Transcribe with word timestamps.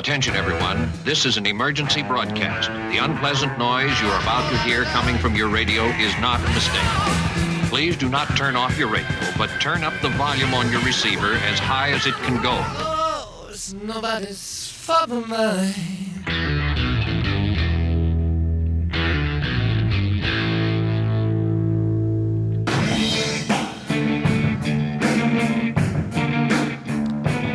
Attention, 0.00 0.34
everyone. 0.34 0.90
This 1.04 1.26
is 1.26 1.36
an 1.36 1.44
emergency 1.44 2.02
broadcast. 2.02 2.70
The 2.90 2.96
unpleasant 2.96 3.58
noise 3.58 4.00
you 4.00 4.08
are 4.08 4.22
about 4.22 4.50
to 4.50 4.56
hear 4.60 4.84
coming 4.84 5.18
from 5.18 5.36
your 5.36 5.50
radio 5.50 5.84
is 5.98 6.18
not 6.20 6.40
a 6.40 6.48
mistake. 6.54 7.68
Please 7.68 7.98
do 7.98 8.08
not 8.08 8.34
turn 8.34 8.56
off 8.56 8.78
your 8.78 8.88
radio, 8.88 9.14
but 9.36 9.48
turn 9.60 9.84
up 9.84 9.92
the 10.00 10.08
volume 10.08 10.54
on 10.54 10.72
your 10.72 10.80
receiver 10.84 11.34
as 11.34 11.58
high 11.58 11.90
as 11.90 12.06
it 12.06 12.14
can 12.14 12.42
go. 12.42 12.52
Oh, 12.54 13.48
it's 13.50 13.74
nobody's 13.74 14.70
fault 14.70 15.10
but 15.10 15.28
mine. 15.28 16.10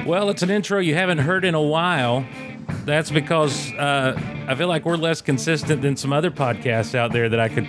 Well, 0.06 0.30
it's 0.30 0.44
an 0.44 0.52
intro 0.52 0.80
you 0.80 0.94
haven't 0.94 1.18
heard 1.18 1.44
in 1.44 1.56
a 1.56 1.62
while. 1.62 2.24
That's 2.86 3.10
because 3.10 3.72
uh, 3.74 4.14
I 4.48 4.54
feel 4.54 4.68
like 4.68 4.86
we're 4.86 4.96
less 4.96 5.20
consistent 5.20 5.82
than 5.82 5.98
some 5.98 6.14
other 6.14 6.30
podcasts 6.30 6.94
out 6.94 7.12
there 7.12 7.28
that 7.30 7.40
I 7.40 7.50
could 7.50 7.68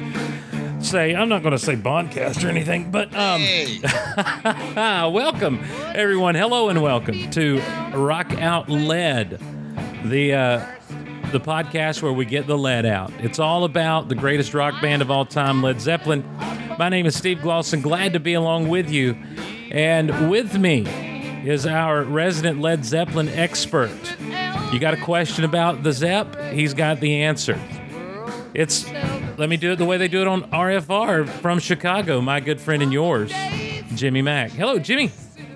say. 0.85 1.15
I'm 1.15 1.31
not 1.31 1.41
going 1.43 1.53
to 1.53 1.59
say 1.59 1.75
Bondcast 1.75 2.45
or 2.45 2.49
anything, 2.49 2.91
but 2.91 3.15
um, 3.17 3.43
welcome 5.15 5.65
everyone. 5.95 6.35
Hello 6.35 6.69
and 6.69 6.83
welcome 6.83 7.31
to 7.31 7.61
Rock 7.95 8.31
Out 8.35 8.69
Led, 8.69 9.41
the 10.05 10.35
uh, 10.35 10.67
the 11.33 11.41
podcast 11.41 12.03
where 12.03 12.13
we 12.13 12.27
get 12.27 12.47
the 12.47 12.59
lead 12.59 12.85
out. 12.85 13.11
It's 13.19 13.39
all 13.39 13.65
about 13.65 14.11
the 14.11 14.15
greatest 14.15 14.53
rock 14.53 14.83
band 14.83 15.01
of 15.01 15.11
all 15.11 15.25
time, 15.25 15.63
Led 15.63 15.81
Zeppelin. 15.81 16.25
My 16.79 16.91
name 16.91 17.07
is 17.07 17.17
Steve 17.17 17.39
Glosson. 17.39 17.81
Glad 17.81 18.13
to 18.13 18.21
be 18.21 18.35
along 18.35 18.69
with 18.69 18.91
you, 18.91 19.17
and 19.71 20.31
with 20.31 20.59
me 20.59 20.85
is 21.49 21.65
our 21.65 22.03
resident 22.03 22.61
Led 22.61 22.85
Zeppelin 22.85 23.31
expert. 23.31 24.17
You 24.73 24.81
got 24.81 24.95
a 24.95 25.01
question 25.01 25.45
about 25.45 25.83
the 25.83 25.93
Zepp? 25.93 26.37
He's 26.53 26.75
got 26.75 27.01
the 27.01 27.23
answer. 27.23 27.59
It's 28.53 28.91
let 29.39 29.49
me 29.49 29.57
do 29.57 29.73
it 29.73 29.77
the 29.77 29.85
way 29.85 29.97
they 29.97 30.09
do 30.09 30.21
it 30.21 30.27
on 30.27 30.51
RFR 30.51 31.29
from 31.29 31.59
Chicago. 31.61 32.21
My 32.21 32.41
good 32.41 32.61
friend 32.61 32.83
and 32.83 32.93
yours, 32.93 33.33
Jimmy 33.95 34.23
Mac. 34.23 34.51
Hello, 34.51 34.79
Jimmy. 34.79 35.11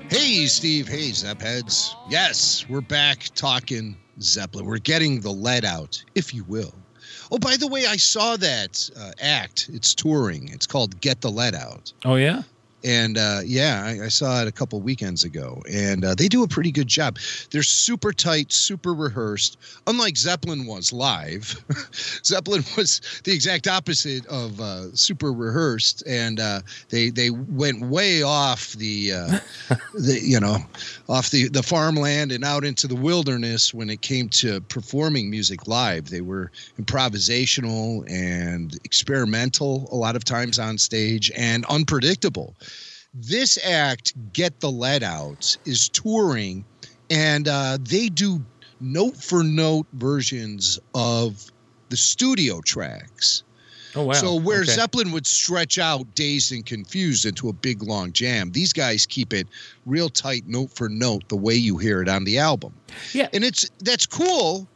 Hey, 0.08 0.47
Steve. 0.47 0.86
Hey, 0.89 1.11
Zepp 1.11 1.42
heads. 1.42 1.97
Yes, 2.08 2.64
we're 2.69 2.80
back 2.80 3.27
talking 3.34 3.97
Zeppelin. 4.20 4.64
We're 4.64 4.78
getting 4.78 5.20
the 5.20 5.30
lead 5.30 5.64
out, 5.64 6.02
if 6.14 6.33
you 6.33 6.45
will. 6.45 6.74
Oh, 7.33 7.39
by 7.39 7.56
the 7.56 7.67
way, 7.67 7.86
I 7.86 7.97
saw 7.97 8.36
that 8.36 8.91
uh, 8.98 9.12
act. 9.20 9.70
It's 9.72 9.95
touring. 9.95 10.48
It's 10.48 10.67
called 10.67 11.00
Get 11.00 11.20
the 11.20 11.30
Led 11.30 11.55
Out. 11.55 11.92
Oh 12.05 12.14
yeah. 12.14 12.42
And 12.84 13.19
uh, 13.19 13.41
yeah, 13.45 13.83
I, 13.84 14.05
I, 14.06 14.09
saw 14.09 14.41
it 14.41 14.48
a 14.48 14.53
couple 14.53 14.81
weekends 14.81 15.25
ago, 15.25 15.62
and 15.70 16.05
uh, 16.05 16.14
they 16.14 16.28
do 16.28 16.42
a 16.42 16.48
pretty 16.48 16.73
good 16.73 16.86
job. 16.89 17.19
They're 17.50 17.62
super 17.62 18.12
tight, 18.12 18.53
super 18.53 18.95
rehearsed. 18.95 19.59
Unlike 19.86 20.17
Zeppelin 20.17 20.67
was 20.67 20.92
live, 20.92 21.62
Zeppelin 22.25 22.64
was 22.77 23.03
the 23.25 23.33
exact 23.33 23.69
opposite 23.69 24.25
of 24.27 24.61
uh, 24.61 24.95
super 24.95 25.31
rehearsed, 25.31 26.03
and 26.06 26.41
uh, 26.41 26.62
they 26.89 27.11
they 27.11 27.28
went 27.28 27.83
way 27.83 28.23
off 28.23 28.73
the 28.73 29.12
uh, 29.12 29.39
the 29.95 30.19
you 30.23 30.41
know 30.41 30.58
off 31.08 31.31
the 31.31 31.48
the 31.48 31.62
farmland 31.62 32.33
and 32.33 32.45
out 32.45 32.64
into 32.64 32.86
the 32.86 32.97
wilderness 32.97 33.75
when 33.75 33.91
it 33.91 34.01
came 34.01 34.28
to 34.31 34.61
performing 34.62 35.28
music 35.28 35.67
live. 35.67 36.08
They 36.08 36.23
were 36.23 36.51
improvisational 36.81 38.11
and 38.11 38.75
experimental 38.84 39.89
a 39.92 39.97
lot 39.97 40.17
of 40.17 40.25
times 40.25 40.58
on 40.58 40.78
stage 40.78 41.31
and 41.36 41.67
unpredictable 41.67 42.55
this 43.14 43.58
act, 43.64 44.14
Get 44.33 44.61
the 44.61 44.70
Led 44.70 45.03
Out, 45.03 45.56
is 45.64 45.89
touring, 45.89 46.64
and 47.11 47.48
uh, 47.48 47.78
they 47.80 48.08
do 48.08 48.44
note 48.80 49.17
for 49.17 49.42
note 49.42 49.86
versions 49.94 50.78
of 50.94 51.50
the 51.89 51.96
studio 51.96 52.61
tracks. 52.61 53.42
Oh, 53.96 54.05
wow. 54.05 54.12
So 54.12 54.34
where 54.36 54.61
okay. 54.61 54.70
Zeppelin 54.70 55.11
would 55.11 55.27
stretch 55.27 55.79
out 55.79 56.14
dazed 56.14 56.52
and 56.52 56.64
confused 56.64 57.27
into 57.27 57.48
a 57.48 57.52
big 57.52 57.83
long 57.83 58.12
jam, 58.12 58.52
these 58.52 58.73
guys 58.73 59.05
keep 59.05 59.33
it 59.33 59.48
real 59.84 60.08
tight 60.08 60.46
note 60.46 60.70
for 60.73 60.89
note 60.89 61.29
the 61.29 61.36
way 61.36 61.55
you 61.55 61.77
hear 61.77 62.01
it 62.01 62.08
on 62.08 62.24
the 62.24 62.39
album. 62.39 62.73
Yeah. 63.13 63.29
And 63.33 63.42
it's 63.42 63.68
that's 63.80 64.07
cool. 64.07 64.68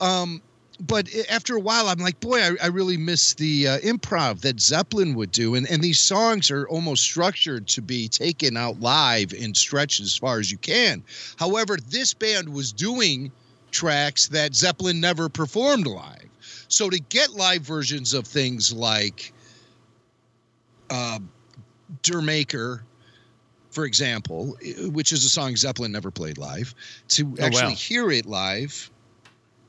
Um, 0.00 0.40
but 0.80 1.08
after 1.30 1.56
a 1.56 1.60
while, 1.60 1.88
I'm 1.88 1.98
like, 1.98 2.18
boy, 2.20 2.40
I, 2.40 2.56
I 2.64 2.66
really 2.66 2.96
miss 2.96 3.34
the 3.34 3.68
uh, 3.68 3.78
improv 3.78 4.40
that 4.40 4.60
Zeppelin 4.60 5.14
would 5.14 5.30
do. 5.30 5.54
And, 5.54 5.68
and 5.70 5.82
these 5.82 6.00
songs 6.00 6.50
are 6.50 6.66
almost 6.68 7.02
structured 7.02 7.68
to 7.68 7.82
be 7.82 8.08
taken 8.08 8.56
out 8.56 8.80
live 8.80 9.32
and 9.32 9.56
stretched 9.56 10.00
as 10.00 10.16
far 10.16 10.40
as 10.40 10.50
you 10.50 10.58
can. 10.58 11.02
However, 11.36 11.76
this 11.76 12.12
band 12.12 12.48
was 12.48 12.72
doing 12.72 13.30
tracks 13.70 14.28
that 14.28 14.54
Zeppelin 14.54 15.00
never 15.00 15.28
performed 15.28 15.86
live. 15.86 16.28
So 16.68 16.90
to 16.90 16.98
get 16.98 17.30
live 17.34 17.62
versions 17.62 18.12
of 18.12 18.26
things 18.26 18.72
like 18.72 19.32
uh, 20.90 21.20
D'yer 22.02 22.20
Mak'er, 22.20 22.82
for 23.70 23.84
example, 23.84 24.56
which 24.92 25.12
is 25.12 25.24
a 25.24 25.30
song 25.30 25.56
Zeppelin 25.56 25.92
never 25.92 26.10
played 26.10 26.38
live, 26.38 26.74
to 27.08 27.32
Oh, 27.38 27.44
actually 27.44 27.70
wow. 27.70 27.76
hear 27.76 28.10
it 28.10 28.26
live 28.26 28.90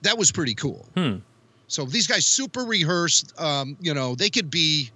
that 0.05 0.17
was 0.17 0.31
pretty 0.31 0.55
cool. 0.55 0.87
Hmm. 0.95 1.17
So 1.67 1.85
these 1.85 2.07
guys 2.07 2.25
super 2.25 2.61
rehearsed. 2.61 3.33
Um, 3.39 3.75
you 3.81 3.93
know, 3.93 4.15
they 4.15 4.29
could 4.29 4.49
be 4.49 4.89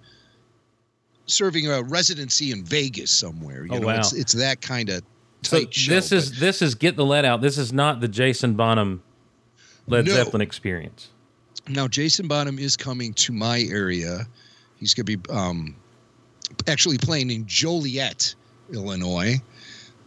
serving 1.25 1.67
a 1.67 1.83
residency 1.83 2.51
in 2.51 2.63
Vegas 2.63 3.11
somewhere. 3.11 3.65
You 3.65 3.73
Oh, 3.73 3.77
know, 3.79 3.87
wow. 3.87 3.97
it's 3.99 4.13
it's 4.13 4.33
that 4.33 4.61
kind 4.61 4.89
of 4.89 5.03
So 5.43 5.65
show. 5.69 5.93
this 5.93 6.11
is 6.11 6.39
this 6.39 6.61
is 6.61 6.75
get 6.75 6.95
the 6.95 7.05
Led 7.05 7.25
out. 7.25 7.41
This 7.41 7.57
is 7.57 7.71
not 7.73 7.99
the 8.01 8.07
Jason 8.07 8.53
Bonham 8.55 9.03
Led 9.87 10.05
No. 10.05 10.13
Zeppelin 10.13 10.41
experience. 10.41 11.09
now 11.67 11.87
Jason 11.87 12.27
Bonham 12.27 12.57
is 12.59 12.75
coming 12.77 13.13
to 13.15 13.31
my 13.33 13.61
area. 13.71 14.27
He's 14.77 14.93
going 14.93 15.05
to 15.05 15.17
be 15.17 15.33
um, 15.33 15.75
actually 16.67 16.97
playing 16.97 17.29
in 17.31 17.45
Joliet, 17.45 18.33
Illinois, 18.73 19.35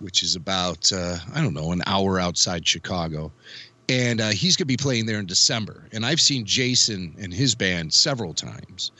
which 0.00 0.22
is 0.22 0.34
about 0.34 0.91
uh, 0.92 1.18
I 1.34 1.42
don't 1.42 1.54
know 1.54 1.72
an 1.72 1.82
hour 1.86 2.18
outside 2.18 2.66
Chicago. 2.66 3.30
And 3.88 4.20
uh, 4.20 4.28
he's 4.31 4.56
going 4.56 4.65
to 4.65 4.66
be 4.66 4.76
playing 4.76 5.06
there 5.06 5.19
in 5.19 5.26
December. 5.26 5.88
And 5.93 6.06
I've 6.06 6.20
seen 6.20 6.44
Jason 6.47 7.15
and 7.19 7.32
his 7.32 7.54
band 7.54 7.93
several 7.93 8.32
times. 8.32 8.93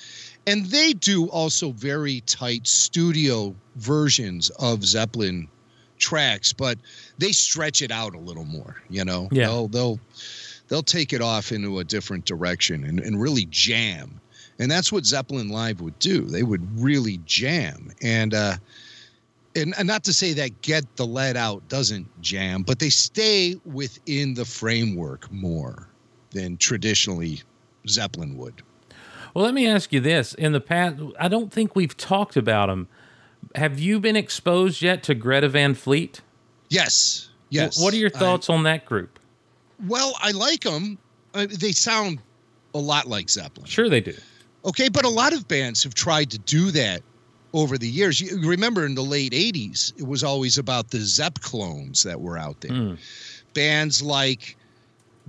And 0.47 0.67
they 0.67 0.93
do 0.93 1.29
also 1.29 1.71
very 1.71 2.21
tight 2.23 2.67
studio 2.67 3.55
versions 3.77 4.51
of 4.51 4.85
Zeppelin 4.85 5.49
tracks, 5.99 6.53
but 6.53 6.79
they 7.19 7.31
stretch 7.31 7.81
it 7.81 7.93
out 7.93 8.15
a 8.15 8.19
little 8.19 8.45
more, 8.45 8.83
you 8.91 9.05
know? 9.05 9.29
Yeah. 9.31 9.47
They'll, 9.47 9.69
they'll, 9.69 10.01
they'll 10.69 10.83
take 10.83 11.13
it 11.13 11.23
off 11.23 11.53
into 11.53 11.79
a 11.79 11.85
different 11.85 12.25
direction 12.25 12.85
and, 12.85 12.99
and 12.99 13.21
really 13.21 13.47
jam. 13.51 14.21
And 14.59 14.71
that's 14.71 14.93
what 14.93 15.07
Zeppelin 15.07 15.49
Live 15.49 15.81
would 15.81 15.99
do. 16.01 16.23
They 16.23 16.43
would 16.43 16.81
really 16.81 17.21
jam. 17.25 17.93
And, 18.03 18.35
uh, 18.35 18.57
and, 19.57 19.75
and 19.79 19.87
not 19.87 20.05
to 20.05 20.13
say 20.13 20.33
that 20.35 20.63
get 20.63 20.85
the 20.97 21.07
Led 21.07 21.37
out 21.37 21.67
doesn't 21.69 22.07
jam, 22.23 22.63
but 22.63 22.79
they 22.79 22.91
stay 22.91 23.57
within 23.65 24.35
the 24.35 24.45
framework 24.45 25.31
more 25.33 25.89
than 26.31 26.57
traditionally 26.57 27.43
Zeppelin 27.89 28.37
would. 28.39 28.63
Well, 29.35 29.45
let 29.45 29.55
me 29.55 29.67
ask 29.67 29.93
you 29.93 30.01
this: 30.01 30.35
in 30.35 30.53
the 30.53 30.61
past, 30.61 30.97
I 31.19 31.29
don't 31.29 31.53
think 31.53 31.75
we've 31.77 31.97
talked 31.97 32.37
about 32.37 32.67
them. 32.67 32.89
Have 33.55 33.79
you 33.81 33.99
been 34.01 34.17
exposed 34.17 34.83
yet 34.83 35.03
to 35.05 35.15
Greta 35.15 35.49
Van 35.49 35.75
Fleet? 35.75 36.21
Yes, 36.69 37.29
yes. 37.51 37.79
Wh- 37.79 37.83
What 37.83 37.95
are 37.95 37.99
your 37.99 38.11
I- 38.15 38.19
thoughts 38.19 38.49
on 38.51 38.63
that 38.65 38.85
group? 38.85 39.19
well, 39.89 40.15
I 40.21 40.31
like 40.31 40.61
them. 40.61 40.97
Uh, 41.35 41.47
they 41.51 41.73
sound 41.73 42.21
a 42.75 42.79
lot 42.79 43.07
like 43.09 43.29
Zeppelin. 43.29 43.67
Sure, 43.67 43.89
they 43.89 44.01
do. 44.01 44.15
Okay, 44.65 44.89
but 44.89 45.05
a 45.05 45.09
lot 45.09 45.33
of 45.33 45.49
bands 45.49 45.83
have 45.83 45.93
tried 45.95 46.31
to 46.31 46.39
do 46.39 46.71
that 46.71 47.03
over 47.53 47.77
the 47.79 47.89
years. 47.89 48.21
You 48.21 48.49
remember 48.49 48.87
in 48.87 48.95
the 48.95 49.03
late 49.03 49.33
80s, 49.33 49.93
it 49.99 50.07
was 50.07 50.23
always 50.25 50.59
about 50.59 50.91
the 50.91 50.99
Zepp 51.01 51.41
clones 51.41 52.03
that 52.03 52.21
were 52.21 52.39
out 52.39 52.61
there. 52.61 52.71
Mm. 52.71 52.99
Bands 53.55 54.03
like 54.03 54.57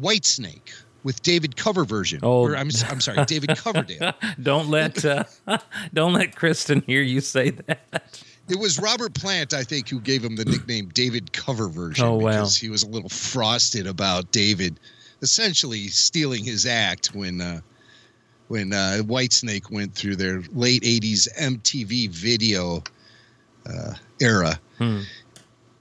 Whitesnake 0.01 0.73
with 1.03 1.21
David 1.21 1.55
Cover 1.55 1.83
version. 1.85 2.19
Oh. 2.23 2.41
Or 2.43 2.55
I'm, 2.55 2.69
I'm 2.87 3.01
sorry, 3.01 3.25
David 3.25 3.57
Coverdale. 3.57 4.13
Don't 4.41 4.69
let 4.69 5.03
uh, 5.03 5.25
don't 5.93 6.13
let 6.13 6.35
Kristen 6.35 6.81
hear 6.87 7.01
you 7.01 7.19
say 7.21 7.49
that. 7.51 8.21
It 8.49 8.59
was 8.59 8.79
Robert 8.79 9.13
Plant, 9.13 9.53
I 9.53 9.63
think, 9.63 9.87
who 9.89 9.99
gave 10.01 10.23
him 10.23 10.35
the 10.35 10.45
nickname 10.45 10.89
David 10.93 11.31
Cover 11.33 11.67
version 11.69 12.05
Oh, 12.05 12.15
wow. 12.15 12.31
because 12.31 12.57
he 12.57 12.69
was 12.69 12.83
a 12.83 12.87
little 12.89 13.09
frosted 13.09 13.87
about 13.87 14.31
David 14.31 14.79
essentially 15.21 15.87
stealing 15.87 16.43
his 16.43 16.65
act 16.65 17.13
when 17.15 17.39
uh, 17.39 17.61
when 18.53 18.71
uh, 18.71 18.99
Whitesnake 19.01 19.71
went 19.71 19.95
through 19.95 20.15
their 20.15 20.43
late 20.53 20.83
'80s 20.83 21.27
MTV 21.39 22.09
video 22.11 22.83
uh, 23.65 23.93
era. 24.21 24.59
Hmm. 24.77 24.99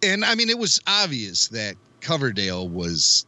And 0.03 0.25
I 0.25 0.35
mean, 0.35 0.49
it 0.49 0.59
was 0.59 0.81
obvious 0.87 1.49
that 1.49 1.77
Coverdale 2.01 2.67
was. 2.67 3.27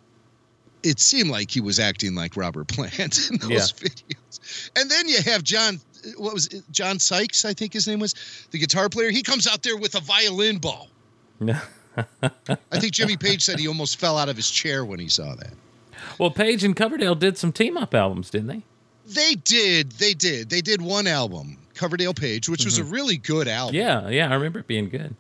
It 0.83 0.99
seemed 0.99 1.29
like 1.31 1.51
he 1.51 1.61
was 1.61 1.79
acting 1.79 2.15
like 2.15 2.37
Robert 2.39 2.69
Plant 2.69 3.19
in 3.31 3.37
those 3.39 3.51
Yeah. 3.51 3.89
videos. 3.89 4.71
And 4.77 4.91
then 4.91 5.09
you 5.09 5.19
have 5.23 5.43
John, 5.43 5.79
what 6.17 6.33
was 6.33 6.47
it? 6.47 6.63
John 6.71 6.99
Sykes, 6.99 7.45
I 7.45 7.53
think 7.53 7.73
his 7.75 7.87
name 7.87 8.01
was, 8.01 8.15
the 8.51 8.59
guitar 8.59 8.89
player. 8.89 9.11
He 9.11 9.23
comes 9.23 9.47
out 9.47 9.63
there 9.63 9.77
with 9.77 9.95
a 9.95 10.01
violin 10.01 10.59
bow. 10.59 10.87
I 11.47 12.79
think 12.79 12.93
Jimmy 12.93 13.17
Page 13.17 13.43
said 13.43 13.59
he 13.59 13.69
almost 13.69 13.99
fell 13.99 14.17
out 14.19 14.29
of 14.29 14.37
his 14.37 14.51
chair 14.51 14.85
when 14.85 15.01
he 15.01 15.09
saw 15.09 15.35
that. 15.37 15.53
Well, 16.19 16.31
Page 16.31 16.65
and 16.65 16.75
Coverdale 16.77 17.15
did 17.15 17.39
some 17.39 17.53
team 17.53 17.77
up 17.77 17.95
albums, 17.95 18.29
didn't 18.31 18.49
they? 18.49 18.63
They 19.07 19.35
did. 19.35 19.93
They 19.93 20.15
did. 20.15 20.49
They 20.49 20.61
did 20.61 20.81
one 20.81 21.07
album, 21.07 21.59
Coverdale 21.75 22.15
Page, 22.15 22.49
which 22.49 22.65
was 22.65 22.79
a 22.79 22.85
really 22.85 23.17
good 23.17 23.49
album. 23.49 23.75
Yeah, 23.75 24.09
yeah, 24.09 24.31
I 24.31 24.35
remember 24.35 24.61
it 24.61 24.67
being 24.67 24.89
good. 24.89 25.15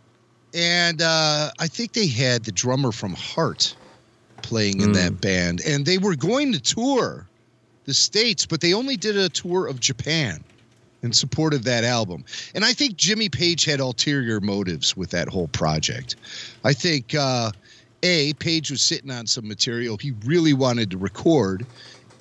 And 0.55 1.03
uh, 1.03 1.51
I 1.59 1.67
think 1.67 1.93
they 1.93 2.07
had 2.07 2.45
the 2.45 2.53
drummer 2.53 2.93
from 2.93 3.15
Heart 3.15 3.75
playing 4.43 4.81
in 4.81 4.93
that 4.93 5.21
band. 5.21 5.63
And 5.67 5.85
they 5.85 5.99
were 5.99 6.15
going 6.15 6.53
to 6.53 6.61
tour 6.61 7.27
the 7.87 7.95
States, 7.95 8.47
but 8.47 8.61
they 8.61 8.73
only 8.73 8.97
did 8.97 9.17
a 9.17 9.29
tour 9.29 9.67
of 9.67 9.81
Japan 9.81 10.45
in 11.03 11.13
support 11.13 11.53
of 11.53 11.65
that 11.65 11.85
album. 11.85 12.25
And 12.55 12.65
I 12.65 12.73
think 12.73 12.97
Jimmy 12.97 13.29
Page 13.29 13.65
had 13.65 13.81
ulterior 13.81 14.41
motives 14.41 14.97
with 14.97 15.11
that 15.11 15.29
whole 15.29 15.49
project. 15.49 16.17
I 16.63 16.73
think, 16.73 17.15
uh, 17.15 17.51
A, 18.03 18.33
Page 18.35 18.71
was 18.71 18.81
sitting 18.81 19.11
on 19.11 19.27
some 19.27 19.47
material 19.47 19.99
he 19.99 20.13
really 20.25 20.55
wanted 20.55 20.91
to 20.93 20.99
record. 20.99 21.67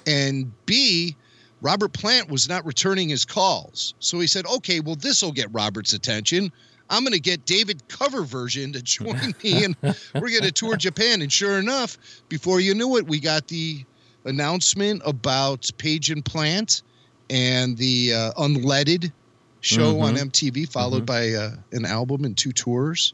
And 0.05 0.51
B, 0.65 1.15
Robert 1.63 1.93
Plant 1.93 2.29
was 2.29 2.49
not 2.49 2.65
returning 2.65 3.07
his 3.07 3.23
calls. 3.23 3.93
So 3.99 4.19
he 4.19 4.27
said, 4.27 4.45
okay, 4.45 4.81
well, 4.81 4.95
this 4.95 5.21
will 5.21 5.31
get 5.31 5.47
Robert's 5.53 5.93
attention. 5.93 6.51
I'm 6.89 7.03
going 7.03 7.13
to 7.13 7.21
get 7.21 7.45
David 7.45 7.87
cover 7.87 8.23
version 8.23 8.73
to 8.73 8.81
join 8.81 9.33
me, 9.43 9.63
and 9.63 9.75
we're 9.81 10.29
going 10.29 10.43
to 10.43 10.51
tour 10.51 10.75
Japan. 10.75 11.21
And 11.21 11.31
sure 11.31 11.57
enough, 11.57 11.97
before 12.27 12.59
you 12.59 12.75
knew 12.75 12.97
it, 12.97 13.07
we 13.07 13.21
got 13.21 13.47
the 13.47 13.85
announcement 14.25 15.01
about 15.05 15.71
Page 15.77 16.11
and 16.11 16.23
Plant 16.23 16.81
and 17.29 17.77
the 17.77 18.13
uh, 18.13 18.31
Unledded 18.33 19.13
show 19.61 20.01
on 20.01 20.15
MTV, 20.15 20.69
followed 20.69 21.05
by 21.05 21.31
uh, 21.31 21.51
an 21.71 21.85
album 21.85 22.25
and 22.25 22.35
two 22.35 22.51
tours. 22.51 23.13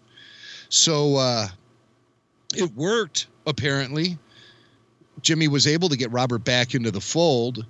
So 0.69 1.17
uh, 1.17 1.47
it 2.55 2.73
worked, 2.73 3.27
apparently. 3.45 4.17
Jimmy 5.21 5.47
was 5.47 5.67
able 5.67 5.89
to 5.89 5.97
get 5.97 6.11
Robert 6.11 6.43
back 6.43 6.73
into 6.73 6.89
the 6.89 7.01
fold 7.01 7.63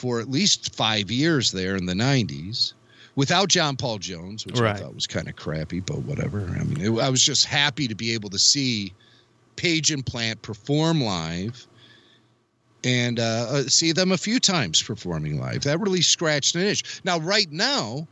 for 0.00 0.18
at 0.18 0.30
least 0.30 0.74
five 0.74 1.10
years 1.10 1.52
there 1.52 1.76
in 1.76 1.84
the 1.84 1.92
90s 1.92 2.72
without 3.16 3.48
John 3.48 3.76
Paul 3.76 3.98
Jones, 3.98 4.46
which 4.46 4.58
Right. 4.58 4.76
I 4.76 4.78
thought 4.78 4.94
was 4.94 5.06
kind 5.06 5.28
of 5.28 5.36
crappy, 5.36 5.80
but 5.80 5.98
whatever. 5.98 6.40
I 6.58 6.64
mean, 6.64 6.80
it, 6.80 7.00
I 7.00 7.10
was 7.10 7.22
just 7.22 7.44
happy 7.44 7.86
to 7.86 7.94
be 7.94 8.14
able 8.14 8.30
to 8.30 8.38
see 8.38 8.94
Page 9.56 9.90
and 9.90 10.04
Plant 10.04 10.40
perform 10.40 11.02
live 11.02 11.66
and 12.82 13.20
uh, 13.20 13.46
uh, 13.50 13.62
see 13.64 13.92
them 13.92 14.10
a 14.10 14.16
few 14.16 14.40
times 14.40 14.82
performing 14.82 15.38
live. 15.38 15.62
That 15.64 15.80
really 15.80 16.00
scratched 16.00 16.54
an 16.54 16.62
itch. 16.62 17.02
Now, 17.04 17.18
right 17.18 17.50
now, 17.52 18.08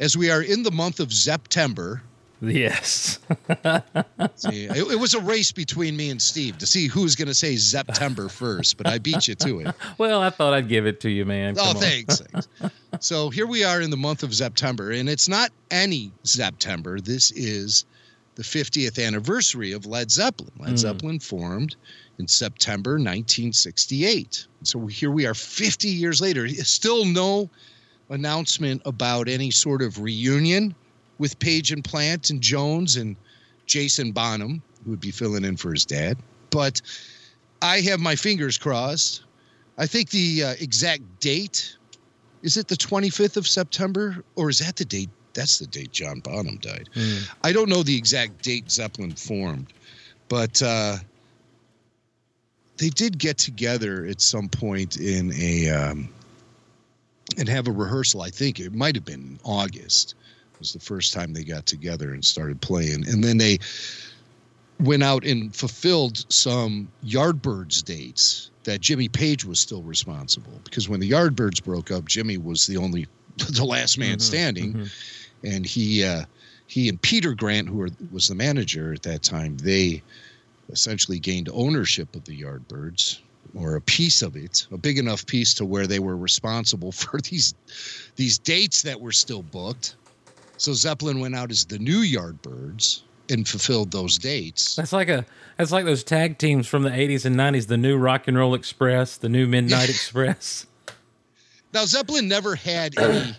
as 0.00 0.16
we 0.16 0.30
are 0.30 0.40
in 0.40 0.62
the 0.62 0.70
month 0.70 0.98
of 0.98 1.12
September, 1.12 2.02
Yes. 2.42 3.20
see, 4.34 4.64
it, 4.64 4.76
it 4.76 4.98
was 4.98 5.14
a 5.14 5.20
race 5.20 5.52
between 5.52 5.96
me 5.96 6.10
and 6.10 6.20
Steve 6.20 6.58
to 6.58 6.66
see 6.66 6.88
who's 6.88 7.14
going 7.14 7.28
to 7.28 7.34
say 7.34 7.54
September 7.54 8.28
first, 8.28 8.76
but 8.76 8.88
I 8.88 8.98
beat 8.98 9.28
you 9.28 9.36
to 9.36 9.60
it. 9.60 9.74
well, 9.98 10.20
I 10.20 10.30
thought 10.30 10.52
I'd 10.52 10.68
give 10.68 10.84
it 10.84 11.00
to 11.02 11.10
you, 11.10 11.24
man. 11.24 11.54
Oh, 11.56 11.62
Come 11.62 11.76
on. 11.76 11.82
thanks. 11.82 12.20
thanks. 12.32 12.48
So 12.98 13.30
here 13.30 13.46
we 13.46 13.62
are 13.62 13.80
in 13.80 13.90
the 13.90 13.96
month 13.96 14.24
of 14.24 14.34
September, 14.34 14.90
and 14.90 15.08
it's 15.08 15.28
not 15.28 15.50
any 15.70 16.10
September. 16.24 17.00
This 17.00 17.30
is 17.30 17.84
the 18.34 18.42
50th 18.42 19.04
anniversary 19.04 19.70
of 19.70 19.86
Led 19.86 20.10
Zeppelin. 20.10 20.50
Led 20.58 20.70
hmm. 20.70 20.76
Zeppelin 20.76 21.20
formed 21.20 21.76
in 22.18 22.26
September 22.26 22.92
1968. 22.92 24.48
So 24.64 24.86
here 24.86 25.12
we 25.12 25.26
are 25.26 25.34
50 25.34 25.88
years 25.88 26.20
later. 26.20 26.48
Still 26.48 27.04
no 27.04 27.48
announcement 28.08 28.82
about 28.84 29.28
any 29.28 29.52
sort 29.52 29.80
of 29.80 30.00
reunion 30.00 30.74
with 31.22 31.38
Page 31.38 31.70
and 31.70 31.84
Plant 31.84 32.30
and 32.30 32.40
Jones 32.40 32.96
and 32.96 33.14
Jason 33.66 34.10
Bonham, 34.10 34.60
who 34.84 34.90
would 34.90 35.00
be 35.00 35.12
filling 35.12 35.44
in 35.44 35.56
for 35.56 35.70
his 35.70 35.84
dad. 35.84 36.18
But 36.50 36.82
I 37.62 37.80
have 37.82 38.00
my 38.00 38.16
fingers 38.16 38.58
crossed. 38.58 39.22
I 39.78 39.86
think 39.86 40.10
the 40.10 40.42
uh, 40.42 40.54
exact 40.58 41.20
date 41.20 41.76
is 42.42 42.56
it 42.56 42.66
the 42.66 42.74
25th 42.74 43.36
of 43.36 43.46
September 43.46 44.24
or 44.34 44.50
is 44.50 44.58
that 44.58 44.74
the 44.74 44.84
date? 44.84 45.10
That's 45.32 45.60
the 45.60 45.66
date 45.68 45.92
John 45.92 46.18
Bonham 46.18 46.56
died. 46.56 46.88
I 47.44 47.52
don't 47.52 47.68
know 47.68 47.84
the 47.84 47.96
exact 47.96 48.42
date 48.42 48.68
Zeppelin 48.68 49.12
formed, 49.12 49.72
but 50.28 50.60
uh, 50.60 50.96
they 52.78 52.88
did 52.88 53.16
get 53.16 53.38
together 53.38 54.06
at 54.06 54.20
some 54.20 54.48
point 54.48 54.96
in 54.96 55.32
a 55.34 55.70
um, 55.70 56.08
and 57.38 57.48
have 57.48 57.68
a 57.68 57.72
rehearsal. 57.72 58.22
I 58.22 58.30
think 58.30 58.58
it 58.58 58.74
might 58.74 58.96
have 58.96 59.04
been 59.04 59.38
August 59.44 60.16
was 60.62 60.72
the 60.72 60.78
first 60.78 61.12
time 61.12 61.32
they 61.32 61.42
got 61.42 61.66
together 61.66 62.14
and 62.14 62.24
started 62.24 62.60
playing, 62.60 63.04
and 63.08 63.24
then 63.24 63.36
they 63.36 63.58
went 64.78 65.02
out 65.02 65.24
and 65.24 65.52
fulfilled 65.54 66.24
some 66.32 66.86
Yardbirds 67.04 67.84
dates 67.84 68.50
that 68.62 68.80
Jimmy 68.80 69.08
Page 69.08 69.44
was 69.44 69.58
still 69.58 69.82
responsible. 69.82 70.60
Because 70.62 70.88
when 70.88 71.00
the 71.00 71.10
Yardbirds 71.10 71.64
broke 71.64 71.90
up, 71.90 72.06
Jimmy 72.06 72.38
was 72.38 72.64
the 72.68 72.76
only 72.76 73.08
the 73.50 73.64
last 73.64 73.98
man 73.98 74.20
standing, 74.20 74.88
and 75.42 75.66
he 75.66 76.04
uh, 76.04 76.24
he 76.68 76.88
and 76.88 77.02
Peter 77.02 77.34
Grant, 77.34 77.68
who 77.68 77.78
were, 77.78 77.88
was 78.12 78.28
the 78.28 78.36
manager 78.36 78.92
at 78.92 79.02
that 79.02 79.24
time, 79.24 79.56
they 79.56 80.00
essentially 80.70 81.18
gained 81.18 81.48
ownership 81.52 82.14
of 82.14 82.24
the 82.24 82.40
Yardbirds 82.40 83.18
or 83.54 83.74
a 83.74 83.80
piece 83.80 84.22
of 84.22 84.36
it, 84.36 84.66
a 84.70 84.78
big 84.78 84.96
enough 84.96 85.26
piece 85.26 85.54
to 85.54 85.64
where 85.64 85.88
they 85.88 85.98
were 85.98 86.16
responsible 86.16 86.92
for 87.02 87.20
these 87.20 87.52
these 88.14 88.38
dates 88.38 88.82
that 88.82 89.00
were 89.00 89.12
still 89.12 89.42
booked. 89.42 89.96
So 90.62 90.72
Zeppelin 90.74 91.18
went 91.18 91.34
out 91.34 91.50
as 91.50 91.64
the 91.64 91.80
new 91.80 92.02
Yardbirds 92.02 93.02
and 93.28 93.48
fulfilled 93.48 93.90
those 93.90 94.16
dates. 94.16 94.76
That's 94.76 94.92
like 94.92 95.08
a 95.08 95.26
that's 95.56 95.72
like 95.72 95.84
those 95.84 96.04
tag 96.04 96.38
teams 96.38 96.68
from 96.68 96.84
the 96.84 96.90
80s 96.90 97.24
and 97.24 97.34
90s, 97.34 97.66
the 97.66 97.76
new 97.76 97.96
Rock 97.96 98.28
and 98.28 98.38
Roll 98.38 98.54
Express, 98.54 99.16
the 99.16 99.28
new 99.28 99.48
Midnight 99.48 99.90
Express. 99.90 100.66
Now 101.74 101.86
Zeppelin 101.86 102.28
never 102.28 102.54
had 102.54 102.98
any 102.98 103.34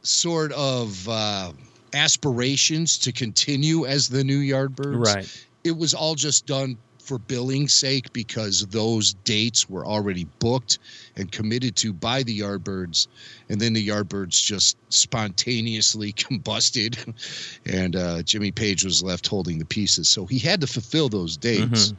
sort 0.00 0.52
of 0.52 1.06
uh, 1.06 1.52
aspirations 1.92 2.96
to 2.96 3.12
continue 3.12 3.84
as 3.84 4.08
the 4.08 4.24
new 4.24 4.40
Yardbirds. 4.40 5.04
Right. 5.04 5.46
It 5.64 5.76
was 5.76 5.92
all 5.92 6.14
just 6.14 6.46
done 6.46 6.78
for 7.08 7.18
billing's 7.18 7.72
sake 7.72 8.12
because 8.12 8.66
those 8.66 9.14
dates 9.24 9.68
were 9.68 9.86
already 9.86 10.26
booked 10.40 10.78
and 11.16 11.32
committed 11.32 11.74
to 11.74 11.92
by 11.94 12.22
the 12.22 12.40
Yardbirds, 12.40 13.08
and 13.48 13.58
then 13.58 13.72
the 13.72 13.88
Yardbirds 13.88 14.44
just 14.44 14.76
spontaneously 14.90 16.12
combusted, 16.16 16.98
and 17.64 17.96
uh, 17.96 18.22
Jimmy 18.22 18.52
Page 18.52 18.84
was 18.84 19.02
left 19.02 19.26
holding 19.26 19.58
the 19.58 19.64
pieces. 19.64 20.08
So 20.08 20.26
he 20.26 20.38
had 20.38 20.60
to 20.60 20.66
fulfill 20.66 21.08
those 21.08 21.38
dates. 21.38 21.94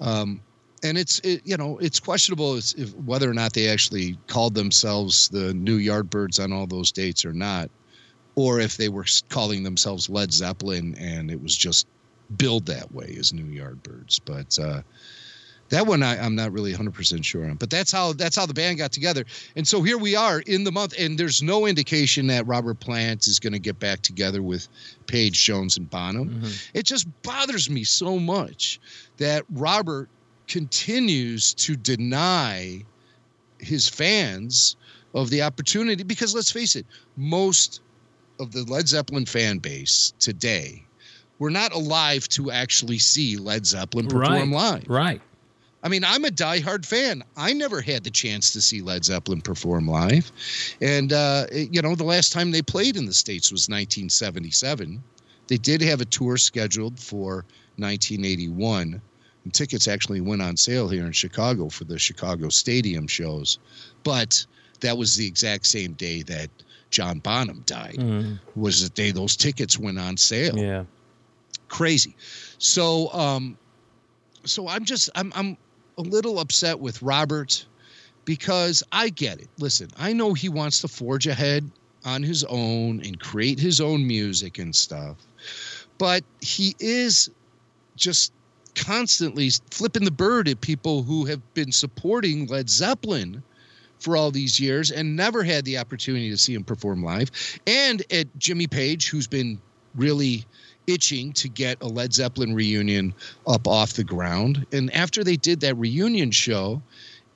Um, 0.00 0.40
and 0.82 0.98
it's 0.98 1.20
it, 1.20 1.40
you 1.44 1.56
know 1.56 1.78
it's 1.78 2.00
questionable 2.00 2.54
as 2.54 2.74
if 2.74 2.94
whether 2.96 3.30
or 3.30 3.34
not 3.34 3.54
they 3.54 3.68
actually 3.68 4.18
called 4.26 4.54
themselves 4.54 5.28
the 5.28 5.54
new 5.54 5.78
Yardbirds 5.78 6.42
on 6.42 6.52
all 6.52 6.66
those 6.66 6.90
dates 6.90 7.24
or 7.24 7.32
not, 7.32 7.70
or 8.34 8.58
if 8.58 8.76
they 8.76 8.88
were 8.88 9.06
calling 9.28 9.62
themselves 9.62 10.10
Led 10.10 10.32
Zeppelin 10.32 10.96
and 10.98 11.30
it 11.30 11.40
was 11.40 11.56
just 11.56 11.86
billed 12.36 12.66
that 12.66 12.92
way 12.92 13.16
as 13.18 13.32
New 13.32 13.44
Yardbirds. 13.44 14.20
But 14.24 14.58
uh, 14.58 14.82
that 15.70 15.86
one 15.86 16.02
I, 16.02 16.22
I'm 16.22 16.34
not 16.34 16.52
really 16.52 16.70
100 16.70 16.94
percent 16.94 17.24
sure 17.24 17.48
on. 17.48 17.56
But 17.56 17.70
that's 17.70 17.90
how 17.90 18.12
that's 18.12 18.36
how 18.36 18.46
the 18.46 18.54
band 18.54 18.78
got 18.78 18.92
together. 18.92 19.24
And 19.56 19.66
so 19.66 19.82
here 19.82 19.98
we 19.98 20.14
are 20.14 20.40
in 20.40 20.64
the 20.64 20.72
month, 20.72 20.94
and 20.98 21.18
there's 21.18 21.42
no 21.42 21.66
indication 21.66 22.28
that 22.28 22.46
Robert 22.46 22.80
Plant 22.80 23.26
is 23.26 23.40
going 23.40 23.52
to 23.52 23.58
get 23.58 23.78
back 23.78 24.02
together 24.02 24.42
with 24.42 24.68
Page 25.06 25.42
Jones 25.44 25.76
and 25.76 25.88
Bonham. 25.88 26.42
It 26.74 26.84
just 26.84 27.06
bothers 27.22 27.68
me 27.68 27.84
so 27.84 28.18
much 28.18 28.80
that 29.16 29.44
Robert 29.50 30.08
continues 30.46 31.54
to 31.54 31.76
deny 31.76 32.84
his 33.58 33.88
fans 33.88 34.76
of 35.14 35.30
the 35.30 35.42
opportunity 35.42 36.04
because 36.04 36.34
let's 36.34 36.52
face 36.52 36.76
it, 36.76 36.86
most 37.16 37.80
of 38.38 38.52
the 38.52 38.62
Led 38.64 38.86
Zeppelin 38.86 39.24
fan 39.24 39.58
base 39.58 40.12
today 40.20 40.85
were 41.38 41.50
not 41.50 41.72
alive 41.72 42.28
to 42.30 42.50
actually 42.50 42.98
see 42.98 43.36
Led 43.36 43.66
Zeppelin 43.66 44.06
perform 44.06 44.52
right. 44.52 44.72
live. 44.72 44.88
Right. 44.88 45.20
I 45.82 45.88
mean, 45.88 46.02
I'm 46.04 46.24
a 46.24 46.30
diehard 46.30 46.84
fan. 46.84 47.22
I 47.36 47.52
never 47.52 47.80
had 47.80 48.02
the 48.02 48.10
chance 48.10 48.52
to 48.52 48.60
see 48.60 48.80
Led 48.80 49.04
Zeppelin 49.04 49.40
perform 49.40 49.86
live. 49.86 50.32
And, 50.80 51.12
uh, 51.12 51.46
it- 51.52 51.72
you 51.72 51.80
know, 51.82 51.94
the 51.94 52.02
last 52.04 52.32
time 52.32 52.50
they 52.50 52.62
played 52.62 52.96
in 52.96 53.06
the 53.06 53.14
States 53.14 53.52
was 53.52 53.68
1977. 53.68 55.02
They 55.48 55.58
did 55.58 55.80
have 55.82 56.00
a 56.00 56.04
tour 56.06 56.38
scheduled 56.38 56.98
for 56.98 57.44
1981. 57.76 59.00
And 59.44 59.54
tickets 59.54 59.86
actually 59.86 60.20
went 60.20 60.42
on 60.42 60.56
sale 60.56 60.88
here 60.88 61.06
in 61.06 61.12
Chicago 61.12 61.68
for 61.68 61.84
the 61.84 61.98
Chicago 61.98 62.48
Stadium 62.48 63.06
shows. 63.06 63.58
But 64.02 64.44
that 64.80 64.98
was 64.98 65.14
the 65.14 65.26
exact 65.26 65.66
same 65.66 65.92
day 65.92 66.22
that 66.22 66.50
John 66.90 67.20
Bonham 67.20 67.62
died, 67.66 68.38
was 68.56 68.82
the 68.82 68.88
day 68.90 69.10
those 69.12 69.36
tickets 69.36 69.78
went 69.78 69.98
on 69.98 70.16
sale 70.16 70.58
Yeah. 70.58 70.84
Crazy. 71.68 72.14
So 72.58 73.12
um 73.12 73.58
so 74.44 74.68
I'm 74.68 74.84
just 74.84 75.10
I'm 75.14 75.32
I'm 75.34 75.56
a 75.98 76.02
little 76.02 76.38
upset 76.38 76.78
with 76.78 77.02
Robert 77.02 77.66
because 78.24 78.82
I 78.92 79.08
get 79.08 79.40
it. 79.40 79.48
Listen, 79.58 79.88
I 79.98 80.12
know 80.12 80.34
he 80.34 80.48
wants 80.48 80.80
to 80.82 80.88
forge 80.88 81.26
ahead 81.26 81.70
on 82.04 82.22
his 82.22 82.44
own 82.44 83.00
and 83.04 83.18
create 83.18 83.58
his 83.58 83.80
own 83.80 84.06
music 84.06 84.58
and 84.58 84.74
stuff. 84.74 85.16
But 85.98 86.24
he 86.40 86.76
is 86.78 87.30
just 87.96 88.32
constantly 88.74 89.50
flipping 89.70 90.04
the 90.04 90.10
bird 90.10 90.48
at 90.48 90.60
people 90.60 91.02
who 91.02 91.24
have 91.24 91.54
been 91.54 91.72
supporting 91.72 92.46
Led 92.46 92.68
Zeppelin 92.68 93.42
for 93.98 94.16
all 94.16 94.30
these 94.30 94.60
years 94.60 94.90
and 94.90 95.16
never 95.16 95.42
had 95.42 95.64
the 95.64 95.78
opportunity 95.78 96.28
to 96.30 96.36
see 96.36 96.54
him 96.54 96.62
perform 96.62 97.02
live, 97.02 97.30
and 97.66 98.02
at 98.12 98.26
Jimmy 98.38 98.66
Page, 98.66 99.08
who's 99.08 99.26
been 99.26 99.58
really 99.94 100.44
itching 100.86 101.32
to 101.34 101.48
get 101.48 101.80
a 101.82 101.86
Led 101.86 102.12
Zeppelin 102.12 102.54
reunion 102.54 103.14
up 103.46 103.66
off 103.66 103.94
the 103.94 104.04
ground. 104.04 104.66
And 104.72 104.92
after 104.94 105.24
they 105.24 105.36
did 105.36 105.60
that 105.60 105.76
reunion 105.76 106.30
show 106.30 106.80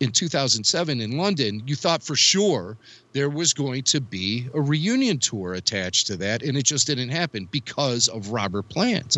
in 0.00 0.12
2007 0.12 1.00
in 1.00 1.18
London, 1.18 1.62
you 1.66 1.74
thought 1.76 2.02
for 2.02 2.16
sure 2.16 2.76
there 3.12 3.28
was 3.28 3.52
going 3.52 3.82
to 3.82 4.00
be 4.00 4.48
a 4.54 4.60
reunion 4.60 5.18
tour 5.18 5.54
attached 5.54 6.06
to 6.06 6.16
that, 6.16 6.42
and 6.42 6.56
it 6.56 6.62
just 6.64 6.86
didn't 6.86 7.10
happen 7.10 7.48
because 7.50 8.08
of 8.08 8.30
Robert 8.30 8.68
Plant. 8.68 9.16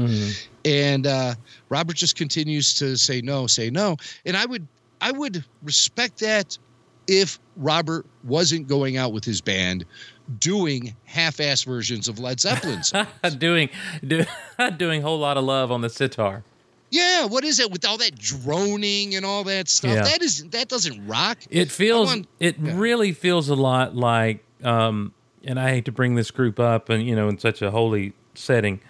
And 0.65 1.07
uh, 1.07 1.35
Robert 1.69 1.97
just 1.97 2.17
continues 2.17 2.75
to 2.75 2.97
say 2.97 3.21
no, 3.21 3.47
say 3.47 3.71
no, 3.71 3.97
and 4.25 4.37
I 4.37 4.45
would 4.47 4.67
I 5.01 5.13
would 5.13 5.45
respect 5.63 6.21
that 6.21 6.57
if 7.09 7.39
Robert 7.57 8.07
wasn't 8.25 8.69
going 8.69 8.97
out 8.97 9.13
with 9.13 9.25
his 9.25 9.41
band 9.41 9.85
doing 10.39 10.95
half-ass 11.05 11.63
versions 11.65 12.09
of 12.09 12.19
Led 12.19 12.41
Zeppelin. 12.41 12.83
songs. 12.83 13.07
doing 13.39 13.69
do, 14.07 14.25
doing 14.77 15.03
whole 15.03 15.19
lot 15.19 15.37
of 15.37 15.45
love 15.45 15.71
on 15.73 15.81
the 15.81 15.91
sitar. 15.91 16.45
yeah, 16.91 17.25
what 17.27 17.45
is 17.45 17.59
it 17.59 17.71
with 17.71 17.85
all 17.85 17.99
that 17.99 18.17
droning 18.19 19.15
and 19.15 19.25
all 19.25 19.45
that 19.45 19.69
stuff? 19.69 19.93
Yeah. 19.95 20.03
That 20.03 20.23
is 20.23 20.45
that 20.51 20.69
doesn't 20.69 21.07
rock. 21.07 21.39
It 21.51 21.71
feels 21.71 22.09
want- 22.09 22.29
it 22.41 22.57
yeah. 22.59 22.73
really 22.77 23.13
feels 23.13 23.49
a 23.49 23.55
lot 23.55 23.95
like 23.97 24.45
um 24.65 25.13
and 25.45 25.59
I 25.59 25.71
hate 25.71 25.85
to 25.87 25.93
bring 25.93 26.15
this 26.15 26.31
group 26.31 26.61
up 26.61 26.89
and 26.89 27.03
you 27.05 27.17
know 27.17 27.29
in 27.29 27.39
such 27.39 27.63
a 27.63 27.71
holy 27.71 28.13
setting, 28.35 28.81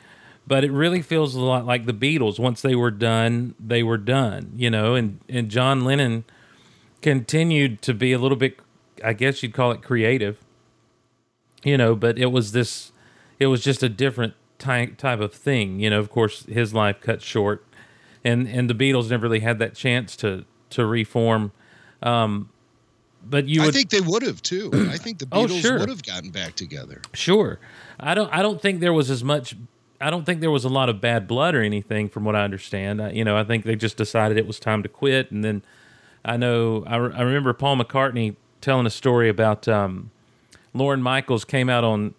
but 0.47 0.65
it 0.65 0.71
really 0.71 1.01
feels 1.03 1.35
a 1.35 1.41
lot 1.41 1.65
like 1.65 1.87
the 1.87 1.95
Beatles. 1.95 2.39
Once 2.39 2.61
they 2.63 2.75
were 2.75 2.91
done, 2.91 3.55
they 3.59 3.83
were 3.83 3.99
done, 3.99 4.53
you 4.57 4.69
know, 4.71 4.95
and 4.95 5.21
and 5.29 5.49
John 5.49 5.85
Lennon 5.85 6.25
continued 7.01 7.83
to 7.83 7.95
be 7.95 8.13
a 8.13 8.19
little 8.19 8.37
bit 8.37 8.59
I 9.05 9.13
guess 9.15 9.43
you'd 9.43 9.55
call 9.55 9.73
it 9.73 9.83
creative. 9.83 10.39
You 11.65 11.77
know, 11.77 11.95
but 11.95 12.19
it 12.19 12.27
was 12.33 12.53
this 12.53 12.93
it 13.39 13.47
was 13.47 13.63
just 13.63 13.83
a 13.83 13.89
different 13.89 14.35
type 14.59 14.97
type 14.97 15.21
of 15.21 15.33
thing, 15.33 15.81
you 15.81 15.91
know, 15.91 15.99
of 15.99 16.11
course 16.11 16.45
his 16.47 16.73
life 16.75 17.01
cut 17.01 17.23
short 17.23 17.65
and 18.25 18.47
and 18.49 18.69
the 18.71 18.75
Beatles 18.75 19.11
never 19.11 19.23
really 19.25 19.41
had 19.41 19.59
that 19.59 19.75
chance 19.75 20.17
to 20.17 20.45
to 20.71 20.87
reform 20.87 21.53
um 22.03 22.49
but 23.25 23.47
you 23.47 23.63
I 23.63 23.71
think 23.71 23.91
they 23.91 24.01
would 24.01 24.23
have 24.23 24.43
too. 24.43 24.71
I 24.91 24.97
think 25.05 25.19
the 25.19 25.29
Oh, 25.31 25.47
Beatles 25.47 25.61
sure. 25.61 25.79
would 25.79 25.89
have 25.89 26.03
gotten 26.03 26.31
back 26.31 26.55
together. 26.57 27.01
Sure. 27.15 27.61
I 28.01 28.15
don't. 28.15 28.33
I 28.33 28.43
don't 28.43 28.61
think 28.61 28.81
there 28.81 28.93
was 28.93 29.11
as 29.11 29.23
much. 29.23 29.55
I 30.01 30.11
don't 30.11 30.27
think 30.27 30.41
there 30.41 30.51
was 30.51 30.65
a 30.65 30.69
lot 30.69 30.89
of 30.89 31.01
bad 31.01 31.29
blood 31.29 31.55
or 31.55 31.63
anything, 31.63 32.09
from 32.09 32.25
what 32.25 32.35
I 32.35 32.43
understand. 32.43 33.01
I, 33.01 33.11
you 33.13 33.25
know, 33.25 33.37
I 33.37 33.45
think 33.45 33.65
they 33.65 33.77
just 33.77 33.97
decided 33.97 34.39
it 34.39 34.47
was 34.49 34.59
time 34.59 34.83
to 34.83 34.89
quit, 34.89 35.31
and 35.31 35.45
then 35.45 35.63
I 36.25 36.37
know 36.37 36.83
I, 36.89 36.97
re- 36.97 37.15
I 37.15 37.23
remember 37.23 37.53
Paul 37.53 37.77
McCartney 37.77 38.35
telling 38.61 38.87
a 38.87 38.91
story 38.91 39.29
about 39.29 39.69
um, 39.69 40.11
Lorne 40.75 41.03
Michaels 41.03 41.45
came 41.45 41.69
out 41.69 41.85
on 41.85 42.15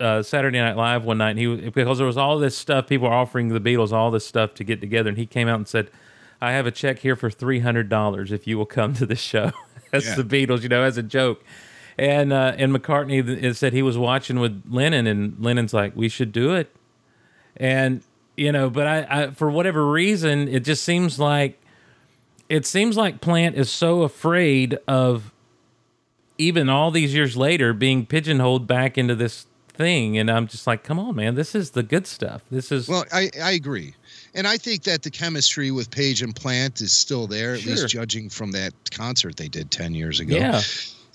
uh, 0.00 0.22
Saturday 0.22 0.58
Night 0.58 0.76
Live 0.76 1.04
one 1.04 1.18
night, 1.18 1.30
and 1.30 1.38
he 1.38 1.70
because 1.70 1.98
there 1.98 2.06
was 2.06 2.16
all 2.16 2.38
this 2.38 2.56
stuff 2.56 2.86
people 2.86 3.08
were 3.08 3.14
offering 3.14 3.48
the 3.48 3.60
Beatles 3.60 3.92
all 3.92 4.10
this 4.10 4.26
stuff 4.26 4.54
to 4.54 4.64
get 4.64 4.80
together, 4.80 5.08
and 5.08 5.18
he 5.18 5.26
came 5.26 5.48
out 5.48 5.56
and 5.56 5.66
said, 5.68 5.90
"I 6.40 6.52
have 6.52 6.66
a 6.66 6.70
check 6.70 7.00
here 7.00 7.16
for 7.16 7.30
three 7.30 7.60
hundred 7.60 7.88
dollars 7.88 8.30
if 8.32 8.46
you 8.46 8.58
will 8.58 8.66
come 8.66 8.94
to 8.94 9.06
the 9.06 9.16
show." 9.16 9.52
That's 9.90 10.06
Yeah. 10.06 10.16
the 10.16 10.24
Beatles, 10.24 10.62
you 10.62 10.68
know, 10.68 10.82
as 10.82 10.98
a 10.98 11.02
joke. 11.02 11.42
And 11.96 12.32
uh, 12.32 12.54
and 12.56 12.72
McCartney 12.74 13.54
said 13.56 13.72
he 13.72 13.82
was 13.82 13.98
watching 13.98 14.38
with 14.38 14.62
Lennon, 14.68 15.06
and 15.08 15.36
Lennon's 15.40 15.74
like, 15.74 15.96
"We 15.96 16.08
should 16.08 16.30
do 16.30 16.54
it." 16.54 16.74
And 17.56 18.02
you 18.36 18.52
know, 18.52 18.70
but 18.70 18.86
I, 18.86 19.06
I 19.10 19.30
for 19.30 19.50
whatever 19.50 19.84
reason, 19.90 20.46
it 20.46 20.60
just 20.60 20.84
seems 20.84 21.18
like 21.18 21.58
it 22.48 22.64
seems 22.66 22.96
like 22.96 23.20
Plant 23.20 23.56
is 23.56 23.68
so 23.68 24.02
afraid 24.02 24.78
of 24.86 25.32
even 26.38 26.68
all 26.68 26.90
these 26.90 27.12
years 27.14 27.36
later 27.36 27.72
being 27.72 28.06
pigeonholed 28.06 28.66
back 28.66 28.96
into 28.96 29.14
this 29.14 29.46
thing, 29.74 30.18
and 30.18 30.30
I'm 30.30 30.46
just 30.48 30.66
like, 30.66 30.82
come 30.84 30.98
on, 30.98 31.14
man, 31.16 31.34
this 31.34 31.54
is 31.54 31.70
the 31.70 31.82
good 31.82 32.06
stuff. 32.06 32.42
This 32.50 32.72
is 32.72 32.88
Well, 32.88 33.04
I, 33.12 33.30
I 33.42 33.52
agree. 33.52 33.94
And 34.34 34.46
I 34.46 34.56
think 34.56 34.82
that 34.84 35.02
the 35.02 35.10
chemistry 35.10 35.70
with 35.70 35.90
Page 35.90 36.22
and 36.22 36.34
Plant 36.34 36.80
is 36.80 36.92
still 36.92 37.26
there, 37.26 37.54
at 37.54 37.60
Sure. 37.60 37.72
least 37.72 37.88
judging 37.88 38.28
from 38.28 38.50
that 38.52 38.72
concert 38.90 39.36
they 39.36 39.48
did 39.48 39.70
10 39.70 39.94
years 39.94 40.18
ago. 40.20 40.34
yeah, 40.36 40.60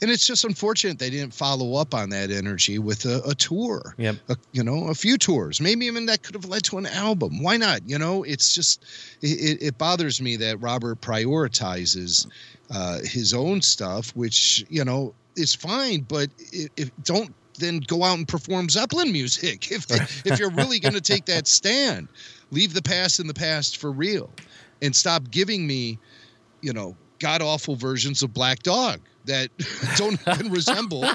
And 0.01 0.09
it's 0.11 0.25
just 0.25 0.43
unfortunate 0.45 0.97
they 0.99 1.09
didn't 1.09 1.33
follow 1.33 1.75
up 1.75 1.93
on 1.93 2.09
that 2.11 2.31
energy 2.31 2.79
with 2.79 3.05
a, 3.05 3.21
a 3.27 3.35
tour. 3.35 3.95
Yep. 3.97 4.15
A, 4.29 4.37
you 4.53 4.63
know, 4.63 4.87
a 4.87 4.95
few 4.95 5.17
tours. 5.17 5.59
Maybe 5.61 5.85
even 5.85 6.05
that 6.07 6.23
could 6.23 6.35
have 6.35 6.45
led 6.45 6.63
to 6.65 6.77
an 6.77 6.85
album. 6.85 7.43
Why 7.43 7.57
not? 7.57 7.81
You 7.87 7.99
know, 7.99 8.23
it's 8.23 8.55
just, 8.55 8.83
it, 9.21 9.27
it, 9.61 9.61
it 9.67 9.77
bothers 9.77 10.21
me 10.21 10.35
that 10.37 10.59
Robert 10.61 10.99
prioritizes 11.01 12.27
uh, 12.73 12.99
his 13.03 13.33
own 13.33 13.61
stuff, 13.61 14.15
which, 14.15 14.65
you 14.69 14.83
know, 14.83 15.13
is 15.35 15.53
fine, 15.53 16.01
but 16.01 16.29
if, 16.51 16.69
if 16.77 16.91
don't 17.03 17.33
then 17.59 17.79
go 17.79 18.03
out 18.03 18.17
and 18.17 18.27
perform 18.27 18.69
Zeppelin 18.69 19.11
music. 19.11 19.67
If, 19.71 20.25
if 20.25 20.39
you're 20.39 20.51
really 20.51 20.79
going 20.79 20.95
to 20.95 21.01
take 21.01 21.25
that 21.25 21.47
stand, 21.47 22.07
leave 22.51 22.73
the 22.73 22.81
past 22.81 23.19
in 23.19 23.27
the 23.27 23.33
past 23.33 23.77
for 23.77 23.91
real 23.91 24.29
and 24.81 24.95
stop 24.95 25.29
giving 25.31 25.65
me, 25.65 25.99
you 26.61 26.73
know, 26.73 26.95
god 27.19 27.41
awful 27.41 27.75
versions 27.75 28.23
of 28.23 28.33
Black 28.33 28.63
Dog 28.63 28.99
that 29.25 29.49
don't 29.97 30.19
even 30.27 30.51
resemble. 30.51 31.05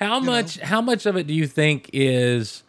How 0.00 0.20
much? 0.20 0.58
How 0.58 0.80
much 0.80 1.06
of 1.06 1.16
it 1.16 1.26
do 1.26 1.34
you 1.34 1.46
think 1.46 1.90
is 1.92 2.62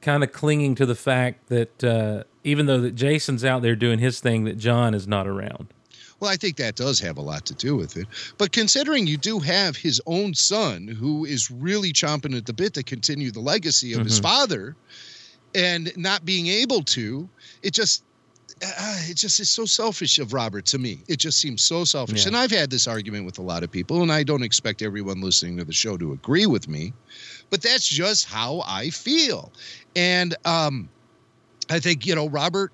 kind 0.00 0.24
of 0.24 0.32
clinging 0.32 0.74
to 0.76 0.86
the 0.86 0.94
fact 0.94 1.48
that 1.48 1.84
uh, 1.84 2.24
even 2.44 2.66
though 2.66 2.80
that 2.80 2.94
Jason's 2.94 3.44
out 3.44 3.62
there 3.62 3.76
doing 3.76 3.98
his 3.98 4.20
thing, 4.20 4.44
that 4.44 4.56
John 4.58 4.94
is 4.94 5.06
not 5.06 5.26
around? 5.26 5.68
Well, 6.22 6.30
I 6.30 6.36
think 6.36 6.56
that 6.58 6.76
does 6.76 7.00
have 7.00 7.18
a 7.18 7.20
lot 7.20 7.44
to 7.46 7.54
do 7.54 7.74
with 7.74 7.96
it. 7.96 8.06
But 8.38 8.52
considering 8.52 9.08
you 9.08 9.16
do 9.16 9.40
have 9.40 9.76
his 9.76 10.00
own 10.06 10.34
son 10.34 10.86
who 10.86 11.24
is 11.24 11.50
really 11.50 11.92
chomping 11.92 12.36
at 12.36 12.46
the 12.46 12.52
bit 12.52 12.74
to 12.74 12.84
continue 12.84 13.32
the 13.32 13.40
legacy 13.40 13.92
of 13.92 14.04
his 14.04 14.20
father 14.20 14.76
and 15.52 15.92
not 15.96 16.24
being 16.24 16.46
able 16.46 16.84
to, 16.84 17.28
it 17.64 17.74
just 17.74 18.04
uh, 18.64 18.98
it 19.08 19.16
just 19.16 19.40
is 19.40 19.50
so 19.50 19.64
selfish 19.64 20.20
of 20.20 20.32
Robert 20.32 20.64
to 20.66 20.78
me. 20.78 21.00
It 21.08 21.18
just 21.18 21.40
seems 21.40 21.60
so 21.60 21.82
selfish. 21.82 22.22
Yeah. 22.22 22.28
And 22.28 22.36
I've 22.36 22.52
had 22.52 22.70
this 22.70 22.86
argument 22.86 23.26
with 23.26 23.40
a 23.40 23.42
lot 23.42 23.64
of 23.64 23.72
people, 23.72 24.02
and 24.02 24.12
I 24.12 24.22
don't 24.22 24.44
expect 24.44 24.80
everyone 24.80 25.20
listening 25.20 25.56
to 25.56 25.64
the 25.64 25.72
show 25.72 25.96
to 25.96 26.12
agree 26.12 26.46
with 26.46 26.68
me, 26.68 26.92
but 27.50 27.62
that's 27.62 27.88
just 27.88 28.26
how 28.26 28.62
I 28.64 28.90
feel. 28.90 29.50
And 29.96 30.36
um, 30.44 30.88
I 31.68 31.80
think, 31.80 32.06
you 32.06 32.14
know, 32.14 32.28
Robert 32.28 32.72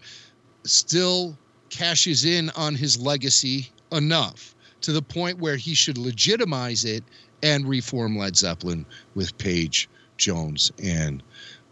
still 0.65 1.35
cashes 1.71 2.25
in 2.25 2.51
on 2.51 2.75
his 2.75 2.99
legacy 2.99 3.71
enough 3.93 4.55
to 4.81 4.93
the 4.93 5.03
point 5.03 5.39
where 5.39 5.57
he 5.57 5.75
should 5.75 5.99
legitimize 5.99 6.85
it 6.85 7.05
and 7.43 7.69
reform 7.69 8.17
Led 8.17 8.37
Zeppelin 8.37 8.85
with 9.15 9.37
Page, 9.39 9.89
Jones, 10.17 10.73
and 10.83 11.23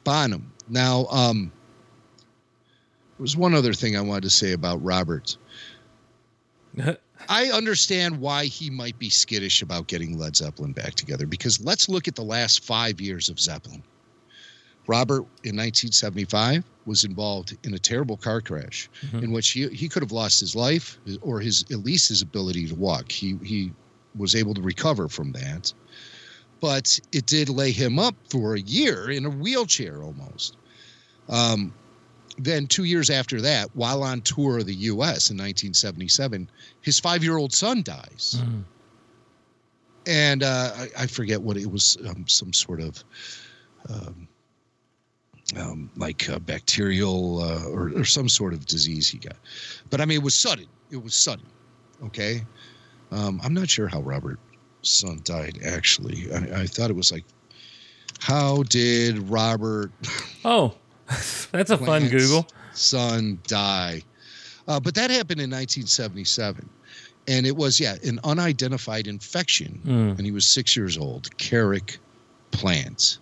Bonham. 0.05 0.53
Now, 0.69 1.07
um, 1.07 1.53
there 2.17 3.23
was 3.23 3.37
one 3.37 3.55
other 3.55 3.73
thing 3.73 3.97
I 3.97 4.01
wanted 4.01 4.25
to 4.25 4.31
say 4.31 4.53
about 4.53 4.83
Robert. 4.83 5.37
I 7.29 7.47
understand 7.47 8.21
why 8.21 8.45
he 8.45 8.71
might 8.71 8.99
be 8.99 9.11
skittish 9.11 9.63
about 9.63 9.87
getting 9.87 10.19
Led 10.19 10.37
Zeppelin 10.37 10.73
back 10.73 10.95
together 10.95 11.27
because 11.27 11.65
let's 11.65 11.89
look 11.89 12.09
at 12.09 12.15
the 12.15 12.23
last 12.23 12.65
five 12.65 13.01
years 13.01 13.29
of 13.29 13.41
Zeppelin. 13.41 13.83
Robert 14.87 15.23
in 15.43 15.57
1975 15.57 16.65
was 16.85 17.05
involved 17.05 17.57
in 17.65 17.75
a 17.75 17.79
terrible 17.79 18.17
car 18.17 18.41
crash 18.41 18.89
in 19.23 19.33
which 19.33 19.51
he, 19.51 19.69
he 19.69 19.89
could 19.89 20.03
have 20.03 20.13
lost 20.13 20.39
his 20.39 20.55
life 20.55 20.99
or 21.21 21.41
his 21.41 21.65
at 21.71 21.79
least 21.79 22.09
his 22.09 22.23
ability 22.23 22.69
to 22.69 22.75
walk. 22.75 23.11
He 23.11 23.37
he 23.43 23.73
was 24.17 24.35
able 24.35 24.55
to 24.55 24.63
recover 24.63 25.09
from 25.09 25.33
that, 25.33 25.73
but 26.61 26.99
it 27.13 27.27
did 27.27 27.49
lay 27.49 27.71
him 27.73 27.99
up 27.99 28.15
for 28.31 28.55
a 28.55 28.61
year 28.61 29.11
in 29.11 29.27
a 29.27 29.31
wheelchair 29.31 30.03
almost. 30.03 30.57
Um, 31.29 31.75
then 32.39 32.67
two 32.67 32.85
years 32.85 33.11
after 33.11 33.41
that, 33.41 33.75
while 33.75 34.03
on 34.03 34.21
tour 34.21 34.59
of 34.59 34.67
the 34.67 34.75
U.S. 34.75 35.31
in 35.31 35.37
1977, 35.37 36.49
his 36.83 37.01
five-year-old 37.01 37.53
son 37.53 37.83
dies, 37.83 38.41
and 40.07 40.43
uh, 40.43 40.73
I, 40.77 40.89
I 40.99 41.07
forget 41.07 41.41
what 41.41 41.57
it 41.57 41.71
was, 41.71 41.97
um, 42.07 42.27
some 42.29 42.53
sort 42.53 42.81
of. 42.81 43.03
Um, 43.89 44.29
um, 45.57 45.91
like 45.97 46.29
uh, 46.29 46.39
bacterial 46.41 47.41
uh, 47.41 47.65
or, 47.69 47.93
or 47.97 48.05
some 48.05 48.29
sort 48.29 48.53
of 48.53 48.67
disease 48.67 49.09
he 49.09 49.19
got. 49.19 49.37
But 49.91 50.01
I 50.01 50.05
mean, 50.05 50.19
it 50.19 50.25
was 50.25 50.35
sudden. 50.35 50.67
It 50.91 51.03
was 51.03 51.15
sudden. 51.15 51.47
Okay. 52.05 52.45
Um, 53.13 53.41
I'm 53.45 53.55
not 53.55 53.69
sure 53.71 53.87
how 53.87 54.01
Robert's 54.01 54.41
son 54.83 55.21
died, 55.25 55.59
actually. 55.65 56.33
I, 56.33 56.63
I 56.63 56.67
thought 56.67 56.91
it 56.91 56.97
was 56.97 57.13
like, 57.13 57.25
how 58.19 58.63
did 58.65 59.19
Robert 59.29 59.93
Oh, 60.45 60.75
that's 61.53 61.71
a 61.71 61.79
fun 61.79 62.09
Google. 62.09 62.47
son 62.73 63.39
die? 63.47 64.03
Uh, 64.67 64.81
but 64.81 64.95
that 64.97 65.11
happened 65.11 65.41
in 65.41 65.51
1977. 65.51 66.69
And 67.29 67.47
it 67.47 67.57
was, 67.57 67.79
yeah, 67.81 67.97
an 68.05 68.21
unidentified 68.25 69.07
infection. 69.07 69.81
Mm. 69.85 70.17
And 70.17 70.21
he 70.21 70.31
was 70.33 70.47
six 70.47 70.77
years 70.77 70.97
old, 70.97 71.31
Karac 71.39 71.99
Plant. 72.53 73.19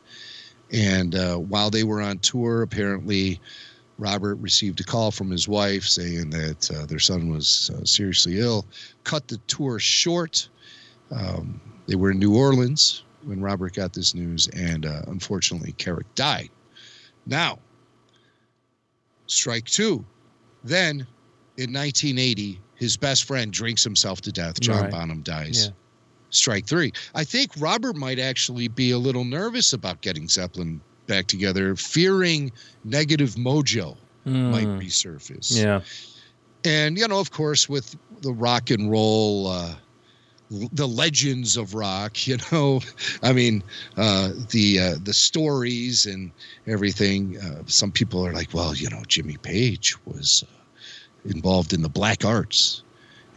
And 0.75 1.15
uh, 1.15 1.37
while 1.37 1.71
they 1.71 1.85
were 1.85 2.03
on 2.03 2.19
tour, 2.19 2.63
apparently 2.63 3.41
Robert 3.99 4.35
received 4.37 4.81
a 4.81 4.85
call 4.85 5.13
from 5.13 5.31
his 5.31 5.47
wife 5.47 5.85
saying 5.85 6.31
that 6.31 6.71
uh, 6.71 6.87
their 6.87 6.99
son 6.99 7.31
was 7.31 7.71
uh, 7.75 7.85
seriously 7.85 8.41
ill, 8.41 8.67
cut 9.05 9.29
the 9.29 9.39
tour 9.47 9.79
short. 9.79 10.49
Um, 11.13 11.61
they 11.87 11.95
were 11.95 12.11
in 12.11 12.19
New 12.19 12.37
Orleans 12.37 13.05
when 13.23 13.41
Robert 13.41 13.75
got 13.75 13.93
this 13.93 14.15
news, 14.15 14.49
and 14.49 14.85
uh, 14.85 15.03
unfortunately, 15.07 15.73
Karac 15.79 16.07
died. 16.17 16.51
Now, 17.25 17.61
strike 19.27 19.67
two. 19.67 20.05
Then, 20.65 21.07
in 21.57 21.73
1980, 21.73 22.61
his 22.75 22.97
best 22.97 23.25
friend 23.25 23.53
drinks 23.53 23.85
himself 23.85 24.21
to 24.23 24.33
death. 24.33 24.59
John 24.61 24.83
Right. 24.83 24.91
Bonham 24.91 25.23
dies. 25.23 25.67
Yeah. 25.67 25.73
Strike 26.35 26.67
three. 26.67 26.93
I 27.15 27.25
think 27.25 27.53
Robert 27.59 27.97
might 27.97 28.19
actually 28.19 28.69
be 28.69 28.91
a 28.91 28.99
little 28.99 29.25
nervous 29.25 29.73
about 29.73 30.01
getting 30.03 30.29
Zeppelin 30.29 30.81
back 31.07 31.27
together, 31.27 31.77
fearing 31.77 32.51
negative 32.85 33.35
mojo 33.35 33.97
might 34.25 34.67
Mm, 34.67 34.81
resurface. 34.81 35.63
yeah. 35.63 35.81
And, 36.65 36.97
you 36.97 37.07
know, 37.07 37.21
of 37.21 37.31
course, 37.31 37.69
with 37.69 37.95
the 38.23 38.33
rock 38.33 38.71
and 38.71 38.91
roll, 38.91 39.49
uh, 39.49 39.75
the 40.51 40.89
legends 40.89 41.57
of 41.57 41.75
rock, 41.75 42.27
you 42.27 42.39
know, 42.51 42.81
I 43.23 43.33
mean, 43.33 43.63
uh, 43.97 44.31
the 44.51 44.79
uh, 44.79 44.95
the 45.03 45.13
stories 45.15 46.07
and 46.07 46.33
everything. 46.67 47.39
Uh, 47.39 47.63
some 47.67 47.93
people 47.93 48.27
are 48.27 48.33
like, 48.33 48.55
well, 48.55 48.75
you 48.75 48.89
know, 48.89 49.03
Jimmy 49.07 49.37
Page 49.37 49.95
was 50.07 50.45
uh, 50.49 51.31
involved 51.31 51.73
in 51.73 51.83
the 51.83 51.89
black 51.89 52.25
arts. 52.25 52.83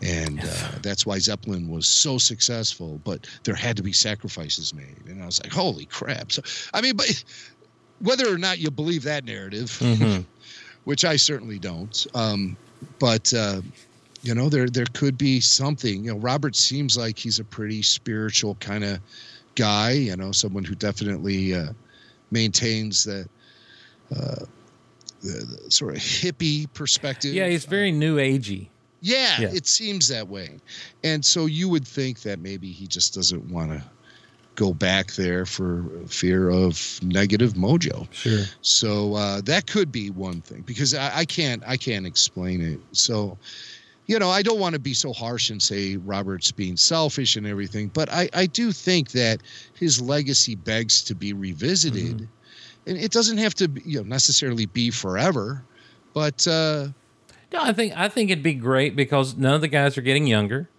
And 0.04 0.40
uh, 0.42 0.72
that's 0.84 1.06
why 1.06 1.18
Zeppelin 1.18 1.70
was 1.70 1.88
so 1.88 2.18
successful, 2.20 3.02
but 3.04 3.28
there 3.44 3.56
had 3.56 3.76
to 3.78 3.84
be 3.84 3.92
sacrifices 3.94 4.74
made. 4.74 4.96
And 5.08 5.24
I 5.24 5.26
was 5.26 5.42
like, 5.44 5.52
holy 5.52 5.86
crap. 5.86 6.32
So, 6.32 6.44
I 6.74 6.82
mean, 6.82 6.96
but 6.96 7.24
whether 8.00 8.32
or 8.32 8.38
not 8.38 8.60
you 8.60 8.70
believe 8.70 9.04
that 9.04 9.26
narrative, 9.26 9.72
Mhm. 9.82 10.24
which 10.84 11.04
I 11.04 11.16
certainly 11.16 11.58
don't. 11.60 12.06
Um, 12.14 12.56
but 13.00 13.34
uh, 13.34 13.62
you 14.22 14.36
know, 14.36 14.50
there 14.50 14.70
there 14.70 14.86
could 14.94 15.18
be 15.18 15.40
something. 15.40 16.04
You 16.06 16.12
know, 16.14 16.20
Robert 16.20 16.56
seems 16.56 16.96
like 16.96 17.18
he's 17.18 17.40
a 17.40 17.44
pretty 17.44 17.82
spiritual 17.82 18.54
kind 18.56 18.84
of 18.84 19.00
guy. 19.56 19.92
You 19.94 20.16
know, 20.16 20.32
someone 20.32 20.64
who 20.64 20.76
definitely 20.76 21.56
uh, 21.56 21.70
maintains 22.30 23.04
that 23.06 23.28
uh, 24.16 24.46
the, 25.22 25.60
the 25.66 25.72
sort 25.72 25.96
of 25.96 26.02
hippie 26.02 26.72
perspective. 26.74 27.34
Yeah, 27.34 27.48
he's 27.48 27.66
very 27.66 27.92
new 27.92 28.18
agey. 28.18 28.68
Yeah, 29.02 29.42
Yeah. 29.42 29.52
it 29.54 29.68
seems 29.68 30.08
that 30.08 30.28
way. 30.28 30.60
And 31.04 31.24
so 31.24 31.46
you 31.46 31.70
would 31.70 31.88
think 31.88 32.22
that 32.22 32.40
maybe 32.40 32.72
he 32.72 32.88
just 32.88 33.14
doesn't 33.14 33.52
want 33.52 33.72
to 33.72 33.84
go 34.56 34.74
back 34.74 35.14
there 35.14 35.46
for 35.46 35.86
fear 36.08 36.50
of 36.50 37.00
negative 37.04 37.54
mojo. 37.54 38.12
Sure. 38.12 38.44
So 38.62 39.14
uh, 39.14 39.42
that 39.42 39.68
could 39.68 39.92
be 39.92 40.10
one 40.10 40.42
thing 40.42 40.64
because 40.64 40.94
I, 40.96 41.20
I 41.20 41.26
can't 41.26 41.64
I 41.66 41.78
can't 41.78 42.08
explain 42.08 42.62
it. 42.62 42.80
So 42.92 43.38
you 44.08 44.18
know 44.18 44.30
I 44.30 44.42
don't 44.42 44.60
want 44.60 44.74
to 44.74 44.80
be 44.80 44.96
so 44.96 45.14
harsh 45.14 45.52
and 45.52 45.62
say 45.62 45.98
Robert's 45.98 46.52
being 46.52 46.76
selfish 46.76 47.36
and 47.36 47.46
everything, 47.46 47.90
but 47.90 48.12
I 48.12 48.30
I 48.34 48.48
do 48.48 48.72
think 48.72 49.12
that 49.12 49.42
his 49.76 50.02
legacy 50.02 50.56
begs 50.56 51.04
to 51.04 51.14
be 51.14 51.34
revisited, 51.34 52.28
and 52.88 52.98
it 52.98 53.12
doesn't 53.12 53.38
have 53.38 53.54
to 53.56 53.68
be, 53.68 53.82
you 53.86 53.98
know 54.00 54.08
necessarily 54.08 54.66
be 54.66 54.90
forever, 54.90 55.64
but 56.16 56.48
uh, 56.48 56.88
No, 57.52 57.62
I 57.62 57.74
think 57.74 57.96
I 57.96 58.10
think 58.10 58.30
it'd 58.30 58.44
be 58.44 58.54
great 58.54 58.96
because 58.96 59.38
none 59.38 59.54
of 59.54 59.62
the 59.62 59.68
guys 59.68 59.98
are 59.98 60.02
getting 60.02 60.28
younger, 60.28 60.70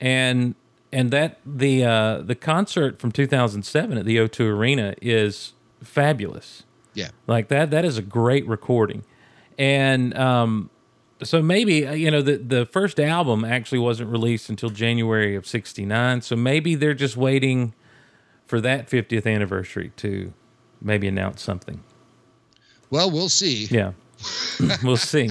and 0.00 0.54
and 0.92 1.10
that 1.10 1.40
the 1.44 1.84
uh, 1.84 2.18
the 2.22 2.36
concert 2.36 3.00
from 3.00 3.10
2007 3.10 3.98
at 3.98 4.04
the 4.04 4.16
O2 4.18 4.40
Arena 4.48 4.94
is 5.02 5.54
fabulous. 5.82 6.62
yeah. 6.94 7.08
Like 7.26 7.48
that 7.48 7.70
that 7.72 7.84
is 7.84 7.98
a 7.98 8.02
great 8.02 8.46
recording, 8.46 9.04
and 9.58 10.16
um, 10.16 10.70
so 11.22 11.42
maybe 11.42 11.86
uh, 11.86 11.92
you 11.92 12.10
know 12.10 12.22
the 12.22 12.36
the 12.36 12.66
first 12.66 13.00
album 13.00 13.44
actually 13.44 13.80
wasn't 13.80 14.10
released 14.10 14.48
until 14.48 14.70
January 14.70 15.34
of 15.34 15.46
'69. 15.46 16.22
So 16.22 16.36
maybe 16.36 16.76
they're 16.76 16.94
just 16.94 17.16
waiting 17.16 17.74
for 18.46 18.60
that 18.60 18.88
50th 18.88 19.26
anniversary 19.26 19.90
to 19.96 20.32
maybe 20.80 21.08
announce 21.08 21.42
something. 21.42 21.82
Well, 22.90 23.10
we'll 23.10 23.30
see. 23.30 23.66
Yeah, 23.66 23.92
we'll 24.84 24.96
see. 24.96 25.30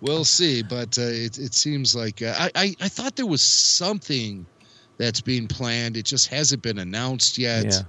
We'll 0.00 0.24
see, 0.24 0.62
but 0.62 0.96
uh, 0.98 1.02
it 1.02 1.38
it 1.38 1.54
seems 1.54 1.94
like 1.96 2.22
uh, 2.22 2.34
I, 2.38 2.50
I 2.54 2.76
I 2.82 2.88
thought 2.88 3.16
there 3.16 3.26
was 3.26 3.42
something 3.42 4.46
that's 4.96 5.20
being 5.20 5.46
planned. 5.48 5.96
It 5.96 6.04
just 6.04 6.28
hasn't 6.28 6.62
been 6.62 6.78
announced 6.78 7.38
yet. 7.38 7.64
Yeah. 7.66 7.80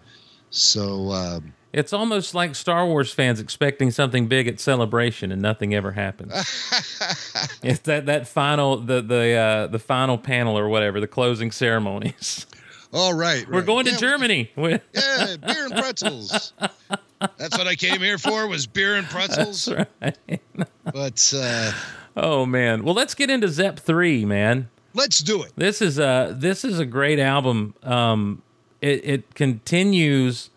So 0.51 1.11
um, 1.11 1.53
It's 1.73 1.93
almost 1.93 2.33
like 2.33 2.55
Star 2.55 2.87
Wars 2.87 3.11
fans 3.13 3.39
expecting 3.39 3.91
something 3.91 4.27
big 4.27 4.47
at 4.47 4.59
Celebration 4.59 5.31
and 5.31 5.39
nothing 5.41 5.75
ever 5.75 5.91
happens. 5.91 6.31
it's 7.63 7.81
that 7.81 8.07
that 8.07 8.27
final 8.27 8.77
the 8.77 9.01
the 9.01 9.33
uh, 9.33 9.67
the 9.67 9.79
final 9.79 10.17
panel 10.17 10.57
or 10.57 10.67
whatever 10.69 10.99
the 10.99 11.07
closing 11.07 11.51
ceremonies. 11.51 12.47
all 12.91 13.13
right, 13.13 13.47
We're 13.47 13.57
right. 13.59 13.65
going 13.67 13.85
to 13.85 13.95
Germany. 13.97 14.49
We- 14.55 14.79
Yeah, 14.95 15.35
beer 15.45 15.65
and 15.65 15.73
pretzels. 15.73 16.53
That's 17.37 17.57
what 17.57 17.67
I 17.67 17.75
came 17.75 17.99
here 18.01 18.17
for 18.17 18.47
was 18.47 18.65
beer 18.67 18.95
and 18.95 19.07
pretzels. 19.07 19.65
That's 19.65 20.17
right. 20.29 20.41
But 20.83 21.33
uh, 21.35 21.71
Oh 22.15 22.45
man. 22.45 22.83
Well, 22.83 22.93
let's 22.95 23.13
get 23.15 23.29
into 23.29 23.47
Zep 23.47 23.79
three, 23.79 24.25
man. 24.25 24.69
let's 24.93 25.19
do 25.19 25.43
it. 25.43 25.51
This 25.55 25.81
is 25.81 25.99
a 25.99 26.33
this 26.37 26.63
is 26.65 26.79
a 26.79 26.85
great 26.85 27.19
album. 27.19 27.75
Um, 27.83 28.41
it 28.81 29.01
it 29.03 29.35
continues 29.35 30.49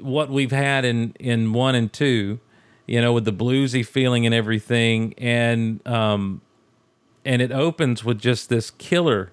what 0.00 0.30
we've 0.30 0.52
had 0.52 0.84
in 0.84 1.14
in 1.18 1.52
one 1.52 1.74
and 1.74 1.92
two, 1.92 2.38
you 2.86 3.00
know, 3.00 3.12
with 3.12 3.24
the 3.24 3.32
bluesy 3.32 3.84
feeling 3.84 4.24
and 4.26 4.34
everything, 4.34 5.14
and 5.18 5.86
um, 5.86 6.40
and 7.24 7.42
it 7.42 7.52
opens 7.52 8.04
with 8.04 8.20
just 8.20 8.48
this 8.48 8.70
killer 8.70 9.32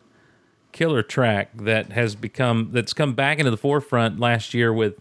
killer 0.71 1.01
track 1.01 1.55
that 1.55 1.93
has 1.93 2.15
become 2.15 2.69
that's 2.73 2.93
come 2.93 3.13
back 3.13 3.39
into 3.39 3.49
the 3.49 3.55
forefront 3.57 4.19
last 4.19 4.53
year 4.53 4.73
with 4.73 4.99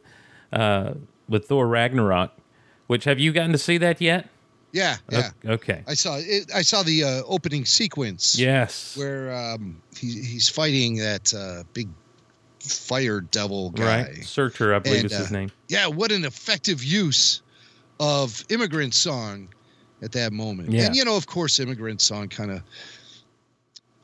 uh 0.52 0.94
with 1.28 1.46
Thor 1.46 1.66
Ragnarok. 1.66 2.32
Which 2.86 3.04
have 3.04 3.18
you 3.18 3.32
gotten 3.32 3.52
to 3.52 3.58
see 3.58 3.78
that 3.78 4.00
yet? 4.00 4.28
Yeah, 4.72 4.96
yeah. 5.08 5.30
Okay. 5.46 5.84
I 5.86 5.94
saw 5.94 6.16
it. 6.18 6.50
I 6.52 6.62
saw 6.62 6.82
the 6.82 7.04
uh, 7.04 7.22
opening 7.26 7.64
sequence. 7.64 8.36
Yes. 8.38 8.96
Where 8.96 9.32
um, 9.32 9.80
he, 9.96 10.20
he's 10.20 10.48
fighting 10.48 10.96
that 10.96 11.32
uh, 11.32 11.62
big 11.72 11.88
fire 12.58 13.20
devil 13.20 13.70
guy. 13.70 14.02
Right. 14.02 14.24
Surtur, 14.24 14.74
I 14.74 14.80
believe 14.80 15.02
And, 15.02 15.12
is 15.12 15.16
his 15.16 15.30
uh, 15.30 15.34
name. 15.34 15.52
Yeah, 15.68 15.86
what 15.86 16.10
an 16.10 16.24
effective 16.24 16.82
use 16.82 17.42
of 18.00 18.44
Immigrant 18.48 18.94
Song 18.94 19.48
at 20.02 20.12
that 20.12 20.32
moment. 20.32 20.72
Yeah. 20.72 20.86
And, 20.86 20.96
you 20.96 21.04
know, 21.04 21.16
of 21.16 21.26
course, 21.26 21.60
Immigrant 21.60 22.00
Song 22.00 22.28
kind 22.28 22.50
of 22.50 22.62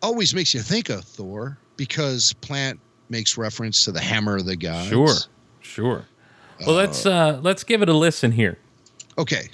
always 0.03 0.35
makes 0.35 0.55
you 0.55 0.61
think 0.61 0.89
of 0.89 1.05
Thor 1.05 1.59
because 1.77 2.33
Plant 2.35 2.79
makes 3.09 3.37
reference 3.37 3.85
to 3.87 3.93
the 3.93 4.01
hammer 4.01 4.37
of 4.37 4.47
the 4.47 4.57
gods. 4.57 4.89
Sure, 4.89 5.17
sure. 5.61 6.07
Well, 6.67 6.77
let's 6.77 7.07
uh, 7.07 7.41
let's 7.43 7.65
give 7.65 7.83
it 7.83 7.89
a 7.89 7.95
listen 7.95 8.33
here. 8.33 8.59
Okay. 9.19 9.51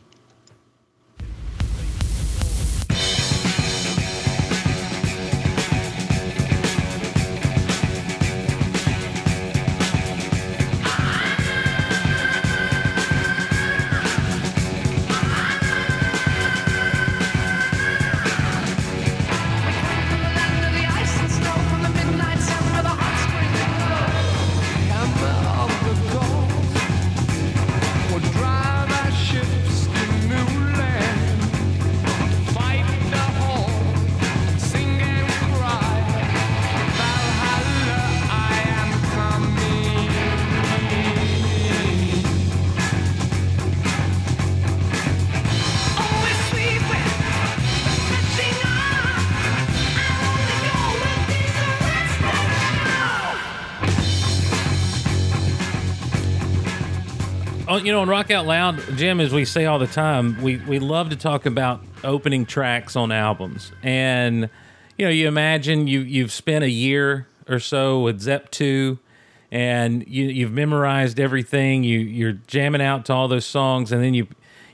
You 57.79 57.93
know, 57.93 58.01
on 58.01 58.09
Rock 58.09 58.31
Out 58.31 58.47
Loud, 58.47 58.81
Jim, 58.97 59.21
as 59.21 59.33
we 59.33 59.45
say 59.45 59.67
all 59.67 59.79
the 59.79 59.87
time, 59.87 60.41
we 60.43 60.57
we 60.59 60.79
love 60.79 61.11
to 61.11 61.17
talk 61.17 61.47
about 61.47 61.83
opening 62.05 62.47
tracks 62.47 62.97
on 62.97 63.13
albums, 63.13 63.73
and 63.83 64.49
you 64.99 65.05
know, 65.05 65.11
you 65.11 65.29
imagine 65.29 65.87
you 65.87 66.01
you've 66.01 66.33
spent 66.33 66.65
a 66.65 66.71
year 66.71 67.27
or 67.49 67.59
so 67.59 68.01
with 68.01 68.21
Zep 68.21 68.51
two, 68.51 68.99
and 69.51 70.07
you 70.09 70.27
you've 70.27 70.53
memorized 70.53 71.21
everything. 71.21 71.85
You 71.85 71.99
you're 71.99 72.33
jamming 72.47 72.83
out 72.83 73.05
to 73.07 73.13
all 73.13 73.29
those 73.29 73.47
songs, 73.47 73.93
and 73.93 74.03
then 74.03 74.15
you 74.15 74.27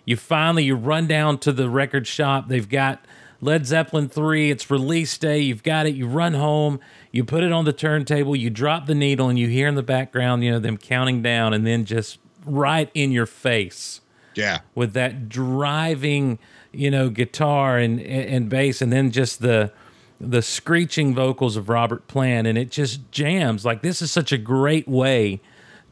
You 0.05 0.17
finally 0.17 0.65
you 0.65 0.75
run 0.75 1.07
down 1.07 1.39
to 1.39 1.53
the 1.53 1.69
record 1.71 2.07
shop. 2.07 2.49
They've 2.49 2.69
got 2.69 3.05
Led 3.41 3.67
Zeppelin 3.67 4.09
3, 4.09 4.51
it's 4.51 4.71
release 4.71 5.19
day. 5.19 5.41
You've 5.41 5.63
got 5.63 5.87
it. 5.87 5.95
You 5.95 6.07
run 6.07 6.35
home, 6.35 6.79
you 7.11 7.25
put 7.25 7.43
it 7.43 7.53
on 7.53 7.65
the 7.65 7.73
turntable, 7.73 8.37
you 8.37 8.51
drop 8.51 8.87
the 8.87 8.95
needle, 8.95 9.29
and 9.29 9.39
you 9.39 9.49
hear 9.49 9.67
in 9.67 9.75
the 9.75 9.83
background, 9.83 10.45
you 10.45 10.51
know, 10.53 10.61
them 10.61 10.77
counting 10.77 11.23
down, 11.23 11.53
and 11.53 11.67
then 11.67 11.85
just 11.85 12.19
right 12.47 12.91
in 12.95 13.13
your 13.13 13.27
face 13.27 14.01
Yeah. 14.35 14.61
with 14.75 14.93
that 14.95 15.29
driving, 15.29 16.39
you 16.73 16.91
know, 16.91 17.09
guitar 17.11 17.79
and 17.79 18.01
and 18.01 18.49
bass, 18.49 18.81
and 18.83 18.93
then 18.93 19.11
just 19.11 19.41
the 19.41 19.73
the 20.21 20.41
screeching 20.43 21.15
vocals 21.15 21.57
of 21.57 21.69
Robert 21.69 22.07
Plant, 22.07 22.47
and 22.47 22.57
it 22.57 22.71
just 22.71 23.11
jams. 23.11 23.65
Like 23.65 23.83
this 23.83 24.01
is 24.03 24.13
such 24.13 24.31
a 24.33 24.39
great 24.39 24.87
way 24.89 25.41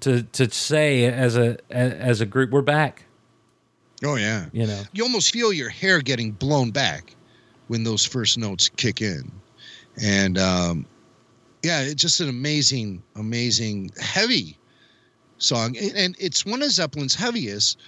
to 0.00 0.22
to 0.22 0.50
say 0.50 1.04
as 1.04 1.36
a 1.36 1.58
as 1.70 2.20
a 2.20 2.26
group, 2.26 2.50
we're 2.50 2.62
back. 2.62 3.04
Oh 4.04 4.14
yeah. 4.16 4.46
You 4.52 4.66
know, 4.66 4.82
You 4.92 5.02
almost 5.02 5.32
feel 5.32 5.52
your 5.52 5.68
hair 5.68 6.00
getting 6.00 6.30
blown 6.32 6.70
back 6.70 7.14
when 7.68 7.84
those 7.84 8.04
first 8.06 8.38
notes 8.38 8.68
kick 8.76 9.02
in, 9.02 9.30
and 10.02 10.38
um, 10.38 10.86
yeah, 11.62 11.82
it's 11.82 12.00
just 12.00 12.20
an 12.20 12.28
amazing, 12.30 13.02
amazing, 13.16 13.90
heavy 14.00 14.56
song, 15.42 15.76
and, 15.76 16.14
it's 16.18 16.44
one 16.46 16.62
of 16.62 16.70
Zeppelin's 16.70 17.14
heaviest, 17.14 17.78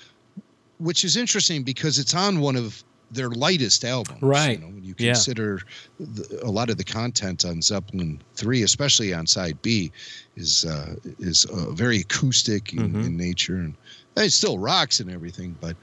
which 0.78 1.04
is 1.04 1.16
interesting 1.16 1.62
because 1.62 1.98
it's 1.98 2.14
on 2.14 2.40
one 2.40 2.56
of 2.56 2.82
their 3.10 3.28
lightest 3.30 3.84
albums. 3.84 4.22
Right. 4.22 4.58
You 4.58 4.64
know, 4.66 4.72
when 4.72 4.84
you 4.84 4.94
Yeah. 4.98 5.12
consider 5.12 5.60
the, 6.00 6.40
a 6.42 6.50
lot 6.50 6.70
of 6.70 6.78
the 6.78 6.84
content 6.84 7.44
on 7.44 7.60
Zeppelin 7.60 8.22
three, 8.36 8.62
especially 8.62 9.12
on 9.12 9.26
side 9.26 9.60
B, 9.62 9.92
is 10.36 10.64
uh, 10.64 10.94
is 11.18 11.44
uh, 11.46 11.70
very 11.72 12.00
acoustic 12.00 12.72
in, 12.72 12.94
Mhm. 12.94 13.04
in 13.04 13.16
nature, 13.16 13.56
and 13.56 13.76
it 14.16 14.30
still 14.32 14.58
rocks 14.58 14.98
and 14.98 15.10
everything. 15.10 15.56
But 15.60 15.76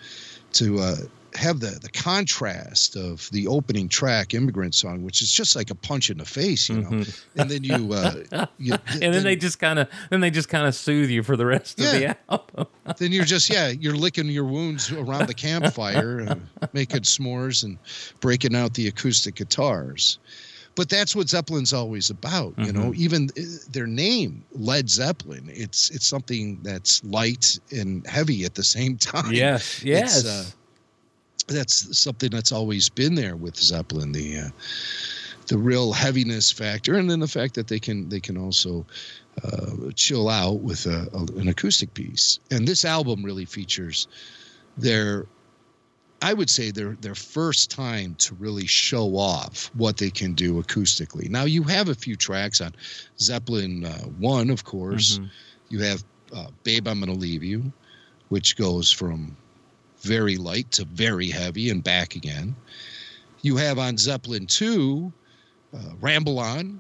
to 0.54 0.80
uh, 0.80 0.96
have 1.36 1.60
the 1.60 1.78
the 1.82 1.90
contrast 1.90 2.96
of 2.96 3.30
the 3.32 3.48
opening 3.48 3.88
track, 3.90 4.34
"Immigrant 4.34 4.76
Song," 4.76 5.04
which 5.04 5.22
is 5.22 5.32
just 5.32 5.56
like 5.56 5.70
a 5.70 5.76
punch 5.76 6.10
in 6.10 6.18
the 6.18 6.26
face, 6.26 6.70
you 6.70 6.82
know, 6.82 7.04
and 7.36 7.50
then 7.50 7.64
you, 7.64 7.94
uh, 7.94 8.14
you 8.58 8.74
Mm-hmm. 8.74 9.04
and 9.04 9.14
then 9.14 9.24
they 9.24 9.36
just 9.36 9.60
kind 9.60 9.80
of 9.80 9.88
then 10.10 10.20
they 10.20 10.32
just 10.32 10.50
kind 10.50 10.66
of 10.68 10.74
soothe 10.76 11.10
you 11.10 11.24
for 11.24 11.36
the 11.38 11.46
rest 11.46 11.80
of 11.80 11.92
the 11.92 12.18
album. 12.30 12.68
then 12.98 13.12
you're 13.12 13.26
just 13.26 13.50
yeah 13.50 13.70
you're 13.70 13.96
licking 13.96 14.28
your 14.28 14.46
wounds 14.46 14.92
around 14.92 15.28
the 15.28 15.34
campfire 15.34 16.26
uh, 16.28 16.36
making 16.74 17.02
s'mores 17.02 17.64
and 17.64 17.78
breaking 18.20 18.56
out 18.56 18.74
the 18.74 18.88
acoustic 18.88 19.36
guitars 19.36 20.18
but 20.76 20.88
that's 20.90 21.16
what 21.16 21.28
zeppelin's 21.30 21.74
always 21.74 22.10
about 22.10 22.54
you 22.58 22.72
know 22.72 22.94
even 22.96 23.30
uh, 23.38 23.42
their 23.72 23.88
name 23.88 24.44
led 24.54 24.90
zeppelin 24.90 25.44
it's 25.48 25.90
it's 25.92 26.06
something 26.08 26.60
that's 26.64 27.04
light 27.04 27.60
and 27.72 28.06
heavy 28.08 28.46
at 28.46 28.56
the 28.56 28.64
same 28.64 28.98
time 28.98 29.32
Yes, 29.32 29.84
yes. 29.84 30.56
That's 31.50 31.98
something 31.98 32.30
that's 32.30 32.52
always 32.52 32.90
been 32.90 33.16
there 33.16 33.36
with 33.36 33.58
zeppelin 33.58 34.12
the 34.12 34.38
uh, 34.38 34.50
the 35.48 35.58
real 35.58 35.92
heaviness 35.92 36.52
factor 36.52 36.96
and 36.96 37.10
then 37.10 37.20
the 37.20 37.28
fact 37.28 37.56
that 37.56 37.68
they 37.68 37.80
can 37.80 38.08
they 38.10 38.20
can 38.20 38.38
also 38.38 38.86
uh, 39.44 39.92
chill 39.96 40.30
out 40.30 40.60
with 40.62 40.86
a, 40.86 41.08
a, 41.14 41.40
an 41.40 41.48
acoustic 41.48 41.94
piece. 41.94 42.40
And 42.52 42.68
this 42.68 42.86
album 42.86 43.24
really 43.24 43.46
features 43.46 44.08
their 44.78 45.26
i 46.22 46.34
would 46.34 46.50
say 46.50 46.70
their 46.72 46.96
their 47.02 47.16
first 47.16 47.72
time 47.72 48.14
to 48.16 48.36
really 48.36 48.68
show 48.68 49.16
off 49.16 49.72
what 49.74 49.98
they 49.98 50.10
can 50.10 50.34
do 50.34 50.62
acoustically. 50.62 51.30
Now 51.30 51.46
you 51.46 51.64
have 51.64 51.90
a 51.90 51.96
few 51.96 52.16
tracks 52.16 52.62
on 52.62 52.74
zeppelin 53.20 53.86
uh, 53.86 54.04
1 54.20 54.50
of 54.50 54.64
course. 54.64 55.20
You 55.70 55.80
have 55.84 56.04
uh, 56.34 56.48
babe 56.64 56.88
i'm 56.88 57.00
gonna 57.00 57.14
leave 57.14 57.44
you 57.44 57.72
which 58.30 58.56
goes 58.56 58.92
from 58.92 59.36
very 60.02 60.38
light 60.38 60.72
to 60.72 60.86
very 60.86 61.30
heavy 61.30 61.70
and 61.70 61.84
back 61.84 62.16
again 62.16 62.56
you 63.42 63.58
have 63.58 63.78
on 63.80 63.98
zeppelin 63.98 64.46
2 64.48 65.12
uh, 65.74 65.78
ramble 66.02 66.40
on 66.40 66.80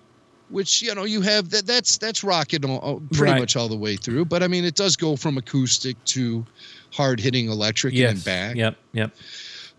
which 0.49 0.81
you 0.81 0.93
know 0.95 1.03
you 1.03 1.21
have 1.21 1.49
that 1.51 1.65
that's 1.67 1.97
that's 1.97 2.23
rocking 2.23 2.65
all, 2.65 3.01
pretty 3.13 3.31
Right. 3.33 3.39
much 3.39 3.55
all 3.55 3.67
the 3.67 3.77
way 3.77 3.95
through 3.97 4.25
but 4.25 4.41
i 4.41 4.47
mean 4.47 4.65
it 4.65 4.75
does 4.75 4.95
go 4.95 5.15
from 5.15 5.37
acoustic 5.37 6.03
to 6.05 6.45
hard 6.91 7.19
hitting 7.19 7.49
electric 7.49 7.93
yes. 7.93 8.13
and 8.15 8.25
back 8.25 8.55
Yep. 8.55 8.75
Yep. 8.93 9.11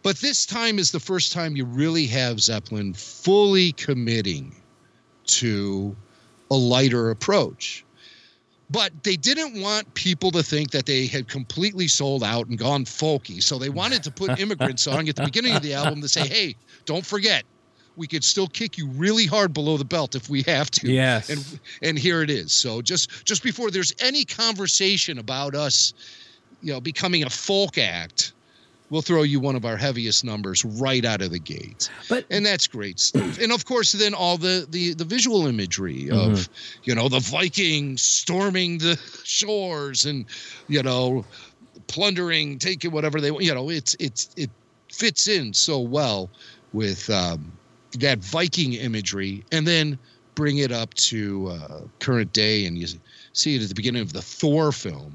but 0.03 0.17
this 0.19 0.47
time 0.47 0.79
is 0.79 0.93
the 0.93 1.01
first 1.01 1.33
time 1.33 1.57
you 1.57 1.65
really 1.65 2.07
have 2.07 2.41
zeppelin 2.41 2.95
fully 2.95 3.73
committing 3.73 4.55
to 5.27 5.97
a 6.51 6.55
lighter 6.57 7.11
approach 7.11 7.85
but 8.71 8.93
they 9.03 9.17
didn't 9.17 9.61
want 9.61 9.93
people 9.95 10.31
to 10.31 10.43
think 10.43 10.71
that 10.71 10.87
they 10.87 11.07
had 11.07 11.29
completely 11.29 11.89
sold 11.89 12.23
out 12.23 12.47
and 12.47 12.57
gone 12.59 12.85
folky. 12.85 13.43
So 13.43 13.59
they 13.59 13.69
wanted 13.69 14.05
to 14.05 14.11
put 14.11 14.39
immigrant 14.41 14.79
song 14.81 15.09
at 15.09 15.17
the 15.17 15.25
beginning 15.25 15.57
of 15.57 15.63
the 15.63 15.75
album 15.75 16.01
to 16.03 16.09
say 16.09 16.27
hey 16.27 16.57
don't 16.85 17.05
forget 17.05 17.45
we 17.97 18.07
could 18.07 18.25
still 18.25 18.47
kick 18.47 18.79
you 18.79 18.89
really 18.89 19.27
hard 19.27 19.53
below 19.53 19.77
the 19.77 19.85
belt 19.85 20.15
if 20.15 20.31
we 20.31 20.43
have 20.43 20.71
to. 20.71 20.91
Yes. 20.91 21.29
and 21.29 21.61
and 21.83 21.99
here 21.99 22.23
it 22.23 22.31
is. 22.31 22.53
So 22.53 22.81
just 22.81 23.25
just 23.25 23.43
before 23.43 23.71
there's 23.71 23.93
any 24.01 24.25
conversation 24.25 25.19
about 25.19 25.55
us 25.55 25.93
you 26.63 26.73
know 26.73 26.81
becoming 26.81 27.25
a 27.25 27.31
folk 27.31 27.79
act 27.79 28.33
we'll 28.91 29.03
throw 29.03 29.23
you 29.23 29.41
one 29.41 29.57
of 29.57 29.65
our 29.65 29.77
heaviest 29.77 30.25
numbers 30.25 30.65
right 30.65 31.05
out 31.05 31.23
of 31.23 31.31
the 31.31 31.39
gate. 31.39 31.89
But 32.09 32.25
and 32.31 32.45
that's 32.45 32.67
great 32.67 33.01
stuff. 33.01 33.39
And 33.39 33.53
of 33.53 33.65
course 33.65 33.93
then 33.93 34.15
all 34.15 34.37
the 34.37 34.67
the, 34.69 34.95
the 34.95 35.05
visual 35.05 35.47
imagery 35.47 36.11
of 36.11 36.33
Mhm. 36.33 36.49
you 36.85 36.95
know 36.95 37.09
the 37.09 37.21
vikings 37.21 38.03
storming 38.03 38.79
the 38.79 38.99
shores 39.25 40.05
and 40.07 40.27
you 40.69 40.83
know 40.83 41.25
plundering 41.87 42.59
taking 42.59 42.91
whatever 42.93 43.21
they 43.21 43.31
want 43.31 43.45
you 43.45 43.55
know 43.55 43.71
it's 43.71 43.97
it's 43.99 44.31
it 44.37 44.51
fits 44.93 45.29
in 45.29 45.55
so 45.55 45.79
well 45.79 46.29
with 46.73 47.09
um, 47.11 47.53
that 47.99 48.19
viking 48.19 48.73
imagery. 48.75 49.45
And 49.53 49.67
then 49.67 49.99
bring 50.37 50.59
it 50.59 50.73
up 50.73 50.95
to 50.95 51.49
uh, 51.49 51.81
current 51.99 52.33
day 52.33 52.65
and 52.67 52.79
you 52.79 52.87
see 53.33 53.57
it 53.57 53.63
at 53.63 53.69
the 53.69 53.75
beginning 53.75 54.01
of 54.03 54.13
the 54.13 54.23
thor 54.23 54.73
film. 54.73 55.13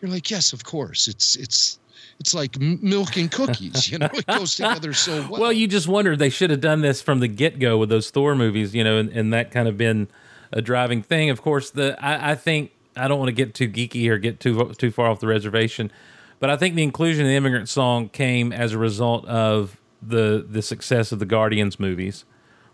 You're 0.00 0.10
like 0.10 0.30
yes 0.30 0.52
of 0.52 0.64
course. 0.64 1.08
It's 1.08 1.36
it's 1.36 1.78
it's 2.20 2.34
like 2.34 2.58
milk 2.58 3.16
and 3.16 3.30
cookies 3.30 3.90
you 3.90 3.98
know 3.98 4.08
it 4.12 4.26
goes 4.26 4.56
together 4.56 4.92
so 4.92 5.26
well 5.30 5.48
well, 5.48 5.56
you 5.56 5.66
just 5.66 5.88
wondered 5.88 6.18
they 6.18 6.28
should 6.28 6.50
have 6.50 6.60
done 6.60 6.82
this 6.82 7.00
from 7.00 7.20
the 7.20 7.26
get 7.26 7.58
go 7.58 7.78
with 7.78 7.88
those 7.88 8.10
Thor 8.10 8.34
movies, 8.34 8.74
you 8.74 8.84
know, 8.84 8.98
and, 8.98 9.08
and 9.08 9.32
that 9.32 9.50
kind 9.50 9.66
of 9.66 9.78
been 9.78 10.08
a 10.52 10.60
driving 10.60 11.02
thing. 11.02 11.30
Of 11.30 11.40
course, 11.40 11.70
the 11.70 11.96
I, 12.04 12.32
I 12.32 12.34
think 12.34 12.72
I 12.94 13.08
don't 13.08 13.18
want 13.18 13.28
to 13.28 13.32
get 13.32 13.54
too 13.54 13.66
geeky 13.66 14.10
or 14.10 14.18
get 14.18 14.40
too 14.40 14.74
too 14.76 14.90
far 14.90 15.06
off 15.06 15.20
the 15.20 15.26
reservation, 15.26 15.90
but 16.38 16.50
I 16.50 16.56
think 16.58 16.74
the 16.74 16.82
inclusion 16.82 17.24
of 17.24 17.30
the 17.30 17.34
immigrant 17.34 17.70
song 17.70 18.10
came 18.10 18.52
as 18.52 18.74
a 18.74 18.78
result 18.78 19.24
of 19.24 19.80
the 20.02 20.44
the 20.46 20.60
success 20.60 21.12
of 21.12 21.18
the 21.18 21.24
Guardians 21.24 21.80
movies, 21.80 22.26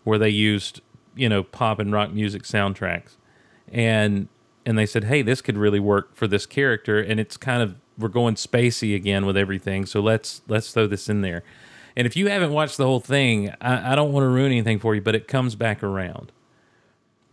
where 0.03 0.19
they 0.19 0.31
used 0.31 0.81
you 1.15 1.29
know 1.29 1.45
pop 1.45 1.79
and 1.79 1.93
rock 1.93 2.13
music 2.13 2.43
soundtracks, 2.43 3.15
and 3.71 4.27
and 4.67 4.77
they 4.77 4.87
said, 4.87 5.05
hey, 5.05 5.23
this 5.23 5.41
could 5.41 5.57
really 5.57 5.79
work 5.79 6.17
for 6.17 6.27
this 6.27 6.45
character, 6.45 6.99
and 6.99 7.21
it's 7.21 7.37
kind 7.37 7.63
of 7.63 7.77
we're 7.99 8.09
going 8.09 8.35
spacey 8.35 8.95
again 8.97 9.25
with 9.27 9.37
everything, 9.37 9.87
so 9.87 10.01
let's 10.01 10.43
let's 10.49 10.73
throw 10.73 10.87
this 10.87 11.09
in 11.09 11.21
there. 11.21 11.43
And 11.97 12.07
if 12.07 12.17
you 12.17 12.29
haven't 12.29 12.53
watched 12.53 12.77
the 12.77 12.87
whole 12.87 12.99
thing, 13.01 13.55
I, 13.61 13.93
I 13.93 13.95
don't 13.95 14.13
want 14.13 14.25
to 14.25 14.29
ruin 14.29 14.51
anything 14.51 14.81
for 14.81 14.95
you, 14.97 15.01
but 15.01 15.15
it 15.15 15.29
comes 15.29 15.55
back 15.55 15.83
around, 15.83 16.33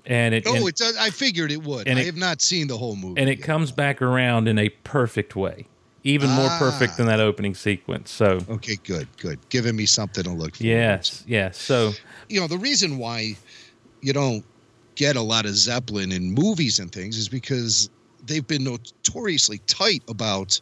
and 0.05 0.33
it 0.35 0.43
Oh, 0.47 0.55
and, 0.55 0.67
it's. 0.67 0.81
I 0.97 1.09
figured 1.09 1.51
it 1.51 1.63
would. 1.63 1.87
and 1.87 1.97
I 1.97 2.03
it- 2.03 2.05
have 2.07 2.17
not 2.17 2.41
seen 2.41 2.67
the 2.67 2.77
whole 2.77 2.95
movie. 2.95 3.19
and 3.19 3.29
it 3.29 3.39
yet. 3.39 3.45
comes 3.47 3.71
back 3.71 4.01
around 4.01 4.47
in 4.47 4.57
a 4.59 4.69
perfect 4.69 5.35
way, 5.35 5.65
even 6.03 6.29
more 6.29 6.49
perfect 6.59 6.93
Ah. 6.93 6.97
than 6.97 7.05
that 7.07 7.19
opening 7.19 7.55
sequence. 7.55 8.11
So 8.11 8.39
Okay, 8.49 8.77
good, 8.83 9.07
good. 9.17 9.39
Giving 9.49 9.75
me 9.75 9.85
something 9.85 10.23
to 10.23 10.31
look 10.31 10.55
for. 10.57 10.63
yes, 10.63 11.23
yes. 11.27 11.57
So 11.57 11.93
You 12.29 12.39
know, 12.39 12.47
the 12.47 12.57
reason 12.59 12.97
why 12.97 13.35
you 14.01 14.13
don't 14.13 14.45
get 14.95 15.15
a 15.15 15.21
lot 15.21 15.45
of 15.45 15.55
Zeppelin 15.55 16.11
in 16.11 16.33
movies 16.33 16.79
and 16.79 16.91
things 16.91 17.17
is 17.17 17.27
because 17.29 17.89
they've 18.25 18.45
been 18.47 18.63
notoriously 18.63 19.59
tight 19.67 20.03
about 20.07 20.59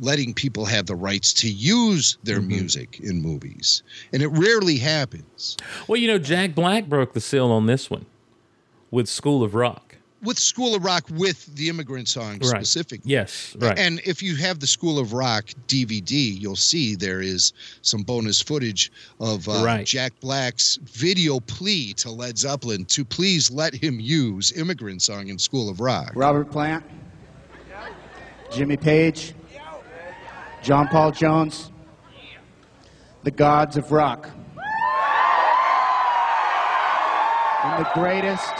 letting 0.00 0.34
people 0.34 0.64
have 0.64 0.86
the 0.86 0.96
rights 0.96 1.32
to 1.32 1.48
use 1.48 2.18
their 2.24 2.38
Mm-hmm. 2.40 2.48
music 2.48 3.00
in 3.00 3.22
movies. 3.22 3.82
And 4.12 4.22
it 4.22 4.28
rarely 4.28 4.76
happens. 4.78 5.56
well, 5.86 5.96
you 6.00 6.08
know, 6.08 6.18
Jack 6.18 6.54
Black 6.54 6.86
broke 6.88 7.12
the 7.12 7.20
seal 7.20 7.50
on 7.52 7.66
this 7.66 7.88
one 7.90 8.06
with 8.90 9.08
School 9.08 9.42
of 9.44 9.54
Rock. 9.54 9.83
With 10.24 10.38
School 10.38 10.74
of 10.74 10.82
Rock 10.84 11.04
with 11.12 11.54
the 11.54 11.68
immigrant 11.68 12.08
song 12.08 12.38
Right. 12.38 12.44
specifically. 12.46 13.10
Yes, 13.12 13.54
right. 13.60 13.78
And 13.78 14.00
if 14.06 14.22
you 14.22 14.36
have 14.36 14.58
the 14.58 14.66
School 14.66 14.98
of 14.98 15.12
Rock 15.12 15.44
DVD, 15.68 16.40
you'll 16.40 16.56
see 16.56 16.94
there 16.96 17.20
is 17.20 17.52
some 17.82 18.02
bonus 18.02 18.40
footage 18.40 18.90
of 19.20 19.46
uh, 19.48 19.62
Right. 19.62 19.86
Jack 19.86 20.12
Black's 20.20 20.78
video 20.82 21.40
plea 21.40 21.92
to 21.94 22.10
Led 22.10 22.38
Zeppelin 22.38 22.86
to 22.86 23.04
please 23.04 23.50
let 23.50 23.74
him 23.74 24.00
use 24.00 24.50
Immigrant 24.52 25.02
Song 25.02 25.28
in 25.28 25.38
School 25.38 25.68
of 25.68 25.78
Rock. 25.80 26.12
Robert 26.14 26.50
Plant, 26.50 26.82
Jimmy 28.50 28.78
Page, 28.78 29.34
John 30.62 30.88
Paul 30.88 31.10
Jones, 31.12 31.70
the 33.24 33.30
gods 33.30 33.76
of 33.76 33.92
rock. 33.92 34.30
And 37.64 37.84
the 37.84 37.90
greatest 37.94 38.52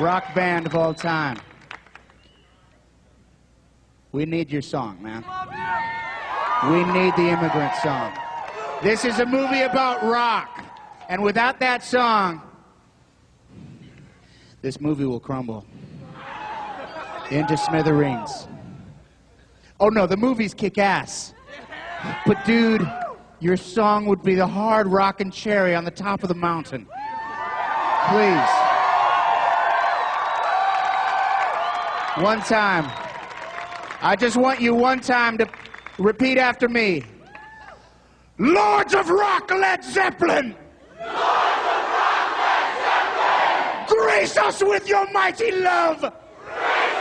rock 0.00 0.34
band 0.34 0.66
of 0.66 0.74
all 0.74 0.94
time. 0.94 1.38
We 4.12 4.24
need 4.24 4.50
your 4.50 4.62
song, 4.62 5.00
man. 5.02 5.24
We 6.70 6.84
need 6.92 7.14
the 7.16 7.28
immigrant 7.28 7.74
song. 7.76 8.12
This 8.82 9.04
is 9.04 9.20
a 9.20 9.26
movie 9.26 9.60
about 9.60 10.02
rock. 10.02 10.64
And 11.08 11.22
without 11.22 11.60
that 11.60 11.84
song, 11.84 12.40
this 14.62 14.80
movie 14.80 15.04
will 15.04 15.20
crumble 15.20 15.64
into 17.30 17.56
smithereens. 17.56 18.48
Oh 19.78 19.88
no, 19.88 20.06
the 20.06 20.16
movies 20.16 20.54
kick 20.54 20.78
ass. 20.78 21.34
But 22.26 22.44
dude, 22.44 22.90
your 23.38 23.56
song 23.56 24.06
would 24.06 24.22
be 24.22 24.34
the 24.34 24.46
hard 24.46 24.86
rockin' 24.86 25.30
cherry 25.30 25.74
on 25.74 25.84
the 25.84 25.90
top 25.90 26.22
of 26.22 26.28
the 26.28 26.34
mountain. 26.34 26.86
Please. 28.08 28.69
One 32.16 32.40
time. 32.40 32.90
I 34.02 34.16
just 34.18 34.36
want 34.36 34.60
you 34.60 34.74
one 34.74 34.98
time 34.98 35.38
to 35.38 35.46
repeat 35.96 36.38
after 36.38 36.68
me. 36.68 37.04
Lords 38.36 38.94
of 38.94 39.08
Rock, 39.10 39.50
Led 39.52 39.84
Zeppelin! 39.84 40.56
Lords 40.98 41.06
of 41.06 41.84
Rock, 41.94 42.36
Led 42.40 42.74
Zeppelin! 42.74 43.86
Grace 43.86 44.36
us 44.36 44.60
with 44.62 44.88
your 44.88 45.10
mighty 45.12 45.52
love! 45.52 46.00
Grace 46.00 46.10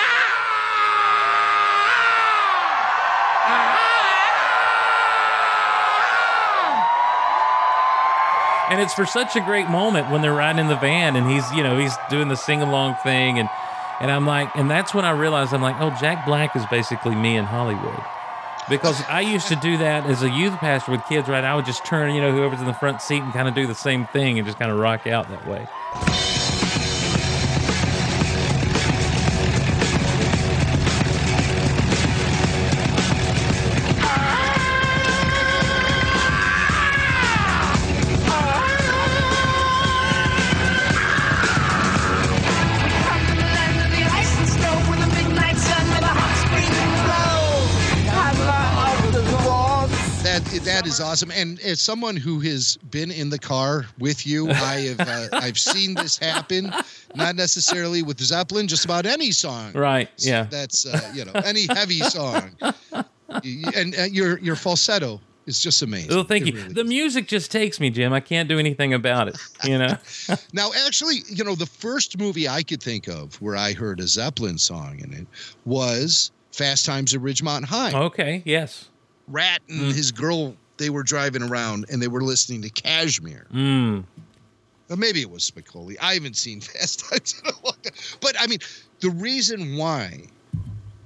And 8.68 8.80
it's 8.80 8.94
for 8.94 9.06
such 9.06 9.36
a 9.36 9.40
great 9.40 9.68
moment 9.68 10.10
when 10.10 10.22
they're 10.22 10.32
riding 10.32 10.60
in 10.60 10.68
the 10.68 10.76
van 10.76 11.16
and 11.16 11.30
he's 11.30 11.50
you 11.52 11.62
know 11.62 11.78
he's 11.78 11.94
doing 12.10 12.28
the 12.28 12.36
sing 12.36 12.62
along 12.62 12.96
thing. 13.02 13.38
And 13.38 13.48
and 14.00 14.10
I'm 14.10 14.26
like 14.26 14.54
and 14.56 14.70
that's 14.70 14.94
when 14.94 15.04
I 15.04 15.10
realized 15.10 15.52
I'm 15.54 15.62
like 15.62 15.76
oh 15.80 15.90
Jack 16.00 16.26
Black 16.26 16.56
is 16.56 16.64
basically 16.66 17.14
me 17.14 17.36
in 17.36 17.44
Hollywood. 17.44 18.00
Because 18.68 19.00
I 19.08 19.20
used 19.20 19.46
to 19.48 19.56
do 19.56 19.78
that 19.78 20.06
as 20.06 20.22
a 20.22 20.30
youth 20.30 20.54
pastor 20.58 20.92
with 20.92 21.04
kids 21.08 21.28
right? 21.28 21.44
I 21.44 21.54
would 21.54 21.66
just 21.66 21.84
turn 21.84 22.14
you 22.14 22.20
know 22.20 22.32
whoever's 22.32 22.60
in 22.60 22.66
the 22.66 22.74
front 22.74 23.00
seat 23.00 23.22
and 23.22 23.32
kind 23.32 23.48
of 23.48 23.54
do 23.54 23.66
the 23.66 23.74
same 23.74 24.06
thing 24.06 24.38
and 24.38 24.46
just 24.46 24.58
kind 24.58 24.70
of 24.70 24.78
rock 24.78 25.06
out 25.06 25.28
that 25.30 25.46
way. 25.46 26.35
Awesome. 51.16 51.30
And 51.30 51.58
as 51.60 51.80
someone 51.80 52.16
who 52.16 52.40
has 52.40 52.76
been 52.90 53.10
in 53.10 53.30
the 53.30 53.38
car 53.38 53.86
with 53.98 54.26
you, 54.26 54.50
I 54.50 54.94
have 54.96 55.00
uh, 55.00 55.28
I've 55.32 55.58
seen 55.58 55.94
this 55.94 56.18
happen. 56.18 56.72
Not 57.14 57.36
necessarily 57.36 58.02
with 58.02 58.20
Zeppelin, 58.20 58.68
just 58.68 58.84
about 58.84 59.06
any 59.06 59.30
song. 59.30 59.72
Right. 59.72 60.10
Yeah. 60.18 60.44
That's 60.50 60.84
uh, 60.86 61.00
you 61.14 61.24
know 61.24 61.32
any 61.44 61.66
heavy 61.66 62.00
song. 62.00 62.56
And 63.74 63.98
uh, 63.98 64.04
your 64.04 64.38
your 64.38 64.54
falsetto 64.54 65.20
is 65.46 65.60
just 65.60 65.82
amazing. 65.82 66.14
Well, 66.14 66.22
thank 66.24 66.46
It 66.46 66.54
you. 66.54 66.60
really 66.60 66.74
the 66.74 66.82
is. 66.82 66.86
music 66.88 67.26
just 67.26 67.50
takes 67.50 67.80
me, 67.80 67.90
Jim. 67.90 68.12
I 68.12 68.20
can't 68.20 68.48
do 68.48 68.58
anything 68.58 68.94
about 68.94 69.28
it. 69.28 69.36
You 69.64 69.78
know. 69.78 69.96
Now, 70.52 70.70
actually, 70.86 71.16
you 71.28 71.42
know, 71.44 71.54
the 71.56 71.66
first 71.66 72.18
movie 72.18 72.48
I 72.48 72.62
could 72.62 72.80
think 72.82 73.08
of 73.08 73.34
where 73.42 73.56
I 73.56 73.72
heard 73.72 73.98
a 74.00 74.06
Zeppelin 74.06 74.58
song 74.58 75.00
in 75.00 75.12
it 75.12 75.26
was 75.64 76.30
Fast 76.52 76.86
Times 76.86 77.14
at 77.14 77.20
Ridgemont 77.20 77.64
High. 77.64 77.92
okay. 77.92 78.42
Yes. 78.44 78.88
Rat 79.28 79.60
and 79.68 79.92
his 79.92 80.12
girl, 80.12 80.54
they 80.76 80.90
were 80.90 81.02
driving 81.02 81.42
around 81.42 81.86
and 81.90 82.00
they 82.00 82.08
were 82.08 82.22
listening 82.22 82.62
to 82.62 82.70
Kashmir. 82.70 83.46
Mm. 83.52 84.04
Or 84.88 84.96
maybe 84.96 85.20
it 85.20 85.30
was 85.30 85.50
Spicoli. 85.50 85.96
I 86.00 86.14
haven't 86.14 86.36
seen 86.36 86.60
Fast 86.62 87.00
Times 87.00 87.40
in 87.42 87.50
a 87.50 87.64
long 87.64 87.76
time. 87.82 87.94
But 88.20 88.36
I 88.38 88.46
mean, 88.46 88.60
the 89.00 89.10
reason 89.10 89.76
why 89.76 90.24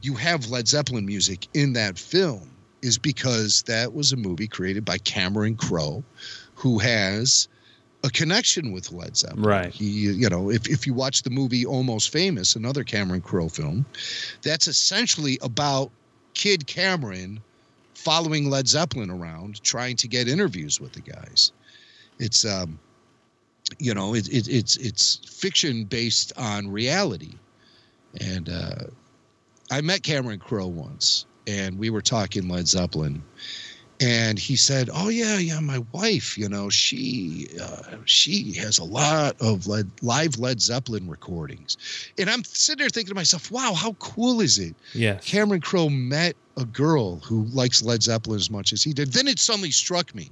you 0.03 0.15
have 0.15 0.49
Led 0.49 0.69
Zeppelin 0.69 1.07
music 1.07 1.47
in 1.55 1.73
that 1.75 1.99
film 1.99 2.51
is 2.83 2.99
because 2.99 3.63
that 3.63 3.93
was 3.93 4.13
a 4.13 4.17
movie 4.17 4.49
created 4.49 4.85
by 4.85 4.99
Cameron 4.99 5.57
Crowe, 5.57 6.03
who 6.55 6.79
has 6.79 7.49
a 8.03 8.11
connection 8.11 8.73
with 8.73 8.91
Led 8.93 9.17
Zeppelin. 9.17 9.43
Right. 9.43 9.73
He, 9.73 9.85
you 9.85 10.29
know, 10.31 10.51
if, 10.51 10.67
if 10.69 10.87
you 10.87 10.95
watch 10.95 11.23
the 11.23 11.31
movie 11.31 11.67
Almost 11.67 12.11
Famous, 12.11 12.57
another 12.57 12.83
Cameron 12.85 13.21
Crowe 13.21 13.51
film, 13.51 13.85
that's 14.43 14.67
essentially 14.67 15.39
about 15.43 15.91
Kid 16.33 16.67
Cameron 16.67 17.41
following 18.01 18.49
Led 18.49 18.67
Zeppelin 18.67 19.11
around, 19.11 19.63
trying 19.63 19.97
to 19.97 20.09
get 20.09 20.27
interviews 20.27 20.81
with 20.81 20.93
the 20.93 21.01
guys. 21.01 21.53
It's 22.19 22.45
um, 22.45 22.79
you 23.79 23.95
know, 23.95 24.15
it, 24.15 24.29
it, 24.29 24.49
it's 24.49 24.77
it's 24.79 25.17
fiction 25.29 25.85
based 25.85 26.33
on 26.37 26.69
reality, 26.69 27.35
and 28.21 28.49
uh, 28.49 28.85
I 29.71 29.81
met 29.83 30.03
Cameron 30.03 30.39
Crowe 30.39 30.67
once, 30.67 31.27
and 31.47 31.79
we 31.79 31.91
were 31.91 32.03
talking 32.03 32.49
Led 32.49 32.67
Zeppelin, 32.67 33.23
and 34.01 34.39
he 34.39 34.57
said, 34.57 34.89
"Oh 34.93 35.09
yeah, 35.11 35.39
yeah, 35.39 35.61
my 35.61 35.83
wife, 35.93 36.39
you 36.39 36.49
know, 36.49 36.71
she 36.71 37.49
uh, 37.61 37.97
she 38.07 38.53
has 38.55 38.79
a 38.79 38.85
lot 38.85 39.37
of 39.41 39.67
Led, 39.67 39.91
live 40.03 40.39
Led 40.39 40.61
Zeppelin 40.61 41.09
recordings," 41.09 41.77
and 42.19 42.31
I'm 42.31 42.43
sitting 42.45 42.81
there 42.81 42.89
thinking 42.89 43.11
to 43.11 43.15
myself, 43.15 43.51
"Wow, 43.51 43.75
how 43.75 43.93
cool 43.95 44.41
is 44.41 44.59
it?" 44.59 44.75
Yes. 44.95 45.25
Cameron 45.25 45.61
Crowe 45.61 45.91
met 45.91 46.35
a 46.57 46.65
girl 46.65 47.17
who 47.17 47.45
likes 47.47 47.83
Led 47.83 48.03
Zeppelin 48.03 48.37
as 48.37 48.51
much 48.51 48.73
as 48.73 48.83
he 48.83 48.93
did. 48.93 49.13
Then 49.13 49.29
it 49.29 49.39
suddenly 49.39 49.71
struck 49.71 50.15
me. 50.15 50.31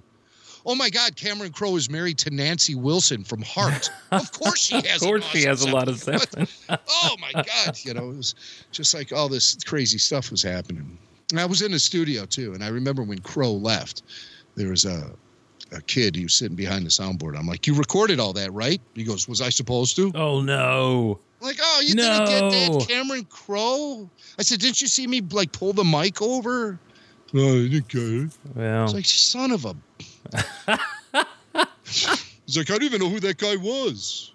Oh 0.67 0.75
my 0.75 0.91
God, 0.91 1.17
Cameron 1.17 1.53
Crowe 1.53 1.77
is 1.77 1.89
married 1.89 2.19
to 2.19 2.31
Nancy 2.31 2.75
Wilson 2.75 3.25
from 3.25 3.43
Heart. 3.43 3.91
Of 4.13 4.33
course 4.39 4.61
she 4.61 4.75
has. 4.75 5.03
Of 5.03 5.09
course, 5.09 5.25
she 5.25 5.43
has 5.45 5.63
a 5.63 5.71
lot 5.71 5.89
of. 5.89 5.99
Zeppelin. 5.99 6.49
oh 6.89 7.17
my 7.21 7.33
God, 7.33 7.79
you 7.83 7.95
know, 7.95 8.11
it 8.11 8.17
was 8.17 8.35
just 8.73 8.95
like 8.95 9.13
all 9.13 9.29
this 9.29 9.57
crazy 9.65 9.99
stuff 9.99 10.31
was 10.31 10.43
happening. 10.43 10.99
And 11.31 11.41
I 11.41 11.45
was 11.45 11.63
in 11.63 11.73
the 11.73 11.79
studio 11.79 12.25
too, 12.25 12.55
and 12.55 12.65
I 12.65 12.69
remember 12.69 13.03
when 13.03 13.19
Crowe 13.19 13.53
left, 13.53 14.03
there 14.55 14.69
was 14.69 14.85
a 14.85 15.11
a 15.71 15.83
kid 15.83 16.17
he 16.17 16.23
was 16.23 16.33
sitting 16.33 16.57
behind 16.57 16.87
the 16.87 16.91
soundboard. 16.91 17.39
I'm 17.39 17.47
like, 17.47 17.67
"You 17.67 17.75
recorded 17.75 18.19
all 18.19 18.33
that, 18.33 18.53
right?" 18.53 18.81
He 18.95 19.05
goes, 19.05 19.29
"Was 19.29 19.43
I 19.43 19.51
supposed 19.51 19.97
to?" 19.97 20.13
oh 20.15 20.41
no. 20.41 21.19
I'm 21.41 21.47
like, 21.47 21.59
oh, 21.63 21.81
you 21.87 21.95
didn't 21.95 22.27
get 22.27 22.51
that, 22.51 22.89
Cameron 22.89 23.25
Crowe? 23.27 24.11
I 24.41 24.43
said, 24.43 24.59
didn't 24.59 24.81
you 24.81 24.89
see 24.89 25.07
me 25.07 25.21
like 25.21 25.53
pull 25.53 25.73
the 25.73 25.85
mic 25.85 26.21
over? 26.21 26.81
No, 27.33 27.45
I 27.45 27.69
didn't 27.69 27.87
get 27.89 28.03
it. 28.03 28.31
Well. 28.57 28.85
It's 28.85 28.95
like, 28.95 29.05
son 29.05 29.53
of 29.53 29.65
a. 29.65 29.77
He's 31.85 32.57
like, 32.57 32.71
I 32.71 32.75
don't 32.75 32.83
even 32.83 33.01
know 33.01 33.09
who 33.09 33.21
that 33.21 33.39
guy 33.39 33.57
was. 33.57 34.33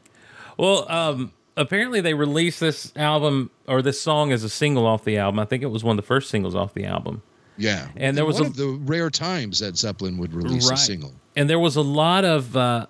Well, 0.58 0.90
um, 0.90 1.32
apparently 1.58 2.02
they 2.02 2.14
released 2.14 2.60
this 2.60 2.92
album 2.96 3.52
or 3.68 3.82
this 3.82 4.00
song 4.02 4.32
as 4.32 4.44
a 4.44 4.50
single 4.50 4.86
off 4.86 5.04
the 5.04 5.18
album. 5.18 5.40
I 5.40 5.46
think 5.46 5.64
it 5.64 5.68
was 5.68 5.84
one 5.84 5.98
of 5.98 6.04
the 6.04 6.08
first 6.08 6.30
singles 6.30 6.56
off 6.56 6.74
the 6.74 6.86
album. 6.86 7.22
Yeah, 7.58 7.88
And 7.96 8.18
there 8.18 8.26
was 8.26 8.38
one 8.38 8.46
a- 8.46 8.50
of 8.50 8.56
the 8.56 8.68
rare 8.68 9.10
times 9.12 9.60
that 9.60 9.78
Zeppelin 9.78 10.18
would 10.18 10.34
release 10.34 10.68
Right. 10.70 10.78
a 10.80 10.82
single. 10.82 11.14
And 11.36 11.48
there 11.50 11.60
was 11.60 11.76
a 11.76 11.82
lot 11.82 12.26
of 12.26 12.58
uh, 12.58 12.88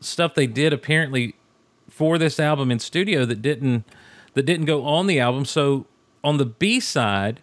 stuff 0.00 0.34
they 0.34 0.46
did 0.46 0.72
apparently 0.74 1.34
for 1.88 2.18
this 2.18 2.38
album 2.38 2.70
in 2.70 2.78
studio 2.78 3.24
that 3.24 3.40
didn't 3.40 3.84
that 4.34 4.44
didn't 4.44 4.66
go 4.66 4.84
on 4.84 5.06
the 5.06 5.18
album. 5.20 5.44
So 5.46 5.86
on 6.24 6.36
the 6.38 6.44
B 6.46 6.78
side 6.80 7.40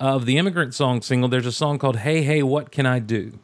of 0.00 0.26
the 0.26 0.36
Immigrant 0.38 0.74
Song 0.74 1.00
single, 1.02 1.28
there's 1.28 1.46
a 1.46 1.52
song 1.52 1.78
called 1.78 1.96
"Hey 1.96 2.22
Hey 2.22 2.42
What 2.42 2.70
Can 2.70 2.84
I 2.86 2.98
Do." 2.98 3.38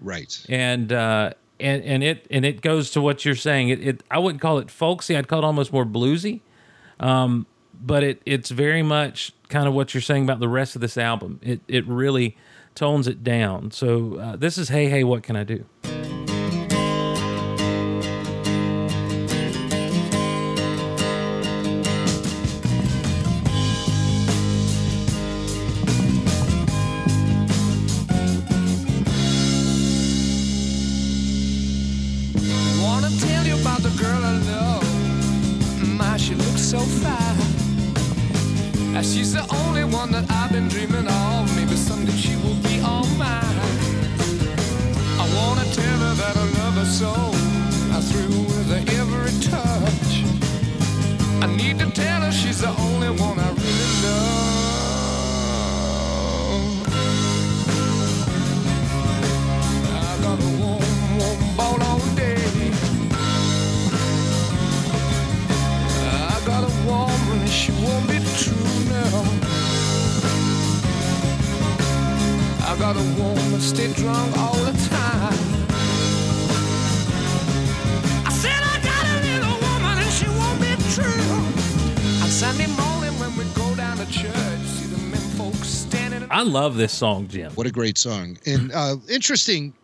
Right. 0.00 0.44
and 0.48 0.92
uh, 0.92 1.32
and 1.60 1.82
and 1.82 2.02
it 2.02 2.26
and 2.30 2.44
it 2.44 2.60
goes 2.60 2.90
to 2.92 3.00
what 3.00 3.24
you're 3.24 3.34
saying. 3.34 3.68
It, 3.68 3.86
it 3.86 4.02
I 4.10 4.18
wouldn't 4.18 4.40
call 4.40 4.58
it 4.58 4.70
folksy. 4.70 5.16
I'd 5.16 5.28
call 5.28 5.40
it 5.40 5.44
almost 5.44 5.72
more 5.72 5.84
bluesy. 5.84 6.40
Um, 7.00 7.46
but 7.80 8.02
it 8.02 8.22
it's 8.24 8.50
very 8.50 8.82
much 8.82 9.32
kind 9.48 9.66
of 9.68 9.74
what 9.74 9.94
you're 9.94 10.00
saying 10.00 10.24
about 10.24 10.40
the 10.40 10.48
rest 10.48 10.74
of 10.74 10.80
this 10.80 10.96
album. 10.96 11.40
It 11.42 11.60
it 11.68 11.86
really 11.86 12.36
tones 12.74 13.06
it 13.06 13.22
down. 13.22 13.70
So 13.70 14.16
uh, 14.16 14.36
this 14.36 14.58
is 14.58 14.68
hey 14.68 14.88
hey 14.88 15.04
what 15.04 15.22
can 15.22 15.36
I 15.36 15.44
do? 15.44 15.64
Uh, 38.96 39.02
She's 39.02 39.32
the 39.32 39.44
only 39.64 39.84
one 39.84 40.12
that 40.12 40.30
I've 40.30 40.52
been 40.52 40.68
dreaming 40.68 41.08
of. 41.08 41.56
Maybe 41.56 41.76
someday 41.76 42.12
she 42.12 42.36
will 42.36 42.60
be 42.62 42.80
all 42.80 43.06
mine. 43.16 43.58
I 45.18 45.26
wanna 45.36 45.64
tell 45.72 45.98
her 46.06 46.14
that 46.14 46.36
I 46.36 46.44
love 46.60 46.74
her 46.74 46.84
so. 46.84 47.12
I 47.96 48.00
thrill 48.00 48.42
with 48.44 48.68
her 48.70 48.82
every 49.00 49.32
touch. 49.50 50.12
I 51.42 51.46
need 51.56 51.78
to 51.78 51.90
tell 51.90 52.20
her 52.20 52.32
she's 52.32 52.60
the 52.60 52.70
only 52.86 53.10
one 53.10 53.38
I 53.38 53.50
I 72.94 72.96
got 72.96 73.06
a 73.06 73.22
woman, 73.22 73.60
stay 73.60 73.92
drunk 73.94 74.38
all 74.38 74.54
the 74.54 74.72
time. 74.88 75.34
I 78.24 78.30
said 78.30 78.62
I 78.62 78.80
got 78.84 79.04
a 79.04 79.16
little 79.26 79.58
woman 79.60 79.98
and 79.98 80.12
she 80.12 80.28
won't 80.28 80.60
be 80.60 80.74
true. 80.94 81.34
On 82.22 82.28
Sunday 82.28 82.68
morning 82.68 83.18
when 83.18 83.36
we 83.36 83.44
go 83.54 83.74
down 83.74 83.96
to 83.96 84.06
church, 84.06 84.32
see 84.60 84.86
the 84.86 84.98
men 85.10 85.20
folks 85.36 85.66
standing. 85.66 86.24
I 86.30 86.42
love 86.42 86.76
this 86.76 86.92
song, 86.92 87.26
Jim. 87.26 87.50
What 87.54 87.66
a 87.66 87.72
great 87.72 87.98
song. 87.98 88.38
And 88.46 88.70
uh, 88.72 88.96
interesting 89.10 89.74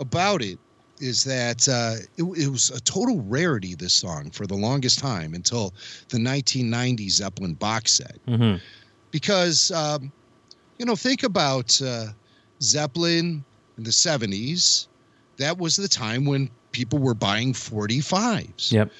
about 0.00 0.42
it 0.42 0.58
is 0.98 1.22
that 1.22 1.68
uh, 1.68 1.94
it, 2.16 2.24
it 2.44 2.48
was 2.48 2.70
a 2.70 2.80
total 2.80 3.20
rarity, 3.22 3.76
this 3.76 3.94
song, 3.94 4.30
for 4.30 4.48
the 4.48 4.56
longest 4.56 4.98
time 4.98 5.34
until 5.34 5.70
the 6.08 6.18
1990 6.18 7.08
Zeppelin 7.08 7.54
box 7.54 7.92
set. 7.92 8.18
Mhm. 8.26 8.60
Because, 9.12 9.70
um, 9.70 10.10
you 10.78 10.86
know, 10.86 10.96
think 10.96 11.22
about 11.22 11.80
uh, 11.82 12.06
Zeppelin 12.62 13.44
in 13.76 13.84
the 13.84 13.90
70s. 13.90 14.86
That 15.38 15.58
was 15.58 15.76
the 15.76 15.88
time 15.88 16.24
when 16.24 16.50
people 16.72 16.98
were 16.98 17.14
buying 17.14 17.52
45s. 17.52 18.72
Yep. 18.72 18.90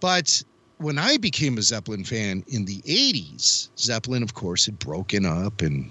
But 0.00 0.42
when 0.78 0.98
I 0.98 1.16
became 1.16 1.58
a 1.58 1.62
Zeppelin 1.62 2.04
fan 2.04 2.44
in 2.48 2.64
the 2.64 2.82
80s, 2.82 3.68
Zeppelin, 3.78 4.22
of 4.22 4.34
course, 4.34 4.66
had 4.66 4.78
broken 4.78 5.24
up 5.24 5.62
and 5.62 5.90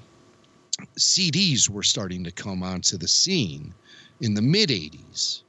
CDs 0.98 1.70
were 1.70 1.84
starting 1.84 2.24
to 2.24 2.32
come 2.32 2.62
onto 2.62 2.98
the 2.98 3.08
scene 3.08 3.74
in 4.22 4.34
the 4.34 4.42
mid 4.42 4.70
80s. 4.70 5.42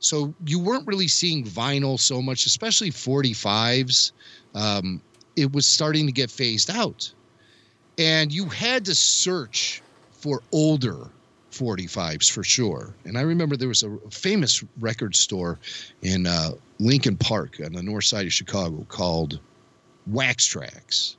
So 0.00 0.34
you 0.46 0.58
weren't 0.58 0.86
really 0.86 1.08
seeing 1.08 1.44
vinyl 1.44 1.98
so 1.98 2.22
much, 2.22 2.46
especially 2.46 2.90
45s. 2.90 4.12
Um, 4.54 5.02
it 5.36 5.52
was 5.52 5.66
starting 5.66 6.06
to 6.06 6.12
get 6.12 6.30
phased 6.30 6.70
out. 6.70 7.12
And 7.98 8.32
you 8.32 8.46
had 8.46 8.86
to 8.86 8.94
search 8.94 9.82
for 10.20 10.42
older 10.52 11.10
45s 11.50 12.30
for 12.30 12.44
sure. 12.44 12.94
And 13.04 13.18
I 13.18 13.22
remember 13.22 13.56
there 13.56 13.68
was 13.68 13.82
a 13.82 13.98
famous 14.10 14.62
record 14.78 15.16
store 15.16 15.58
in 16.02 16.26
uh, 16.26 16.50
Lincoln 16.78 17.16
Park 17.16 17.60
on 17.64 17.72
the 17.72 17.82
north 17.82 18.04
side 18.04 18.26
of 18.26 18.32
Chicago 18.32 18.84
called 18.88 19.40
Wax 20.06 20.48
Trax. 20.48 21.16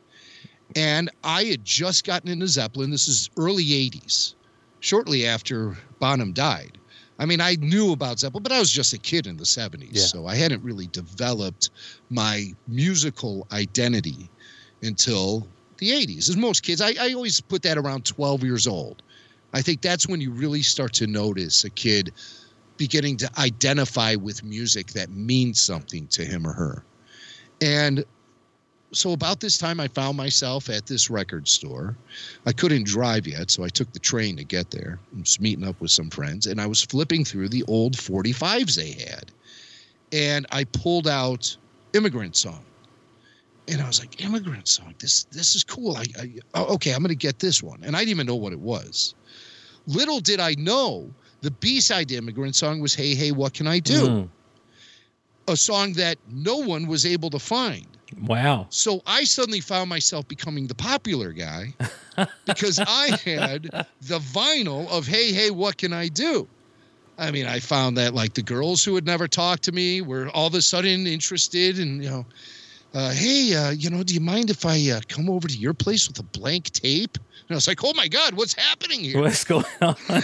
And 0.75 1.09
I 1.23 1.43
had 1.43 1.65
just 1.65 2.05
gotten 2.05 2.29
into 2.29 2.47
Zeppelin. 2.47 2.91
This 2.91 3.07
is 3.07 3.29
early 3.37 3.65
80s, 3.65 4.35
shortly 4.79 5.27
after 5.27 5.77
Bonham 5.99 6.31
died. 6.31 6.77
I 7.19 7.25
mean, 7.25 7.41
I 7.41 7.55
knew 7.55 7.91
about 7.91 8.19
Zeppelin, 8.19 8.41
but 8.41 8.51
I 8.51 8.59
was 8.59 8.71
just 8.71 8.93
a 8.93 8.97
kid 8.97 9.27
in 9.27 9.37
the 9.37 9.43
70s. 9.43 9.89
Yeah. 9.91 10.01
So 10.03 10.27
I 10.27 10.35
hadn't 10.35 10.63
really 10.63 10.87
developed 10.87 11.69
my 12.09 12.47
musical 12.67 13.45
identity 13.51 14.29
until 14.81 15.45
the 15.81 15.89
80s. 15.89 16.29
As 16.29 16.37
most 16.37 16.61
kids, 16.61 16.79
I, 16.79 16.93
I 16.99 17.13
always 17.13 17.41
put 17.41 17.63
that 17.63 17.77
around 17.77 18.05
12 18.05 18.43
years 18.43 18.67
old. 18.67 19.01
I 19.51 19.61
think 19.61 19.81
that's 19.81 20.07
when 20.07 20.21
you 20.21 20.31
really 20.31 20.61
start 20.61 20.93
to 20.93 21.07
notice 21.07 21.65
a 21.65 21.69
kid 21.71 22.13
beginning 22.77 23.17
to 23.17 23.29
identify 23.37 24.15
with 24.15 24.43
music 24.43 24.87
that 24.93 25.09
means 25.09 25.59
something 25.59 26.07
to 26.07 26.23
him 26.23 26.47
or 26.47 26.53
her. 26.53 26.83
And 27.61 28.05
so 28.93 29.11
about 29.13 29.39
this 29.39 29.57
time 29.57 29.79
I 29.79 29.87
found 29.87 30.17
myself 30.17 30.69
at 30.69 30.85
this 30.85 31.09
record 31.09 31.47
store. 31.47 31.97
I 32.45 32.51
couldn't 32.51 32.85
drive 32.85 33.25
yet, 33.25 33.49
so 33.49 33.63
I 33.63 33.69
took 33.69 33.91
the 33.91 33.99
train 33.99 34.37
to 34.37 34.43
get 34.43 34.69
there. 34.69 34.99
I 35.15 35.19
was 35.19 35.39
meeting 35.39 35.67
up 35.67 35.81
with 35.81 35.91
some 35.91 36.11
friends 36.11 36.45
and 36.45 36.61
I 36.61 36.67
was 36.67 36.83
flipping 36.83 37.25
through 37.25 37.49
the 37.49 37.63
old 37.63 37.93
45s 37.97 38.75
they 38.75 38.91
had. 38.91 39.31
And 40.11 40.45
I 40.51 40.65
pulled 40.65 41.07
out 41.07 41.55
Immigrant 41.93 42.35
Song. 42.35 42.63
And 43.67 43.81
I 43.81 43.87
was 43.87 43.99
like, 43.99 44.23
Immigrant 44.23 44.67
Song, 44.67 44.93
this 44.99 45.25
this 45.25 45.55
is 45.55 45.63
cool. 45.63 45.95
I, 45.95 46.05
I 46.19 46.33
oh, 46.55 46.75
okay, 46.75 46.91
I'm 46.91 46.99
going 46.99 47.09
to 47.09 47.15
get 47.15 47.39
this 47.39 47.61
one. 47.61 47.79
And 47.83 47.95
I 47.95 47.99
didn't 47.99 48.11
even 48.11 48.27
know 48.27 48.35
what 48.35 48.53
it 48.53 48.59
was. 48.59 49.15
Little 49.87 50.19
did 50.19 50.39
I 50.39 50.55
know 50.57 51.09
the 51.41 51.51
B-side 51.51 52.09
to 52.09 52.15
Immigrant 52.15 52.55
Song 52.55 52.79
was 52.79 52.93
Hey 52.93 53.15
Hey 53.15 53.31
What 53.31 53.53
Can 53.53 53.67
I 53.67 53.79
Do? 53.79 54.07
Mm. 54.07 54.29
A 55.47 55.55
song 55.55 55.93
that 55.93 56.17
no 56.29 56.57
one 56.57 56.87
was 56.87 57.05
able 57.05 57.29
to 57.31 57.39
find. 57.39 57.87
Wow. 58.23 58.67
So 58.69 59.01
I 59.07 59.23
suddenly 59.23 59.59
found 59.59 59.89
myself 59.89 60.27
becoming 60.27 60.67
the 60.67 60.75
popular 60.75 61.31
guy 61.31 61.73
because 62.45 62.79
I 62.79 63.17
had 63.23 63.63
the 64.01 64.19
vinyl 64.19 64.89
of 64.89 65.07
Hey 65.07 65.31
Hey 65.31 65.51
What 65.51 65.77
Can 65.77 65.93
I 65.93 66.07
Do? 66.07 66.47
I 67.17 67.31
mean, 67.31 67.45
I 67.45 67.59
found 67.59 67.97
that 67.97 68.13
like 68.13 68.33
the 68.33 68.41
girls 68.41 68.83
who 68.83 68.95
had 68.95 69.05
never 69.05 69.27
talked 69.27 69.63
to 69.63 69.71
me 69.71 70.01
were 70.01 70.29
all 70.29 70.47
of 70.47 70.55
a 70.55 70.61
sudden 70.61 71.05
interested 71.07 71.79
and 71.79 72.03
you 72.03 72.09
know, 72.09 72.25
uh, 72.93 73.11
hey, 73.11 73.55
uh, 73.55 73.69
you 73.71 73.89
know, 73.89 74.03
do 74.03 74.13
you 74.13 74.19
mind 74.19 74.49
if 74.49 74.65
I 74.65 74.91
uh, 74.91 75.01
come 75.07 75.29
over 75.29 75.47
to 75.47 75.57
your 75.57 75.73
place 75.73 76.07
with 76.07 76.19
a 76.19 76.23
blank 76.23 76.71
tape? 76.71 77.17
And 77.17 77.51
I 77.51 77.55
was 77.55 77.67
like, 77.67 77.83
oh 77.83 77.93
my 77.95 78.07
God, 78.07 78.33
what's 78.35 78.53
happening 78.53 79.01
here? 79.01 79.19
What's 79.21 79.43
going 79.43 79.65
on? 79.81 79.95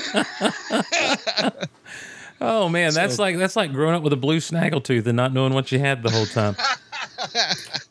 oh 2.41 2.69
man, 2.69 2.93
that's 2.93 3.15
So- 3.15 3.23
like 3.23 3.37
that's 3.37 3.55
like 3.55 3.71
growing 3.73 3.95
up 3.95 4.03
with 4.03 4.13
a 4.13 4.17
blue 4.17 4.37
snaggletooth 4.37 5.05
and 5.07 5.15
not 5.15 5.33
knowing 5.33 5.53
what 5.53 5.71
you 5.71 5.79
had 5.79 6.03
the 6.03 6.09
whole 6.11 6.25
time. 6.25 6.55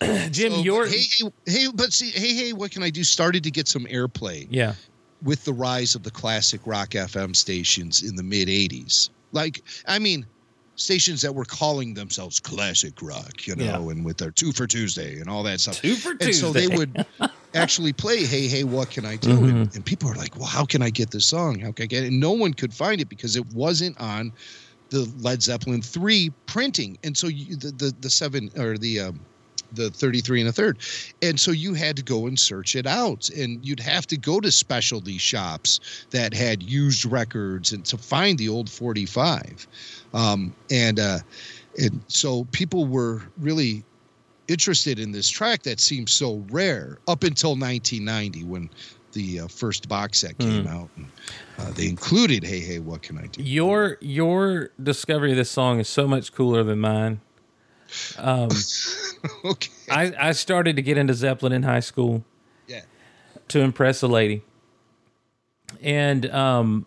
Jim, 0.31 0.53
So, 0.53 0.59
your 0.61 0.87
hey, 0.87 1.03
hey, 1.19 1.31
hey, 1.47 1.67
but 1.75 1.93
see, 1.93 2.11
hey, 2.11 2.35
hey, 2.35 2.53
what 2.53 2.71
can 2.71 2.83
I 2.83 2.91
do? 2.91 3.03
Started 3.03 3.43
to 3.45 3.51
get 3.51 3.67
some 3.69 3.85
airplay. 3.87 4.47
yeah, 4.51 4.75
with 5.23 5.45
the 5.45 5.53
rise 5.53 5.95
of 5.95 6.03
the 6.03 6.11
classic 6.11 6.61
rock 6.65 6.91
FM 6.91 7.35
stations 7.35 8.03
in 8.03 8.15
the 8.17 8.23
mid 8.23 8.49
80s. 8.49 9.11
Like, 9.33 9.63
I 9.87 9.99
mean, 9.99 10.25
stations 10.77 11.23
that 11.23 11.35
were 11.35 11.45
calling 11.45 11.95
themselves 11.95 12.39
classic 12.39 13.01
rock, 13.03 13.47
you 13.47 13.57
know, 13.57 13.65
Yeah. 13.65 13.77
and 13.91 14.05
with 14.05 14.19
their 14.19 14.31
two 14.31 14.53
for 14.53 14.67
Tuesday 14.67 15.19
and 15.21 15.29
all 15.29 15.43
that 15.43 15.61
stuff. 15.61 15.81
Two 15.81 15.97
for 15.97 16.15
and 16.21 16.35
so 16.35 16.53
they 16.53 16.69
would 16.69 17.05
actually 17.55 17.93
play, 17.93 18.25
Hey, 18.25 18.47
hey, 18.47 18.63
what 18.65 18.91
can 18.91 19.05
I 19.05 19.17
do? 19.17 19.31
Mm-hmm. 19.31 19.45
And, 19.45 19.75
and 19.75 19.85
people 19.85 20.11
are 20.11 20.15
like, 20.15 20.37
Well, 20.37 20.47
how 20.47 20.65
can 20.65 20.83
I 20.83 20.91
get 20.91 21.11
this 21.11 21.27
song? 21.27 21.59
How 21.59 21.73
can 21.73 21.85
I 21.85 21.87
get 21.87 22.05
it? 22.05 22.09
And 22.09 22.21
no 22.21 22.33
one 22.33 22.53
could 22.55 22.73
find 22.73 23.01
it 23.01 23.09
because 23.09 23.37
it 23.37 23.47
wasn't 23.55 23.99
on 24.01 24.33
the 24.91 25.11
Led 25.19 25.43
Zeppelin 25.43 25.83
3 25.83 26.31
printing. 26.47 26.97
And 27.03 27.17
so 27.17 27.27
you, 27.27 27.57
the, 27.57 27.73
the, 27.73 27.95
the 28.01 28.11
seven 28.11 28.51
or 28.57 28.79
the, 28.79 29.01
um, 29.01 29.21
the 29.73 29.91
33 29.91 30.41
and 30.41 30.49
a 30.49 30.53
third. 30.53 30.79
And 31.23 31.39
so 31.39 31.51
you 31.51 31.75
had 31.75 31.97
to 31.97 32.03
go 32.03 32.27
and 32.27 32.39
search 32.39 32.77
it 32.77 32.87
out. 32.87 33.29
And 33.31 33.65
you'd 33.67 33.81
have 33.81 34.07
to 34.09 34.17
go 34.17 34.41
to 34.41 34.51
specialty 34.51 35.19
shops 35.19 36.07
that 36.11 36.35
had 36.35 36.63
used 36.63 37.05
records 37.05 37.73
and 37.73 37.85
to 37.87 37.99
find 37.99 38.39
the 38.39 38.49
old 38.49 38.71
45. 38.71 39.67
Um, 40.15 40.55
and, 40.71 40.99
uh, 41.01 41.19
and 41.79 42.01
so 42.09 42.45
people 42.53 42.87
were 42.87 43.23
really 43.39 43.85
interested 44.49 44.99
in 44.99 45.13
this 45.13 45.29
track 45.29 45.63
that 45.65 45.81
seemed 45.81 46.09
so 46.09 46.45
rare 46.51 46.99
up 47.09 47.25
until 47.25 47.51
1990 47.51 48.45
when 48.45 48.71
the 49.13 49.41
uh, 49.41 49.49
first 49.49 49.89
box 49.89 50.21
set 50.21 50.39
came 50.39 50.67
out 50.67 50.89
and 50.97 51.07
uh, 51.59 51.71
they 51.73 51.89
included 51.89 52.45
hey 52.45 52.61
hey 52.61 52.79
what 52.79 53.03
can 53.03 53.17
i 53.19 53.27
do 53.27 53.43
your 53.43 53.97
your 54.01 54.71
discovery 54.81 55.31
of 55.31 55.37
this 55.37 55.51
song 55.51 55.81
is 55.81 55.89
so 55.89 56.07
much 56.07 56.33
cooler 56.33 56.63
than 56.63 56.79
mine. 56.79 57.21
okay 59.45 59.71
I, 59.91 60.29
I 60.29 60.33
started 60.33 60.77
to 60.77 60.83
get 60.83 60.99
into 60.99 61.15
Zeppelin 61.15 61.53
in 61.53 61.63
high 61.63 61.81
school 61.81 62.25
yeah 62.67 62.83
to 63.49 63.61
impress 63.61 64.03
a 64.03 64.09
lady. 64.09 64.43
And 65.83 66.27
um, 66.31 66.87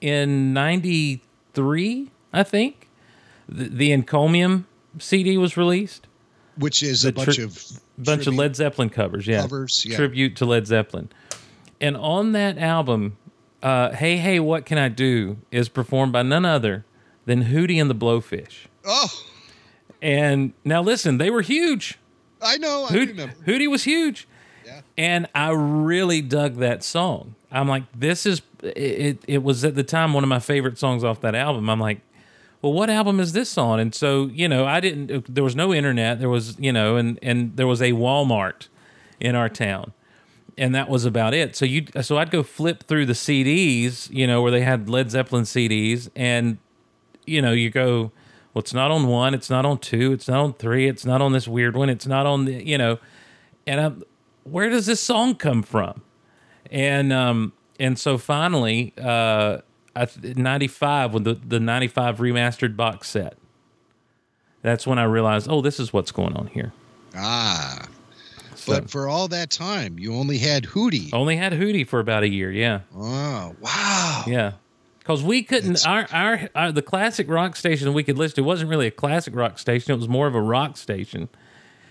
in 0.00 0.52
93, 0.52 2.10
I 2.32 2.42
think, 2.42 2.88
the, 3.48 3.68
the 3.68 3.90
Encomium 3.92 4.64
CD 4.98 5.36
was 5.36 5.56
released. 5.56 6.06
which 6.56 6.82
is 6.82 7.04
a 7.04 7.12
bunch 7.12 7.36
tri- 7.36 7.44
of 7.44 7.80
bunch 7.98 8.26
of 8.26 8.34
Led 8.34 8.56
Zeppelin 8.56 8.90
covers, 8.90 9.26
yeah. 9.26 9.42
covers 9.42 9.84
yeah 9.86 9.96
Tribute 9.96 10.36
to 10.36 10.46
Led 10.46 10.66
Zeppelin. 10.66 11.08
And 11.80 11.96
on 11.96 12.32
that 12.32 12.58
album, 12.58 13.16
uh, 13.62 13.90
Hey 13.92 14.16
Hey 14.18 14.38
What 14.40 14.66
Can 14.66 14.78
I 14.78 14.88
Do 14.88 15.38
is 15.50 15.68
performed 15.68 16.12
by 16.12 16.22
none 16.22 16.44
other 16.44 16.84
than 17.24 17.44
Hootie 17.44 17.80
and 17.80 17.90
the 17.90 17.94
Blowfish. 17.94 18.66
oh 18.84 19.08
And 20.02 20.52
now 20.64 20.82
listen, 20.82 21.18
they 21.18 21.30
were 21.30 21.42
huge. 21.42 21.96
i 22.42 22.58
know 22.58 22.88
i 22.90 22.92
remember 22.92 23.34
Hootie 23.46 23.70
was 23.70 23.84
huge. 23.84 24.28
Yeah. 24.66 24.80
And 24.98 25.28
I 25.34 25.50
really 25.50 26.20
dug 26.20 26.56
that 26.56 26.82
song. 26.82 27.36
I'm 27.50 27.68
like, 27.68 27.84
this 27.94 28.26
is 28.26 28.42
it, 28.62 29.22
it 29.26 29.42
was 29.42 29.64
at 29.64 29.74
the 29.74 29.82
time 29.84 30.12
one 30.12 30.24
of 30.24 30.28
my 30.28 30.38
favorite 30.38 30.78
songs 30.78 31.04
off 31.04 31.20
that 31.20 31.34
album. 31.34 31.70
I'm 31.70 31.80
like, 31.80 32.00
well, 32.62 32.72
what 32.72 32.90
album 32.90 33.20
is 33.20 33.32
this 33.32 33.56
on? 33.58 33.80
And 33.80 33.94
so, 33.94 34.26
you 34.26 34.48
know, 34.48 34.66
I 34.66 34.80
didn't 34.80 35.32
there 35.32 35.44
was 35.44 35.56
no 35.56 35.72
internet. 35.72 36.18
There 36.18 36.28
was, 36.28 36.58
you 36.58 36.72
know, 36.72 36.96
and 36.96 37.18
and 37.22 37.56
there 37.56 37.66
was 37.66 37.80
a 37.80 37.92
Walmart 37.92 38.68
in 39.20 39.34
our 39.34 39.48
town. 39.48 39.92
And 40.58 40.74
that 40.74 40.88
was 40.88 41.04
about 41.04 41.32
it. 41.32 41.56
So 41.56 41.64
you 41.64 41.86
so 42.02 42.18
I'd 42.18 42.30
go 42.30 42.42
flip 42.42 42.84
through 42.84 43.06
the 43.06 43.14
CDs, 43.14 44.10
you 44.10 44.26
know, 44.26 44.42
where 44.42 44.50
they 44.50 44.62
had 44.62 44.88
Led 44.88 45.10
Zeppelin 45.10 45.44
CDs 45.44 46.08
and 46.16 46.58
you 47.24 47.40
know, 47.40 47.52
you 47.52 47.70
go, 47.70 48.10
Well, 48.54 48.60
it's 48.60 48.74
not 48.74 48.90
on 48.90 49.06
one. 49.06 49.32
It's 49.34 49.48
not 49.48 49.64
on 49.64 49.78
two. 49.78 50.12
It's 50.12 50.28
not 50.28 50.40
on 50.40 50.52
three. 50.54 50.86
It's 50.88 51.04
not 51.06 51.22
on 51.22 51.32
this 51.32 51.48
weird 51.48 51.74
one. 51.76 51.88
It's 51.88 52.06
not 52.06 52.26
on 52.26 52.44
the, 52.44 52.62
you 52.66 52.76
know, 52.76 52.98
and 53.66 53.80
I'm, 53.80 54.02
where 54.44 54.68
does 54.68 54.86
this 54.86 55.00
song 55.00 55.34
come 55.36 55.62
from? 55.62 56.02
And, 56.70 57.12
um, 57.12 57.52
and 57.80 57.98
so 57.98 58.18
finally, 58.18 58.92
uh, 59.02 59.58
I, 59.96 60.06
95 60.22 61.14
with 61.14 61.24
the, 61.24 61.34
the 61.34 61.60
95 61.60 62.18
remastered 62.18 62.76
box 62.76 63.08
set. 63.08 63.36
That's 64.62 64.86
when 64.86 64.98
I 64.98 65.04
realized, 65.04 65.48
oh, 65.50 65.60
this 65.62 65.80
is 65.80 65.92
what's 65.92 66.12
going 66.12 66.36
on 66.36 66.46
here. 66.48 66.72
Ah. 67.16 67.86
So- 68.54 68.74
But 68.74 68.90
for 68.90 69.08
all 69.08 69.28
that 69.28 69.50
time, 69.50 69.98
you 69.98 70.14
only 70.14 70.38
had 70.38 70.64
Hootie. 70.64 71.10
Only 71.12 71.36
had 71.36 71.52
Hootie 71.52 71.86
for 71.86 72.00
about 72.00 72.22
a 72.22 72.28
year. 72.28 72.50
Yeah. 72.52 72.80
Oh, 72.94 73.56
wow. 73.60 74.24
Yeah. 74.26 74.52
Because 75.02 75.22
we 75.22 75.42
couldn't, 75.42 75.84
our, 75.84 76.06
our, 76.12 76.48
our, 76.54 76.70
the 76.70 76.82
classic 76.82 77.28
rock 77.28 77.56
station 77.56 77.92
we 77.92 78.04
could 78.04 78.16
listen 78.16 78.36
to 78.36 78.44
wasn't 78.44 78.70
really 78.70 78.86
a 78.86 78.92
classic 78.92 79.34
rock 79.34 79.58
station. 79.58 79.92
It 79.92 79.96
was 79.96 80.08
more 80.08 80.28
of 80.28 80.36
a 80.36 80.40
rock 80.40 80.76
station. 80.76 81.28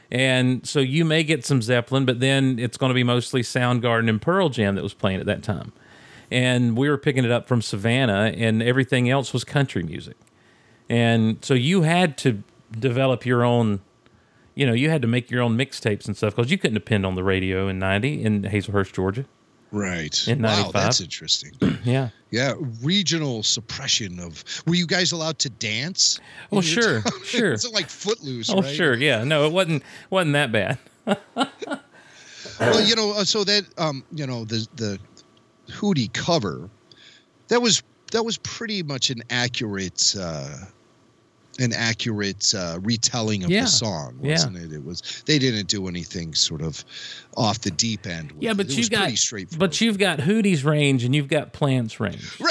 And 0.10 0.66
so 0.66 0.80
you 0.80 1.04
may 1.04 1.24
get 1.24 1.46
some 1.46 1.62
Zeppelin, 1.62 2.06
but 2.06 2.22
then 2.22 2.58
it's 2.58 2.78
going 2.78 2.90
to 2.90 2.94
be 2.94 3.04
mostly 3.04 3.42
Soundgarden 3.42 4.08
and 4.08 4.22
Pearl 4.22 4.48
Jam 4.48 4.76
that 4.76 4.84
was 4.84 4.94
playing 4.94 5.20
at 5.20 5.26
that 5.26 5.44
time. 5.44 5.74
And 6.30 6.78
we 6.78 6.90
were 6.90 6.98
picking 6.98 7.26
it 7.26 7.32
up 7.32 7.50
from 7.50 7.62
Savannah, 7.62 8.34
and 8.36 8.64
everything 8.64 9.10
else 9.10 9.34
was 9.34 9.44
country 9.44 9.84
music. 9.84 10.16
And 10.90 11.44
so 11.44 11.54
you 11.54 11.82
had 11.82 12.18
to 12.20 12.44
develop 12.78 13.26
your 13.26 13.44
own, 13.44 13.82
you 14.56 14.66
know, 14.66 14.74
you 14.74 14.90
had 14.90 15.02
to 15.02 15.08
make 15.08 15.30
your 15.30 15.42
own 15.42 15.58
mixtapes 15.58 16.08
and 16.08 16.16
stuff 16.16 16.36
because 16.36 16.50
you 16.50 16.58
couldn't 16.58 16.76
depend 16.76 17.06
on 17.06 17.16
the 17.16 17.24
radio 17.24 17.68
in 17.68 17.80
90 17.80 18.24
in 18.24 18.44
Hazlehurst, 18.44 18.94
Georgia. 18.94 19.26
Right. 19.72 20.28
In 20.28 20.42
wow, 20.42 20.72
that's 20.74 21.02
interesting. 21.02 21.54
Yeah. 21.84 22.10
Yeah, 22.30 22.54
regional 22.82 23.44
suppression 23.44 24.20
of. 24.20 24.44
Were 24.68 24.76
you 24.76 24.86
guys 24.86 25.12
allowed 25.12 25.40
to 25.40 25.50
dance? 25.50 26.20
Oh, 26.52 26.62
sure, 26.62 27.02
town? 27.02 27.24
sure. 27.24 27.54
It's 27.54 27.70
like 27.70 27.90
Footloose? 27.90 28.50
Oh, 28.50 28.62
right? 28.62 28.76
sure. 28.76 28.94
Yeah. 28.96 29.24
No, 29.24 29.46
it 29.46 29.52
wasn't, 29.52 29.84
wasn't 30.10 30.34
that 30.34 30.52
bad. 30.52 30.78
Well, 32.62 32.82
you 32.82 32.96
know, 32.96 33.14
uh, 33.14 33.24
so 33.24 33.44
that 33.44 33.66
um, 33.80 34.04
you 34.14 34.28
know, 34.28 34.46
the 34.46 34.68
the 34.76 35.00
Hootie 35.70 36.12
cover, 36.14 36.70
that 37.48 37.62
was 37.62 37.82
that 38.12 38.24
was 38.24 38.38
pretty 38.38 38.84
much 38.84 39.10
an 39.10 39.24
accurate 39.30 40.16
uh 40.20 40.58
an 41.60 41.74
accurate 41.74 42.54
uh, 42.56 42.80
retelling 42.82 43.44
of 43.44 43.50
Yeah. 43.52 43.62
the 43.64 43.68
song, 43.68 44.18
wasn't 44.20 44.58
it? 44.58 44.72
It 44.72 44.84
was 44.86 45.24
they 45.26 45.38
didn't 45.38 45.68
do 45.68 45.88
anything 45.88 46.34
sort 46.34 46.62
of 46.62 46.84
off 47.38 47.60
the 47.62 47.72
deep 47.72 48.08
end. 48.08 48.32
With 48.32 48.44
Yeah, 48.44 48.54
but 48.54 48.68
it 48.68 48.72
you 48.74 48.78
was 48.80 48.90
got 48.90 49.02
pretty 49.02 49.16
straightforward. 49.18 49.60
but 49.60 49.82
you've 49.82 49.98
got 49.98 50.20
Hootie's 50.20 50.64
range 50.64 51.04
and 51.04 51.14
you've 51.16 51.28
got 51.28 51.54
Plant's 51.54 52.00
range. 52.00 52.38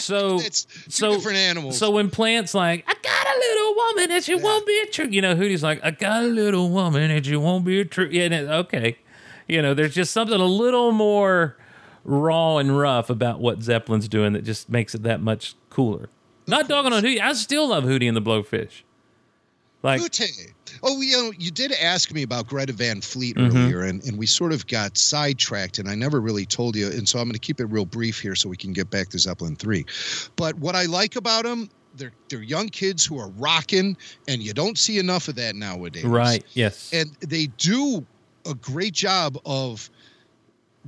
So 0.00 0.38
It's 0.40 0.66
so 0.88 1.14
different 1.14 1.38
animals. 1.38 1.78
So 1.78 1.90
when 1.90 2.10
Plant's 2.10 2.52
like, 2.54 2.84
I 2.86 2.92
got 3.02 3.26
a 3.26 3.38
little 3.38 3.74
woman 3.74 4.10
and 4.12 4.22
she 4.22 4.34
won't 4.34 4.66
be 4.66 4.78
a 4.80 4.86
true, 4.86 5.06
you 5.08 5.22
know, 5.22 5.34
Hootie's 5.34 5.62
like, 5.62 5.80
I 5.82 5.90
got 5.92 6.22
a 6.24 6.26
little 6.26 6.68
woman 6.68 7.10
and 7.10 7.24
she 7.24 7.36
won't 7.36 7.64
be 7.64 7.80
a 7.80 7.84
true. 7.86 8.08
Yeah, 8.12 8.24
it- 8.24 8.48
okay, 8.48 8.98
you 9.48 9.62
know, 9.62 9.72
there's 9.72 9.94
just 9.94 10.12
something 10.12 10.38
a 10.38 10.44
little 10.44 10.92
more 10.92 11.56
raw 12.04 12.58
and 12.58 12.78
rough 12.78 13.08
about 13.08 13.40
what 13.40 13.62
Zeppelin's 13.62 14.06
doing 14.08 14.34
that 14.34 14.44
just 14.44 14.68
makes 14.68 14.94
it 14.94 15.02
that 15.04 15.22
much 15.22 15.54
cooler. 15.70 16.10
Not 16.46 16.68
dogging 16.68 16.92
on 16.92 17.02
Hootie, 17.02 17.20
I 17.20 17.32
still 17.32 17.68
love 17.68 17.84
Hootie 17.84 18.06
and 18.08 18.16
the 18.16 18.22
Blowfish. 18.22 18.82
Like, 19.82 20.00
Ute. 20.00 20.30
Oh, 20.82 21.00
you 21.02 21.12
know, 21.16 21.32
you 21.38 21.50
did 21.50 21.70
ask 21.72 22.12
me 22.12 22.22
about 22.22 22.46
Greta 22.46 22.72
Van 22.72 23.00
Fleet 23.02 23.36
Mm-hmm. 23.36 23.56
earlier, 23.56 23.82
and, 23.82 24.02
and 24.04 24.16
we 24.16 24.24
sort 24.26 24.52
of 24.52 24.66
got 24.66 24.96
sidetracked, 24.96 25.78
and 25.78 25.88
I 25.90 25.94
never 25.94 26.20
really 26.20 26.46
told 26.46 26.74
you. 26.74 26.86
And 26.88 27.06
so 27.08 27.18
I'm 27.18 27.26
going 27.26 27.34
to 27.34 27.38
keep 27.38 27.60
it 27.60 27.66
real 27.66 27.84
brief 27.84 28.18
here 28.18 28.34
so 28.34 28.48
we 28.48 28.56
can 28.56 28.72
get 28.72 28.88
back 28.90 29.10
to 29.10 29.18
Zeppelin 29.18 29.56
3. 29.56 29.84
But 30.36 30.56
what 30.56 30.74
I 30.74 30.84
like 30.86 31.16
about 31.16 31.44
them, 31.44 31.68
they're, 31.96 32.12
they're 32.30 32.42
young 32.42 32.68
kids 32.70 33.04
who 33.04 33.18
are 33.18 33.28
rocking, 33.36 33.96
and 34.26 34.42
you 34.42 34.54
don't 34.54 34.78
see 34.78 34.98
enough 34.98 35.28
of 35.28 35.34
that 35.36 35.54
nowadays. 35.54 36.04
right? 36.04 36.42
Yes. 36.54 36.90
And 36.92 37.10
they 37.20 37.46
do 37.58 38.06
a 38.46 38.54
great 38.54 38.94
job 38.94 39.38
of 39.44 39.90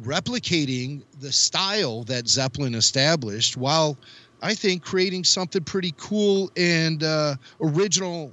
replicating 0.03 1.03
the 1.21 1.33
style 1.33 2.03
that 2.05 2.29
Zeppelin 2.29 2.75
established 2.75 3.57
while 3.57 3.97
I 4.43 4.55
think 4.55 4.83
creating 4.85 5.25
something 5.25 5.65
pretty 5.65 5.95
cool 5.97 6.51
and 6.57 7.03
uh, 7.03 7.37
original 7.61 8.33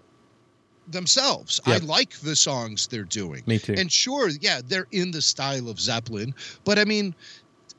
themselves. 0.87 1.61
Yep. 1.65 1.81
I 1.81 1.85
like 1.85 2.11
the 2.19 2.35
songs 2.35 2.87
they're 2.87 3.03
doing. 3.03 3.43
Me 3.45 3.57
too. 3.59 3.75
And 3.77 3.91
sure, 3.91 4.29
yeah, 4.41 4.61
they're 4.65 4.87
in 4.91 5.11
the 5.11 5.21
style 5.21 5.69
of 5.69 5.79
Zeppelin, 5.79 6.35
but 6.65 6.77
I 6.77 6.83
mean, 6.85 7.15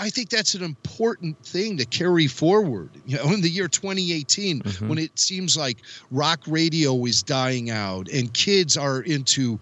I 0.00 0.10
think 0.10 0.28
that's 0.30 0.54
an 0.54 0.64
important 0.64 1.38
thing 1.46 1.76
to 1.76 1.84
carry 1.84 2.26
forward. 2.26 2.90
You 3.06 3.18
know, 3.18 3.30
in 3.32 3.42
the 3.42 3.48
year 3.50 3.68
2018, 3.68 4.60
Mm-hmm. 4.62 4.88
when 4.88 4.98
it 4.98 5.16
seems 5.18 5.56
like 5.56 5.78
rock 6.10 6.40
radio 6.48 7.04
is 7.04 7.22
dying 7.22 7.70
out 7.70 8.08
and 8.08 8.32
kids 8.34 8.76
are 8.76 9.02
into 9.02 9.60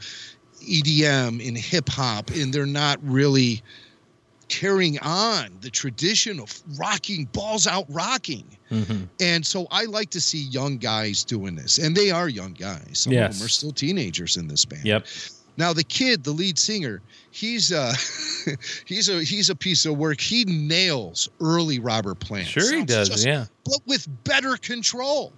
EDM 0.62 1.46
and 1.46 1.58
hip 1.58 1.88
hop, 1.88 2.30
and 2.30 2.52
they're 2.54 2.64
not 2.66 2.98
really 3.02 3.62
carrying 4.52 4.98
on 5.00 5.48
the 5.62 5.70
tradition 5.70 6.38
of 6.38 6.62
rocking 6.78 7.24
balls 7.32 7.66
out 7.66 7.86
rocking. 7.88 8.44
Mhm. 8.70 9.08
And 9.20 9.46
so 9.46 9.66
I 9.70 9.84
like 9.84 10.10
to 10.10 10.20
see 10.20 10.42
young 10.42 10.76
guys 10.78 11.24
doing 11.24 11.54
this, 11.54 11.78
and 11.78 11.96
they 11.96 12.10
are 12.10 12.28
young 12.28 12.52
guys. 12.52 13.00
Some 13.00 13.12
of 13.14 13.38
them 13.38 13.46
are 13.46 13.48
still 13.48 13.72
teenagers 13.72 14.36
in 14.36 14.48
this 14.48 14.64
band. 14.66 14.84
Yep. 14.84 15.06
Now 15.56 15.72
the 15.72 15.84
kid, 15.84 16.24
the 16.24 16.32
lead 16.32 16.58
singer, 16.58 17.00
he's 17.30 17.72
uh 17.72 17.94
he's 18.86 19.08
a 19.08 19.22
he's 19.22 19.48
a 19.50 19.54
piece 19.54 19.86
of 19.86 19.96
work. 19.96 20.20
He 20.20 20.44
nails 20.44 21.28
early 21.40 21.78
Robert 21.78 22.16
Plant. 22.20 22.48
Sure, 22.48 22.74
he 22.76 22.84
does. 22.84 23.08
just- 23.08 23.26
yeah. 23.26 23.46
but 23.64 23.80
with 23.86 24.06
better 24.24 24.56
control. 24.56 25.32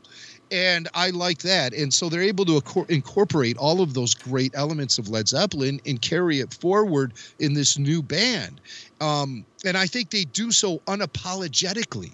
And 0.55 0.89
I 0.95 1.11
like 1.11 1.39
that. 1.39 1.75
And 1.75 1.93
so 1.93 2.09
they're 2.09 2.23
able 2.23 2.45
to 2.45 2.87
incorporate 2.89 3.57
all 3.57 3.81
of 3.81 3.93
those 3.93 4.15
great 4.15 4.53
elements 4.55 4.99
of 4.99 5.09
Led 5.09 5.27
Zeppelin 5.27 5.81
and 5.85 6.01
carry 6.01 6.39
it 6.39 6.55
forward 6.55 7.15
in 7.41 7.55
this 7.55 7.77
new 7.77 8.01
band. 8.01 8.61
Um, 9.01 9.45
and 9.65 9.77
I 9.77 9.89
think 9.89 10.11
they 10.11 10.23
do 10.23 10.53
so 10.53 10.79
unapologetically. 10.87 12.13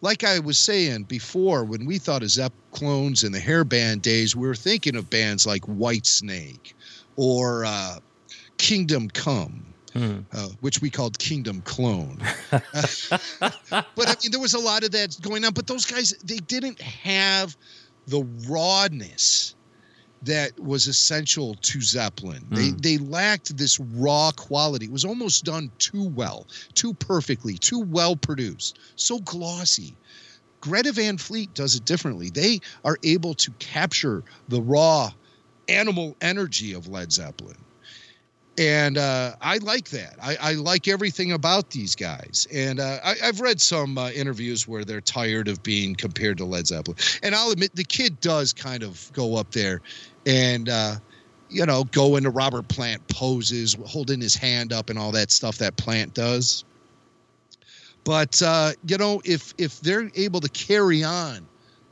Like 0.00 0.22
I 0.22 0.38
was 0.38 0.60
saying 0.60 1.04
before, 1.04 1.64
when 1.64 1.86
we 1.86 1.98
thought 1.98 2.22
of 2.22 2.30
Zepp 2.30 2.52
clones 2.70 3.24
in 3.24 3.32
the 3.32 3.40
hair 3.40 3.64
band 3.64 4.02
days, 4.02 4.36
we 4.36 4.46
were 4.46 4.54
thinking 4.54 4.94
of 4.94 5.10
bands 5.10 5.44
like 5.44 5.62
Whitesnake 5.62 6.72
or 7.16 7.64
uh, 7.64 7.98
Kingdom 8.58 9.08
Come 9.08 9.74
Hmm. 9.96 10.18
uh, 10.32 10.48
which 10.60 10.80
we 10.82 10.90
called 10.90 11.18
Kingdom 11.18 11.62
Clone. 11.62 12.18
but 12.50 12.62
I 13.72 14.14
mean, 14.22 14.30
there 14.30 14.40
was 14.40 14.54
a 14.54 14.58
lot 14.58 14.84
of 14.84 14.90
that 14.92 15.16
going 15.22 15.44
on. 15.44 15.52
But 15.54 15.66
those 15.66 15.86
guys, 15.86 16.12
they 16.24 16.36
didn't 16.36 16.80
have 16.80 17.56
the 18.06 18.26
rawness 18.48 19.54
that 20.22 20.58
was 20.58 20.86
essential 20.86 21.54
to 21.54 21.80
Zeppelin. 21.80 22.44
They 22.50 22.70
Mm. 22.70 22.82
they 22.82 22.98
lacked 22.98 23.56
this 23.56 23.78
raw 23.78 24.32
quality. 24.32 24.86
It 24.86 24.92
was 24.92 25.04
almost 25.04 25.44
done 25.44 25.70
too 25.78 26.04
well, 26.04 26.46
too 26.74 26.94
perfectly, 26.94 27.56
too 27.56 27.80
well 27.80 28.16
produced, 28.16 28.78
so 28.96 29.20
glossy. 29.20 29.96
Greta 30.60 30.92
Van 30.92 31.16
Fleet 31.16 31.52
does 31.54 31.76
it 31.76 31.84
differently. 31.84 32.30
They 32.30 32.60
are 32.84 32.98
able 33.04 33.34
to 33.34 33.50
capture 33.58 34.24
the 34.48 34.60
raw 34.60 35.12
animal 35.68 36.16
energy 36.20 36.72
of 36.72 36.88
Led 36.88 37.12
Zeppelin 37.12 37.56
and 38.58 38.96
uh, 38.96 39.34
I 39.40 39.58
like 39.58 39.90
that. 39.90 40.16
I, 40.22 40.36
I 40.40 40.52
like 40.54 40.88
everything 40.88 41.32
about 41.32 41.70
these 41.70 41.94
guys. 41.94 42.46
And 42.52 42.80
uh, 42.80 42.98
I, 43.04 43.14
I've 43.22 43.40
read 43.40 43.60
some 43.60 43.98
uh, 43.98 44.10
interviews 44.10 44.66
where 44.66 44.84
they're 44.84 45.00
tired 45.00 45.48
of 45.48 45.62
being 45.62 45.94
compared 45.94 46.38
to 46.38 46.44
Led 46.44 46.66
Zeppelin. 46.66 46.96
And 47.22 47.34
I'll 47.34 47.50
admit, 47.50 47.74
the 47.74 47.84
kid 47.84 48.20
does 48.20 48.52
kind 48.52 48.82
of 48.82 49.10
go 49.12 49.36
up 49.36 49.50
there 49.50 49.82
and, 50.24 50.68
uh, 50.68 50.96
you 51.50 51.66
know, 51.66 51.84
go 51.84 52.16
into 52.16 52.30
Robert 52.30 52.68
Plant 52.68 53.06
poses, 53.08 53.76
holding 53.86 54.20
his 54.20 54.34
hand 54.34 54.72
up 54.72 54.90
and 54.90 54.98
all 54.98 55.12
that 55.12 55.30
stuff 55.30 55.58
that 55.58 55.76
Plant 55.76 56.14
does. 56.14 56.64
But 58.06 58.40
uh, 58.40 58.70
you 58.86 58.98
know, 58.98 59.20
if 59.24 59.52
if 59.58 59.80
they're 59.80 60.08
able 60.14 60.40
to 60.40 60.48
carry 60.48 61.02
on 61.02 61.44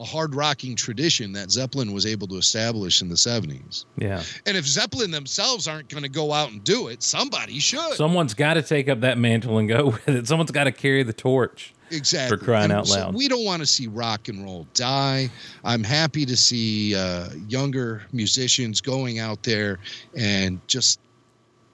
hard 0.05 0.34
rocking 0.34 0.76
tradition 0.76 1.32
that 1.32 1.50
Zeppelin 1.50 1.92
was 1.92 2.07
able 2.07 2.26
to 2.28 2.36
establish 2.36 3.02
in 3.02 3.09
the 3.09 3.14
70s, 3.16 3.84
Yeah. 3.98 4.22
and 4.46 4.57
if 4.57 4.66
Zeppelin 4.66 5.11
themselves 5.11 5.66
aren't 5.68 5.88
going 5.88 6.02
to 6.02 6.09
go 6.09 6.32
out 6.32 6.50
and 6.52 6.62
do 6.62 6.88
it, 6.88 7.02
somebody 7.02 7.59
should. 7.59 7.94
Someone's 7.94 8.34
got 8.34 8.55
to 8.55 8.62
take 8.62 8.88
up 8.88 9.00
that 9.00 9.18
mantle 9.18 9.59
and 9.59 9.68
go 9.68 9.86
with 10.07 10.09
it. 10.09 10.26
Someone's 10.26 10.50
got 10.50 10.64
to 10.64 10.72
carry 10.72 11.02
the 11.02 11.12
torch. 11.12 11.72
exactly. 11.90 12.36
for 12.38 12.42
crying 12.44 12.64
And 12.70 12.72
out 12.80 12.86
so 12.88 12.98
loud. 12.98 13.14
we 13.14 13.28
don't 13.28 13.44
want 13.44 13.61
to 13.61 13.66
see 13.66 13.86
rock 13.86 14.28
and 14.28 14.42
roll 14.44 14.66
die. 14.74 15.30
I'm 15.64 15.84
happy 15.84 16.24
to 16.26 16.36
see 16.36 16.94
uh, 16.96 17.28
younger 17.48 18.02
musicians 18.12 18.80
going 18.80 19.18
out 19.18 19.42
there 19.42 19.78
and 20.16 20.61
just 20.66 20.98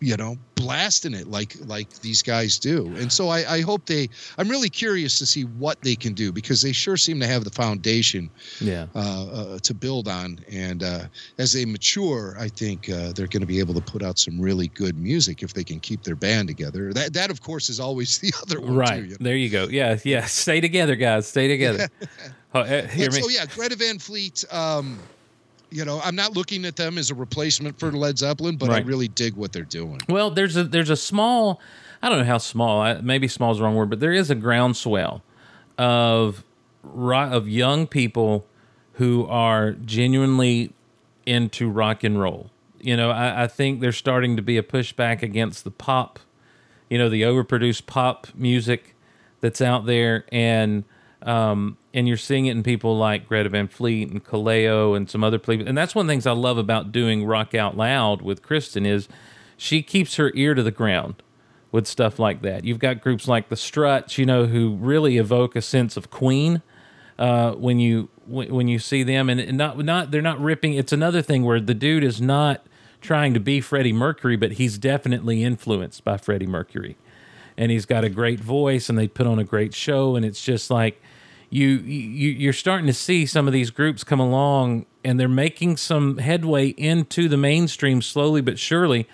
you 0.00 0.16
know, 0.16 0.36
blasting 0.54 1.14
it 1.14 1.26
like 1.26 1.54
like 1.66 1.88
these 2.00 2.22
guys 2.22 2.58
do. 2.58 2.86
And 2.96 3.12
so 3.12 3.28
I, 3.28 3.56
I 3.56 3.60
hope 3.60 3.86
they. 3.86 4.08
I'm 4.38 4.48
really 4.48 4.68
curious 4.68 5.18
to 5.18 5.26
see 5.26 5.42
what 5.44 5.80
they 5.82 5.94
can 5.96 6.12
do 6.14 6.32
because 6.32 6.62
they 6.62 6.72
sure 6.72 6.96
seem 6.96 7.20
to 7.20 7.26
have 7.26 7.44
the 7.44 7.50
foundation 7.50 8.30
Yeah. 8.60 8.86
uh, 8.94 9.26
uh, 9.26 9.58
to 9.60 9.74
build 9.74 10.08
on. 10.08 10.38
And 10.50 10.82
uh, 10.82 11.04
as 11.38 11.52
they 11.52 11.64
mature, 11.64 12.36
I 12.38 12.48
think 12.48 12.88
uh, 12.90 13.12
they're 13.12 13.26
going 13.26 13.40
to 13.42 13.46
be 13.46 13.58
able 13.58 13.74
to 13.74 13.80
put 13.82 14.02
out 14.02 14.18
some 14.18 14.40
really 14.40 14.68
good 14.68 14.98
music 14.98 15.42
if 15.42 15.52
they 15.54 15.64
can 15.64 15.80
keep 15.80 16.02
their 16.02 16.16
band 16.16 16.48
together. 16.48 16.92
That 16.92 17.12
that 17.14 17.30
of 17.30 17.40
course 17.42 17.68
is 17.68 17.78
always 17.80 18.18
the 18.20 18.32
other 18.42 18.60
one 18.60 18.74
Right. 18.74 18.96
too. 19.00 19.04
you 19.04 19.10
know? 19.12 19.16
There 19.20 19.36
you 19.36 19.48
go. 19.50 19.68
Yeah. 19.68 19.98
Yeah. 20.04 20.24
Stay 20.26 20.60
together, 20.60 20.96
guys. 20.96 21.26
Stay 21.28 21.48
together. 21.48 21.88
Oh, 22.52 22.64
hear 22.64 23.12
me. 23.12 23.20
so 23.22 23.28
yeah, 23.28 23.46
Greta 23.46 23.76
Van 23.76 24.00
Fleet. 24.00 24.44
Um, 24.50 24.98
you 25.70 25.84
know, 25.84 26.00
I'm 26.02 26.16
not 26.16 26.36
looking 26.36 26.64
at 26.64 26.76
them 26.76 26.98
as 26.98 27.10
a 27.10 27.14
replacement 27.14 27.78
for 27.78 27.92
Led 27.92 28.18
Zeppelin, 28.18 28.56
but 28.56 28.70
I 28.70 28.80
really 28.80 29.08
dig 29.08 29.34
what 29.34 29.52
they're 29.52 29.62
doing. 29.62 30.00
Well, 30.08 30.30
there's 30.30 30.56
a 30.56 30.64
there's 30.64 30.90
a 30.90 30.96
small, 30.96 31.60
I 32.02 32.08
don't 32.08 32.18
know 32.18 32.24
how 32.24 32.38
small. 32.38 32.80
I, 32.80 32.94
maybe 33.00 33.28
small 33.28 33.52
is 33.52 33.58
the 33.58 33.64
wrong 33.64 33.76
word, 33.76 33.90
but 33.90 34.00
there 34.00 34.12
is 34.12 34.30
a 34.30 34.34
groundswell 34.34 35.22
of 35.78 36.44
of 36.82 37.48
young 37.48 37.86
people 37.86 38.46
who 38.94 39.26
are 39.26 39.72
genuinely 39.72 40.72
into 41.26 41.70
rock 41.70 42.02
and 42.04 42.20
roll. 42.20 42.50
You 42.80 42.96
know, 42.96 43.10
I, 43.10 43.44
I 43.44 43.46
think 43.46 43.80
there's 43.80 43.96
starting 43.96 44.36
to 44.36 44.42
be 44.42 44.56
a 44.56 44.62
pushback 44.62 45.22
against 45.22 45.64
the 45.64 45.70
pop, 45.70 46.18
you 46.88 46.98
know, 46.98 47.08
the 47.08 47.22
overproduced 47.22 47.86
pop 47.86 48.28
music 48.34 48.94
that's 49.40 49.60
out 49.60 49.86
there, 49.86 50.24
and 50.32 50.84
um, 51.22 51.76
and 51.92 52.08
you're 52.08 52.16
seeing 52.16 52.46
it 52.46 52.52
in 52.52 52.62
people 52.62 52.96
like 52.96 53.28
Greta 53.28 53.48
Van 53.48 53.68
Fleet 53.68 54.10
and 54.10 54.24
Kaleo 54.24 54.96
and 54.96 55.10
some 55.10 55.22
other 55.22 55.38
people. 55.38 55.68
And 55.68 55.76
that's 55.76 55.94
one 55.94 56.04
of 56.04 56.06
the 56.08 56.12
things 56.12 56.26
I 56.26 56.32
love 56.32 56.58
about 56.58 56.92
doing 56.92 57.24
Rock 57.24 57.54
Out 57.54 57.76
Loud 57.76 58.22
with 58.22 58.42
Kristen 58.42 58.86
is 58.86 59.08
she 59.56 59.82
keeps 59.82 60.16
her 60.16 60.32
ear 60.34 60.54
to 60.54 60.62
the 60.62 60.70
ground 60.70 61.22
with 61.72 61.86
stuff 61.86 62.18
like 62.18 62.42
that. 62.42 62.64
You've 62.64 62.78
got 62.78 63.00
groups 63.00 63.28
like 63.28 63.48
the 63.48 63.56
Struts, 63.56 64.18
you 64.18 64.26
know, 64.26 64.46
who 64.46 64.76
really 64.76 65.18
evoke 65.18 65.54
a 65.54 65.62
sense 65.62 65.96
of 65.96 66.10
Queen 66.10 66.62
uh, 67.18 67.52
when 67.52 67.78
you 67.78 68.08
when, 68.26 68.52
when 68.52 68.68
you 68.68 68.78
see 68.78 69.02
them, 69.02 69.28
and 69.28 69.56
not 69.56 69.78
not 69.78 70.10
they're 70.10 70.22
not 70.22 70.40
ripping. 70.40 70.74
It's 70.74 70.92
another 70.92 71.22
thing 71.22 71.44
where 71.44 71.60
the 71.60 71.74
dude 71.74 72.02
is 72.02 72.20
not 72.20 72.64
trying 73.00 73.34
to 73.34 73.40
be 73.40 73.60
Freddie 73.60 73.92
Mercury, 73.92 74.36
but 74.36 74.52
he's 74.52 74.78
definitely 74.78 75.44
influenced 75.44 76.02
by 76.04 76.16
Freddie 76.16 76.46
Mercury, 76.46 76.96
and 77.56 77.70
he's 77.70 77.86
got 77.86 78.04
a 78.04 78.08
great 78.08 78.40
voice, 78.40 78.88
and 78.88 78.98
they 78.98 79.06
put 79.06 79.26
on 79.26 79.38
a 79.38 79.44
great 79.44 79.74
show, 79.74 80.16
and 80.16 80.24
it's 80.24 80.42
just 80.42 80.70
like 80.70 81.00
you 81.50 81.68
you 81.68 82.30
you're 82.30 82.52
starting 82.52 82.86
to 82.86 82.94
see 82.94 83.26
some 83.26 83.46
of 83.46 83.52
these 83.52 83.70
groups 83.70 84.04
come 84.04 84.20
along, 84.20 84.86
and 85.04 85.18
they're 85.18 85.28
making 85.28 85.76
some 85.76 86.18
headway 86.18 86.68
into 86.68 87.28
the 87.28 87.36
mainstream 87.36 88.00
slowly 88.00 88.40
but 88.40 88.58
surely 88.58 89.06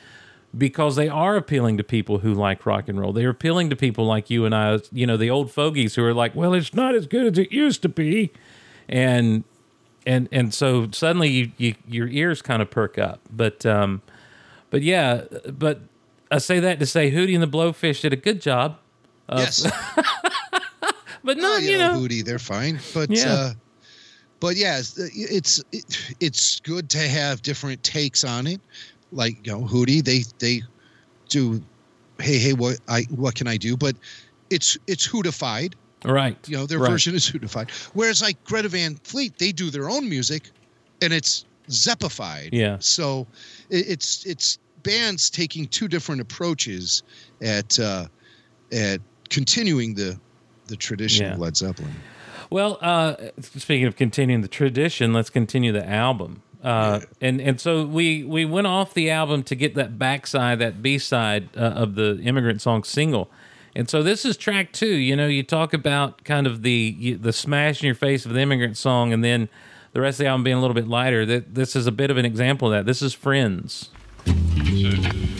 because 0.57 0.97
they 0.97 1.09
are 1.09 1.37
appealing 1.37 1.77
to 1.77 1.85
people 1.85 2.19
who 2.19 2.33
like 2.33 2.65
rock 2.65 2.89
and 2.89 2.99
roll. 3.01 3.13
They're 3.13 3.31
appealing 3.31 3.71
to 3.71 3.77
people 3.77 4.07
like 4.07 4.31
you 4.31 4.45
and 4.45 4.55
I, 4.55 4.79
you 4.93 5.07
know, 5.07 5.17
the 5.17 5.31
old 5.31 5.51
fogies 5.51 5.95
who 5.97 6.05
are 6.05 6.15
like, 6.15 6.35
well, 6.35 6.55
it's 6.55 6.73
not 6.73 6.95
as 6.95 7.07
good 7.07 7.27
as 7.33 7.39
it 7.39 7.53
used 7.53 7.83
to 7.83 7.89
be. 7.89 8.33
And 8.89 9.45
and 10.07 10.29
and 10.31 10.55
so 10.55 10.89
suddenly 10.93 11.29
you, 11.29 11.53
you 11.59 11.75
your 11.87 12.09
ears 12.09 12.43
kind 12.43 12.63
of 12.63 12.71
perk 12.71 12.99
up. 12.99 13.21
But 13.31 13.67
um 13.67 14.03
but 14.71 14.83
yeah, 14.83 15.25
but 15.53 15.81
I 16.31 16.39
say 16.39 16.61
that 16.61 16.79
to 16.81 16.87
say 16.87 17.11
Hootie 17.11 17.35
and 17.35 17.43
the 17.43 17.49
Blowfish 17.49 18.03
did 18.03 18.13
a 18.13 18.17
good 18.17 18.41
job. 18.41 18.79
yes, 19.29 19.71
But 21.27 21.37
not 21.39 21.59
Oh, 21.61 21.63
you 21.65 21.77
know, 21.77 21.95
Hootie, 22.01 22.25
they're 22.25 22.39
fine. 22.39 22.79
But 22.95 23.11
Yeah. 23.11 23.33
uh, 23.33 23.53
but 24.41 24.57
yeah, 24.57 24.79
it's 24.79 24.97
it's 24.97 25.63
it, 25.73 26.15
it's 26.21 26.61
good 26.61 26.89
to 26.91 26.99
have 26.99 27.43
different 27.43 27.83
takes 27.83 28.23
on 28.25 28.47
it. 28.47 28.61
Like 29.13 29.45
you 29.47 29.53
know, 29.53 29.67
Hootie, 29.67 30.03
they 30.05 30.25
they 30.39 30.63
do. 31.29 31.61
Hey, 32.21 32.39
hey, 32.39 32.53
what 32.53 32.79
I 32.89 33.03
what 33.11 33.35
can 33.35 33.47
I 33.49 33.57
do? 33.57 33.77
But 33.77 33.97
it's 34.51 34.79
it's 34.87 35.07
Hootified. 35.07 35.75
right. 36.05 36.37
You 36.49 36.57
know, 36.59 36.67
their 36.67 36.79
right. 36.79 36.91
version 36.91 37.15
is 37.15 37.29
Hootified. 37.29 37.71
Whereas 37.95 38.23
like 38.23 38.43
Greta 38.45 38.69
Van 38.69 38.95
Fleet, 39.03 39.37
they 39.39 39.53
do 39.53 39.71
their 39.71 39.91
own 39.91 40.09
music, 40.09 40.51
and 41.03 41.13
it's 41.13 41.45
Zeppified. 41.69 42.51
Yeah. 42.53 42.77
So 42.79 43.27
it, 43.71 43.89
it's 43.89 44.25
it's 44.27 44.59
bands 44.85 45.29
taking 45.29 45.67
two 45.67 45.89
different 45.89 46.21
approaches 46.21 47.03
at 47.43 47.79
uh, 47.81 48.07
at 48.71 49.01
continuing 49.29 49.95
the 49.95 50.19
the 50.67 50.77
tradition 50.77 51.27
Yeah. 51.27 51.33
of 51.35 51.39
Led 51.39 51.57
Zeppelin. 51.57 51.95
Well, 52.51 52.79
uh, 52.81 53.17
speaking 53.41 53.87
of 53.87 53.97
continuing 53.97 54.41
the 54.43 54.49
tradition, 54.49 55.13
let's 55.13 55.31
continue 55.31 55.73
the 55.73 55.89
album. 55.89 56.43
Uh, 56.63 57.01
and 57.21 57.41
and 57.41 57.61
so 57.61 57.85
we 57.85 58.25
we 58.25 58.45
went 58.45 58.67
off 58.67 58.95
the 58.95 59.11
album 59.11 59.43
to 59.45 59.55
get 59.55 59.75
that 59.75 59.99
backside, 59.99 60.59
that 60.59 60.83
B 60.83 60.99
side 60.99 61.49
uh, 61.57 61.61
of 61.61 61.95
the 61.95 62.21
immigrant 62.23 62.61
song 62.63 62.83
single. 62.85 63.31
And 63.75 63.89
so 63.91 64.03
this 64.03 64.25
is 64.25 64.37
track 64.37 64.73
two. 64.73 64.95
You 64.95 65.15
know, 65.17 65.27
you 65.27 65.43
talk 65.43 65.75
about 65.75 66.25
kind 66.25 66.47
of 66.47 66.63
the 66.63 66.97
you- 66.99 67.19
the 67.19 67.33
smash 67.33 67.83
in 67.83 67.87
your 67.87 67.95
face 67.95 68.25
of 68.27 68.33
the 68.33 68.41
immigrant 68.41 68.77
song, 68.77 69.13
and 69.13 69.23
then 69.23 69.49
the 69.93 70.01
rest 70.01 70.19
of 70.19 70.25
the 70.25 70.29
album 70.29 70.45
being 70.45 70.57
a 70.57 70.61
little 70.61 70.75
bit 70.75 70.89
lighter. 70.89 71.27
That 71.27 71.55
this 71.55 71.77
is 71.77 71.87
a 71.87 71.93
bit 71.93 72.11
of 72.11 72.17
an 72.17 72.25
example 72.25 72.69
of 72.69 72.73
that. 72.73 72.87
This 72.87 73.03
is 73.03 73.13
Friends. 73.13 73.91
Bright 74.25 75.36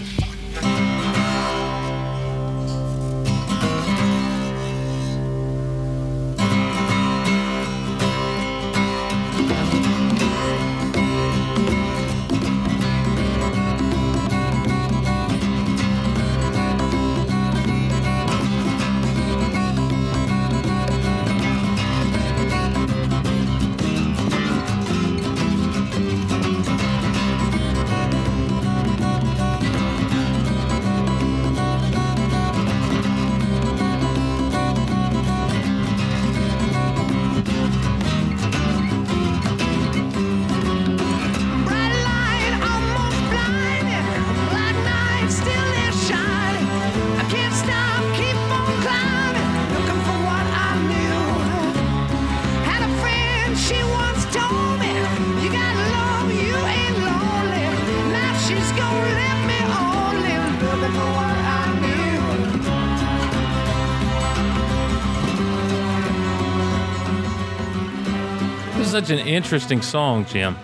such 69.05 69.11
an 69.11 69.19
interesting 69.29 69.83
song, 69.83 70.25
Jim. 70.25 70.57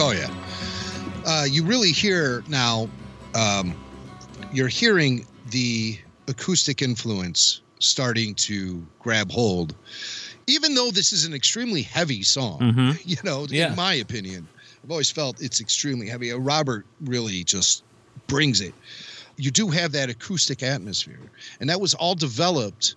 Oh 0.00 0.12
yeah. 0.12 0.30
Uh, 1.26 1.44
you 1.46 1.62
really 1.62 1.92
hear 1.92 2.42
now. 2.48 2.88
Um, 3.34 3.74
you're 4.50 4.68
hearing 4.68 5.26
the 5.50 5.98
acoustic 6.26 6.80
influence 6.80 7.60
starting 7.80 8.34
to 8.36 8.82
grab 8.98 9.30
hold. 9.30 9.74
Even 10.46 10.74
though 10.74 10.90
this 10.90 11.12
is 11.12 11.26
an 11.26 11.34
extremely 11.34 11.82
heavy 11.82 12.22
song, 12.22 12.96
you 13.04 13.16
know, 13.24 13.46
Yeah. 13.50 13.68
in 13.68 13.76
my 13.76 13.92
opinion, 13.92 14.48
I've 14.82 14.90
always 14.90 15.10
felt 15.10 15.42
it's 15.42 15.60
extremely 15.60 16.08
heavy. 16.08 16.32
Uh, 16.32 16.38
Robert 16.38 16.86
really 17.02 17.44
just 17.44 17.82
brings 18.26 18.62
it. 18.62 18.72
You 19.36 19.50
do 19.50 19.68
have 19.68 19.92
that 19.92 20.08
acoustic 20.08 20.62
atmosphere, 20.62 21.20
and 21.60 21.68
that 21.68 21.78
was 21.78 21.92
all 21.92 22.14
developed 22.14 22.94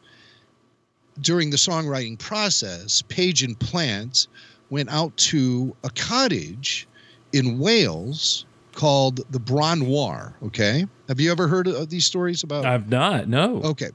during 1.22 1.50
the 1.50 1.58
songwriting 1.58 2.18
process. 2.18 3.02
Page 3.04 3.44
and 3.44 3.60
Plant 3.60 4.28
went 4.70 4.90
out 4.90 5.16
to 5.18 5.76
a 5.84 5.90
cottage 5.90 6.88
in 7.34 7.60
Wales 7.60 8.46
called 8.74 9.22
the 9.32 9.40
Bron-Yr-Aur. 9.40 10.34
Okay. 10.44 10.86
Have 11.08 11.20
you 11.20 11.32
ever 11.32 11.48
heard 11.48 11.68
of 11.68 11.90
these 11.90 12.06
stories 12.06 12.44
about? 12.44 12.66
I've 12.66 12.90
not. 12.90 13.28
No. 13.28 13.62
okay. 13.64 13.90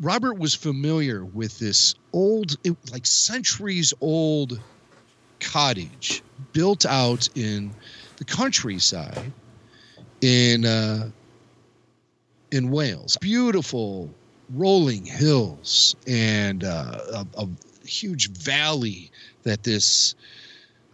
Robert 0.00 0.38
was 0.38 0.54
familiar 0.54 1.24
with 1.24 1.58
this 1.58 1.94
old, 2.12 2.56
like 2.92 3.04
centuries 3.04 3.92
old 4.00 4.60
cottage 5.40 6.22
built 6.52 6.86
out 6.86 7.28
in 7.34 7.72
the 8.16 8.24
countryside 8.24 9.32
in 10.20 10.64
uh, 10.64 11.10
in 12.50 12.70
Wales. 12.70 13.16
Beautiful 13.20 14.12
rolling 14.54 15.04
hills 15.04 15.96
and 16.06 16.64
uh, 16.64 16.98
a, 17.12 17.26
a 17.38 17.48
huge 17.86 18.30
valley 18.30 19.10
that 19.42 19.62
this 19.62 20.14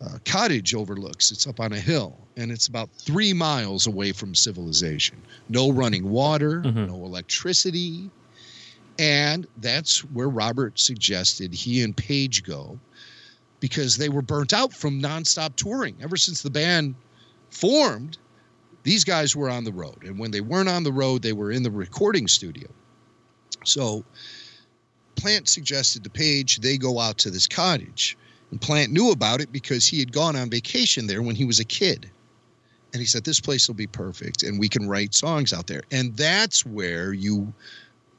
uh, 0.05 0.19
cottage 0.25 0.75
overlooks. 0.75 1.31
It's 1.31 1.47
up 1.47 1.61
on 1.61 1.73
a 1.73 1.79
hill, 1.79 2.19
and 2.37 2.51
it's 2.51 2.67
about 2.67 2.91
three 2.93 3.33
miles 3.33 3.87
away 3.87 4.13
from 4.13 4.35
civilization. 4.35 5.21
No 5.49 5.71
running 5.71 6.11
water, 6.11 6.63
no 6.63 7.05
electricity, 7.05 8.11
and 8.99 9.47
that's 9.59 10.01
where 10.05 10.29
Robert 10.29 10.79
suggested 10.79 11.55
he 11.55 11.83
and 11.83 11.97
Page 11.97 12.45
go 12.45 12.79
because 13.61 13.97
they 13.97 14.09
were 14.09 14.23
burnt 14.23 14.53
out 14.53 14.73
from 14.73 15.01
nonstop 15.01 15.57
touring 15.57 15.97
ever 16.03 16.17
since 16.17 16.43
the 16.43 16.51
band 16.51 16.95
formed. 17.51 18.19
These 18.83 19.05
guys 19.05 19.35
were 19.35 19.49
on 19.49 19.65
the 19.65 19.73
road, 19.73 20.03
and 20.05 20.19
when 20.19 20.31
they 20.31 20.43
weren't 20.43 20.69
on 20.69 20.83
the 20.83 20.93
road, 20.93 21.23
they 21.23 21.33
were 21.33 21.51
in 21.51 21.63
the 21.63 21.71
recording 21.71 22.29
studio. 22.29 22.69
So 23.65 24.05
Plant 25.17 25.49
suggested 25.49 26.05
to 26.05 26.11
Page 26.11 26.59
they 26.59 26.77
go 26.77 26.99
out 26.99 27.19
to 27.19 27.31
this 27.31 27.47
cottage. 27.47 28.17
And 28.51 28.61
Plant 28.61 28.93
knew 28.93 29.11
about 29.11 29.41
it 29.41 29.53
because 29.53 29.87
he 29.87 29.99
had 29.99 30.13
gone 30.13 30.37
on 30.37 30.51
vacation 30.51 31.07
there 31.07 31.23
when 31.23 31.37
he 31.37 31.45
was 31.45 31.61
a 31.61 31.65
kid. 31.65 32.11
And 32.93 33.01
he 33.01 33.07
said, 33.07 33.25
This 33.25 33.41
place 33.41 33.67
will 33.67 33.75
be 33.75 33.87
perfect 33.87 34.43
and 34.43 34.59
we 34.59 34.69
can 34.69 34.89
write 34.89 35.15
songs 35.15 35.53
out 35.53 35.67
there. 35.67 35.83
And 35.91 36.17
that's 36.17 36.65
where 36.65 37.13
you 37.13 37.53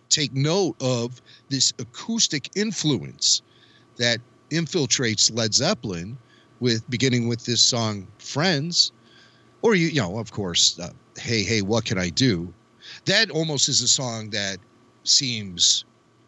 take 0.09 0.33
note 0.33 0.75
of 0.81 1.21
this 1.49 1.73
acoustic 1.79 2.49
influence 2.55 3.41
that 3.97 4.19
infiltrates 4.51 5.35
Led 5.35 5.53
Zeppelin 5.53 6.17
with 6.59 6.87
beginning 6.89 7.27
with 7.27 7.45
this 7.45 7.61
song 7.61 8.07
Friends 8.17 8.91
or 9.61 9.75
you 9.75 9.87
you 9.87 10.01
know 10.01 10.19
of 10.19 10.31
course 10.31 10.79
uh, 10.79 10.91
hey 11.17 11.43
hey 11.43 11.61
what 11.61 11.85
can 11.85 11.97
I 11.97 12.09
do 12.09 12.53
that 13.05 13.31
almost 13.31 13.67
is 13.67 13.81
a 13.81 13.87
song 13.87 14.29
that 14.29 14.57
seems 15.07 15.85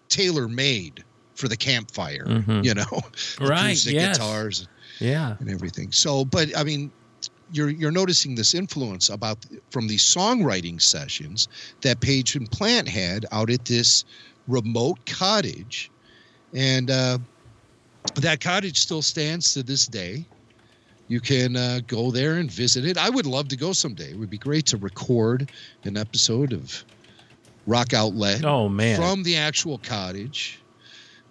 tailor 0.09 0.47
made 0.47 1.03
for 1.35 1.47
the 1.47 1.57
campfire 1.57 2.25
Mhm. 2.25 2.63
you 2.63 2.73
know 2.73 3.01
Right, 3.41 3.65
acoustic 3.71 3.93
yes. 3.93 4.17
guitars 4.17 4.67
Yeah. 4.99 5.35
and 5.39 5.49
everything. 5.49 5.91
So, 5.91 6.25
but 6.25 6.55
I 6.57 6.63
mean, 6.63 6.91
you're 7.51 7.69
you're 7.69 7.91
noticing 7.91 8.35
this 8.35 8.53
influence 8.55 9.09
about 9.09 9.37
from 9.69 9.87
these 9.87 10.03
songwriting 10.03 10.81
sessions 10.81 11.47
that 11.81 11.99
Page 12.01 12.35
and 12.35 12.49
Plant 12.51 12.87
had 12.87 13.25
out 13.31 13.49
at 13.49 13.63
this 13.65 14.03
remote 14.47 14.97
cottage, 15.05 15.89
and 16.53 16.89
uh, 16.89 17.17
that 18.15 18.39
cottage 18.41 18.79
still 18.79 19.01
stands 19.01 19.53
to 19.53 19.63
this 19.63 19.85
day. 19.85 20.25
You 21.09 21.19
can 21.21 21.55
uh, 21.55 21.79
go 21.87 22.11
there 22.11 22.33
and 22.35 22.51
visit 22.51 22.83
it. 22.85 22.97
I 22.97 23.09
would 23.09 23.25
love 23.25 23.47
to 23.49 23.55
go 23.55 23.71
someday. 23.71 24.11
It 24.11 24.17
would 24.19 24.29
be 24.29 24.37
great 24.37 24.65
to 24.67 24.77
record 24.77 25.49
an 25.85 25.95
episode 25.95 26.51
of 26.51 26.83
Rock 27.67 27.93
Out 27.93 28.15
Led 28.15 28.43
Oh 28.45 28.67
man. 28.69 28.97
from 28.99 29.21
the 29.23 29.35
actual 29.35 29.77
cottage. 29.77 30.59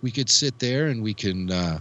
We 0.03 0.11
could 0.11 0.31
sit 0.31 0.59
there 0.59 0.87
and 0.87 1.03
we 1.03 1.15
can, 1.15 1.51
uh, 1.51 1.81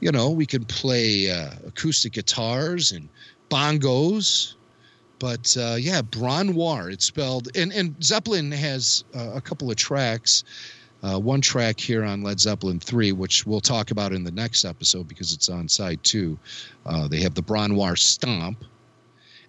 you 0.00 0.10
know, 0.12 0.30
we 0.30 0.44
can 0.44 0.64
play 0.64 1.30
uh, 1.30 1.50
acoustic 1.66 2.12
guitars 2.12 2.92
and 2.92 3.08
bongos. 3.48 4.54
But 5.18 5.56
uh, 5.58 5.76
yeah, 5.78 6.02
Bron-Yr-Aur, 6.02 6.90
it's 6.90 7.04
spelled, 7.04 7.48
and, 7.56 7.72
and 7.72 7.94
Zeppelin 8.02 8.50
has 8.50 9.04
uh, 9.14 9.30
a 9.34 9.40
couple 9.40 9.70
of 9.70 9.76
tracks. 9.76 10.42
Uh, 11.04 11.18
one 11.18 11.40
track 11.40 11.78
here 11.80 12.04
on 12.04 12.22
Led 12.22 12.38
Zeppelin 12.40 12.78
3, 12.80 13.12
which 13.12 13.44
we'll 13.46 13.60
talk 13.60 13.90
about 13.92 14.12
in 14.12 14.22
the 14.24 14.30
next 14.30 14.64
episode 14.64 15.08
because 15.08 15.32
it's 15.32 15.48
on 15.48 15.68
side 15.68 15.98
two. 16.04 16.38
Uh, 16.86 17.06
they 17.08 17.20
have 17.20 17.34
the 17.34 17.42
Bron-Y-Aur 17.42 17.96
Stomp. 17.96 18.64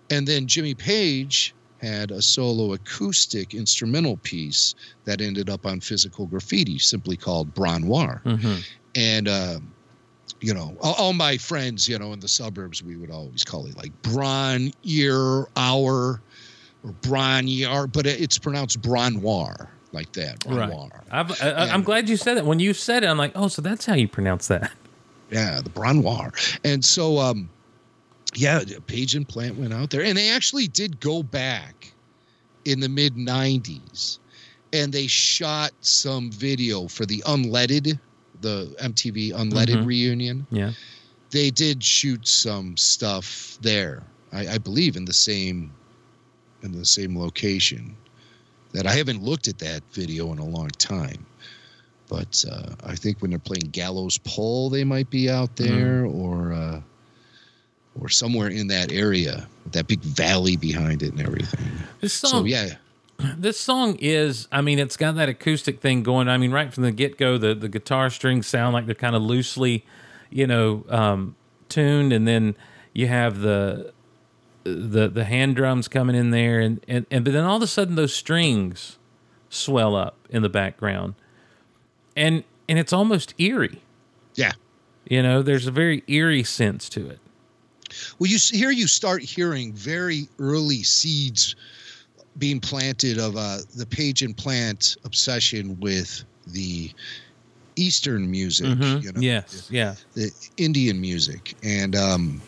And 0.09 0.27
then 0.27 0.47
Jimmy 0.47 0.73
Page 0.75 1.53
had 1.83 2.11
a 2.11 2.21
solo 2.21 2.73
acoustic 2.73 3.53
instrumental 3.53 4.17
piece 4.17 4.73
that 5.05 5.19
ended 5.21 5.49
up 5.49 5.65
on 5.65 5.79
physical 5.79 6.25
graffiti, 6.25 6.79
simply 6.79 7.17
called 7.17 7.53
Bron-Yr-Aur. 7.53 8.21
Mhm. 8.25 8.63
And, 8.95 9.27
uh, 9.27 9.59
you 10.39 10.53
know, 10.53 10.75
all, 10.81 10.93
all 10.93 11.13
my 11.13 11.37
friends, 11.37 11.87
you 11.89 11.97
know, 11.99 12.13
in 12.13 12.19
the 12.19 12.27
suburbs, 12.27 12.81
we 12.83 12.95
would 12.95 13.11
always 13.11 13.43
call 13.43 13.65
it 13.65 13.75
like 13.77 13.91
Bron 14.01 14.71
Ear 14.83 15.45
Hour 15.57 16.21
or 16.83 16.91
Bron 17.01 17.47
Yar, 17.47 17.87
but 17.87 18.05
it's 18.05 18.37
pronounced 18.37 18.81
Bron-Yr-Aur 18.81 19.69
like 19.91 20.11
that. 20.13 20.43
Right. 20.45 20.67
Bron-Yr-Aur. 20.69 21.03
I've, 21.11 21.31
I, 21.41 21.45
And- 21.73 21.85
glad 21.85 22.07
you 22.09 22.17
said 22.17 22.35
that. 22.37 22.45
When 22.45 22.59
you 22.59 22.73
said 22.73 23.03
it, 23.03 23.07
I'm 23.07 23.17
like, 23.17 23.31
oh, 23.35 23.47
so 23.49 23.61
that's 23.61 23.85
how 23.85 23.95
you 23.95 24.07
pronounce 24.07 24.47
that. 24.47 24.71
Yeah, 25.31 25.61
the 25.61 25.69
Bron-Yr-Aur. 25.69 26.31
And 26.63 26.83
so, 26.85 27.17
um, 27.19 27.49
yeah, 28.35 28.63
Page 28.87 29.15
and 29.15 29.27
Plant 29.27 29.57
went 29.57 29.73
out 29.73 29.89
there, 29.89 30.03
and 30.03 30.17
they 30.17 30.29
actually 30.29 30.67
did 30.67 30.99
go 30.99 31.23
back 31.23 31.91
in 32.65 32.79
the 32.79 32.89
mid 32.89 33.15
'90s, 33.15 34.19
and 34.71 34.91
they 34.91 35.07
shot 35.07 35.71
some 35.81 36.31
video 36.31 36.87
for 36.87 37.05
the 37.05 37.21
Unledded, 37.25 37.99
the 38.41 38.73
MTV 38.79 39.31
Unledded 39.31 39.77
Mhm. 39.83 39.85
reunion. 39.85 40.47
Yeah. 40.51 40.73
They 41.31 41.49
did 41.49 41.83
shoot 41.83 42.27
some 42.27 42.77
stuff 42.77 43.57
there, 43.61 44.03
I, 44.31 44.47
I 44.49 44.57
believe, 44.57 44.95
in 44.95 45.05
the 45.05 45.13
same 45.13 45.71
in 46.61 46.71
the 46.71 46.85
same 46.85 47.17
location. 47.17 47.95
That 48.71 48.87
I 48.87 48.93
haven't 48.93 49.21
looked 49.21 49.47
at 49.47 49.59
that 49.59 49.83
video 49.91 50.31
in 50.31 50.39
a 50.39 50.45
long 50.45 50.69
time. 50.69 51.25
But 52.09 52.43
uh, 52.49 52.69
I 52.85 52.95
think 52.95 53.21
when 53.21 53.29
they're 53.31 53.39
playing 53.39 53.69
Gallows 53.71 54.17
Pole, 54.19 54.69
they 54.69 54.83
might 54.83 55.09
be 55.09 55.29
out 55.29 55.55
there, 55.55 56.05
or 56.05 56.53
uh, 56.53 56.81
or 57.99 58.09
somewhere 58.09 58.47
in 58.47 58.67
that 58.67 58.91
area, 58.91 59.47
that 59.71 59.87
big 59.87 60.01
valley 60.01 60.55
behind 60.57 61.03
it 61.03 61.11
and 61.13 61.21
everything. 61.21 61.65
This 62.01 62.13
song, 62.13 62.31
So 62.31 62.43
yeah, 62.45 62.75
this 63.37 63.59
song 63.59 63.97
is, 63.99 64.47
I 64.51 64.61
mean, 64.61 64.79
it's 64.79 64.97
got 64.97 65.15
that 65.15 65.29
acoustic 65.29 65.79
thing 65.79 66.03
going. 66.03 66.27
I 66.27 66.37
mean, 66.37 66.51
right 66.51 66.73
from 66.73 66.83
the 66.83 66.91
get 66.91 67.17
go, 67.17 67.37
the, 67.37 67.53
the 67.53 67.69
guitar 67.69 68.09
strings 68.09 68.47
sound 68.47 68.73
like 68.73 68.85
they're 68.85 68.95
kind 68.95 69.15
of 69.15 69.21
loosely, 69.21 69.85
you 70.29 70.47
know, 70.47 70.83
um, 70.89 71.35
tuned, 71.69 72.11
and 72.11 72.27
then 72.27 72.55
you 72.93 73.07
have 73.07 73.39
the 73.39 73.93
the 74.63 75.09
the 75.09 75.25
hand 75.25 75.55
drums 75.55 75.87
coming 75.87 76.15
in 76.15 76.31
there, 76.31 76.59
and, 76.59 76.83
and 76.87 77.05
and 77.11 77.23
but 77.25 77.33
then 77.33 77.43
all 77.43 77.57
of 77.57 77.61
a 77.61 77.67
sudden 77.67 77.95
those 77.95 78.15
strings 78.15 78.97
swell 79.49 79.95
up 79.95 80.17
in 80.29 80.41
the 80.41 80.49
background, 80.49 81.15
and 82.15 82.43
and 82.67 82.79
it's 82.79 82.93
almost 82.93 83.33
eerie. 83.37 83.81
yeah. 84.35 84.53
You 85.05 85.21
know, 85.21 85.41
there's 85.41 85.67
a 85.67 85.71
very 85.71 86.01
eerie 86.07 86.43
sense 86.43 86.87
to 86.89 87.09
it. 87.09 87.19
Well, 88.19 88.29
you 88.29 88.37
here 88.51 88.71
you 88.71 88.87
start 88.87 89.21
hearing 89.21 89.73
very 89.73 90.27
early 90.39 90.83
seeds 90.83 91.55
being 92.37 92.59
planted 92.59 93.19
of 93.19 93.35
uh, 93.35 93.59
the 93.75 93.85
Page 93.85 94.21
and 94.21 94.35
Plant 94.35 94.97
obsession 95.05 95.79
with 95.79 96.23
the 96.47 96.91
Eastern 97.75 98.29
music. 98.29 98.67
You 98.67 99.11
know, 99.11 99.19
yes, 99.19 99.67
yeah. 99.71 99.95
the 100.13 100.31
Indian 100.57 100.99
music, 100.99 101.55
and 101.63 101.95
um, 101.95 102.41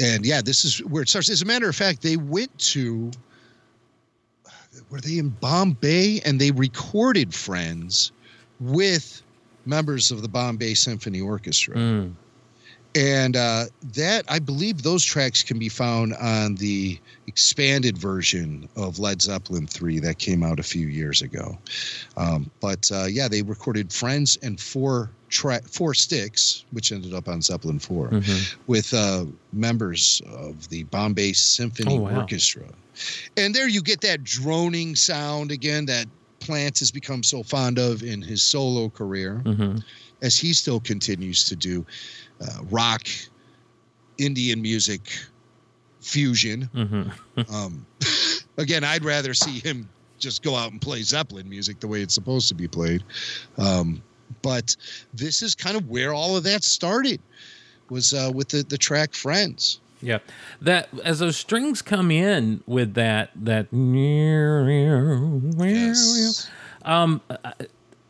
and 0.00 0.24
yeah, 0.24 0.42
this 0.42 0.64
is 0.64 0.78
where 0.84 1.02
it 1.02 1.08
starts. 1.08 1.30
As 1.30 1.42
a 1.42 1.46
matter 1.46 1.68
of 1.68 1.76
fact, 1.76 2.02
they 2.02 2.16
went 2.16 2.56
to 2.58 3.10
were 4.90 5.00
they 5.00 5.18
in 5.18 5.30
Bombay 5.30 6.20
and 6.24 6.40
they 6.40 6.50
recorded 6.50 7.34
Friends 7.34 8.12
with 8.60 9.22
members 9.64 10.10
of 10.10 10.22
the 10.22 10.28
Bombay 10.28 10.74
Symphony 10.74 11.20
Orchestra. 11.20 11.76
Mm. 11.76 12.14
And 12.94 13.36
uh, 13.36 13.64
that, 13.94 14.24
I 14.28 14.38
believe, 14.38 14.82
those 14.82 15.02
tracks 15.04 15.42
can 15.42 15.58
be 15.58 15.70
found 15.70 16.14
on 16.14 16.56
the 16.56 16.98
expanded 17.26 17.96
version 17.96 18.68
of 18.76 18.98
Led 18.98 19.22
Zeppelin 19.22 19.66
3 19.66 19.98
that 20.00 20.18
came 20.18 20.42
out 20.42 20.60
a 20.60 20.62
few 20.62 20.88
years 20.88 21.22
ago. 21.22 21.56
Um, 22.18 22.50
but 22.60 22.90
uh, 22.92 23.04
yeah, 23.04 23.28
they 23.28 23.40
recorded 23.42 23.92
Friends 23.92 24.36
and 24.42 24.60
four 24.60 25.10
track, 25.30 25.62
four 25.68 25.94
sticks, 25.94 26.66
which 26.72 26.92
ended 26.92 27.14
up 27.14 27.28
on 27.28 27.40
Zeppelin 27.40 27.78
4, 27.78 28.10
Mhm. 28.10 28.54
with 28.66 28.92
uh, 28.92 29.24
members 29.54 30.20
of 30.26 30.68
the 30.68 30.82
Bombay 30.84 31.32
Symphony 31.32 31.96
Oh, 31.96 32.00
wow. 32.02 32.20
Orchestra. 32.20 32.68
And 33.38 33.54
there 33.54 33.68
you 33.68 33.80
get 33.80 34.02
that 34.02 34.22
droning 34.22 34.96
sound 34.96 35.50
again 35.50 35.86
that 35.86 36.06
Plant 36.40 36.80
has 36.80 36.90
become 36.90 37.22
so 37.22 37.42
fond 37.44 37.78
of 37.78 38.02
in 38.02 38.20
his 38.20 38.42
solo 38.42 38.90
career 38.90 39.40
Mhm. 39.46 39.82
As 40.22 40.38
he 40.38 40.52
still 40.54 40.80
continues 40.80 41.44
to 41.44 41.56
do 41.56 41.84
uh, 42.40 42.62
rock, 42.70 43.02
Indian 44.18 44.62
music 44.62 45.00
fusion. 46.00 46.70
Mhm. 46.74 47.12
Um, 47.52 47.86
again, 48.58 48.84
I'd 48.84 49.04
rather 49.04 49.34
see 49.34 49.58
him 49.58 49.88
just 50.18 50.42
go 50.42 50.54
out 50.54 50.70
and 50.70 50.80
play 50.80 51.02
Zeppelin 51.02 51.48
music 51.48 51.80
the 51.80 51.88
way 51.88 52.02
it's 52.02 52.14
supposed 52.14 52.48
to 52.48 52.54
be 52.54 52.68
played. 52.68 53.02
Um, 53.58 54.02
but 54.42 54.76
this 55.12 55.42
is 55.42 55.54
kind 55.54 55.76
of 55.76 55.88
where 55.88 56.12
all 56.14 56.36
of 56.36 56.44
that 56.44 56.62
started 56.64 57.20
was 57.90 58.14
uh, 58.14 58.30
with 58.34 58.48
the, 58.48 58.62
the 58.62 58.78
track 58.78 59.14
Friends. 59.14 59.80
Yeah, 60.00 60.18
that 60.60 60.88
as 61.04 61.20
those 61.20 61.36
strings 61.36 61.80
come 61.80 62.10
in 62.10 62.62
with 62.66 62.94
that 62.94 63.30
that 63.36 63.72
Yes. 65.86 66.50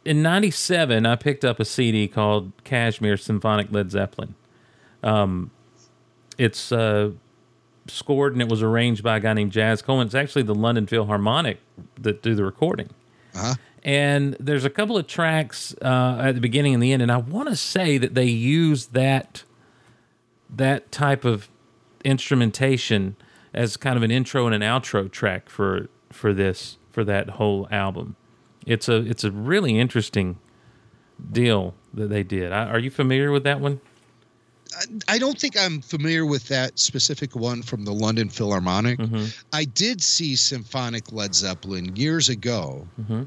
In 0.04 0.22
'97, 0.22 1.06
I 1.06 1.16
picked 1.16 1.44
up 1.44 1.60
a 1.60 1.64
CD 1.64 2.08
called 2.08 2.52
Kashmir 2.64 3.16
Symphonic 3.16 3.68
Led 3.70 3.90
Zeppelin. 3.90 4.34
Um, 5.02 5.50
it's 6.38 6.72
uh, 6.72 7.12
scored 7.86 8.32
and 8.32 8.42
it 8.42 8.48
was 8.48 8.62
arranged 8.62 9.02
by 9.02 9.16
a 9.16 9.20
guy 9.20 9.32
named 9.32 9.52
Jaz 9.52 9.82
Coleman. 9.82 10.06
It's 10.06 10.14
actually 10.14 10.42
the 10.42 10.54
London 10.54 10.86
Philharmonic 10.86 11.58
that 12.00 12.22
do 12.22 12.34
the 12.34 12.44
recording. 12.44 12.90
Uh-huh. 13.34 13.54
And 13.84 14.36
there's 14.38 14.64
a 14.64 14.70
couple 14.70 14.96
of 14.96 15.06
tracks 15.06 15.74
uh, 15.82 16.18
at 16.20 16.34
the 16.34 16.40
beginning 16.40 16.74
and 16.74 16.82
the 16.82 16.92
end, 16.92 17.02
and 17.02 17.10
I 17.10 17.16
want 17.16 17.48
to 17.48 17.56
say 17.56 17.98
that 17.98 18.14
they 18.14 18.26
use 18.26 18.86
that 18.88 19.44
that 20.54 20.92
type 20.92 21.24
of 21.24 21.48
instrumentation 22.04 23.16
as 23.54 23.76
kind 23.76 23.96
of 23.96 24.02
an 24.02 24.10
intro 24.10 24.46
and 24.46 24.54
an 24.54 24.60
outro 24.60 25.10
track 25.10 25.48
for 25.48 25.88
for 26.10 26.32
this 26.32 26.78
for 26.90 27.02
that 27.04 27.30
whole 27.30 27.66
album. 27.72 28.14
It's 28.66 28.88
a 28.88 28.96
it's 28.96 29.24
a 29.24 29.30
really 29.30 29.78
interesting 29.78 30.38
deal 31.32 31.74
that 31.94 32.08
they 32.08 32.22
did. 32.22 32.52
I, 32.52 32.66
are 32.66 32.78
you 32.78 32.90
familiar 32.90 33.30
with 33.30 33.44
that 33.44 33.60
one? 33.60 33.80
I 35.06 35.18
don't 35.18 35.38
think 35.38 35.54
I'm 35.60 35.82
familiar 35.82 36.24
with 36.24 36.48
that 36.48 36.78
specific 36.78 37.36
one 37.36 37.62
from 37.62 37.84
the 37.84 37.92
London 37.92 38.30
Philharmonic. 38.30 38.98
Mm-hmm. 38.98 39.26
I 39.52 39.64
did 39.64 40.00
see 40.02 40.34
symphonic 40.34 41.12
Led 41.12 41.34
Zeppelin 41.34 41.94
years 41.94 42.28
ago, 42.30 42.86
Mm-hmm. 43.00 43.22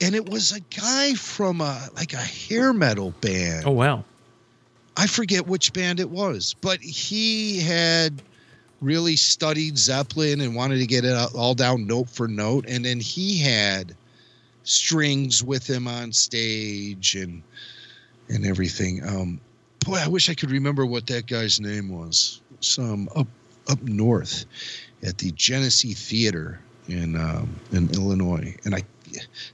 and 0.00 0.14
it 0.14 0.28
was 0.28 0.52
a 0.52 0.60
guy 0.60 1.14
from 1.14 1.60
a 1.60 1.88
like 1.94 2.12
a 2.14 2.16
hair 2.16 2.72
metal 2.72 3.12
band. 3.20 3.64
Oh 3.66 3.70
wow. 3.72 4.04
I 4.96 5.06
forget 5.06 5.46
which 5.46 5.72
band 5.74 6.00
it 6.00 6.08
was, 6.10 6.54
but 6.62 6.80
he 6.80 7.60
had 7.60 8.22
really 8.80 9.14
studied 9.16 9.76
Zeppelin 9.78 10.40
and 10.40 10.56
wanted 10.56 10.78
to 10.78 10.86
get 10.86 11.04
it 11.04 11.14
all 11.34 11.54
down 11.54 11.86
note 11.86 12.08
for 12.10 12.26
note. 12.26 12.64
And 12.66 12.84
then 12.84 12.98
he 13.00 13.38
had 13.38 13.94
strings 14.66 15.42
with 15.42 15.68
him 15.68 15.88
on 15.88 16.12
stage 16.12 17.14
and 17.14 17.42
and 18.28 18.44
everything. 18.44 19.02
Um, 19.06 19.40
boy, 19.84 19.98
I 20.04 20.08
wish 20.08 20.28
I 20.28 20.34
could 20.34 20.50
remember 20.50 20.84
what 20.84 21.06
that 21.06 21.26
guy's 21.26 21.60
name 21.60 21.88
was. 21.88 22.40
Some 22.60 23.08
up 23.16 23.28
up 23.70 23.80
north 23.82 24.44
at 25.02 25.18
the 25.18 25.30
Genesee 25.32 25.94
Theater 25.94 26.60
in 26.88 27.16
um, 27.16 27.48
in 27.72 27.88
Illinois, 27.94 28.54
and 28.64 28.74
I 28.74 28.82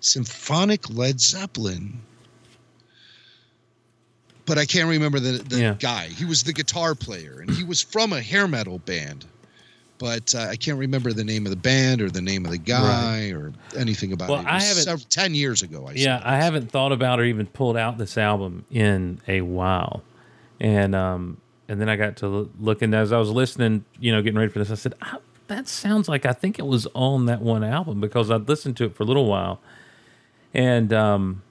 symphonic 0.00 0.90
Led 0.90 1.20
Zeppelin 1.20 1.92
but 4.44 4.58
I 4.58 4.66
can't 4.66 4.88
remember 4.88 5.20
the, 5.20 5.32
the 5.38 5.58
Yeah. 5.58 5.74
guy. 5.78 6.08
He 6.08 6.24
was 6.24 6.42
the 6.42 6.52
guitar 6.52 6.94
player, 6.94 7.40
and 7.40 7.50
he 7.50 7.62
was 7.62 7.80
from 7.80 8.12
a 8.12 8.20
hair 8.20 8.48
metal 8.48 8.78
band, 8.80 9.24
but 10.02 10.34
uh, 10.34 10.48
I 10.50 10.56
can't 10.56 10.78
remember 10.78 11.12
the 11.12 11.22
name 11.22 11.46
of 11.46 11.50
the 11.50 11.56
band 11.56 12.02
or 12.02 12.10
the 12.10 12.20
name 12.20 12.44
of 12.44 12.50
the 12.50 12.58
guy 12.58 13.30
or 13.30 13.52
anything 13.78 14.12
about 14.12 14.28
Well, 14.28 14.40
it. 14.40 14.42
it 14.42 14.48
I 14.48 14.60
haven't- 14.60 14.82
sev- 14.82 15.08
ten 15.08 15.32
years 15.34 15.62
ago. 15.62 15.86
I 15.88 15.92
Yeah, 15.92 16.20
I 16.24 16.36
haven't 16.36 16.70
thought 16.72 16.90
about 16.90 17.20
or 17.20 17.24
even 17.24 17.46
pulled 17.46 17.76
out 17.76 17.98
this 17.98 18.18
album 18.18 18.64
in 18.70 19.20
a 19.28 19.42
while, 19.42 20.02
and 20.60 20.94
um, 20.96 21.36
and 21.68 21.80
then 21.80 21.88
I 21.88 21.94
got 21.96 22.16
to 22.18 22.50
looking 22.58 22.92
as 22.94 23.12
I 23.12 23.18
was 23.18 23.30
listening, 23.30 23.84
you 24.00 24.10
know, 24.12 24.20
getting 24.22 24.38
ready 24.38 24.50
for 24.52 24.58
this. 24.58 24.70
I 24.72 24.74
said, 24.74 24.94
"Ah, 25.02 25.18
that 25.46 25.68
sounds 25.68 26.08
like 26.08 26.26
I 26.26 26.32
think 26.32 26.58
it 26.58 26.66
was 26.66 26.88
on 26.94 27.26
that 27.26 27.40
one 27.40 27.62
album 27.62 28.00
because 28.00 28.28
I'd 28.30 28.48
listened 28.48 28.76
to 28.78 28.84
it 28.86 28.96
for 28.96 29.04
a 29.04 29.06
little 29.06 29.26
while, 29.26 29.60
and 30.52 30.92
um, 30.92 31.42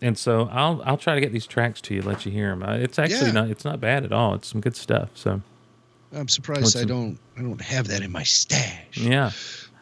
and 0.00 0.16
so 0.16 0.48
I'll 0.52 0.80
I'll 0.84 0.96
try 0.96 1.14
to 1.16 1.20
get 1.20 1.32
these 1.32 1.46
tracks 1.46 1.80
to 1.82 1.94
you, 1.94 2.02
let 2.02 2.24
you 2.24 2.32
hear 2.32 2.50
them. 2.54 2.62
It's 2.62 2.98
actually 2.98 3.26
Yeah. 3.26 3.32
not 3.32 3.48
it's 3.50 3.64
not 3.64 3.80
bad 3.80 4.04
at 4.04 4.12
all. 4.12 4.34
It's 4.34 4.48
some 4.48 4.60
good 4.60 4.76
stuff. 4.76 5.10
So 5.14 5.42
I'm 6.12 6.28
surprised 6.28 6.62
What's 6.64 6.76
I 6.76 6.84
don't 6.84 7.18
I 7.38 7.42
don't 7.42 7.60
have 7.60 7.88
that 7.88 8.02
in 8.02 8.10
my 8.10 8.22
stash. 8.24 8.96
yeah, 8.96 9.30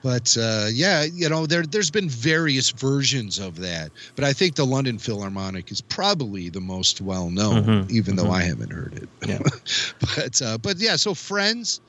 But 0.02 0.36
uh, 0.38 0.66
yeah, 0.70 1.04
you 1.04 1.28
know, 1.28 1.46
there 1.46 1.62
there's 1.64 1.90
been 1.90 2.08
various 2.08 2.70
versions 2.70 3.38
of 3.38 3.56
that, 3.60 3.90
but 4.14 4.24
I 4.24 4.32
think 4.32 4.54
the 4.54 4.66
London 4.66 4.98
Philharmonic 4.98 5.70
is 5.72 5.80
probably 5.80 6.48
the 6.50 6.60
most 6.60 7.00
well 7.00 7.30
known, 7.30 7.64
Mhm, 7.64 7.90
even 7.90 8.16
though 8.16 8.30
I 8.30 8.42
haven't 8.42 8.70
heard 8.72 8.94
it. 8.94 9.08
Yeah. 9.26 9.38
but 10.16 10.42
uh, 10.42 10.58
but 10.58 10.76
yeah, 10.78 10.96
so 10.96 11.14
Friends, 11.14 11.80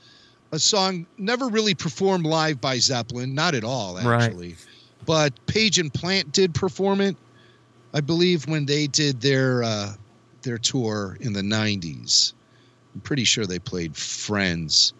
a 0.52 0.60
song 0.60 1.06
never 1.18 1.48
really 1.50 1.76
performed 1.76 2.26
live 2.26 2.62
by 2.62 2.80
Zeppelin, 2.80 3.36
not 3.36 3.56
at 3.56 3.64
all 3.64 3.98
actually, 4.00 4.56
but 5.06 5.34
Page 5.48 5.80
and 5.80 5.94
Plant 5.94 6.32
did 6.32 6.54
perform 6.54 7.02
it, 7.02 7.16
I 7.94 8.00
believe, 8.02 8.48
when 8.48 8.66
they 8.66 8.88
did 8.88 9.20
their 9.22 9.64
uh, 9.64 9.94
their 10.44 10.58
tour 10.58 11.18
in 11.20 11.34
the 11.34 11.42
'90s. 11.42 12.34
I'm 12.96 13.02
pretty 13.02 13.24
sure 13.24 13.46
they 13.46 13.60
played 13.60 13.96
Friends. 13.96 14.94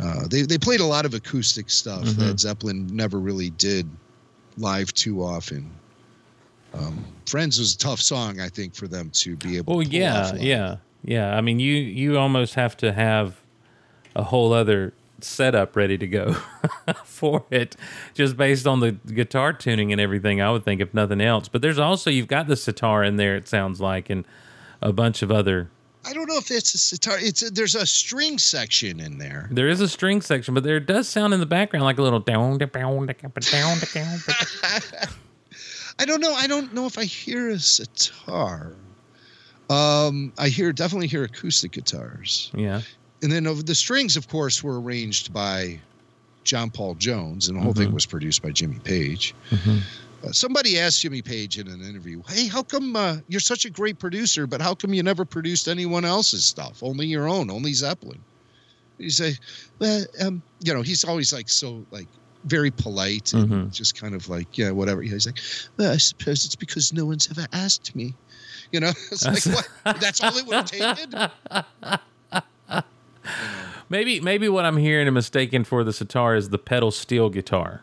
Uh, 0.00 0.26
they 0.28 0.42
they 0.42 0.58
played 0.58 0.80
a 0.80 0.84
lot 0.86 1.04
of 1.06 1.14
acoustic 1.14 1.70
stuff 1.70 2.02
Mhm. 2.04 2.16
that 2.16 2.40
Zeppelin 2.40 2.88
never 2.88 3.18
really 3.20 3.50
did 3.50 3.88
live 4.58 4.92
too 4.92 5.22
often. 5.22 5.70
Um, 6.72 7.04
Friends 7.26 7.58
was 7.60 7.74
a 7.74 7.78
tough 7.78 8.00
song, 8.00 8.40
I 8.40 8.48
think, 8.48 8.74
for 8.74 8.88
them 8.88 9.10
to 9.10 9.36
be 9.36 9.56
able. 9.56 9.76
Well, 9.76 9.84
to 9.86 9.90
yeah, 9.90 10.34
yeah, 10.34 10.76
yeah. 11.04 11.36
I 11.36 11.40
mean, 11.40 11.60
you 11.60 11.74
you 11.74 12.18
almost 12.18 12.54
have 12.54 12.76
to 12.78 12.92
have 12.92 13.40
a 14.16 14.24
whole 14.24 14.52
other 14.52 14.92
setup 15.20 15.76
ready 15.76 15.96
to 15.96 16.06
go 16.08 16.32
for 17.04 17.44
it, 17.50 17.76
just 18.14 18.36
based 18.36 18.66
on 18.66 18.80
the 18.80 18.92
guitar 18.92 19.52
tuning 19.52 19.92
and 19.92 20.00
everything. 20.00 20.40
I 20.40 20.50
would 20.50 20.64
think, 20.64 20.80
if 20.80 20.92
nothing 20.92 21.20
else. 21.20 21.46
But 21.48 21.62
there's 21.62 21.78
also 21.78 22.10
you've 22.10 22.26
got 22.26 22.48
the 22.48 22.56
sitar 22.56 23.04
in 23.04 23.16
there. 23.16 23.36
It 23.36 23.46
sounds 23.46 23.80
like, 23.80 24.10
and 24.10 24.24
a 24.82 24.92
bunch 24.92 25.22
of 25.22 25.30
other. 25.30 25.70
I 26.06 26.12
don't 26.12 26.28
know 26.28 26.36
if 26.38 26.50
it's 26.50 26.74
a 26.74 26.78
sitar. 26.78 27.16
It's 27.18 27.42
a, 27.42 27.50
there's 27.50 27.74
a 27.74 27.86
string 27.86 28.38
section 28.38 29.00
in 29.00 29.18
there. 29.18 29.48
There 29.50 29.68
is 29.68 29.80
a 29.80 29.88
string 29.88 30.20
section, 30.20 30.54
but 30.54 30.62
there 30.62 30.80
does 30.80 31.08
sound 31.08 31.32
in 31.34 31.40
the 31.40 31.46
background 31.46 31.84
like 31.84 31.98
a 31.98 32.02
little 32.02 32.20
down, 32.20 32.58
down, 32.58 32.70
down, 32.70 33.32
down. 33.40 34.18
I 35.98 36.04
don't 36.04 36.20
know. 36.20 36.34
I 36.34 36.46
don't 36.46 36.74
know 36.74 36.86
if 36.86 36.98
I 36.98 37.04
hear 37.04 37.50
a 37.50 37.58
sitar. 37.58 38.74
Um, 39.70 40.32
I 40.38 40.48
hear 40.48 40.72
definitely 40.72 41.06
hear 41.06 41.24
acoustic 41.24 41.72
guitars, 41.72 42.50
Yeah, 42.54 42.82
and 43.22 43.32
then 43.32 43.46
of 43.46 43.64
the 43.64 43.74
strings, 43.74 44.14
of 44.16 44.28
course, 44.28 44.62
were 44.62 44.78
arranged 44.78 45.32
by 45.32 45.80
John 46.44 46.68
Paul 46.70 46.96
Jones, 46.96 47.48
and 47.48 47.56
the 47.56 47.62
whole 47.62 47.72
thing 47.72 47.88
Mhm. 47.88 47.94
was 47.94 48.04
produced 48.04 48.42
by 48.42 48.50
Jimmy 48.50 48.78
Page. 48.80 49.34
Mhm. 49.50 49.80
Uh, 50.24 50.32
somebody 50.32 50.78
asked 50.78 51.00
Jimmy 51.02 51.22
Page 51.22 51.58
in 51.58 51.68
an 51.68 51.80
interview, 51.82 52.22
"Hey, 52.28 52.46
how 52.46 52.62
come 52.62 52.96
uh, 52.96 53.16
you're 53.28 53.40
such 53.40 53.64
a 53.64 53.70
great 53.70 53.98
producer, 53.98 54.46
but 54.46 54.60
how 54.60 54.74
come 54.74 54.94
you 54.94 55.02
never 55.02 55.24
produced 55.24 55.68
anyone 55.68 56.04
else's 56.04 56.44
stuff? 56.44 56.82
Only 56.82 57.06
your 57.06 57.28
own, 57.28 57.50
only 57.50 57.72
Zeppelin?" 57.74 58.20
He 58.98 59.10
say, 59.10 59.34
"Well, 59.78 60.04
um, 60.20 60.42
you 60.60 60.72
know, 60.72 60.82
he's 60.82 61.04
always 61.04 61.32
like 61.32 61.48
so 61.48 61.84
like 61.90 62.06
very 62.44 62.70
polite 62.70 63.32
and 63.32 63.48
Mhm. 63.50 63.72
just 63.72 63.98
kind 64.00 64.14
of 64.14 64.28
like 64.28 64.56
yeah, 64.56 64.70
whatever." 64.70 65.02
He's 65.02 65.26
like, 65.26 65.40
"Well, 65.76 65.92
I 65.92 65.96
suppose 65.98 66.44
it's 66.44 66.56
because 66.56 66.92
no 66.92 67.04
one's 67.04 67.28
ever 67.30 67.46
asked 67.52 67.94
me." 67.94 68.14
You 68.72 68.80
know, 68.80 68.92
it's 69.10 69.24
like 69.26 69.44
what? 69.46 70.00
That's 70.00 70.22
all 70.22 70.36
it 70.36 70.46
would 70.46 70.54
have 70.56 70.70
taken. 70.70 71.30
maybe 73.88 74.20
maybe 74.20 74.48
what 74.48 74.64
I'm 74.64 74.76
hearing 74.78 75.06
and 75.06 75.14
mistaken 75.14 75.64
for 75.64 75.84
the 75.84 75.92
sitar 75.92 76.34
is 76.34 76.48
the 76.50 76.58
pedal 76.58 76.90
steel 76.90 77.28
guitar. 77.30 77.82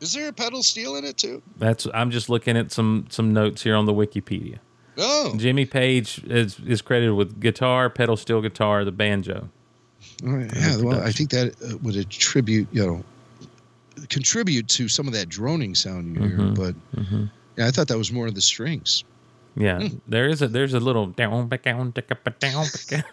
Is 0.00 0.12
there 0.12 0.28
a 0.28 0.32
pedal 0.32 0.62
steel 0.62 0.96
in 0.96 1.04
it 1.04 1.16
too? 1.18 1.42
That's 1.58 1.86
I'm 1.92 2.10
just 2.10 2.28
looking 2.28 2.56
at 2.56 2.72
some 2.72 3.06
some 3.10 3.32
notes 3.32 3.62
here 3.62 3.74
on 3.76 3.86
the 3.86 3.92
Wikipedia. 3.92 4.58
Oh, 4.98 5.34
Jimmy 5.36 5.66
Page 5.66 6.22
is 6.24 6.58
is 6.66 6.82
credited 6.82 7.14
with 7.14 7.40
guitar, 7.40 7.88
pedal 7.90 8.16
steel 8.16 8.40
guitar, 8.40 8.84
the 8.84 8.92
banjo. 8.92 9.48
All 10.24 10.30
right. 10.32 10.50
Yeah, 10.54 10.76
well, 10.82 11.00
I 11.02 11.12
think 11.12 11.30
that 11.30 11.54
uh, 11.62 11.76
would 11.82 11.96
attribute, 11.96 12.68
you 12.72 12.86
know, 12.86 13.04
contribute 14.08 14.68
to 14.68 14.88
some 14.88 15.06
of 15.06 15.12
that 15.14 15.28
droning 15.28 15.74
sound 15.74 16.16
you 16.16 16.22
hear. 16.22 16.38
Mhm. 16.38 16.54
But 16.56 16.74
yeah, 17.56 17.66
I 17.66 17.70
thought 17.70 17.88
that 17.88 17.98
was 17.98 18.12
more 18.12 18.26
of 18.26 18.34
the 18.34 18.40
strings. 18.40 19.04
Yeah, 19.56 19.88
there 20.06 20.28
is 20.28 20.42
a 20.42 20.48
there's 20.48 20.74
a 20.74 20.80
little 20.80 21.06
down 21.06 21.48
back 21.48 21.62
down 21.62 21.90
back 21.90 22.10
up, 22.10 22.38
down 22.38 22.66
back. 22.90 23.04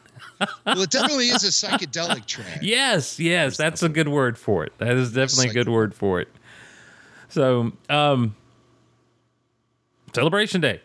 Well, 0.65 0.81
it 0.81 0.91
definitely 0.91 1.29
is 1.29 1.43
a 1.43 1.47
psychedelic 1.67 2.25
track. 2.27 2.59
Yes, 2.61 3.19
yes, 3.19 3.57
that's 3.57 3.81
a 3.83 3.89
good 3.89 4.07
word 4.07 4.37
for 4.37 4.63
it. 4.63 4.71
That 4.77 4.95
is 4.95 5.11
definitely 5.13 5.49
a 5.49 5.53
good 5.53 5.69
word 5.69 5.93
for 5.95 6.21
it. 6.21 6.27
So, 7.29 7.71
um, 7.89 8.35
celebration 10.13 10.61
day. 10.61 10.81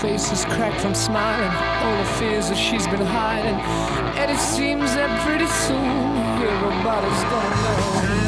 Face 0.00 0.32
is 0.32 0.44
cracked 0.44 0.80
from 0.82 0.94
smiling, 0.94 1.50
all 1.82 1.96
the 1.96 2.10
fears 2.18 2.48
that 2.50 2.56
she's 2.56 2.86
been 2.86 3.00
hiding. 3.00 3.54
And 4.18 4.30
it 4.30 4.38
seems 4.38 4.94
that 4.94 5.20
pretty 5.26 5.46
soon 5.46 6.16
everybody's 6.42 7.24
gonna 7.24 8.18
know. 8.18 8.23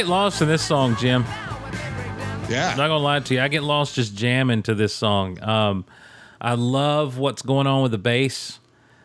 Get 0.00 0.08
lost 0.08 0.40
in 0.40 0.48
this 0.48 0.62
song, 0.62 0.96
Jim. 0.96 1.26
Yeah. 2.48 2.70
I'm 2.70 2.78
not 2.78 2.88
gonna 2.88 2.96
lie 2.96 3.20
to 3.20 3.34
you. 3.34 3.40
I 3.42 3.48
get 3.48 3.62
lost 3.62 3.96
just 3.96 4.14
jamming 4.14 4.62
to 4.62 4.74
this 4.74 4.94
song. 4.94 5.38
Um, 5.42 5.84
I 6.40 6.54
love 6.54 7.18
what's 7.18 7.42
going 7.42 7.66
on 7.66 7.82
with 7.82 7.92
the 7.92 7.98
bass. 7.98 8.60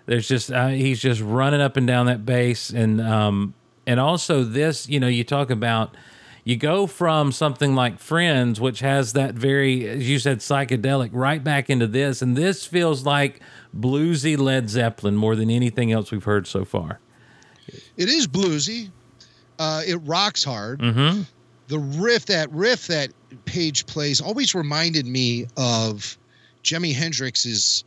There's 0.06 0.26
just 0.26 0.54
uh, 0.54 0.70
he's 0.70 1.02
just 1.02 1.20
running 1.20 1.60
up 1.60 1.76
and 1.76 1.86
down 1.86 2.06
that 2.06 2.26
bass, 2.26 2.70
and 2.70 3.02
um, 3.02 3.56
and 3.86 4.00
also 4.00 4.46
this. 4.46 4.88
You 4.88 5.02
know, 5.02 5.10
you 5.10 5.26
talk 5.26 5.50
about 5.50 5.98
you 6.46 6.56
go 6.56 6.88
from 6.88 7.34
something 7.34 7.76
like 7.76 8.00
Friends, 8.00 8.62
which 8.62 8.80
has 8.80 9.12
that 9.14 9.36
very, 9.36 9.90
as 9.90 10.08
you 10.08 10.18
said, 10.18 10.40
psychedelic, 10.40 11.10
right 11.12 11.44
back 11.44 11.70
into 11.70 11.88
this, 11.88 12.22
and 12.22 12.38
this 12.38 12.66
feels 12.66 13.06
like 13.06 13.42
bluesy 13.78 14.38
Led 14.38 14.70
Zeppelin 14.70 15.18
more 15.18 15.36
than 15.36 15.50
anything 15.50 15.92
else 15.92 16.10
we've 16.10 16.24
heard 16.24 16.48
so 16.48 16.64
far. 16.64 17.02
It 17.98 18.08
is 18.08 18.28
bluesy. 18.28 18.92
Uh, 19.60 19.82
it 19.86 19.96
rocks 20.04 20.44
hard. 20.44 20.80
Mm-hmm. 20.82 21.22
The 21.68 21.80
riff, 21.80 22.26
that 22.28 22.52
riff 22.52 22.88
that 22.88 23.10
Page 23.46 23.86
plays, 23.86 24.22
always 24.22 24.54
reminded 24.56 25.06
me 25.06 25.48
of 25.58 26.18
Jimi 26.64 26.94
Hendrix's 26.94 27.84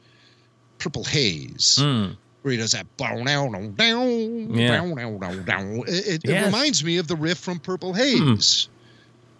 Purple 0.78 1.04
Haze, 1.04 1.78
Mm. 1.80 2.16
where 2.42 2.52
he 2.52 2.58
does 2.58 2.72
that. 2.72 2.86
bow, 2.96 3.22
down, 3.24 3.52
down, 3.52 3.74
down, 3.74 4.54
Yeah. 4.54 4.68
down, 4.68 4.94
down, 4.94 5.18
down, 5.18 5.44
down. 5.44 5.78
It, 5.86 5.88
it, 5.88 6.24
it 6.24 6.30
Yes. 6.30 6.46
reminds 6.46 6.84
me 6.84 6.96
of 6.98 7.06
the 7.08 7.16
riff 7.16 7.38
from 7.38 7.58
Purple 7.60 7.92
Haze. 7.94 8.68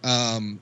Um, 0.04 0.60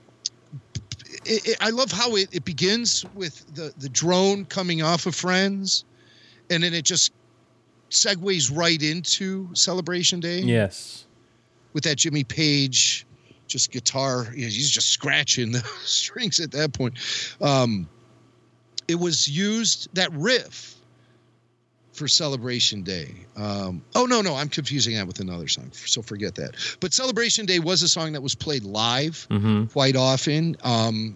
it, 1.25 1.47
it, 1.47 1.57
I 1.61 1.69
love 1.71 1.91
how 1.91 2.15
it, 2.15 2.29
it 2.31 2.45
begins 2.45 3.05
with 3.15 3.45
the, 3.55 3.73
the 3.77 3.89
drone 3.89 4.45
coming 4.45 4.81
off 4.81 5.05
of 5.05 5.15
Friends, 5.15 5.83
and 6.49 6.63
then 6.63 6.73
it 6.73 6.85
just 6.85 7.11
segues 7.89 8.55
right 8.55 8.81
into 8.81 9.49
Celebration 9.53 10.19
Day 10.19 10.39
Yes. 10.41 11.05
With 11.73 11.83
that 11.83 11.95
Jimmy 11.97 12.23
Page 12.23 13.05
just 13.47 13.71
guitar. 13.71 14.23
you 14.33 14.41
know, 14.41 14.47
He's 14.49 14.69
just 14.69 14.89
scratching 14.89 15.51
the 15.53 15.59
strings 15.83 16.39
at 16.39 16.51
that 16.51 16.73
point. 16.73 16.95
Um, 17.41 17.87
it 18.87 18.95
was 18.95 19.27
used 19.27 19.87
that 19.95 20.11
riff 20.11 20.75
for 21.93 22.07
Celebration 22.07 22.83
Day. 22.83 23.13
Um, 23.35 23.81
oh 23.95 24.05
no, 24.05 24.21
no, 24.21 24.35
I'm 24.35 24.49
confusing 24.49 24.95
that 24.95 25.07
with 25.07 25.19
another 25.19 25.47
song. 25.47 25.71
So 25.73 26.01
forget 26.01 26.35
that. 26.35 26.51
But 26.79 26.93
Celebration 26.93 27.45
Day 27.45 27.59
was 27.59 27.81
a 27.81 27.87
song 27.87 28.13
that 28.13 28.21
was 28.21 28.35
played 28.35 28.63
live 28.63 29.25
Mm-hmm. 29.31 29.65
quite 29.65 29.95
often 29.95 30.55
um, 30.63 31.15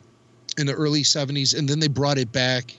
in 0.58 0.66
the 0.68 0.74
early 0.74 1.04
70s, 1.04 1.58
and 1.58 1.68
then 1.70 1.80
they 1.80 1.88
brought 1.88 2.18
it 2.18 2.32
back 2.32 2.76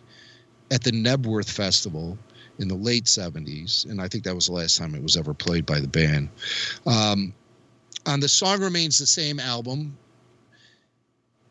at 0.71 0.83
the 0.83 0.91
Knebworth 0.93 1.51
Festival 1.51 2.19
in 2.59 2.69
the 2.69 2.75
late 2.75 3.05
70s, 3.05 3.89
and 3.89 4.01
I 4.01 4.09
think 4.09 4.25
that 4.25 4.35
was 4.35 4.47
the 4.47 4.53
last 4.53 4.77
time 4.79 4.95
it 4.95 5.03
was 5.03 5.17
ever 5.17 5.33
played 5.35 5.65
by 5.67 5.79
the 5.81 5.89
band. 5.89 6.29
Um, 6.87 7.33
on 8.07 8.21
the 8.21 8.29
Song 8.29 8.61
Remains 8.61 8.99
the 8.99 9.07
Same 9.07 9.39
album, 9.41 9.97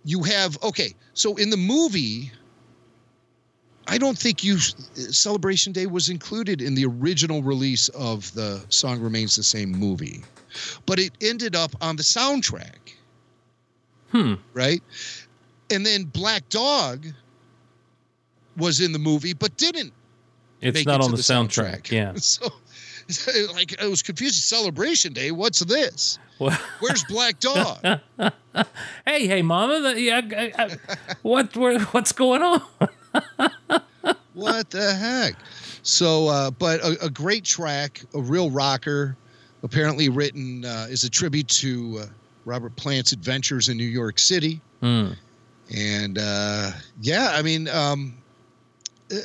you 0.03 0.23
have 0.23 0.61
okay. 0.63 0.93
So 1.13 1.35
in 1.35 1.49
the 1.49 1.57
movie, 1.57 2.31
I 3.87 3.97
don't 3.97 4.17
think 4.17 4.43
you 4.43 4.57
Celebration 4.57 5.73
Day 5.73 5.85
was 5.85 6.09
included 6.09 6.61
in 6.61 6.75
the 6.75 6.85
original 6.85 7.41
release 7.43 7.89
of 7.89 8.33
the 8.33 8.63
Song 8.69 8.99
Remains 9.01 9.35
the 9.35 9.43
Same 9.43 9.71
movie, 9.71 10.23
but 10.85 10.99
it 10.99 11.13
ended 11.21 11.55
up 11.55 11.75
on 11.81 11.95
the 11.95 12.03
soundtrack 12.03 12.95
Hmm. 14.11 14.33
right? 14.53 14.83
And 15.69 15.85
then 15.85 16.03
Black 16.03 16.47
Dog 16.49 17.07
was 18.57 18.81
in 18.81 18.91
the 18.91 18.99
movie, 18.99 19.33
but 19.33 19.55
didn't. 19.57 19.93
It's 20.59 20.85
not 20.85 20.99
it 20.99 21.05
on 21.05 21.09
to 21.11 21.15
the, 21.15 21.21
soundtrack. 21.21 21.89
Yeah. 21.89 22.13
So, 22.17 22.49
like, 23.53 23.73
it 23.73 23.89
was 23.89 24.01
confusing. 24.01 24.41
Celebration 24.41 25.13
Day. 25.13 25.31
What's 25.31 25.59
this? 25.59 26.19
Well, 26.39 26.57
Where's 26.79 27.03
Black 27.05 27.39
Dog? 27.39 27.79
hey, 29.05 29.27
hey, 29.27 29.41
Mama. 29.41 29.79
The, 29.81 30.01
yeah, 30.01 30.21
I, 30.35 30.51
I, 30.57 30.77
what? 31.21 31.55
Where, 31.55 31.79
what's 31.79 32.11
going 32.11 32.41
on? 32.41 32.61
what 34.33 34.69
the 34.69 34.93
heck? 34.93 35.35
So, 35.83 36.27
uh, 36.27 36.51
but 36.51 36.79
a, 36.81 37.05
a 37.05 37.09
great 37.09 37.43
track, 37.43 38.03
a 38.13 38.21
real 38.21 38.49
rocker. 38.49 39.15
Apparently 39.63 40.09
written 40.09 40.65
uh, 40.65 40.87
as 40.89 41.03
a 41.03 41.09
tribute 41.09 41.47
to 41.49 41.99
uh, 42.01 42.05
Robert 42.45 42.75
Plant's 42.75 43.11
adventures 43.11 43.69
in 43.69 43.77
New 43.77 43.83
York 43.83 44.17
City. 44.17 44.59
Hmm. 44.81 45.11
And 45.75 46.17
uh, 46.17 46.71
yeah, 46.99 47.31
I 47.33 47.41
mean, 47.41 47.67
um, 47.69 48.17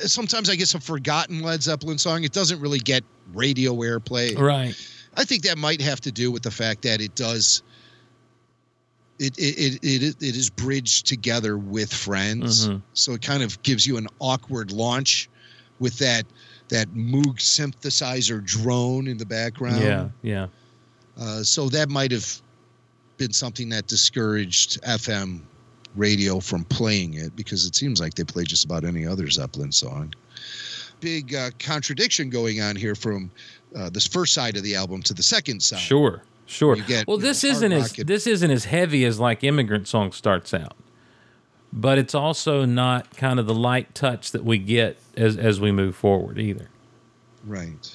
sometimes 0.07 0.49
I 0.49 0.55
guess 0.55 0.73
a 0.73 0.79
forgotten 0.79 1.41
Led 1.41 1.61
Zeppelin 1.63 1.97
song. 1.97 2.23
It 2.23 2.33
doesn't 2.33 2.59
really 2.59 2.79
get 2.79 3.03
radio 3.33 3.73
airplay. 3.75 4.37
Right. 4.37 4.75
I 5.15 5.23
think 5.23 5.43
that 5.43 5.57
might 5.57 5.81
have 5.81 6.01
to 6.01 6.11
do 6.11 6.31
with 6.31 6.43
the 6.43 6.51
fact 6.51 6.83
that 6.83 7.01
it 7.01 7.15
does. 7.15 7.63
It 9.19 9.37
it 9.39 9.79
it 9.81 10.03
it, 10.03 10.15
it 10.21 10.35
is 10.35 10.49
bridged 10.49 11.07
together 11.07 11.57
with 11.57 11.91
friends, 11.91 12.67
Mhm. 12.67 12.83
so 12.93 13.13
it 13.13 13.21
kind 13.23 13.41
of 13.41 13.61
gives 13.63 13.87
you 13.87 13.97
an 13.97 14.07
awkward 14.19 14.71
launch 14.71 15.27
with 15.79 15.97
that 15.97 16.25
that 16.69 16.89
Moog 16.93 17.37
synthesizer 17.37 18.43
drone 18.45 19.07
in 19.07 19.17
the 19.17 19.25
background. 19.25 19.81
Yeah. 19.81 20.09
Yeah. 20.21 20.47
Uh, 21.17 21.41
so 21.41 21.67
that 21.69 21.89
might 21.89 22.11
have 22.11 22.41
been 23.17 23.33
something 23.33 23.69
that 23.69 23.87
discouraged 23.87 24.79
FM 24.83 25.41
radio 25.95 26.39
from 26.39 26.63
playing 26.65 27.15
it 27.15 27.35
because 27.35 27.65
it 27.65 27.75
seems 27.75 27.99
like 27.99 28.13
they 28.13 28.23
play 28.23 28.43
just 28.43 28.65
about 28.65 28.83
any 28.83 29.05
other 29.05 29.29
Zeppelin 29.29 29.71
song. 29.71 30.13
Big 30.99 31.33
uh, 31.35 31.49
contradiction 31.59 32.29
going 32.29 32.61
on 32.61 32.75
here 32.75 32.95
from 32.95 33.29
uh, 33.75 33.89
this 33.89 34.07
first 34.07 34.33
side 34.33 34.57
of 34.57 34.63
the 34.63 34.75
album 34.75 35.01
to 35.03 35.13
the 35.13 35.23
second 35.23 35.61
side. 35.61 35.79
Sure. 35.79 36.23
Sure. 36.47 36.75
Get, 36.75 37.07
well, 37.07 37.17
you 37.17 37.23
know, 37.23 37.27
this 37.27 37.43
isn't 37.43 37.71
as 37.73 37.97
and- 37.97 38.07
this 38.07 38.25
isn't 38.25 38.49
as 38.51 38.65
heavy 38.65 39.03
as 39.05 39.19
like 39.19 39.43
immigrant 39.43 39.87
song 39.87 40.11
starts 40.13 40.53
out, 40.53 40.77
but 41.73 41.97
it's 41.97 42.15
also 42.15 42.63
not 42.63 43.15
kind 43.17 43.37
of 43.39 43.47
the 43.47 43.53
light 43.53 43.93
touch 43.93 44.31
that 44.31 44.45
we 44.45 44.57
get 44.57 44.97
as 45.17 45.35
as 45.37 45.59
we 45.59 45.71
move 45.73 45.95
forward 45.95 46.39
either. 46.39 46.69
Right. 47.45 47.93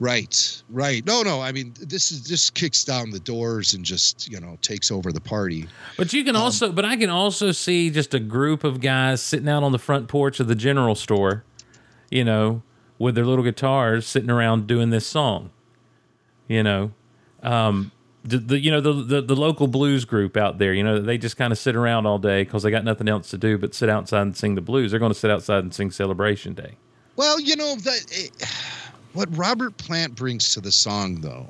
Right. 0.00 0.62
Right. 0.70 1.04
No, 1.04 1.22
no. 1.22 1.42
I 1.42 1.52
mean, 1.52 1.74
this 1.78 2.10
is 2.10 2.24
this 2.24 2.48
kicks 2.48 2.84
down 2.84 3.10
the 3.10 3.20
doors 3.20 3.74
and 3.74 3.84
just 3.84 4.30
you 4.30 4.40
know 4.40 4.56
takes 4.62 4.90
over 4.90 5.12
the 5.12 5.20
party. 5.20 5.68
But 5.98 6.12
you 6.14 6.24
can 6.24 6.34
Um, 6.36 6.42
also, 6.42 6.72
but 6.72 6.86
I 6.86 6.96
can 6.96 7.10
also 7.10 7.52
see 7.52 7.90
just 7.90 8.14
a 8.14 8.18
group 8.18 8.64
of 8.64 8.80
guys 8.80 9.20
sitting 9.22 9.48
out 9.48 9.62
on 9.62 9.72
the 9.72 9.78
front 9.78 10.08
porch 10.08 10.40
of 10.40 10.48
the 10.48 10.54
general 10.54 10.94
store, 10.94 11.44
you 12.10 12.24
know, 12.24 12.62
with 12.98 13.14
their 13.14 13.26
little 13.26 13.44
guitars, 13.44 14.06
sitting 14.06 14.30
around 14.30 14.66
doing 14.66 14.88
this 14.88 15.06
song. 15.06 15.50
You 16.48 16.62
know, 16.62 16.92
um, 17.42 17.92
the, 18.24 18.38
the 18.38 18.58
you 18.58 18.70
know 18.70 18.80
the, 18.80 18.94
the 18.94 19.20
the 19.20 19.36
local 19.36 19.66
blues 19.66 20.06
group 20.06 20.34
out 20.34 20.56
there. 20.56 20.72
You 20.72 20.82
know, 20.82 20.98
they 21.02 21.18
just 21.18 21.36
kind 21.36 21.52
of 21.52 21.58
sit 21.58 21.76
around 21.76 22.06
all 22.06 22.18
day 22.18 22.42
because 22.44 22.62
they 22.62 22.70
got 22.70 22.84
nothing 22.84 23.06
else 23.08 23.28
to 23.30 23.38
do 23.38 23.58
but 23.58 23.74
sit 23.74 23.90
outside 23.90 24.22
and 24.22 24.34
sing 24.34 24.54
the 24.54 24.62
blues. 24.62 24.92
They're 24.92 25.00
going 25.00 25.12
to 25.12 25.18
sit 25.18 25.30
outside 25.30 25.62
and 25.62 25.74
sing 25.74 25.90
Celebration 25.90 26.54
Day. 26.54 26.76
Well, 27.16 27.38
you 27.38 27.54
know 27.54 27.76
that 27.76 28.06
eh, 28.16 28.46
what 29.12 29.34
Robert 29.36 29.76
Plant 29.76 30.14
brings 30.14 30.54
to 30.54 30.60
the 30.60 30.72
song, 30.72 31.20
though, 31.20 31.46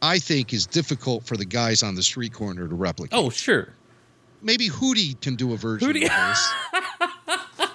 I 0.00 0.18
think 0.18 0.52
is 0.52 0.66
difficult 0.66 1.24
for 1.24 1.36
the 1.36 1.44
guys 1.44 1.82
on 1.82 1.94
the 1.94 2.02
street 2.02 2.32
corner 2.32 2.66
to 2.68 2.74
replicate. 2.74 3.16
Oh, 3.18 3.30
sure. 3.30 3.68
maybe 4.42 4.68
Hootie 4.68 5.20
can 5.20 5.36
do 5.36 5.52
a 5.52 5.56
version 5.56 5.88
Hootie- 5.88 6.04
of 6.04 6.10
this. 6.28 6.52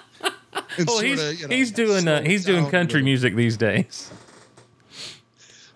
Well, 0.86 1.00
he's 1.00 1.18
sorta, 1.18 1.34
you 1.34 1.48
know, 1.48 1.54
he's 1.56 1.72
doing 1.72 2.06
uh, 2.06 2.22
he's 2.22 2.44
doing 2.44 2.70
country 2.70 3.02
music 3.02 3.34
these 3.34 3.56
days. 3.56 4.12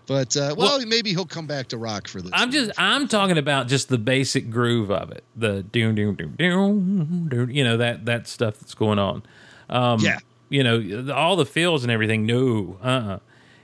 But 0.06 0.36
uh, 0.36 0.54
well, 0.56 0.84
maybe 0.86 1.10
he'll 1.10 1.26
come 1.26 1.46
back 1.48 1.68
to 1.68 1.76
rock 1.76 2.06
for 2.06 2.22
this. 2.22 2.30
I'm 2.32 2.52
just 2.52 2.70
I'm 2.78 3.08
talking 3.08 3.36
about 3.36 3.66
just 3.66 3.88
the 3.88 3.98
basic 3.98 4.48
groove 4.50 4.92
of 4.92 5.10
it. 5.10 5.24
The 5.34 5.64
doom 5.64 5.96
doom 5.96 6.14
doom 6.14 6.34
doom 6.38 7.28
doom 7.28 7.50
you 7.50 7.64
know 7.64 7.76
that 7.78 8.04
that 8.04 8.28
stuff 8.28 8.60
that's 8.60 8.74
going 8.74 9.00
on. 9.00 9.24
Um 9.68 9.98
Yeah. 10.00 10.18
You 10.50 10.62
know, 10.62 11.12
all 11.14 11.34
the 11.34 11.46
fills 11.46 11.82
and 11.82 11.90
everything. 11.90 12.24
No. 12.26 12.76
Uh-uh. 12.82 13.18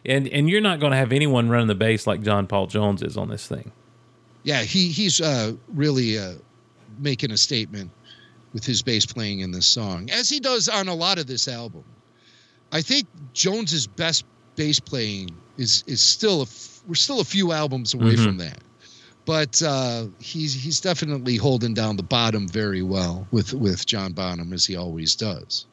And 0.08 0.26
and 0.28 0.48
you're 0.50 0.60
not 0.60 0.80
going 0.80 0.90
to 0.92 0.96
have 0.96 1.12
anyone 1.12 1.48
running 1.48 1.66
the 1.68 1.74
bass 1.74 2.06
like 2.06 2.22
John 2.22 2.46
Paul 2.46 2.66
Jones 2.66 3.02
is 3.02 3.16
on 3.16 3.28
this 3.28 3.46
thing. 3.46 3.70
yeah, 4.42 4.62
he 4.62 4.88
he's 4.88 5.20
uh, 5.20 5.52
really 5.74 6.18
uh, 6.18 6.32
making 6.98 7.30
a 7.30 7.36
statement 7.36 7.90
with 8.54 8.64
his 8.64 8.82
bass 8.82 9.04
playing 9.06 9.40
in 9.40 9.50
this 9.52 9.66
song, 9.66 10.08
as 10.10 10.28
he 10.28 10.40
does 10.40 10.68
on 10.68 10.88
a 10.88 10.94
lot 10.94 11.18
of 11.18 11.26
this 11.26 11.46
album. 11.46 11.84
I 12.72 12.80
think 12.82 13.06
Jones's 13.34 13.86
best 13.86 14.24
bass 14.56 14.80
playing 14.80 15.30
is 15.58 15.84
is 15.86 16.00
still 16.00 16.40
a 16.40 16.44
f- 16.44 16.80
we're 16.88 16.94
still 16.94 17.20
a 17.20 17.24
few 17.24 17.52
albums 17.52 17.92
away 17.94 18.14
Mhm. 18.14 18.24
from 18.24 18.36
that, 18.38 18.58
but 19.26 19.62
uh, 19.62 20.06
he's 20.18 20.54
he's 20.54 20.80
definitely 20.80 21.36
holding 21.36 21.74
down 21.74 21.96
the 21.96 22.02
bottom 22.02 22.48
very 22.48 22.82
well 22.82 23.26
with 23.30 23.52
with 23.52 23.84
John 23.84 24.12
Bonham 24.14 24.52
as 24.54 24.64
he 24.64 24.74
always 24.76 25.14
does. 25.14 25.66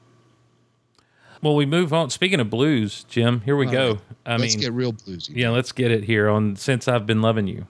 Well, 1.45 1.53
we 1.53 1.67
move 1.67 1.93
on. 1.93 2.09
Speaking 2.09 2.39
of 2.39 2.49
blues, 2.49 3.05
Jim, 3.07 3.41
here 3.41 3.55
we 3.55 3.67
All 3.67 3.71
go. 3.71 3.89
right. 3.91 3.99
I 4.25 4.37
Let's 4.37 4.55
mean, 4.55 4.61
get 4.63 4.73
real 4.73 4.91
bluesy. 4.93 5.35
yeah, 5.35 5.51
let's 5.51 5.71
get 5.71 5.91
it 5.91 6.05
here 6.05 6.27
on 6.27 6.55
since 6.55 6.87
I've 6.87 7.05
been 7.05 7.21
loving 7.21 7.45
you. 7.45 7.67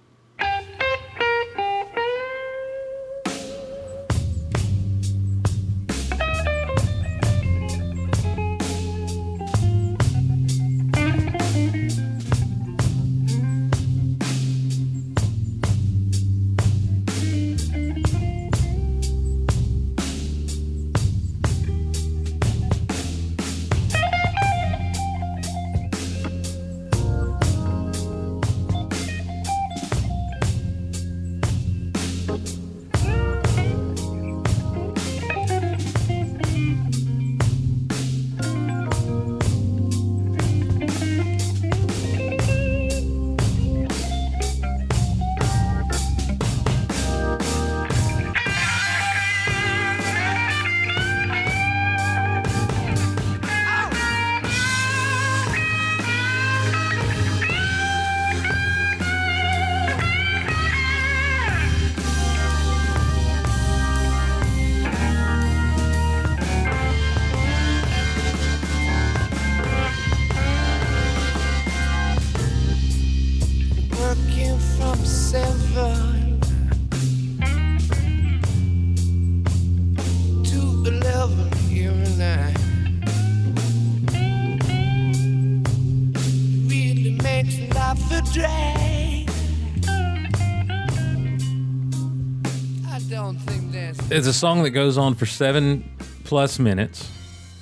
It's 94.16 94.28
a 94.28 94.34
song 94.34 94.64
that 94.64 94.70
goes 94.70 94.98
on 94.98 95.16
for 95.16 95.26
seven 95.26 95.84
plus 96.24 96.58
minutes. 96.58 97.12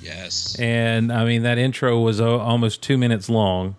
Yes. 0.00 0.54
and 0.60 1.12
I 1.12 1.24
mean 1.24 1.42
that 1.42 1.58
intro 1.58 1.98
was 1.98 2.20
o- 2.20 2.38
almost 2.38 2.80
two 2.80 2.96
minutes 2.96 3.28
long. 3.28 3.74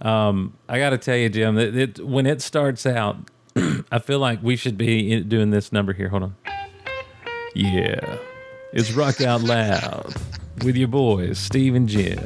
Um, 0.00 0.54
I 0.68 0.78
got 0.80 0.90
to 0.90 0.98
tell 0.98 1.16
you, 1.16 1.28
Jim, 1.28 1.54
that 1.54 1.76
it, 1.76 2.04
when 2.04 2.26
it 2.26 2.42
starts 2.42 2.86
out, 2.86 3.18
I 3.92 4.00
feel 4.00 4.18
like 4.18 4.42
we 4.42 4.56
should 4.56 4.76
be 4.76 5.20
doing 5.20 5.50
this 5.50 5.70
number 5.70 5.92
here. 5.92 6.08
Hold 6.08 6.24
on. 6.24 6.36
Yeah, 7.54 8.18
it's 8.72 8.90
rock 8.94 9.20
out 9.20 9.42
loud 9.42 10.12
with 10.64 10.74
your 10.74 10.88
boys, 10.88 11.38
Steve 11.38 11.76
and 11.76 11.88
Jim. 11.88 12.18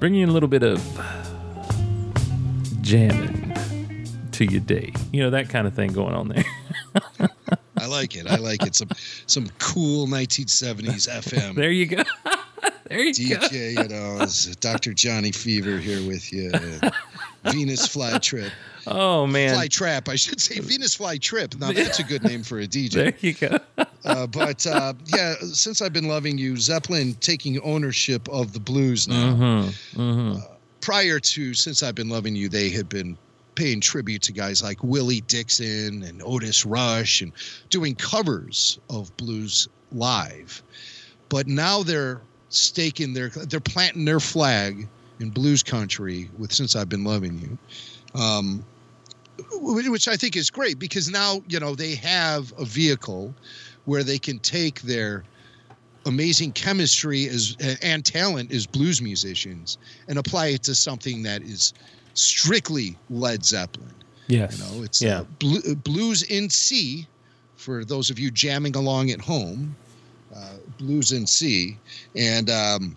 Bring 0.00 0.14
you 0.14 0.26
a 0.26 0.28
little 0.28 0.50
bit 0.50 0.64
of 0.64 0.82
jamming 2.82 3.54
to 4.32 4.44
your 4.44 4.60
day. 4.60 4.92
You 5.14 5.22
know 5.22 5.30
that 5.30 5.48
kind 5.48 5.66
of 5.66 5.72
thing 5.72 5.94
going 5.94 6.14
on 6.14 6.28
there. 6.28 7.30
I 7.82 7.86
like 7.86 8.14
it. 8.14 8.26
I 8.26 8.36
like 8.36 8.62
it. 8.62 8.76
Some 8.76 8.90
some 9.26 9.48
cool 9.58 10.06
1970s 10.06 11.08
FM. 11.08 11.56
there 11.56 11.72
you 11.72 11.86
go. 11.86 12.02
there 12.88 13.00
you 13.00 13.28
go. 13.30 13.40
DJ, 13.48 13.82
you 13.82 13.88
know, 13.88 14.54
Dr. 14.60 14.94
Johnny 14.94 15.32
Fever 15.32 15.78
here 15.78 16.06
with 16.06 16.32
you. 16.32 16.52
Venus 17.44 17.88
Fly 17.88 18.18
Trip. 18.18 18.52
Oh 18.86 19.26
man, 19.26 19.54
Fly 19.54 19.66
Trap, 19.66 20.08
I 20.08 20.16
should 20.16 20.40
say. 20.40 20.60
Venus 20.60 20.94
Fly 20.94 21.18
Trip. 21.18 21.56
Now, 21.58 21.72
that's 21.72 21.98
a 21.98 22.04
good 22.04 22.22
name 22.22 22.44
for 22.44 22.60
a 22.60 22.66
DJ. 22.66 22.92
there 22.92 23.14
you 23.20 23.34
go. 23.34 23.58
Uh, 24.04 24.26
but 24.26 24.66
uh, 24.66 24.92
yeah, 25.14 25.36
since 25.52 25.80
I've 25.80 25.92
been 25.92 26.08
loving 26.08 26.36
you, 26.36 26.56
Zeppelin 26.56 27.14
taking 27.20 27.60
ownership 27.60 28.28
of 28.28 28.52
the 28.52 28.58
blues 28.58 29.06
now. 29.06 29.32
Mm-hmm. 29.32 30.00
Mm-hmm. 30.00 30.54
Prior 30.80 31.20
to 31.20 31.54
Since 31.54 31.84
I've 31.84 31.94
Been 31.94 32.08
Loving 32.08 32.34
You, 32.34 32.48
they 32.48 32.68
had 32.68 32.88
been 32.88 33.16
paying 33.54 33.80
tribute 33.80 34.22
to 34.22 34.32
guys 34.32 34.62
like 34.62 34.82
Willie 34.82 35.22
Dixon 35.22 36.02
and 36.02 36.22
Otis 36.24 36.64
Rush 36.64 37.20
and 37.20 37.32
doing 37.70 37.94
covers 37.94 38.78
of 38.90 39.14
blues 39.16 39.68
live. 39.92 40.62
But 41.28 41.46
now 41.46 41.82
they're 41.82 42.20
staking 42.48 43.14
their, 43.14 43.28
they're 43.28 43.60
planting 43.60 44.04
their 44.04 44.20
flag 44.20 44.88
in 45.20 45.30
blues 45.30 45.62
country 45.62 46.30
with 46.38 46.52
Since 46.52 46.76
I've 46.76 46.88
Been 46.88 47.04
Loving 47.04 47.38
You. 47.38 48.20
Um, 48.20 48.64
which 49.60 50.08
I 50.08 50.16
think 50.16 50.36
is 50.36 50.50
great 50.50 50.78
because 50.78 51.08
now, 51.08 51.42
you 51.48 51.58
know, 51.58 51.74
they 51.74 51.94
have 51.96 52.52
a 52.58 52.64
vehicle 52.64 53.34
where 53.84 54.02
they 54.02 54.18
can 54.18 54.38
take 54.40 54.82
their 54.82 55.24
amazing 56.06 56.52
chemistry 56.52 57.28
as 57.28 57.56
and 57.82 58.04
talent 58.04 58.52
as 58.52 58.66
blues 58.66 59.00
musicians 59.00 59.78
and 60.08 60.18
apply 60.18 60.48
it 60.48 60.62
to 60.64 60.74
something 60.74 61.22
that 61.22 61.42
is 61.42 61.72
strictly 62.14 62.96
Led 63.10 63.44
Zeppelin. 63.44 63.88
Yes. 64.28 64.58
You 64.58 64.64
know, 64.64 64.82
it's 64.82 65.02
yeah. 65.02 65.20
uh, 65.20 65.24
blu- 65.38 65.74
blues 65.76 66.22
in 66.24 66.48
C 66.50 67.06
for 67.56 67.84
those 67.84 68.10
of 68.10 68.18
you 68.18 68.30
jamming 68.30 68.76
along 68.76 69.10
at 69.10 69.20
home. 69.20 69.76
Uh, 70.34 70.54
blues 70.78 71.12
in 71.12 71.26
C, 71.26 71.76
and 72.16 72.48
um, 72.48 72.96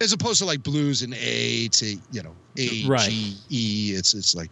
as 0.00 0.12
opposed 0.12 0.38
to 0.40 0.44
like 0.44 0.62
blues 0.62 1.02
in 1.02 1.14
A 1.14 1.68
to 1.68 1.96
you 2.12 2.22
know 2.22 2.34
A 2.58 2.68
G 2.68 2.82
E, 2.82 2.86
Right. 2.86 3.98
it's 3.98 4.12
it's 4.12 4.34
like 4.34 4.50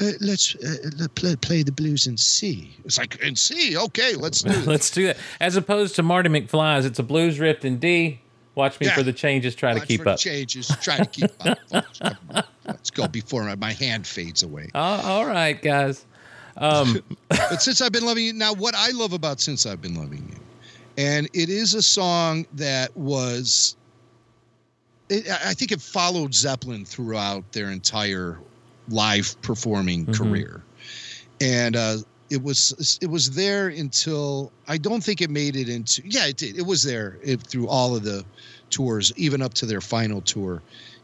uh, 0.00 0.12
let's 0.20 0.54
uh, 0.56 0.90
let- 0.98 1.14
play, 1.14 1.36
play 1.36 1.62
the 1.62 1.72
blues 1.72 2.06
in 2.06 2.16
C. 2.16 2.74
It's 2.84 2.98
like 2.98 3.20
in 3.22 3.36
C. 3.36 3.76
Okay, 3.76 4.14
let's 4.14 4.42
do 4.42 4.50
it. 4.50 4.66
Let's 4.66 4.90
do 4.90 5.06
that. 5.06 5.16
As 5.40 5.56
opposed 5.56 5.94
to 5.96 6.02
Marty 6.02 6.28
McFly's, 6.28 6.84
it's 6.86 6.98
a 6.98 7.02
blues 7.02 7.38
riff 7.38 7.64
in 7.64 7.78
D. 7.78 8.20
Watch 8.54 8.80
me 8.80 8.86
Yeah. 8.86 8.94
for 8.94 9.02
the 9.02 9.12
changes. 9.12 9.54
Try 9.54 9.74
to 9.78 9.84
keep 9.84 10.00
for 10.00 10.04
the 10.04 10.10
up. 10.12 10.18
changes. 10.18 10.68
Try 10.82 10.98
to 10.98 11.06
keep 11.06 11.30
up. 11.40 11.58
folks. 11.70 11.98
Come 12.00 12.16
on. 12.34 12.44
Let's 12.66 12.90
go 12.90 13.06
before 13.08 13.44
my, 13.44 13.54
my 13.56 13.72
hand 13.72 14.06
fades 14.06 14.42
away. 14.42 14.68
Oh, 14.74 14.80
all 15.04 15.26
right, 15.26 15.60
guys. 15.60 16.04
Um, 16.56 17.00
But 17.28 17.62
since 17.62 17.80
I've 17.80 17.92
been 17.92 18.04
loving 18.04 18.24
you, 18.26 18.32
now 18.32 18.52
what 18.54 18.74
I 18.76 18.90
love 18.90 19.12
about 19.12 19.40
since 19.40 19.66
I've 19.66 19.80
been 19.80 19.94
loving 19.94 20.28
you, 20.30 20.38
and 20.98 21.26
it 21.32 21.48
is 21.48 21.74
a 21.74 21.82
song 21.82 22.44
that 22.54 22.94
was, 22.96 23.76
it, 25.08 25.28
I 25.30 25.50
I 25.50 25.54
think 25.54 25.72
it 25.72 25.80
followed 25.80 26.34
Zeppelin 26.34 26.84
throughout 26.84 27.50
their 27.52 27.70
entire 27.70 28.38
live 28.88 29.40
performing 29.42 30.06
Mhm. 30.06 30.14
career, 30.14 30.62
and 31.40 31.76
uh, 31.76 31.98
it 32.30 32.42
was 32.42 32.98
it 33.00 33.10
was 33.10 33.30
there 33.32 33.68
until 33.68 34.52
I 34.68 34.78
don't 34.78 35.02
think 35.02 35.20
it 35.20 35.30
made 35.30 35.56
it 35.56 35.68
into. 35.68 36.02
Yeah, 36.04 36.26
it 36.26 36.36
did. 36.36 36.56
It 36.56 36.66
was 36.66 36.82
there 36.82 37.18
it, 37.22 37.42
through 37.42 37.68
all 37.68 37.96
of 37.96 38.04
the 38.04 38.24
tours, 38.70 39.12
even 39.16 39.42
up 39.42 39.54
to 39.54 39.66
their 39.66 39.80
final 39.80 40.20
tour 40.20 40.62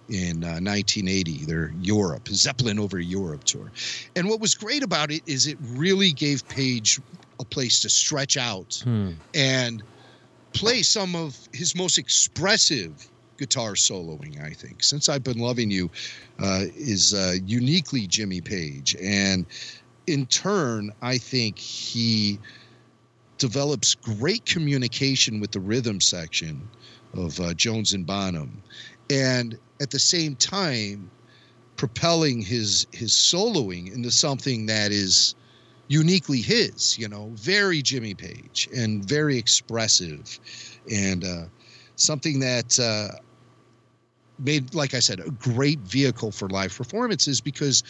in 0.08 0.44
uh, 0.44 0.60
1980, 0.62 1.46
their 1.46 1.72
Europe 1.80 2.28
Zeppelin 2.28 2.78
over 2.78 3.00
Europe 3.00 3.42
tour. 3.42 3.72
And 4.14 4.28
what 4.28 4.40
was 4.40 4.54
great 4.54 4.84
about 4.84 5.10
it 5.10 5.22
is 5.26 5.48
it 5.48 5.58
really 5.60 6.12
gave 6.12 6.46
Page 6.48 7.00
a 7.40 7.44
place 7.44 7.80
to 7.80 7.90
stretch 7.90 8.36
out 8.36 8.80
hmm. 8.84 9.10
and 9.34 9.82
play 10.52 10.82
some 10.82 11.14
of 11.16 11.36
his 11.52 11.74
most 11.74 11.98
expressive 11.98 13.08
guitar 13.36 13.72
soloing. 13.72 14.42
I 14.42 14.50
think. 14.50 14.82
Since 14.82 15.08
I've 15.08 15.24
been 15.24 15.38
loving 15.38 15.70
you 15.70 15.90
uh, 16.38 16.64
is 16.74 17.14
uh, 17.14 17.36
uniquely 17.44 18.06
Jimmy 18.06 18.40
Page, 18.40 18.96
and 19.00 19.46
in 20.06 20.26
turn, 20.26 20.92
I 21.02 21.18
think 21.18 21.58
he 21.58 22.38
develops 23.38 23.94
great 23.94 24.44
communication 24.46 25.40
with 25.40 25.50
the 25.50 25.60
rhythm 25.60 26.00
section 26.00 26.68
of 27.14 27.38
uh, 27.40 27.54
Jones 27.54 27.92
and 27.92 28.06
Bonham, 28.06 28.62
and 29.10 29.58
at 29.80 29.90
the 29.90 29.98
same 29.98 30.36
time 30.36 31.10
propelling 31.76 32.40
his 32.40 32.86
his 32.92 33.12
soloing 33.12 33.94
into 33.94 34.10
something 34.10 34.66
that 34.66 34.92
is 34.92 35.34
uniquely 35.88 36.40
his 36.40 36.98
you 36.98 37.06
know 37.06 37.30
very 37.34 37.80
jimmy 37.80 38.14
page 38.14 38.68
and 38.74 39.04
very 39.04 39.36
expressive. 39.36 40.40
And 40.90 41.24
uh, 41.24 41.44
something 41.96 42.40
that 42.40 42.78
uh, 42.78 43.18
made 44.38 44.74
like 44.74 44.94
i 44.94 45.00
said 45.00 45.20
a 45.20 45.30
great 45.32 45.80
vehicle 45.80 46.32
for 46.32 46.48
live 46.48 46.74
performances 46.76 47.40
because 47.40 47.82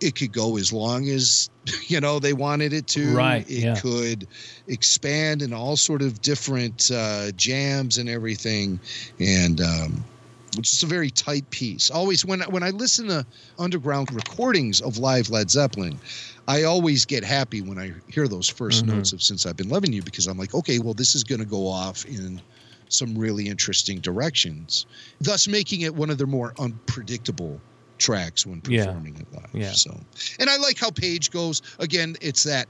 it 0.00 0.14
could 0.14 0.32
go 0.32 0.56
as 0.56 0.72
long 0.72 1.08
as 1.08 1.48
you 1.88 2.00
know 2.00 2.18
they 2.18 2.32
wanted 2.32 2.72
it 2.72 2.86
to 2.86 3.02
Right, 3.02 3.46
it 3.46 3.66
yeah. 3.66 3.82
could 3.82 4.26
expand 4.66 5.42
in 5.42 5.52
all 5.52 5.76
sort 5.76 6.02
of 6.02 6.20
different 6.20 6.90
uh, 6.92 7.32
jams 7.34 7.98
and 7.98 8.08
everything 8.08 8.80
and 9.18 9.60
um, 9.60 10.08
which 10.56 10.72
is 10.72 10.82
a 10.82 10.86
very 10.86 11.10
tight 11.10 11.48
piece. 11.50 11.90
Always 11.90 12.24
when 12.24 12.40
when 12.42 12.62
I 12.62 12.70
listen 12.70 13.08
to 13.08 13.26
underground 13.58 14.10
recordings 14.10 14.80
of 14.80 14.96
live 14.96 15.28
Led 15.28 15.50
Zeppelin, 15.50 16.00
I 16.46 16.62
always 16.62 17.04
get 17.04 17.22
happy 17.22 17.60
when 17.60 17.78
I 17.78 17.92
hear 18.08 18.28
those 18.28 18.48
1st 18.48 18.84
Mhm. 18.84 18.84
notes 18.84 19.12
of 19.12 19.22
"Since 19.22 19.44
I've 19.44 19.56
Been 19.56 19.68
Loving 19.68 19.92
You" 19.92 20.02
because 20.02 20.26
I'm 20.26 20.38
like, 20.38 20.54
okay, 20.54 20.78
well, 20.78 20.94
this 20.94 21.14
is 21.14 21.22
going 21.24 21.40
to 21.40 21.46
go 21.46 21.66
off 21.66 22.04
in 22.06 22.40
some 22.88 23.16
really 23.16 23.48
interesting 23.48 24.00
directions, 24.00 24.86
thus 25.20 25.48
making 25.48 25.82
it 25.82 25.94
one 25.94 26.10
of 26.10 26.18
their 26.18 26.26
more 26.26 26.54
unpredictable 26.58 27.60
tracks 27.98 28.46
when 28.46 28.62
Yeah. 28.68 28.86
performing 28.86 29.16
it 29.16 29.26
live. 29.32 29.50
Yeah. 29.52 29.72
So, 29.72 29.98
and 30.38 30.48
I 30.48 30.56
like 30.56 30.78
how 30.78 30.90
Page 30.90 31.30
goes 31.30 31.62
again. 31.78 32.16
It's 32.20 32.44
that 32.44 32.68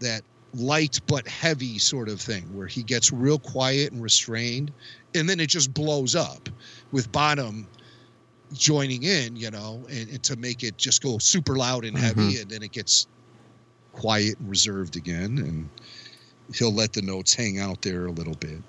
that 0.00 0.22
light 0.54 1.00
but 1.06 1.26
heavy 1.26 1.78
sort 1.78 2.08
of 2.08 2.20
thing 2.20 2.42
where 2.54 2.66
he 2.66 2.82
gets 2.82 3.12
real 3.12 3.38
quiet 3.38 3.92
and 3.92 4.02
restrained 4.02 4.70
and 5.14 5.28
then 5.28 5.40
it 5.40 5.46
just 5.46 5.72
blows 5.72 6.14
up 6.14 6.48
with 6.90 7.10
Bonham 7.10 7.66
joining 8.52 9.02
in 9.02 9.34
you 9.34 9.50
know 9.50 9.82
and, 9.88 10.10
and 10.10 10.22
to 10.22 10.36
make 10.36 10.62
it 10.62 10.76
just 10.76 11.02
go 11.02 11.16
super 11.16 11.56
loud 11.56 11.86
and 11.86 11.96
heavy 11.96 12.20
mm-hmm. 12.20 12.42
and 12.42 12.50
then 12.50 12.62
it 12.62 12.72
gets 12.72 13.06
quiet 13.92 14.38
and 14.40 14.50
reserved 14.50 14.96
again 14.96 15.38
and 15.38 15.68
he'll 16.54 16.74
let 16.74 16.92
the 16.92 17.00
notes 17.00 17.32
hang 17.34 17.58
out 17.58 17.80
there 17.80 18.06
a 18.06 18.10
little 18.12 18.34
bit 18.34 18.60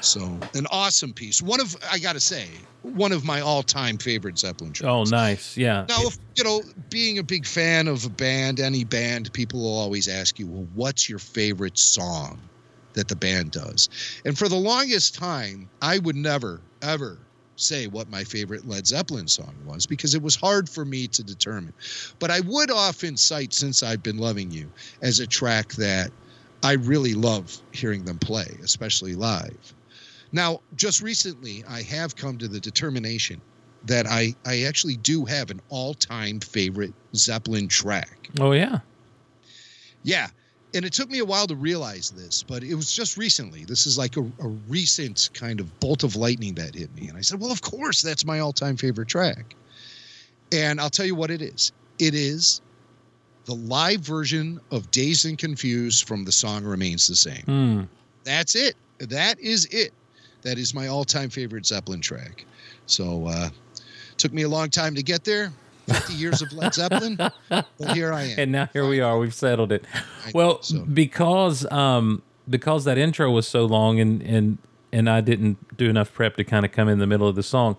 so 0.00 0.48
an 0.54 0.66
awesome 0.70 1.12
piece 1.12 1.42
one 1.42 1.60
of 1.60 1.76
i 1.90 1.98
gotta 1.98 2.20
say 2.20 2.66
one 2.82 3.12
of 3.12 3.24
my 3.24 3.40
all-time 3.40 3.98
favorite 3.98 4.38
zeppelin 4.38 4.70
oh, 4.70 4.72
tracks 4.72 4.88
Oh, 4.88 5.04
nice. 5.04 5.56
Yeah. 5.56 5.86
now, 5.88 6.02
if, 6.02 6.18
you 6.36 6.44
know, 6.44 6.62
being 6.90 7.18
a 7.18 7.22
big 7.22 7.46
fan 7.46 7.88
of 7.88 8.04
a 8.04 8.10
band, 8.10 8.60
any 8.60 8.84
band, 8.84 9.32
people 9.32 9.60
will 9.60 9.78
always 9.78 10.08
ask 10.08 10.38
you, 10.38 10.48
well, 10.48 10.66
what's 10.74 11.08
your 11.08 11.18
favorite 11.18 11.78
song 11.78 12.50
that 12.94 13.08
the 13.08 13.16
band 13.16 13.52
does? 13.52 13.88
And 14.24 14.36
for 14.36 14.48
the 14.48 14.56
longest 14.56 15.14
time, 15.14 15.70
I 15.80 15.98
would 15.98 16.16
never, 16.16 16.64
ever 16.82 17.28
say 17.56 17.86
what 17.86 18.08
my 18.08 18.24
favorite 18.24 18.66
Led 18.66 18.86
Zeppelin 18.86 19.28
song 19.28 19.54
was 19.64 19.86
because 19.86 20.14
it 20.14 20.22
was 20.22 20.36
hard 20.36 20.68
for 20.68 20.84
me 20.84 21.08
to 21.08 21.24
determine. 21.24 21.74
But 22.20 22.30
I 22.30 22.40
would 22.40 22.70
often 22.70 23.16
cite 23.16 23.52
Since 23.52 23.82
I've 23.82 24.02
Been 24.02 24.18
Loving 24.18 24.50
You 24.50 24.72
as 25.02 25.20
a 25.20 25.26
track 25.26 25.72
that 25.74 26.10
I 26.62 26.72
really 26.74 27.14
love 27.14 27.56
hearing 27.72 28.04
them 28.04 28.18
play, 28.18 28.58
especially 28.62 29.14
live. 29.14 29.74
Now, 30.32 30.60
just 30.76 31.02
recently, 31.02 31.64
I 31.68 31.82
have 31.82 32.16
come 32.16 32.38
to 32.38 32.48
the 32.48 32.60
determination 32.60 33.40
that 33.84 34.06
I, 34.06 34.34
I 34.44 34.62
actually 34.62 34.96
do 34.96 35.24
have 35.24 35.50
an 35.50 35.60
all 35.68 35.94
time 35.94 36.40
favorite 36.40 36.92
Zeppelin 37.14 37.68
track. 37.68 38.28
Oh, 38.40 38.52
yeah. 38.52 38.80
Yeah. 40.02 40.28
And 40.74 40.84
it 40.84 40.92
took 40.92 41.10
me 41.10 41.18
a 41.20 41.24
while 41.24 41.46
to 41.46 41.56
realize 41.56 42.10
this, 42.10 42.42
but 42.42 42.62
it 42.62 42.74
was 42.74 42.92
just 42.92 43.16
recently. 43.16 43.64
This 43.64 43.86
is 43.86 43.96
like 43.96 44.16
a, 44.18 44.20
a 44.20 44.48
recent 44.68 45.30
kind 45.32 45.60
of 45.60 45.80
bolt 45.80 46.04
of 46.04 46.14
lightning 46.14 46.54
that 46.56 46.74
hit 46.74 46.94
me. 46.94 47.08
And 47.08 47.16
I 47.16 47.22
said, 47.22 47.40
well, 47.40 47.50
of 47.50 47.62
course, 47.62 48.02
that's 48.02 48.26
my 48.26 48.40
all 48.40 48.52
time 48.52 48.76
favorite 48.76 49.08
track. 49.08 49.54
And 50.52 50.80
I'll 50.80 50.90
tell 50.90 51.06
you 51.06 51.14
what 51.14 51.30
it 51.30 51.40
is 51.40 51.72
it 51.98 52.14
is 52.14 52.60
the 53.46 53.54
live 53.54 54.00
version 54.00 54.60
of 54.70 54.90
Dazed 54.90 55.24
and 55.24 55.38
Confused 55.38 56.06
from 56.06 56.24
the 56.24 56.32
song 56.32 56.64
remains 56.64 57.06
the 57.06 57.16
same. 57.16 57.42
Hmm. 57.44 57.82
That's 58.24 58.54
it. 58.54 58.76
That 58.98 59.40
is 59.40 59.64
it. 59.66 59.92
That 60.42 60.58
is 60.58 60.74
my 60.74 60.86
all-time 60.88 61.30
favorite 61.30 61.66
Zeppelin 61.66 62.00
track. 62.00 62.44
So 62.86 63.26
uh 63.26 63.48
took 64.16 64.32
me 64.32 64.42
a 64.42 64.48
long 64.48 64.68
time 64.70 64.94
to 64.94 65.02
get 65.02 65.24
there. 65.24 65.52
50 65.88 66.12
years 66.14 66.42
of 66.42 66.52
Led 66.52 66.74
Zeppelin. 66.74 67.16
But 67.16 67.66
here 67.94 68.12
I 68.12 68.24
am. 68.24 68.38
and 68.38 68.52
now 68.52 68.68
here 68.72 68.86
we 68.88 69.00
are. 69.00 69.18
We've 69.18 69.32
settled 69.34 69.72
it. 69.72 69.84
I- 70.26 70.32
Well, 70.34 70.62
so- 70.62 70.84
because 70.84 71.70
um 71.70 72.22
because 72.48 72.84
that 72.84 72.98
intro 72.98 73.30
was 73.30 73.46
so 73.48 73.64
long 73.66 74.00
and 74.00 74.22
and 74.22 74.58
and 74.92 75.08
I 75.10 75.20
didn't 75.20 75.76
do 75.76 75.88
enough 75.90 76.12
prep 76.12 76.36
to 76.36 76.44
kind 76.44 76.64
of 76.64 76.72
come 76.72 76.88
in 76.88 76.98
the 76.98 77.06
middle 77.06 77.28
of 77.28 77.36
the 77.36 77.42
song, 77.42 77.76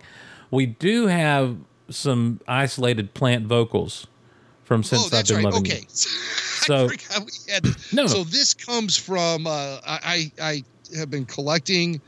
we 0.52 0.66
do 0.68 1.08
have 1.08 1.58
some 1.90 2.40
isolated 2.48 3.14
plant 3.16 3.48
vocals 3.48 4.06
from 4.64 4.84
since 4.84 5.12
oh, 5.12 5.18
I've 5.18 5.26
been 5.26 5.38
right. 5.38 5.46
loving 5.46 5.62
Okay. 5.62 5.80
you. 5.82 5.86
So- 5.90 6.90
forgot 6.90 7.26
we 7.26 7.52
had 7.52 7.64
this. 7.64 7.94
No, 7.94 8.04
no. 8.04 8.08
So 8.08 8.24
this 8.24 8.54
comes 8.54 8.96
from 8.98 9.48
uh, 9.48 9.80
I 9.86 10.32
I 10.40 10.64
I 10.92 10.98
have 10.98 11.10
been 11.10 11.26
collecting 11.26 12.02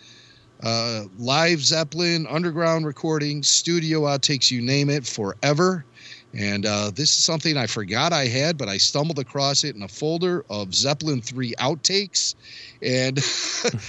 uh, 0.63 1.03
live 1.17 1.61
Zeppelin 1.61 2.27
underground 2.29 2.85
recordings, 2.85 3.49
studio 3.49 4.01
outtakes, 4.01 4.51
you 4.51 4.61
name 4.61 4.89
it, 4.89 5.05
forever. 5.05 5.85
And 6.33 6.65
uh, 6.65 6.91
this 6.91 7.09
is 7.09 7.23
something 7.23 7.57
I 7.57 7.67
forgot 7.67 8.13
I 8.13 8.25
had, 8.25 8.57
but 8.57 8.69
I 8.69 8.77
stumbled 8.77 9.19
across 9.19 9.65
it 9.65 9.75
in 9.75 9.83
a 9.83 9.87
folder 9.87 10.45
of 10.49 10.73
Zeppelin 10.73 11.21
3 11.21 11.53
outtakes. 11.55 12.35
And 12.81 13.19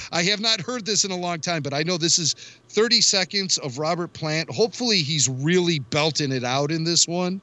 I 0.13 0.23
have 0.25 0.41
not 0.41 0.61
heard 0.61 0.85
this 0.85 1.05
in 1.05 1.13
a 1.13 1.17
long 1.17 1.39
time, 1.39 1.63
but 1.63 1.73
I 1.73 1.85
know 1.85 1.97
this 1.97 2.19
is 2.19 2.35
30 2.71 3.01
seconds 3.01 3.59
of 3.59 3.79
Robert 3.79 4.13
Plant. 4.13 4.51
Hopefully, 4.51 5.03
he's 5.03 5.29
really 5.29 5.79
belting 5.79 6.33
it 6.33 6.43
out 6.43 6.73
in 6.73 6.83
this 6.83 7.07
one. 7.07 7.41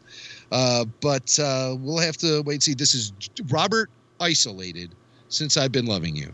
Uh, 0.52 0.84
but 1.00 1.40
uh, 1.40 1.76
we'll 1.80 2.00
have 2.00 2.18
to 2.18 2.42
wait 2.42 2.56
and 2.56 2.64
see. 2.64 2.74
This 2.74 2.94
is 2.94 3.14
Robert 3.50 3.90
isolated 4.20 4.94
since 5.30 5.56
I've 5.56 5.72
been 5.72 5.86
loving 5.86 6.16
you. 6.16 6.34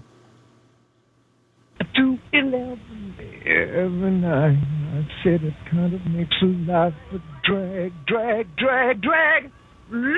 To 3.46 3.52
eleven 3.52 3.76
every 3.76 4.12
night. 4.12 4.58
I 4.94 5.08
said 5.24 5.44
it 5.44 5.54
kind 5.70 5.94
of 5.94 6.06
makes 6.08 6.36
life 6.42 6.94
a 7.14 7.20
drag, 7.44 7.94
drag, 8.06 8.56
drag, 8.56 9.02
drag. 9.02 9.52
Lord, 9.92 10.16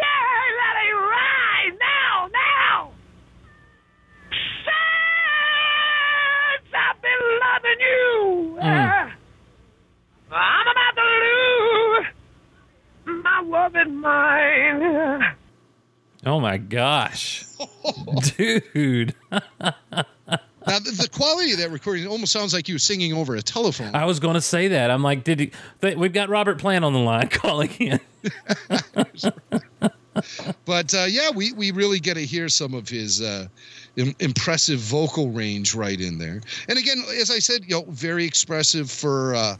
yeah, 0.00 0.42
let 0.58 0.76
it 0.82 0.94
ride 0.94 1.76
now, 1.80 2.28
now. 2.32 2.92
Since 6.60 6.74
I've 6.74 7.00
been 7.02 7.24
loving 7.40 7.80
you, 7.80 8.58
uh, 8.60 9.08
I'm 10.34 10.66
about 10.68 10.94
to 10.96 11.04
lose 13.06 13.22
my 13.24 13.38
loving 13.44 13.94
mind. 13.96 14.82
Oh 16.24 16.38
my 16.38 16.58
gosh, 16.58 17.44
dude! 18.36 19.14
Now, 20.72 20.78
the, 20.78 20.90
the 20.92 21.08
quality 21.10 21.52
of 21.52 21.58
that 21.58 21.70
recording 21.70 22.06
almost 22.06 22.32
sounds 22.32 22.54
like 22.54 22.66
you 22.66 22.76
were 22.76 22.78
singing 22.78 23.12
over 23.12 23.36
a 23.36 23.42
telephone. 23.42 23.94
I 23.94 24.06
was 24.06 24.18
going 24.18 24.36
to 24.36 24.40
say 24.40 24.68
that. 24.68 24.90
I'm 24.90 25.02
like, 25.02 25.22
did 25.22 25.38
he? 25.38 25.50
Th- 25.82 25.98
we've 25.98 26.14
got 26.14 26.30
Robert 26.30 26.58
Plant 26.58 26.82
on 26.82 26.94
the 26.94 26.98
line 26.98 27.28
calling 27.30 27.68
in. 27.78 28.00
But 30.66 30.94
uh, 30.94 31.06
yeah, 31.08 31.30
we, 31.30 31.52
we 31.52 31.70
really 31.72 31.98
get 31.98 32.14
to 32.14 32.24
hear 32.24 32.48
some 32.50 32.74
of 32.74 32.88
his 32.88 33.20
uh, 33.22 33.46
im- 33.96 34.14
impressive 34.20 34.78
vocal 34.78 35.30
range 35.30 35.74
right 35.74 35.98
in 35.98 36.18
there. 36.18 36.40
And 36.68 36.78
again, 36.78 37.02
as 37.18 37.30
I 37.30 37.38
said, 37.38 37.64
you 37.66 37.76
know, 37.76 37.84
very 37.88 38.24
expressive 38.24 38.90
for 38.90 39.34
uh, 39.34 39.56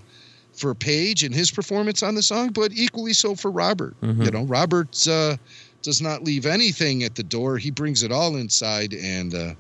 for 0.53 0.75
Page 0.75 1.25
and 1.25 1.35
his 1.35 1.51
performance 1.51 2.03
on 2.03 2.15
the 2.15 2.23
song, 2.23 2.51
but 2.51 2.73
equally 2.73 3.15
so 3.15 3.35
for 3.35 3.51
Robert. 3.51 3.97
You 4.25 4.31
know, 4.31 4.45
Robert 4.45 5.09
uh, 5.09 5.37
does 5.81 6.03
not 6.03 6.23
leave 6.23 6.45
anything 6.45 7.03
at 7.03 7.15
the 7.15 7.23
door; 7.23 7.57
he 7.57 7.71
brings 7.71 8.03
it 8.03 8.13
all 8.13 8.37
inside, 8.37 8.93
and 8.93 9.35
uh, 9.35 9.55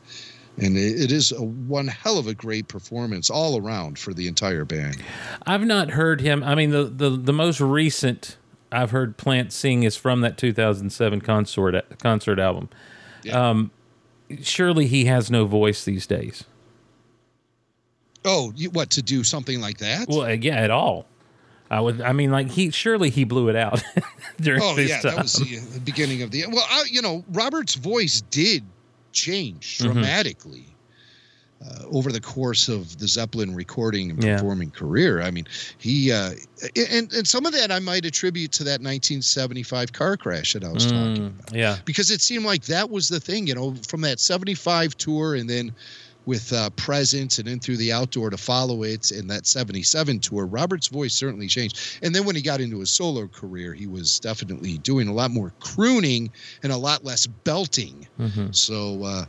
and 0.58 0.76
it, 0.76 1.10
is 1.12 1.32
a 1.32 1.42
one 1.42 1.88
hell 1.88 2.18
of 2.18 2.26
a 2.26 2.34
great 2.34 2.68
performance 2.68 3.30
all 3.30 3.58
around 3.58 3.98
for 3.98 4.12
the 4.12 4.28
entire 4.28 4.64
band. 4.64 5.02
I've 5.46 5.64
not 5.64 5.90
heard 5.90 6.20
him. 6.20 6.44
I 6.44 6.54
mean, 6.54 6.70
the 6.70 6.84
the, 6.84 7.10
the 7.10 7.32
most 7.32 7.60
recent 7.60 8.36
I've 8.70 8.90
heard 8.90 9.16
Plant 9.16 9.52
sing 9.52 9.82
is 9.82 9.96
from 9.96 10.20
that 10.22 10.38
2007 10.38 11.20
concert 11.20 11.98
concert 11.98 12.38
album. 12.38 12.68
Yeah. 13.22 13.50
Um, 13.50 13.70
surely 14.42 14.86
he 14.86 15.06
has 15.06 15.30
no 15.30 15.46
voice 15.46 15.84
these 15.84 16.06
days. 16.06 16.44
Oh, 18.24 18.52
you, 18.54 18.70
what 18.70 18.90
to 18.90 19.02
do 19.02 19.24
something 19.24 19.60
like 19.60 19.78
that? 19.78 20.08
Well, 20.08 20.22
uh, 20.22 20.28
yeah, 20.28 20.56
at 20.56 20.70
all. 20.70 21.06
I 21.70 21.80
would. 21.80 22.02
I 22.02 22.12
mean, 22.12 22.30
like 22.30 22.50
he 22.50 22.70
surely 22.70 23.08
he 23.08 23.24
blew 23.24 23.48
it 23.48 23.56
out 23.56 23.82
during 24.40 24.60
Oh 24.62 24.76
yeah, 24.76 25.00
time. 25.00 25.14
that 25.16 25.22
was 25.22 25.32
the, 25.34 25.56
the 25.56 25.80
beginning 25.80 26.20
of 26.22 26.30
the. 26.30 26.44
Well, 26.46 26.64
I, 26.68 26.84
you 26.90 27.00
know, 27.00 27.24
Robert's 27.32 27.74
voice 27.74 28.20
did 28.30 28.62
change 29.12 29.78
Mm-hmm. 29.80 29.82
dramatically 29.82 30.78
uh, 31.64 31.84
over 31.86 32.10
the 32.10 32.20
course 32.20 32.68
of 32.68 32.98
the 32.98 33.06
Zeppelin 33.06 33.54
recording 33.54 34.10
and 34.10 34.18
Yeah. 34.18 34.36
performing 34.36 34.72
career. 34.72 35.22
I 35.22 35.30
mean, 35.30 35.44
he 35.78 36.10
uh, 36.10 36.32
and 36.90 37.12
and 37.12 37.28
some 37.28 37.46
of 37.46 37.52
that 37.52 37.70
I 37.70 37.78
might 37.78 38.04
attribute 38.04 38.50
to 38.52 38.64
that 38.64 38.80
1975 38.82 39.92
car 39.92 40.16
crash 40.16 40.54
that 40.54 40.64
I 40.64 40.72
was 40.72 40.86
talking 40.86 41.24
Mm, 41.24 41.38
about 41.38 41.52
yeah. 41.52 41.82
because 41.84 42.10
it 42.10 42.20
seemed 42.20 42.44
like 42.44 42.64
that 42.64 42.90
was 42.90 43.08
the 43.08 43.20
thing, 43.20 43.46
you 43.46 43.54
know, 43.54 43.76
from 43.88 44.00
that 44.00 44.18
75 44.18 44.96
tour 44.96 45.36
and 45.36 45.48
then 45.48 45.72
with 46.26 46.52
uh, 46.52 46.70
Presence 46.70 47.38
and 47.38 47.48
then 47.48 47.58
through 47.60 47.76
the 47.78 47.92
outdoor 47.92 48.30
to 48.30 48.36
follow 48.36 48.82
it 48.84 49.10
and 49.10 49.28
that 49.30 49.46
77 49.46 50.20
tour, 50.20 50.46
Robert's 50.46 50.86
voice 50.88 51.14
certainly 51.14 51.46
changed. 51.48 51.98
And 52.02 52.14
then 52.14 52.24
when 52.24 52.36
he 52.36 52.42
got 52.42 52.60
into 52.60 52.78
his 52.80 52.90
solo 52.90 53.26
career, 53.26 53.74
he 53.74 53.86
was 53.86 54.20
definitely 54.20 54.78
doing 54.78 55.08
a 55.08 55.12
lot 55.12 55.30
more 55.30 55.52
crooning 55.60 56.30
and 56.62 56.72
a 56.72 56.76
lot 56.76 57.04
less 57.04 57.26
belting. 57.26 58.06
Mhm. 58.20 58.54
So, 58.54 59.02
uh, 59.04 59.24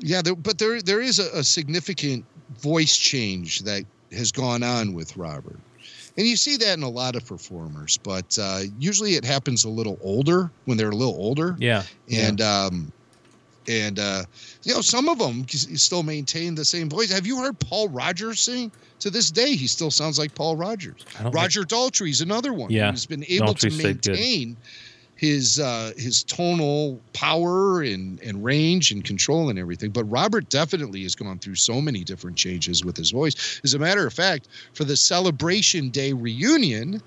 yeah, 0.00 0.22
there, 0.22 0.34
but 0.34 0.58
there 0.58 0.80
there 0.82 1.00
is 1.00 1.18
a, 1.18 1.28
a 1.38 1.44
significant 1.44 2.24
voice 2.60 2.96
change 2.96 3.60
that 3.60 3.84
has 4.12 4.32
gone 4.32 4.62
on 4.62 4.92
with 4.94 5.16
Robert. 5.16 5.58
And 6.16 6.26
you 6.26 6.36
see 6.36 6.56
that 6.56 6.76
in 6.76 6.82
a 6.82 6.88
lot 6.88 7.16
of 7.16 7.24
performers, 7.24 7.98
but 8.02 8.36
uh, 8.38 8.62
usually 8.78 9.14
it 9.14 9.24
happens 9.24 9.64
a 9.64 9.68
little 9.70 9.96
older 10.02 10.50
when 10.64 10.76
they're 10.76 10.90
a 10.90 10.94
little 10.94 11.14
older 11.14 11.56
Yeah. 11.58 11.84
and 12.12 12.40
um 12.40 12.92
and 13.68 13.98
uh 13.98 14.22
you 14.62 14.74
know 14.74 14.80
some 14.80 15.08
of 15.08 15.18
them 15.18 15.46
still 15.48 16.02
maintain 16.02 16.54
the 16.54 16.64
same 16.64 16.88
voice. 16.88 17.10
Have 17.10 17.26
you 17.26 17.38
heard 17.38 17.58
paul 17.58 17.88
rodgers 17.88 18.40
sing? 18.40 18.72
To 19.00 19.10
this 19.10 19.30
day 19.30 19.54
he 19.56 19.66
still 19.66 19.90
sounds 19.90 20.18
like 20.18 20.34
paul 20.34 20.56
rodgers. 20.56 21.04
Roger 21.32 21.62
daltrey's 21.62 22.20
another 22.20 22.52
one 22.52 22.70
Yeah, 22.70 22.90
who's 22.90 23.06
been 23.06 23.24
able 23.28 23.54
Daltrey 23.54 23.70
to 23.70 23.82
maintain 23.82 24.56
his 25.16 25.60
uh 25.60 25.92
his 25.98 26.22
tonal 26.24 26.98
power 27.12 27.82
and 27.82 28.20
and 28.22 28.42
range 28.42 28.90
and 28.90 29.04
control 29.04 29.50
and 29.50 29.58
everything. 29.58 29.90
But 29.90 30.04
robert 30.04 30.48
definitely 30.48 31.02
has 31.02 31.14
gone 31.14 31.38
through 31.38 31.56
so 31.56 31.80
many 31.80 32.04
different 32.04 32.38
changes 32.38 32.82
with 32.84 32.96
his 32.96 33.10
voice. 33.10 33.60
As 33.62 33.74
a 33.74 33.78
matter 33.78 34.06
of 34.06 34.14
fact 34.14 34.48
for 34.72 34.84
the 34.84 34.96
celebration 34.96 35.90
day 35.90 36.12
reunion 36.14 37.02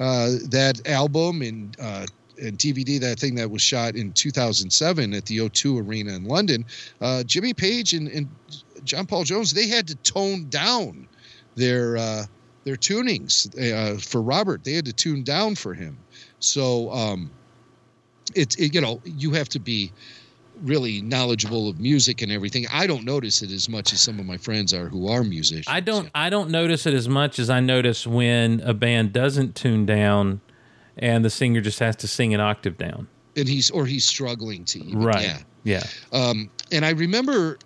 uh 0.00 0.30
that 0.48 0.80
album 0.86 1.42
and 1.42 1.76
uh 1.80 2.06
and 2.40 2.58
DVD, 2.58 3.00
that 3.00 3.18
thing 3.18 3.34
that 3.36 3.50
was 3.50 3.62
shot 3.62 3.96
in 3.96 4.12
2007 4.12 5.14
at 5.14 5.26
the 5.26 5.38
O2 5.38 5.86
Arena 5.86 6.14
in 6.14 6.24
London, 6.24 6.64
uh, 7.00 7.22
Jimmy 7.24 7.54
Page 7.54 7.92
and, 7.94 8.08
and 8.08 8.28
John 8.84 9.06
Paul 9.06 9.24
Jones, 9.24 9.52
they 9.52 9.68
had 9.68 9.86
to 9.88 9.94
tone 9.96 10.48
down 10.48 11.08
their 11.56 11.96
uh, 11.96 12.24
their 12.64 12.76
tunings 12.76 13.48
uh, 13.58 13.98
for 13.98 14.22
Robert. 14.22 14.64
They 14.64 14.74
had 14.74 14.84
to 14.86 14.92
tune 14.92 15.22
down 15.22 15.54
for 15.54 15.74
him. 15.74 15.98
So 16.38 16.90
um, 16.92 17.30
it's 18.34 18.56
it, 18.56 18.74
you 18.74 18.80
know 18.80 19.00
you 19.04 19.32
have 19.32 19.48
to 19.50 19.58
be 19.58 19.92
really 20.62 21.00
knowledgeable 21.02 21.68
of 21.68 21.78
music 21.80 22.22
and 22.22 22.32
everything. 22.32 22.66
I 22.72 22.86
don't 22.86 23.04
notice 23.04 23.42
it 23.42 23.50
as 23.50 23.68
much 23.68 23.92
as 23.92 24.00
some 24.00 24.18
of 24.18 24.26
my 24.26 24.36
friends 24.36 24.74
are 24.74 24.88
who 24.88 25.08
are 25.08 25.22
musicians. 25.24 25.66
I 25.68 25.80
don't. 25.80 26.10
I 26.14 26.30
don't 26.30 26.50
notice 26.50 26.86
it 26.86 26.94
as 26.94 27.08
much 27.08 27.38
as 27.38 27.50
I 27.50 27.60
notice 27.60 28.06
when 28.06 28.60
a 28.60 28.74
band 28.74 29.12
doesn't 29.12 29.54
tune 29.54 29.86
down, 29.86 30.40
and 30.98 31.24
the 31.24 31.30
singer 31.30 31.60
just 31.60 31.78
has 31.80 31.96
to 31.96 32.08
sing 32.08 32.34
an 32.34 32.40
octave 32.40 32.76
down. 32.78 33.08
and 33.36 33.48
he's 33.48 33.70
or 33.70 33.86
he's 33.86 34.04
struggling 34.04 34.64
to 34.64 34.78
even, 34.80 35.02
Right. 35.02 35.22
Yeah. 35.24 35.38
Yeah. 35.64 35.82
Um, 36.12 36.50
and 36.72 36.84
I 36.84 36.90
remember 36.90 37.58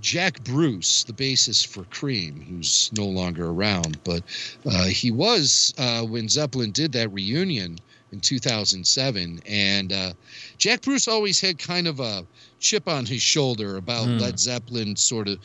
Jack 0.00 0.42
Bruce, 0.44 1.04
the 1.04 1.12
bassist 1.12 1.66
for 1.68 1.84
Cream, 1.84 2.40
who's 2.48 2.90
no 2.96 3.04
longer 3.06 3.46
around, 3.48 3.98
but 4.04 4.22
uh, 4.66 4.84
he 4.84 5.10
was 5.10 5.74
uh, 5.78 6.02
when 6.02 6.28
Zeppelin 6.28 6.70
did 6.72 6.92
that 6.92 7.08
reunion 7.10 7.78
in 8.12 8.20
2007. 8.20 9.40
And 9.46 9.92
uh, 9.92 10.12
Jack 10.58 10.82
Bruce 10.82 11.08
always 11.08 11.40
had 11.40 11.58
kind 11.58 11.86
of 11.88 12.00
a 12.00 12.24
chip 12.60 12.86
on 12.88 13.04
his 13.06 13.22
shoulder 13.22 13.76
about 13.78 14.06
Hmm. 14.06 14.18
Led 14.18 14.38
Zeppelin 14.38 14.94
sort 14.96 15.26
of, 15.28 15.38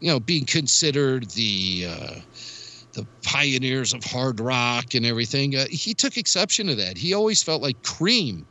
you 0.00 0.08
know, 0.10 0.20
being 0.20 0.44
considered 0.44 1.28
the. 1.30 1.86
The 2.98 3.06
pioneers 3.22 3.94
of 3.94 4.02
hard 4.02 4.40
rock 4.40 4.94
and 4.94 5.06
everything. 5.06 5.54
Uh, 5.54 5.66
he 5.70 5.94
took 5.94 6.16
exception 6.16 6.66
to 6.66 6.74
that. 6.74 6.98
He 6.98 7.14
always 7.14 7.44
felt 7.44 7.62
like 7.62 7.80
Cream 7.84 8.44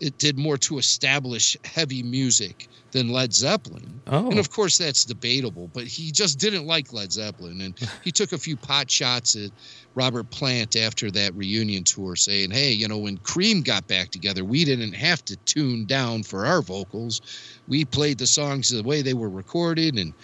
it 0.00 0.18
did 0.18 0.38
more 0.38 0.56
to 0.56 0.78
establish 0.78 1.56
heavy 1.64 2.02
music 2.02 2.68
than 2.90 3.10
Led 3.10 3.32
Zeppelin. 3.32 4.00
Oh. 4.06 4.30
And 4.30 4.38
of 4.38 4.50
course, 4.50 4.78
that's 4.78 5.04
debatable, 5.04 5.70
but 5.72 5.84
he 5.84 6.10
just 6.10 6.38
didn't 6.38 6.66
like 6.66 6.92
Led 6.92 7.12
Zeppelin. 7.12 7.60
And 7.60 7.74
he 8.02 8.10
took 8.10 8.32
a 8.32 8.38
few 8.38 8.56
pot 8.56 8.90
shots 8.90 9.36
at 9.36 9.50
Robert 9.94 10.30
Plant 10.30 10.76
after 10.76 11.10
that 11.10 11.34
reunion 11.34 11.84
tour 11.84 12.16
saying, 12.16 12.50
"Hey, 12.52 12.72
you 12.72 12.86
know, 12.88 12.98
when 12.98 13.18
Cream 13.18 13.62
got 13.62 13.86
back 13.88 14.10
together, 14.10 14.44
we 14.44 14.64
didn't 14.64 14.92
have 14.92 15.24
to 15.26 15.36
tune 15.46 15.86
down 15.86 16.22
for 16.22 16.46
our 16.46 16.62
vocals. 16.62 17.20
We 17.66 17.84
played 17.84 18.18
the 18.18 18.26
songs 18.26 18.68
the 18.68 18.82
way 18.82 19.02
they 19.02 19.14
were 19.14 19.30
recorded, 19.30 19.98
and 19.98 20.14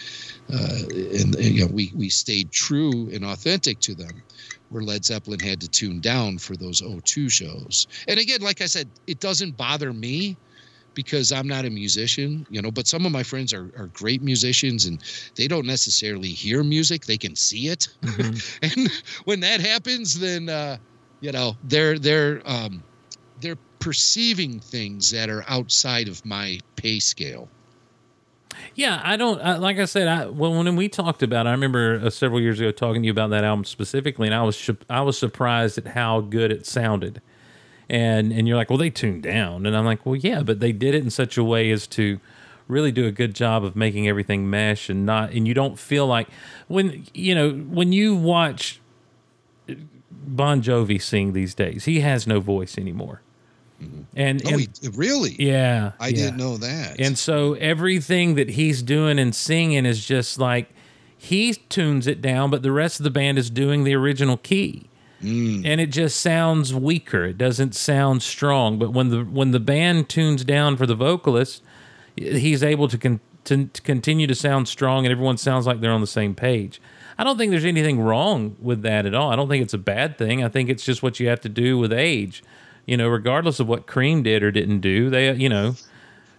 uh, 0.53 0.83
and 0.93 1.35
you 1.37 1.63
know, 1.63 1.73
we 1.73 1.93
we 1.95 2.09
stayed 2.11 2.53
true 2.53 3.11
and 3.13 3.25
authentic 3.25 3.81
to 3.81 3.95
them." 3.95 4.23
Where 4.69 4.83
Led 4.83 5.05
Zeppelin 5.05 5.41
had 5.41 5.61
to 5.61 5.69
tune 5.69 6.01
down 6.01 6.39
for 6.39 6.57
those 6.57 6.83
O2 6.83 7.31
shows. 7.31 7.87
And 8.09 8.19
again, 8.19 8.41
like 8.41 8.61
I 8.61 8.67
said, 8.67 8.91
it 9.07 9.21
doesn't 9.21 9.57
bother 9.57 9.93
me 9.93 10.39
because 10.97 11.31
I'm 11.31 11.47
not 11.47 11.65
a 11.65 11.71
musician, 11.71 12.45
you 12.51 12.61
know, 12.61 12.73
but 12.73 12.89
some 12.89 13.07
of 13.07 13.13
my 13.13 13.23
friends 13.23 13.53
are, 13.53 13.71
are 13.79 13.87
great 13.93 14.23
musicians 14.23 14.87
and 14.87 15.01
they 15.37 15.47
don't 15.47 15.67
necessarily 15.67 16.31
hear 16.31 16.65
music, 16.65 17.05
they 17.05 17.19
can 17.19 17.37
see 17.37 17.69
it. 17.69 17.87
and 18.63 18.91
when 19.25 19.39
that 19.41 19.61
happens, 19.61 20.19
then 20.19 20.49
uh, 20.49 20.79
you 21.21 21.31
know, 21.31 21.57
they're 21.63 22.01
they're 22.01 22.43
um 22.45 22.83
they're 23.41 23.59
perceiving 23.79 24.59
things 24.59 25.11
that 25.11 25.29
are 25.29 25.45
outside 25.47 26.09
of 26.09 26.25
my 26.25 26.59
pay 26.75 26.99
scale. 26.99 27.49
Yeah, 28.75 29.01
I 29.05 29.17
don't 29.17 29.41
I, 29.41 29.59
like 29.59 29.79
I 29.79 29.85
said. 29.85 30.09
I 30.09 30.27
well, 30.27 30.53
when 30.53 30.77
we 30.77 30.89
talked 30.89 31.23
about, 31.23 31.47
it, 31.47 31.51
I 31.51 31.53
remember 31.53 32.01
uh, 32.03 32.11
several 32.11 32.41
years 32.41 32.59
ago 32.59 32.73
talking 32.73 33.03
to 33.03 33.07
you 33.07 33.13
about 33.13 33.31
that 33.31 33.45
album 33.45 33.65
specifically, 33.65 34.27
and 34.27 34.35
I 34.35 34.43
was 34.43 34.71
I 34.89 35.03
was 35.03 35.19
surprised 35.19 35.79
at 35.79 35.89
how 35.89 36.21
good 36.23 36.51
it 36.51 36.67
sounded. 36.67 37.21
And 37.89 38.33
and 38.33 38.49
you're 38.49 38.57
like, 38.57 38.69
well, 38.69 38.79
they 38.79 38.91
tuned 38.91 39.23
down, 39.23 39.65
and 39.65 39.77
I'm 39.77 39.85
like, 39.85 40.05
well, 40.05 40.17
yeah, 40.17 40.43
but 40.43 40.59
they 40.61 40.73
did 40.73 40.95
it 40.95 41.05
in 41.05 41.11
such 41.11 41.39
a 41.39 41.45
way 41.45 41.71
as 41.71 41.87
to 41.89 42.19
really 42.67 42.91
do 42.91 43.07
a 43.07 43.13
good 43.13 43.33
job 43.33 43.65
of 43.65 43.77
making 43.77 44.09
everything 44.09 44.51
mesh 44.51 44.91
and 44.91 45.07
not, 45.07 45.31
and 45.31 45.47
you 45.47 45.55
don't 45.55 45.79
feel 45.79 46.05
like 46.07 46.27
when 46.67 47.07
you 47.15 47.33
know 47.33 47.53
when 47.53 47.93
you 47.93 48.17
watch 48.17 48.81
Bon 50.11 50.61
Jovi 50.61 51.01
sing 51.01 51.33
these 51.33 51.55
days, 51.55 51.85
he 51.85 52.01
has 52.01 52.27
no 52.27 52.41
voice 52.41 52.77
anymore. 52.77 53.23
Mm-hmm. 53.81 54.03
And, 54.17 54.43
Oh, 54.47 54.49
and 54.51 54.61
he, 54.61 54.89
really? 54.95 55.37
yeah, 55.39 55.93
I 56.01 56.09
yeah. 56.09 56.17
didn't 56.17 56.39
know 56.39 56.57
that. 56.57 56.99
And 56.99 57.17
so 57.17 57.55
everything 57.55 58.35
that 58.35 58.51
he's 58.51 58.83
doing 58.83 59.19
and 59.19 59.35
singing 59.35 59.85
is 59.87 60.05
just 60.05 60.39
like 60.39 60.71
he 61.17 61.53
tunes 61.55 62.07
it 62.07 62.21
down, 62.21 62.51
but 62.51 62.63
the 62.63 62.73
rest 62.73 62.99
of 63.01 63.05
the 63.05 63.11
band 63.11 63.39
is 63.39 63.51
doing 63.51 63.85
the 63.85 63.95
original 63.95 64.39
key. 64.39 64.89
Mm. 65.23 65.65
And 65.65 65.81
it 65.81 65.87
just 65.87 66.21
sounds 66.21 66.75
weaker. 66.75 67.25
It 67.25 67.39
doesn't 67.39 67.75
sound 67.75 68.23
strong. 68.23 68.79
But 68.79 68.93
when 68.93 69.09
the 69.09 69.25
when 69.25 69.51
the 69.51 69.61
band 69.61 70.09
tunes 70.09 70.45
down 70.45 70.77
for 70.77 70.87
the 70.87 70.95
vocalist, 70.95 71.63
he's 72.17 72.63
able 72.63 72.89
to, 72.89 72.99
con- 72.99 73.21
to, 73.45 73.67
to 73.67 73.83
continue 73.83 74.27
to 74.27 74.35
sound 74.35 74.69
strong, 74.69 75.07
and 75.07 75.13
everyone 75.13 75.39
sounds 75.39 75.67
like 75.67 75.81
they're 75.81 75.93
on 75.93 76.01
the 76.01 76.07
same 76.07 76.35
page. 76.35 76.81
I 77.19 77.25
don't 77.25 77.39
think 77.39 77.51
there's 77.51 77.65
anything 77.65 77.99
wrong 77.99 78.57
with 78.61 78.83
that 78.83 79.07
at 79.07 79.15
all. 79.15 79.31
I 79.31 79.37
don't 79.37 79.49
think 79.49 79.63
it's 79.63 79.75
a 79.75 79.79
bad 79.79 80.19
thing. 80.19 80.45
I 80.45 80.49
think 80.49 80.69
it's 80.69 80.85
just 80.85 81.03
what 81.03 81.19
you 81.19 81.29
have 81.29 81.41
to 81.43 81.49
do 81.49 81.79
with 81.79 81.93
age. 81.93 82.43
You 82.85 82.97
know, 82.97 83.09
regardless 83.09 83.59
of 83.59 83.67
what 83.67 83.87
Cream 83.87 84.23
did 84.23 84.43
or 84.43 84.51
didn't 84.51 84.81
do, 84.81 85.09
they, 85.11 85.33
you 85.33 85.49
know, 85.49 85.75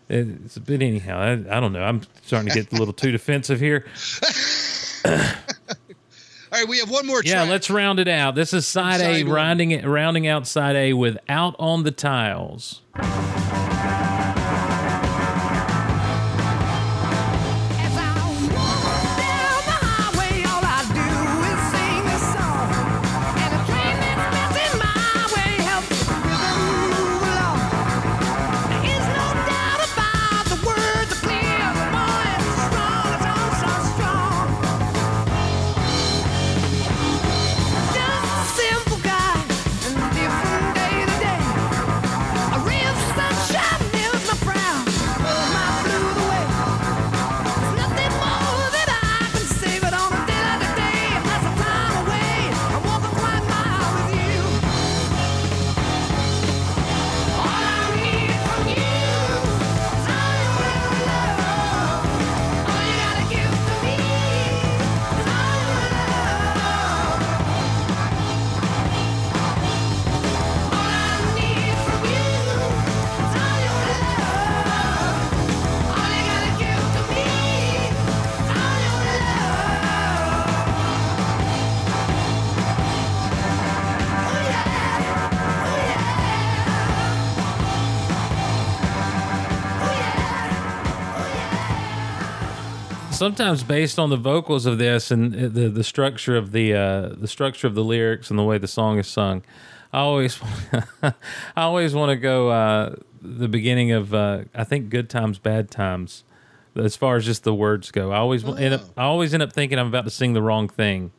it's 0.08 0.56
a 0.56 0.62
bit 0.62 0.82
anyhow. 0.82 1.20
I, 1.20 1.58
I 1.58 1.60
don't 1.60 1.74
know. 1.74 1.84
I'm 1.84 2.04
starting 2.24 2.50
to 2.50 2.62
get 2.62 2.72
a 2.72 2.76
little 2.76 2.94
too 2.94 3.12
defensive 3.12 3.60
here. 3.60 3.86
All 6.58 6.64
right, 6.64 6.70
we 6.72 6.80
have 6.80 6.90
one 6.90 7.06
more 7.06 7.22
Yeah, 7.24 7.44
let's 7.44 7.70
round 7.70 8.00
it 8.00 8.08
out. 8.08 8.34
This 8.34 8.52
is 8.52 8.66
side 8.66 9.00
A, 9.00 9.04
Side 9.20 9.26
one. 9.28 9.36
rounding 9.36 9.70
it, 9.70 9.86
rounding 9.86 10.26
out 10.26 10.48
side 10.48 10.76
A 10.76 10.94
with 10.94 11.16
"Out 11.30 11.56
on 11.60 11.84
the 11.84 11.92
Tiles." 11.92 12.82
Sometimes 93.18 93.64
based 93.64 93.98
on 93.98 94.12
the 94.12 94.16
vocals 94.16 94.68
of 94.68 94.78
this 94.78 95.10
and 95.10 95.34
the 95.34 95.70
the 95.70 95.84
structure 95.84 96.38
of 96.38 96.52
the 96.52 96.76
uh, 96.76 97.10
the 97.18 97.28
structure 97.28 97.66
of 97.66 97.74
the 97.74 97.84
lyrics 97.84 98.30
and 98.30 98.38
the 98.38 98.44
way 98.44 98.60
the 98.60 98.68
song 98.68 99.00
is 99.00 99.08
sung, 99.08 99.42
I 99.92 100.02
always 100.02 100.40
I 101.02 101.14
always 101.56 101.96
want 101.96 102.12
to 102.12 102.16
go 102.16 102.50
uh, 102.52 102.96
the 103.20 103.48
beginning 103.48 103.92
of 103.92 104.14
uh, 104.14 104.44
I 104.54 104.66
think 104.66 104.90
"Good 104.90 105.10
Times, 105.10 105.40
Bad 105.40 105.72
Times." 105.72 106.26
As 106.76 106.96
far 106.96 107.16
as 107.16 107.26
just 107.26 107.44
the 107.44 107.56
words 107.56 107.90
go, 107.90 108.12
I 108.12 108.18
always 108.18 108.44
end 108.44 108.76
up 108.76 108.82
I 108.96 109.06
always 109.06 109.34
end 109.34 109.42
up 109.42 109.52
thinking 109.52 109.80
I'm 109.80 109.88
about 109.88 110.04
to 110.04 110.12
sing 110.12 110.34
the 110.34 110.44
wrong 110.44 110.70
thing. 110.70 111.12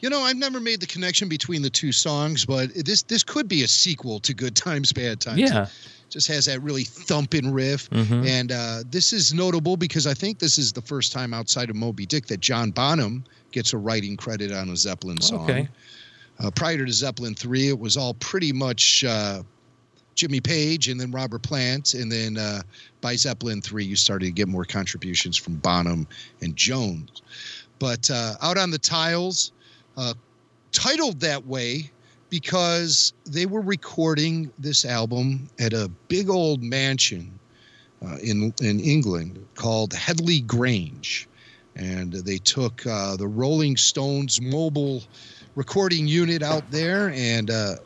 You 0.00 0.08
know, 0.08 0.20
I've 0.20 0.36
never 0.36 0.58
made 0.58 0.80
the 0.80 0.86
connection 0.86 1.28
between 1.28 1.60
the 1.60 1.68
two 1.68 1.92
songs, 1.92 2.46
but 2.46 2.70
this 2.74 3.02
this 3.02 3.22
could 3.22 3.46
be 3.46 3.62
a 3.62 3.68
sequel 3.68 4.20
to 4.20 4.32
Good 4.32 4.56
Times, 4.56 4.90
Bad 4.94 5.20
Times. 5.20 5.38
Yeah. 5.38 5.66
Just 6.14 6.28
has 6.28 6.44
that 6.44 6.62
really 6.62 6.84
thumping 6.84 7.52
riff. 7.52 7.90
Mhm. 7.90 8.24
And 8.24 8.52
uh, 8.52 8.84
this 8.88 9.12
is 9.12 9.34
notable 9.34 9.76
because 9.76 10.06
I 10.06 10.14
think 10.14 10.38
this 10.38 10.58
is 10.58 10.72
the 10.72 10.80
first 10.80 11.12
time 11.12 11.34
outside 11.34 11.70
of 11.70 11.76
Moby 11.76 12.06
Dick 12.06 12.26
that 12.28 12.38
John 12.38 12.70
Bonham 12.70 13.24
gets 13.50 13.72
a 13.72 13.78
writing 13.78 14.16
credit 14.16 14.52
on 14.52 14.68
a 14.68 14.76
Zeppelin 14.76 15.20
song. 15.20 15.50
Okay. 15.50 15.68
Uh, 16.38 16.52
prior 16.52 16.86
to 16.86 16.92
Zeppelin 16.92 17.34
3, 17.34 17.68
it 17.68 17.78
was 17.78 17.96
all 17.96 18.14
pretty 18.14 18.52
much 18.52 19.02
uh, 19.02 19.42
Jimmy 20.14 20.40
Page 20.40 20.86
and 20.86 21.00
then 21.00 21.10
Robert 21.10 21.42
Plant. 21.42 21.94
And 21.94 22.10
then 22.10 22.38
uh, 22.38 22.62
by 23.00 23.16
Zeppelin 23.16 23.60
3, 23.60 23.84
you 23.84 23.96
started 23.96 24.26
to 24.26 24.32
get 24.32 24.46
more 24.46 24.64
contributions 24.64 25.36
from 25.36 25.56
Bonham 25.56 26.06
and 26.42 26.54
Jones. 26.54 27.22
But 27.80 28.08
uh, 28.08 28.34
Out 28.40 28.56
on 28.56 28.70
the 28.70 28.78
Tiles, 28.78 29.50
uh, 29.96 30.14
titled 30.70 31.18
that 31.20 31.44
way 31.44 31.90
because 32.34 33.12
they 33.24 33.46
were 33.46 33.60
recording 33.60 34.50
this 34.58 34.84
album 34.84 35.48
at 35.60 35.72
a 35.72 35.88
big 36.08 36.28
old 36.28 36.64
mansion 36.64 37.30
uh, 38.04 38.16
in 38.24 38.52
in 38.60 38.80
England 38.80 39.38
called 39.54 39.92
Headley 39.92 40.40
Grange, 40.40 41.28
and 41.76 42.12
they 42.12 42.38
took 42.38 42.84
uh, 42.88 43.14
the 43.14 43.28
Rolling 43.28 43.76
Stones 43.76 44.40
mobile 44.40 45.04
recording 45.54 46.08
unit 46.08 46.42
out 46.42 46.68
there, 46.72 47.12
and 47.14 47.52
uh, 47.52 47.76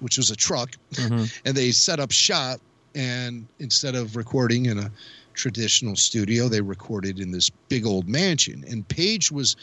which 0.00 0.16
was 0.16 0.32
a 0.32 0.36
truck, 0.36 0.70
and 0.98 1.54
they 1.54 1.70
set 1.70 2.00
up 2.00 2.10
shop. 2.10 2.60
And 2.96 3.46
instead 3.60 3.94
of 3.94 4.16
recording 4.16 4.66
in 4.66 4.80
a 4.80 4.90
traditional 5.34 5.94
studio, 5.94 6.48
they 6.48 6.60
recorded 6.60 7.20
in 7.20 7.30
this 7.30 7.50
big 7.68 7.86
old 7.86 8.08
mansion. 8.08 8.64
And 8.68 8.86
Page 8.88 9.30
was 9.30 9.54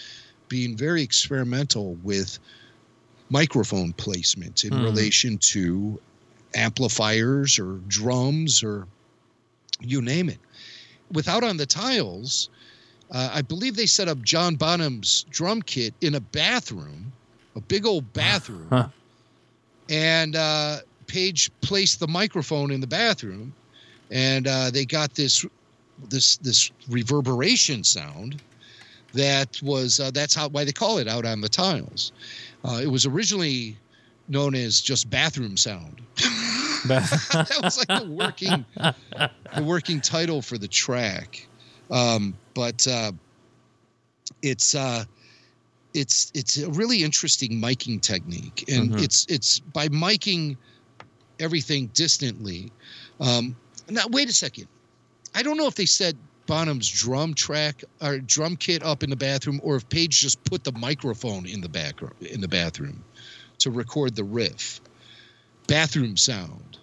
being 0.48 0.78
very 0.78 1.04
experimental 1.04 1.96
with 2.04 2.40
microphone 3.30 3.94
placement 3.94 4.64
in 4.64 4.74
Hmm. 4.74 4.84
relation 4.84 5.38
to 5.52 6.00
amplifiers 6.56 7.60
or 7.60 7.80
drums 7.88 8.64
or 8.64 8.88
you 9.82 10.02
name 10.02 10.30
it. 10.30 10.42
Without 11.12 11.44
on 11.44 11.58
the 11.58 11.66
tiles, 11.66 12.50
uh, 13.12 13.32
I 13.34 13.42
believe 13.42 13.76
they 13.76 13.86
set 13.88 14.08
up 14.08 14.22
John 14.24 14.56
Bonham's 14.56 15.24
drum 15.30 15.62
kit 15.62 15.96
in 16.02 16.16
a 16.16 16.22
bathroom, 16.22 17.14
a 17.56 17.62
big 17.62 17.86
old 17.86 18.14
bathroom, 18.14 18.70
Huh. 18.72 18.90
and 19.90 20.36
uh, 20.36 20.80
Page 21.08 21.50
placed 21.64 22.00
the 22.00 22.08
microphone 22.08 22.72
in 22.72 22.82
the 22.82 22.88
bathroom, 22.88 23.56
and 24.12 24.48
uh, 24.48 24.70
they 24.72 24.86
got 24.86 25.16
this 25.16 25.44
this 25.98 26.38
this 26.38 26.72
reverberation 26.90 27.84
sound 27.84 28.40
that 29.14 29.60
was 29.62 30.00
uh, 30.00 30.12
that's 30.12 30.36
how 30.36 30.50
why 30.50 30.64
they 30.64 30.72
call 30.72 30.98
it 30.98 31.08
out 31.08 31.26
on 31.26 31.42
the 31.42 31.50
tiles. 31.50 32.12
Uh, 32.64 32.80
it 32.82 32.88
was 32.88 33.06
originally 33.06 33.76
known 34.28 34.56
as 34.56 34.80
just 34.82 35.10
bathroom 35.10 35.58
sound. 35.58 36.02
that 36.86 37.60
was 37.62 37.78
like 37.78 37.88
the 37.88 38.10
working 38.10 38.66
the 38.76 39.64
working 39.64 40.00
title 40.02 40.42
for 40.42 40.58
the 40.58 40.68
track. 40.68 41.46
Um, 41.92 42.36
but 42.54 42.88
uh, 42.88 43.12
it's 44.42 44.76
uh, 44.76 45.04
it's 45.94 46.32
it's 46.36 46.58
a 46.58 46.70
really 46.70 47.04
interesting 47.04 47.54
miking 47.60 48.02
technique, 48.02 48.66
and 48.68 48.92
Mhm. 48.92 49.04
it's 49.04 49.26
it's 49.28 49.60
by 49.60 49.88
miking 49.90 50.56
everything 51.40 51.88
distantly. 51.94 52.72
Um, 53.20 53.56
now 53.90 54.06
wait 54.12 54.30
a 54.30 54.34
second, 54.34 54.68
I 55.34 55.42
don't 55.42 55.58
know 55.58 55.68
if 55.68 55.76
they 55.76 55.86
said 55.88 56.16
Bonham's 56.50 56.90
drum 56.90 57.36
track 57.36 57.84
or 58.02 58.18
drum 58.18 58.56
kit 58.56 58.82
up 58.82 59.04
in 59.04 59.12
the 59.12 59.16
bathroom, 59.16 59.62
or 59.64 59.76
if 59.76 59.88
Page 59.88 60.20
just 60.20 60.44
put 60.46 60.64
the 60.64 60.72
microphone 60.72 61.46
in 61.46 61.62
the 61.62 61.70
back 61.70 62.02
in 62.22 62.42
the 62.42 62.48
bathroom 62.48 63.04
to 63.60 63.70
record 63.70 64.16
the 64.16 64.24
riff. 64.24 64.82
Bathroom 65.68 66.18
sound. 66.18 66.80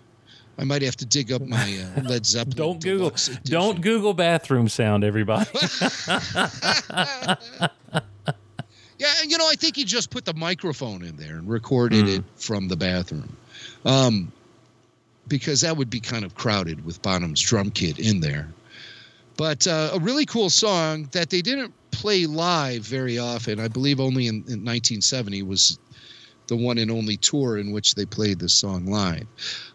I 0.56 0.62
might 0.62 0.82
have 0.82 0.94
to 0.98 1.04
dig 1.04 1.32
up 1.32 1.42
my 1.42 1.84
uh, 1.96 2.02
Led 2.08 2.24
Zeppelin. 2.24 2.56
Don't 2.56 2.80
Google. 2.80 3.08
edition. 3.08 3.38
Don't 3.42 3.80
Google 3.80 4.14
bathroom 4.14 4.68
sound, 4.68 5.02
everybody. 5.02 5.50
Yeah, 8.98 9.12
you 9.26 9.36
know, 9.36 9.46
I 9.46 9.56
think 9.56 9.76
he 9.76 9.84
just 9.84 10.08
put 10.08 10.24
the 10.24 10.32
microphone 10.32 11.02
in 11.02 11.16
there 11.16 11.36
and 11.36 11.46
recorded 11.46 12.08
it 12.08 12.24
from 12.36 12.68
the 12.68 12.76
bathroom, 12.76 13.36
um, 13.84 14.32
because 15.28 15.60
that 15.60 15.76
would 15.76 15.90
be 15.90 16.00
kind 16.00 16.24
of 16.24 16.34
crowded 16.34 16.82
with 16.82 17.02
Bonham's 17.02 17.42
drum 17.42 17.70
kit 17.70 17.98
in 17.98 18.20
there. 18.20 18.48
But 19.36 19.66
uh, 19.66 19.90
a 19.92 19.98
really 19.98 20.24
cool 20.26 20.50
song 20.50 21.08
that 21.12 21.30
they 21.30 21.42
didn't 21.42 21.74
play 21.90 22.26
live 22.26 22.82
very 22.82 23.18
often. 23.18 23.60
I 23.60 23.68
believe 23.68 24.00
only 24.00 24.26
in, 24.28 24.36
in 24.36 24.64
1970 24.64 25.42
was 25.42 25.78
the 26.46 26.56
one 26.56 26.78
and 26.78 26.90
only 26.90 27.16
tour 27.16 27.58
in 27.58 27.72
which 27.72 27.94
they 27.94 28.06
played 28.06 28.38
this 28.38 28.54
song 28.54 28.86
live. 28.86 29.26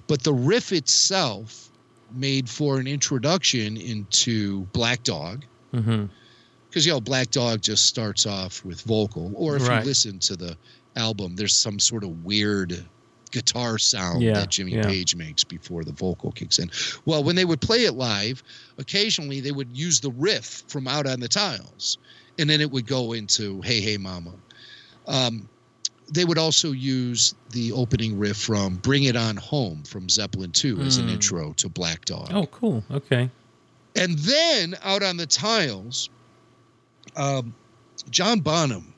But 0.08 0.24
the 0.24 0.34
riff 0.34 0.72
itself 0.72 1.70
made 2.14 2.50
for 2.50 2.80
an 2.80 2.88
introduction 2.88 3.78
into 3.78 4.62
Black 4.74 5.04
Dog 5.04 5.46
because 6.70 6.86
you 6.86 6.92
know 6.92 7.02
Black 7.02 7.32
Dog 7.32 7.62
just 7.62 7.86
starts 7.86 8.26
off 8.26 8.64
with 8.66 8.82
vocal, 8.82 9.32
or 9.36 9.56
if 9.58 9.68
Right. 9.68 9.80
you 9.80 9.86
listen 9.86 10.20
to 10.20 10.36
the 10.36 10.58
album, 10.96 11.36
there's 11.36 11.56
some 11.56 11.80
sort 11.80 12.04
of 12.04 12.24
weird 12.24 12.86
guitar 13.32 13.78
sound 13.78 14.22
Yeah, 14.22 14.34
that 14.34 14.50
Jimmy 14.50 14.74
yeah. 14.74 14.84
Page 14.84 15.16
makes 15.16 15.44
before 15.44 15.84
the 15.84 15.92
vocal 15.92 16.32
kicks 16.32 16.60
in. 16.60 16.70
Well, 17.06 17.24
when 17.24 17.36
they 17.36 17.46
would 17.46 17.62
play 17.62 17.86
it 17.86 17.94
live, 17.94 18.44
occasionally 18.78 19.40
they 19.40 19.52
would 19.52 19.70
use 19.76 20.00
the 20.00 20.12
riff 20.12 20.64
from 20.68 20.88
Out 20.88 21.08
on 21.08 21.20
the 21.20 21.28
Tiles, 21.28 21.98
and 22.38 22.50
then 22.50 22.62
it 22.62 22.70
would 22.72 22.86
go 22.88 23.14
into 23.14 23.62
Hey 23.62 23.82
Hey 23.82 23.98
Mama. 23.98 24.34
Um, 25.08 25.48
they 26.14 26.26
would 26.26 26.38
also 26.38 26.72
use 26.74 27.34
the 27.52 27.72
opening 27.72 28.20
riff 28.20 28.36
from 28.38 28.76
Bring 28.76 29.04
It 29.06 29.16
On 29.16 29.38
Home 29.38 29.84
from 29.84 30.10
Zeppelin 30.10 30.52
2 30.52 30.82
as 30.82 30.98
an 30.98 31.08
Mm. 31.08 31.14
intro 31.14 31.54
to 31.54 31.70
Black 31.70 32.04
Dog. 32.06 32.30
Oh, 32.34 32.48
cool. 32.48 32.84
Okay. 32.92 33.30
And 33.96 34.18
then 34.20 34.76
out 34.84 35.04
on 35.04 35.16
the 35.18 35.26
tiles, 35.26 36.10
um, 37.16 37.54
John 38.10 38.40
Bonham 38.42 38.91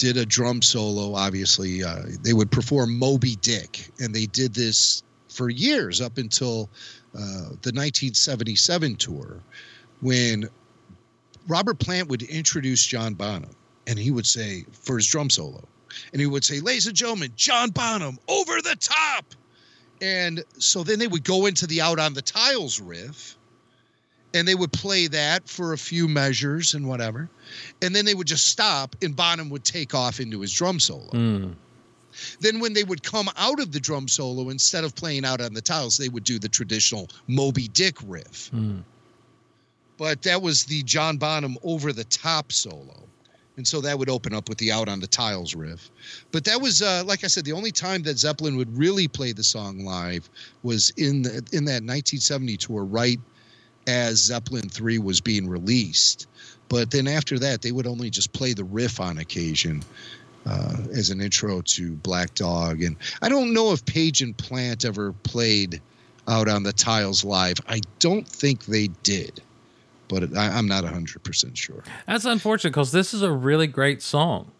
did 0.00 0.16
a 0.16 0.24
drum 0.24 0.62
solo. 0.62 1.14
Obviously, 1.14 1.84
uh, 1.84 2.04
they 2.22 2.32
would 2.32 2.50
perform 2.50 2.98
Moby 2.98 3.36
Dick, 3.36 3.90
and 4.00 4.14
they 4.14 4.24
did 4.24 4.54
this 4.54 5.02
for 5.28 5.50
years 5.50 6.00
up 6.00 6.16
until 6.16 6.70
uh, 7.14 7.52
the 7.60 7.70
1977 7.76 8.96
tour, 8.96 9.40
when 10.00 10.48
Robert 11.46 11.78
Plant 11.78 12.08
would 12.08 12.22
introduce 12.22 12.84
John 12.86 13.12
Bonham, 13.12 13.54
and 13.86 13.98
he 13.98 14.10
would 14.10 14.26
say 14.26 14.64
for 14.72 14.96
his 14.96 15.06
drum 15.06 15.28
solo, 15.28 15.62
and 16.12 16.20
he 16.20 16.26
would 16.26 16.44
say, 16.44 16.60
"Ladies 16.60 16.86
and 16.86 16.96
gentlemen, 16.96 17.32
John 17.36 17.68
Bonham, 17.68 18.18
over 18.26 18.62
the 18.62 18.76
top." 18.80 19.26
And 20.00 20.42
so 20.56 20.82
then 20.82 20.98
they 20.98 21.08
would 21.08 21.24
go 21.24 21.44
into 21.44 21.66
the 21.66 21.82
Out 21.82 21.98
on 21.98 22.14
the 22.14 22.22
Tiles 22.22 22.80
riff 22.80 23.36
and 24.34 24.46
they 24.46 24.54
would 24.54 24.72
play 24.72 25.06
that 25.08 25.48
for 25.48 25.72
a 25.72 25.78
few 25.78 26.08
measures 26.08 26.74
and 26.74 26.88
whatever. 26.88 27.28
And 27.82 27.94
then 27.94 28.04
they 28.04 28.14
would 28.14 28.26
just 28.26 28.46
stop 28.46 28.94
and 29.02 29.14
Bonham 29.14 29.50
would 29.50 29.64
take 29.64 29.94
off 29.94 30.20
into 30.20 30.40
his 30.40 30.52
drum 30.52 30.80
solo. 30.80 31.10
Mm. 31.10 31.54
Then 32.40 32.60
when 32.60 32.72
they 32.72 32.84
would 32.84 33.02
come 33.02 33.28
out 33.36 33.60
of 33.60 33.72
the 33.72 33.80
drum 33.80 34.08
solo, 34.08 34.50
instead 34.50 34.84
of 34.84 34.94
playing 34.94 35.24
out 35.24 35.40
on 35.40 35.54
the 35.54 35.60
tiles, 35.60 35.96
they 35.96 36.08
would 36.08 36.24
do 36.24 36.38
the 36.38 36.48
traditional 36.48 37.08
Moby 37.26 37.68
Dick 37.68 37.96
riff. 38.06 38.50
Mm. 38.52 38.82
But 39.96 40.22
that 40.22 40.40
was 40.42 40.64
the 40.64 40.82
John 40.82 41.18
Bonham 41.18 41.56
over 41.62 41.92
the 41.92 42.04
top 42.04 42.52
solo. 42.52 42.96
And 43.56 43.66
so 43.66 43.80
that 43.82 43.98
would 43.98 44.08
open 44.08 44.32
up 44.32 44.48
with 44.48 44.56
the 44.58 44.72
out 44.72 44.88
on 44.88 45.00
the 45.00 45.06
tiles 45.06 45.54
riff. 45.54 45.90
But 46.32 46.44
that 46.44 46.62
was, 46.62 46.80
uh, 46.80 47.02
like 47.04 47.24
I 47.24 47.26
said, 47.26 47.44
the 47.44 47.52
only 47.52 47.72
time 47.72 48.02
that 48.04 48.18
Zeppelin 48.18 48.56
would 48.56 48.74
really 48.76 49.06
play 49.06 49.32
the 49.32 49.44
song 49.44 49.84
live 49.84 50.30
was 50.62 50.90
in 50.96 51.22
the, 51.22 51.30
in 51.52 51.66
that 51.66 51.82
1970 51.82 52.56
tour, 52.56 52.84
right 52.84 53.20
as 53.86 54.18
Zeppelin 54.18 54.68
3 54.68 54.98
was 54.98 55.20
being 55.20 55.48
released. 55.48 56.26
But 56.68 56.90
then 56.90 57.08
after 57.08 57.38
that, 57.40 57.62
they 57.62 57.72
would 57.72 57.86
only 57.86 58.10
just 58.10 58.32
play 58.32 58.52
the 58.52 58.64
riff 58.64 59.00
on 59.00 59.18
occasion 59.18 59.82
uh, 60.46 60.76
as 60.92 61.10
an 61.10 61.20
intro 61.20 61.60
to 61.62 61.92
Black 61.96 62.34
Dog. 62.34 62.82
And 62.82 62.96
I 63.22 63.28
don't 63.28 63.52
know 63.52 63.72
if 63.72 63.84
Page 63.84 64.22
and 64.22 64.36
Plant 64.36 64.84
ever 64.84 65.12
played 65.12 65.80
out 66.28 66.48
on 66.48 66.62
the 66.62 66.72
tiles 66.72 67.24
live. 67.24 67.56
I 67.68 67.80
don't 67.98 68.26
think 68.26 68.66
they 68.66 68.88
did, 69.02 69.42
but 70.08 70.36
I, 70.36 70.48
I'm 70.48 70.66
not 70.66 70.84
100% 70.84 71.56
sure. 71.56 71.82
That's 72.06 72.24
unfortunate 72.24 72.70
because 72.70 72.92
this 72.92 73.12
is 73.12 73.22
a 73.22 73.32
really 73.32 73.66
great 73.66 74.00
song. 74.00 74.52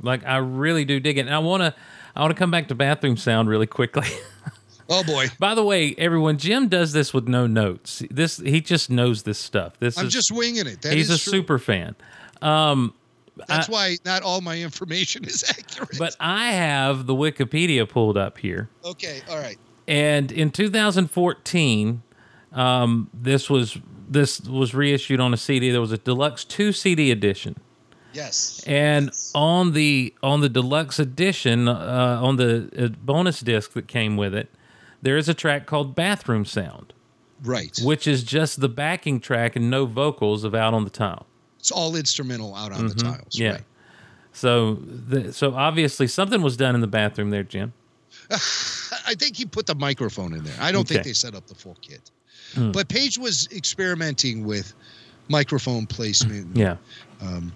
Like 0.00 0.24
I 0.24 0.36
really 0.36 0.84
do 0.84 1.00
dig 1.00 1.18
it. 1.18 1.22
And 1.22 1.34
I 1.34 1.38
want 1.38 1.62
to, 1.62 1.74
I 2.14 2.20
want 2.20 2.30
to 2.30 2.38
come 2.38 2.50
back 2.50 2.68
to 2.68 2.74
bathroom 2.74 3.16
sound 3.16 3.48
really 3.48 3.66
quickly. 3.66 4.08
Oh 4.88 5.02
boy. 5.04 5.26
By 5.38 5.54
the 5.54 5.64
way, 5.64 5.94
everyone, 5.98 6.38
Jim 6.38 6.68
does 6.68 6.92
this 6.92 7.12
with 7.12 7.26
no 7.28 7.46
notes. 7.46 8.02
This 8.10 8.36
he 8.38 8.60
just 8.60 8.90
knows 8.90 9.24
this 9.24 9.38
stuff. 9.38 9.78
This 9.78 9.98
I'm 9.98 10.06
is 10.06 10.12
just 10.12 10.30
winging 10.32 10.66
it. 10.66 10.82
That 10.82 10.92
he's 10.94 11.10
a 11.10 11.18
true. 11.18 11.32
super 11.32 11.58
fan. 11.58 11.96
Um, 12.42 12.94
That's 13.48 13.68
why 13.68 13.96
not 14.04 14.22
all 14.22 14.40
my 14.40 14.58
information 14.60 15.24
is 15.24 15.44
accurate. 15.48 15.98
but 15.98 16.14
I 16.20 16.52
have 16.52 17.06
the 17.06 17.14
Wikipedia 17.14 17.88
pulled 17.88 18.16
up 18.16 18.38
here. 18.38 18.68
okay, 18.84 19.22
all 19.28 19.38
right. 19.38 19.58
And 19.88 20.30
in 20.32 20.50
2014, 20.50 22.02
um, 22.52 23.10
this 23.12 23.48
was 23.50 23.78
this 24.08 24.40
was 24.42 24.74
reissued 24.74 25.20
on 25.20 25.34
a 25.34 25.36
CD. 25.36 25.70
There 25.70 25.80
was 25.80 25.92
a 25.92 25.98
deluxe 25.98 26.44
two 26.44 26.72
CD 26.72 27.10
edition, 27.10 27.56
Yes. 28.12 28.62
and 28.66 29.10
on 29.34 29.72
the 29.72 30.14
on 30.22 30.40
the 30.40 30.48
deluxe 30.48 30.98
edition, 30.98 31.66
uh, 31.68 32.20
on 32.22 32.36
the 32.36 32.70
uh, 32.78 32.88
bonus 33.04 33.40
disc 33.40 33.72
that 33.72 33.88
came 33.88 34.16
with 34.16 34.34
it, 34.34 34.48
there 35.06 35.16
is 35.16 35.28
a 35.28 35.34
track 35.34 35.66
called 35.66 35.94
"Bathroom 35.94 36.44
Sound," 36.44 36.92
Right. 37.44 37.78
which 37.82 38.08
is 38.08 38.24
just 38.24 38.60
the 38.60 38.68
backing 38.68 39.20
track 39.20 39.54
and 39.54 39.70
no 39.70 39.86
vocals 39.86 40.42
of 40.42 40.52
"Out 40.52 40.74
on 40.74 40.82
the 40.82 40.90
Tile." 40.90 41.26
It's 41.60 41.70
all 41.70 41.94
instrumental 41.94 42.54
out 42.56 42.72
on 42.72 42.88
the 42.88 42.94
tiles. 42.94 43.18
Mm-hmm. 43.34 43.42
Yeah. 43.42 43.50
Right. 43.52 43.64
So, 44.32 44.74
the, 44.74 45.32
so 45.32 45.54
obviously 45.54 46.06
something 46.08 46.42
was 46.42 46.56
done 46.56 46.74
in 46.74 46.80
the 46.80 46.86
bathroom 46.88 47.30
there, 47.30 47.42
Jim. 47.44 47.72
I 48.30 49.14
think 49.16 49.36
he 49.36 49.46
put 49.46 49.66
the 49.66 49.74
microphone 49.76 50.32
in 50.34 50.42
there. 50.44 50.56
I 50.60 50.72
don't 50.72 50.86
think 50.86 51.04
they 51.04 51.12
set 51.12 51.34
up 51.34 51.46
the 51.46 51.54
full 51.54 51.76
kit. 51.80 52.10
Hmm. 52.54 52.72
But 52.72 52.88
Page 52.88 53.16
was 53.18 53.48
experimenting 53.52 54.44
with 54.44 54.74
microphone 55.28 55.86
placement. 55.86 56.56
Yeah. 56.56 56.76
Um, 57.20 57.52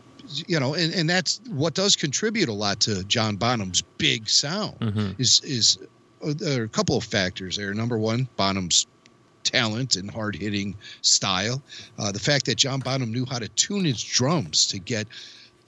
you 0.47 0.59
know, 0.61 0.75
and, 0.75 0.93
and 0.95 1.11
that's 1.11 1.41
what 1.51 1.75
does 1.75 1.97
contribute 1.97 2.49
a 2.49 2.53
lot 2.53 2.81
to 2.81 3.03
John 3.05 3.37
Bonham's 3.37 3.83
big 3.99 4.29
sound. 4.29 4.79
Mhm. 4.81 5.21
Is 5.21 5.41
is 5.45 5.79
there 6.23 6.63
are 6.63 6.65
a 6.65 6.69
couple 6.69 6.97
of 6.97 7.05
factors 7.05 7.57
there. 7.57 7.75
Number 7.75 7.99
one, 7.99 8.29
Bonham's 8.37 8.87
talent 9.43 9.97
and 9.97 10.11
hard 10.11 10.37
hitting 10.37 10.77
style. 11.03 11.63
Uh, 11.99 12.13
the 12.13 12.19
fact 12.19 12.47
that 12.47 12.57
John 12.57 12.81
Bonham 12.81 13.13
knew 13.13 13.25
how 13.25 13.39
to 13.39 13.49
tune 13.49 13.85
his 13.85 14.03
drums 14.03 14.67
to 14.69 14.79
get 14.79 15.07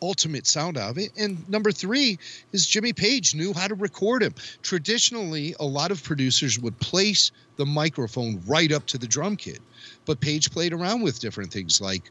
ultimate 0.03 0.47
sound 0.47 0.77
out 0.77 0.91
of 0.91 0.99
it. 0.99 1.13
And 1.17 1.49
number 1.49 1.71
three 1.71 2.19
is 2.53 2.67
Jimmy 2.67 2.93
Page 2.93 3.35
knew 3.35 3.53
how 3.55 3.69
to 3.69 3.75
record 3.75 4.23
him. 4.23 4.35
Traditionally, 4.63 5.55
a 5.61 5.65
lot 5.65 5.91
of 5.93 6.03
producers 6.03 6.59
would 6.59 6.79
place 6.81 7.31
the 7.57 7.65
microphone 7.65 8.43
right 8.47 8.73
up 8.73 8.87
to 8.87 8.99
the 8.99 9.07
drum 9.07 9.37
kit, 9.37 9.61
but 10.05 10.21
Page 10.21 10.51
played 10.51 10.73
around 10.73 11.03
with 11.03 11.21
different 11.21 11.53
things 11.53 11.81
like 11.81 12.11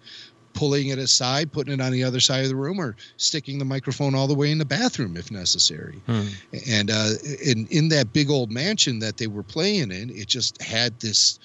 pulling 0.54 0.90
it 0.90 1.00
aside, 1.00 1.52
putting 1.52 1.74
it 1.74 1.82
on 1.82 1.92
the 1.92 2.04
other 2.04 2.20
side 2.20 2.44
of 2.44 2.50
the 2.50 2.56
room, 2.56 2.80
or 2.80 2.96
sticking 3.18 3.60
the 3.60 3.66
microphone 3.66 4.16
all 4.16 4.28
the 4.28 4.36
way 4.36 4.52
in 4.52 4.58
the 4.58 4.66
bathroom 4.66 5.18
if 5.18 5.32
necessary. 5.32 6.02
Hmm. 6.06 6.28
And 6.70 6.92
uh, 6.92 7.12
in 7.44 7.68
in 7.68 7.90
that 7.90 8.14
big 8.14 8.30
old 8.30 8.52
mansion 8.52 9.00
that 9.00 9.18
they 9.18 9.28
were 9.28 9.44
playing 9.44 9.92
in, 9.92 10.10
it 10.10 10.28
just 10.28 10.62
had 10.62 11.00
this 11.00 11.40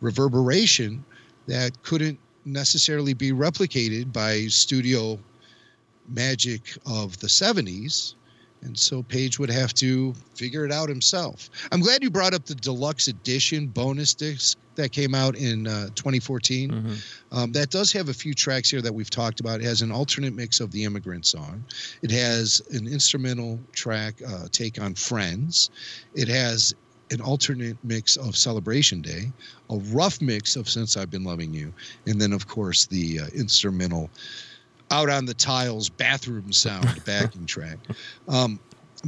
reverberation 0.00 1.04
that 1.46 1.82
couldn't 1.82 2.18
necessarily 2.44 3.14
be 3.14 3.32
replicated 3.32 4.12
by 4.12 4.46
studio 4.46 5.18
magic 6.08 6.76
of 6.86 7.18
the 7.20 7.26
70s 7.26 8.14
And 8.64 8.78
so 8.78 9.02
Page 9.02 9.38
would 9.38 9.50
have 9.50 9.74
to 9.74 10.14
figure 10.34 10.64
it 10.64 10.72
out 10.72 10.88
himself. 10.88 11.50
I'm 11.70 11.80
glad 11.80 12.02
you 12.02 12.10
brought 12.10 12.34
up 12.34 12.44
the 12.44 12.54
deluxe 12.54 13.08
edition 13.08 13.68
bonus 13.68 14.14
disc 14.14 14.58
that 14.76 14.90
came 14.90 15.14
out 15.14 15.36
in 15.36 15.66
uh, 15.66 15.86
2014. 15.94 16.70
Mm-hmm. 16.70 16.94
Um, 17.36 17.52
that 17.52 17.70
does 17.70 17.92
have 17.92 18.08
a 18.08 18.14
few 18.14 18.34
tracks 18.34 18.70
here 18.70 18.82
that 18.82 18.92
we've 18.92 19.10
talked 19.10 19.40
about. 19.40 19.60
It 19.60 19.64
has 19.64 19.82
an 19.82 19.92
alternate 19.92 20.34
mix 20.34 20.60
of 20.60 20.72
the 20.72 20.84
immigrant 20.84 21.26
song. 21.26 21.64
It 22.02 22.10
has 22.10 22.62
an 22.70 22.86
instrumental 22.86 23.60
track 23.72 24.20
uh, 24.26 24.48
take 24.50 24.80
on 24.80 24.94
Friends. 24.94 25.70
It 26.14 26.28
has 26.28 26.74
an 27.10 27.20
alternate 27.20 27.76
mix 27.84 28.16
of 28.16 28.36
Celebration 28.36 29.02
Day, 29.02 29.30
a 29.70 29.76
rough 29.76 30.20
mix 30.20 30.56
of 30.56 30.68
Since 30.68 30.96
I've 30.96 31.10
Been 31.10 31.24
Loving 31.24 31.52
You, 31.52 31.72
and 32.06 32.20
then, 32.20 32.32
of 32.32 32.48
course, 32.48 32.86
the 32.86 33.20
uh, 33.20 33.26
instrumental 33.34 34.10
out 34.90 35.08
on 35.10 35.24
the 35.24 35.34
tiles 35.34 35.90
bathroom 35.90 36.52
sound 36.52 37.02
backing 37.04 37.46
track. 37.46 37.78
Um, 38.28 38.60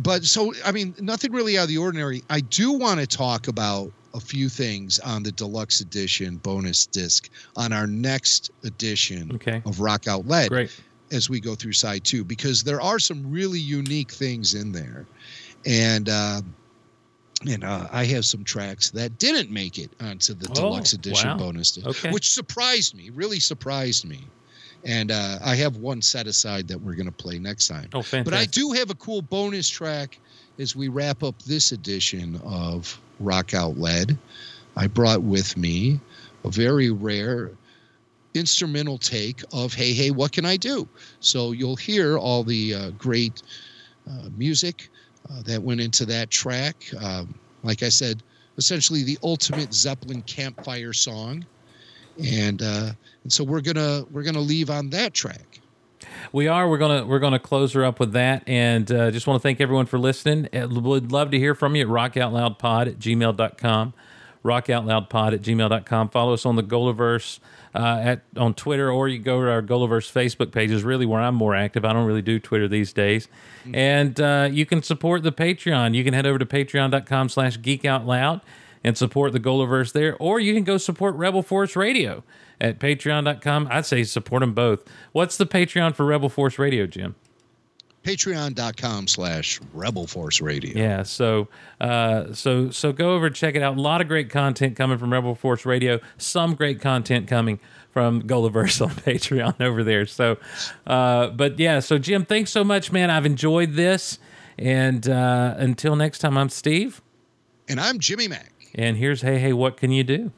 but 0.03 0.25
so, 0.25 0.53
I 0.65 0.73
mean, 0.73 0.95
nothing 0.99 1.33
really 1.33 1.57
out 1.59 1.65
of 1.65 1.69
the 1.69 1.79
ordinary. 1.79 2.23
I 2.29 2.41
do 2.41 2.73
want 2.73 3.01
to 3.01 3.07
talk 3.07 3.49
about 3.49 3.93
a 4.15 4.21
few 4.21 4.49
things 4.49 4.99
on 5.01 5.23
the 5.23 5.33
deluxe 5.33 5.81
edition 5.81 6.39
bonus 6.39 6.87
disc 6.87 7.29
on 7.57 7.73
our 7.73 7.87
next 7.87 8.51
edition 8.65 9.31
Okay. 9.35 9.63
of 9.67 9.81
Rock 9.81 10.07
Out 10.07 10.27
Led 10.27 10.49
Great. 10.49 10.79
as 11.13 11.29
we 11.29 11.39
go 11.41 11.55
through 11.55 11.75
side 11.75 12.05
two 12.05 12.25
because 12.25 12.63
there 12.63 12.81
are 12.81 12.99
some 12.99 13.31
really 13.31 13.61
unique 13.61 14.13
things 14.13 14.55
in 14.55 14.73
there 14.73 15.07
and 15.67 16.09
uh 16.09 16.41
and 17.47 17.65
uh, 17.65 17.87
I 17.93 18.05
have 18.07 18.25
some 18.25 18.45
tracks 18.45 18.91
that 18.93 19.19
didn't 19.19 19.51
make 19.51 19.79
it 19.79 19.95
onto 20.01 20.35
the 20.35 20.49
Oh, 20.51 20.55
deluxe 20.55 20.95
edition 20.95 21.31
wow. 21.31 21.37
bonus 21.37 21.73
disc, 21.73 21.87
Okay. 21.87 22.11
which 22.11 22.31
surprised 22.31 22.95
me, 22.95 23.11
really 23.11 23.41
surprised 23.41 24.07
me. 24.07 24.33
And 24.87 25.11
uh, 25.11 25.41
I 25.45 25.57
have 25.57 25.79
one 25.79 26.01
set 26.01 26.29
aside 26.29 26.69
that 26.69 26.81
we're 26.81 26.95
going 26.95 27.07
to 27.07 27.13
play 27.13 27.41
next 27.41 27.67
time. 27.67 27.89
Oh, 27.93 28.03
fantastic. 28.03 28.25
But 28.25 28.35
I 28.35 28.47
do 28.47 28.71
have 28.73 28.89
a 28.91 28.95
cool 28.95 29.21
bonus 29.21 29.69
track 29.69 30.19
as 30.61 30.77
we 30.77 30.87
wrap 30.87 31.25
up 31.25 31.43
this 31.43 31.73
edition 31.73 32.41
of 32.45 32.99
Rock 33.19 33.53
Out 33.53 33.77
Led. 33.77 34.17
I 34.77 34.87
brought 34.87 35.23
with 35.23 35.57
me 35.57 36.01
a 36.45 36.51
very 36.51 36.91
rare 36.91 37.51
instrumental 38.35 38.97
take 38.99 39.43
of 39.53 39.75
Hey 39.75 39.93
Hey 39.93 40.11
What 40.11 40.33
Can 40.33 40.45
I 40.45 40.57
Do? 40.57 40.89
So 41.19 41.51
you'll 41.53 41.77
hear 41.77 42.17
all 42.17 42.45
the 42.45 42.75
uh, 42.75 42.91
great 42.91 43.43
uh, 44.09 44.29
music 44.37 44.89
uh, 45.29 45.43
that 45.43 45.61
went 45.61 45.81
into 45.81 46.07
that 46.07 46.31
track. 46.31 46.77
Um, 47.03 47.35
like 47.65 47.83
I 47.83 47.89
said, 47.89 48.23
essentially 48.57 49.03
the 49.03 49.19
ultimate 49.25 49.75
Zeppelin 49.75 50.23
campfire 50.23 50.93
song. 50.93 51.45
And 52.25 52.63
uh, 52.63 52.91
and 53.23 53.33
so 53.33 53.45
we're 53.45 53.61
gonna 53.61 54.05
we're 54.11 54.23
gonna 54.23 54.41
leave 54.41 54.71
on 54.71 54.91
that 54.91 55.13
track. 55.15 55.61
We 56.33 56.49
are. 56.49 56.69
We're 56.69 56.79
gonna 56.79 57.07
we're 57.07 57.19
gonna 57.19 57.39
close 57.39 57.73
her 57.75 57.85
up 57.85 58.01
with 58.01 58.13
that, 58.13 58.43
and 58.47 58.91
uh, 58.91 59.11
just 59.11 59.27
want 59.27 59.41
to 59.41 59.43
thank 59.43 59.61
everyone 59.61 59.87
for 59.87 59.99
listening. 59.99 60.49
Uh, 60.55 60.69
Would 60.69 61.13
love 61.13 61.31
to 61.33 61.39
hear 61.39 61.55
from 61.55 61.77
you 61.77 61.83
at 61.83 61.89
rockoutloudpod 61.89 62.87
at 62.89 62.99
gmail.com, 62.99 63.95
rockoutloudpod 64.45 65.35
at 65.35 65.43
gmail.com. 65.43 66.09
Follow 66.11 66.33
us 66.33 66.47
on 66.47 66.57
the 66.57 66.63
Golaverse 66.63 67.39
uh, 67.75 68.01
at 68.03 68.23
on 68.37 68.55
Twitter, 68.55 68.91
or 68.91 69.09
you 69.09 69.19
go 69.19 69.43
to 69.43 69.51
our 69.51 69.63
Golaverse 69.63 70.11
Facebook 70.11 70.53
page. 70.53 70.71
Is 70.71 70.85
really 70.85 71.07
where 71.07 71.21
I'm 71.21 71.35
more 71.35 71.55
active. 71.55 71.85
I 71.85 71.93
don't 71.93 72.07
really 72.07 72.23
do 72.23 72.39
Twitter 72.39 72.69
these 72.69 72.93
days, 72.93 73.29
and 73.73 74.19
uh, 74.21 74.49
you 74.51 74.67
can 74.67 74.83
support 74.83 75.23
the 75.23 75.33
Patreon. 75.33 75.95
You 75.95 76.05
can 76.05 76.15
head 76.15 76.27
over 76.27 76.39
to 76.39 76.47
patreon.com/slash 76.47 77.59
geekoutloud 77.59 78.41
and 78.85 78.97
support 78.97 79.33
the 79.33 79.41
Golaverse 79.41 79.93
there, 79.93 80.17
or 80.19 80.41
you 80.41 80.55
can 80.55 80.65
go 80.65 80.79
support 80.79 81.15
Rebel 81.17 81.43
Force 81.43 81.77
Radio 81.77 82.23
at 82.61 82.79
patreon.com. 82.79 83.69
I'd 83.71 83.87
say 83.87 84.03
support 84.05 84.41
them 84.41 84.55
both. 84.55 84.85
What's 85.13 85.37
the 85.37 85.47
Patreon 85.47 85.95
for 85.95 86.07
Rebel 86.07 86.29
Force 86.29 86.59
Radio, 86.59 86.87
Jim? 86.87 87.15
Patreon.com 88.05 89.09
slash 89.09 89.61
Rebel 89.73 90.07
Force 90.07 90.41
Radio. 90.41 90.79
Yeah, 90.79 91.03
so 91.03 91.49
uh, 91.81 92.33
so 92.33 92.71
so 92.71 92.93
go 92.93 93.15
over 93.17 93.27
and 93.27 93.35
check 93.35 93.57
it 93.57 93.63
out. 93.63 93.77
A 93.77 93.81
lot 93.81 94.01
of 94.01 94.07
great 94.07 94.31
content 94.31 94.77
coming 94.77 94.97
from 94.97 95.13
Rebel 95.13 95.35
Force 95.35 95.67
Radio. 95.67 95.99
Some 96.17 96.55
great 96.55 96.81
content 96.81 97.27
coming 97.27 97.59
from 97.91 98.23
Golaverse 98.23 98.81
on 98.87 98.91
Patreon 98.91 99.61
over 99.61 99.83
there. 99.83 100.07
So, 100.07 100.37
uh, 100.87 101.29
but 101.31 101.59
yeah, 101.59 101.81
so 101.81 101.99
Jim, 101.99 102.25
thanks 102.25 102.53
so 102.53 102.63
much, 102.63 102.93
man. 102.93 103.11
I've 103.11 103.27
enjoyed 103.27 103.73
this, 103.73 104.21
and 104.57 105.09
uh, 105.09 105.55
until 105.57 105.97
next 105.97 106.21
time, 106.21 106.39
I'm 106.39 106.49
Steve, 106.49 107.03
And 107.69 107.81
I'm 107.81 107.99
Jimmy 107.99 108.29
Mac. 108.29 108.53
And 108.77 108.97
here's 108.97 109.23
hey 109.23 109.39
hey, 109.39 109.53
what 109.53 109.77
can 109.77 109.91
you 109.91 110.05
do? 110.05 110.31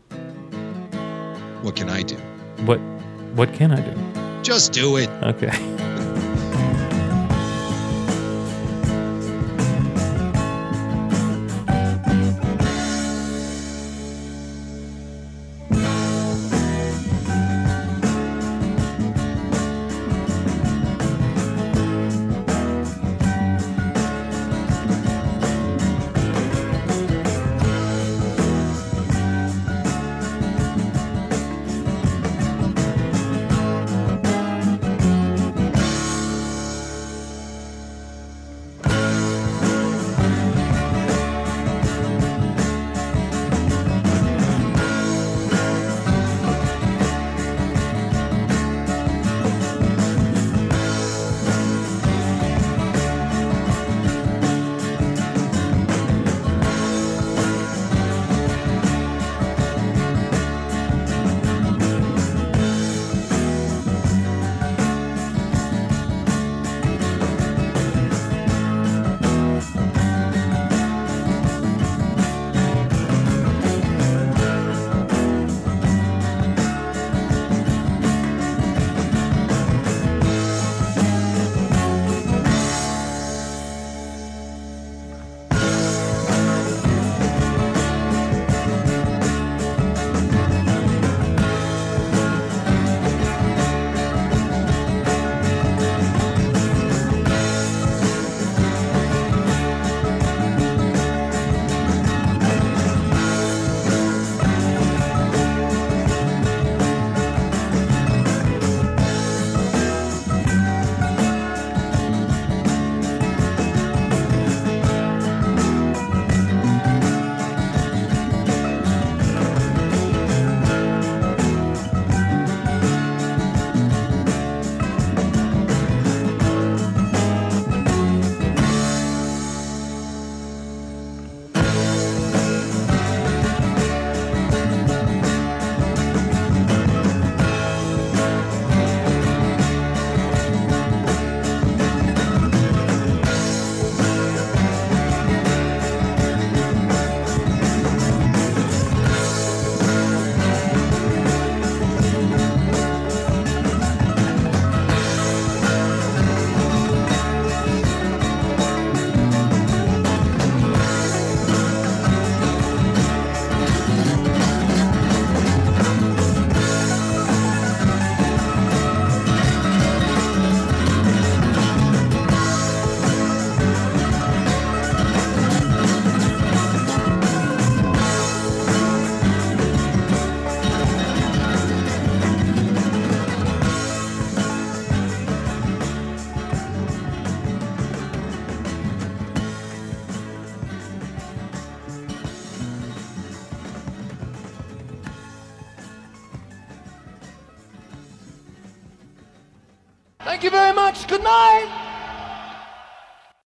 What 1.62 1.77
can 1.77 1.90
I 1.90 2.02
do? 2.02 2.16
What 2.65 2.78
what 3.35 3.52
can 3.52 3.73
I 3.73 3.81
do? 3.81 4.43
Just 4.43 4.73
do 4.73 4.97
it. 4.97 5.09
Okay. 5.23 5.51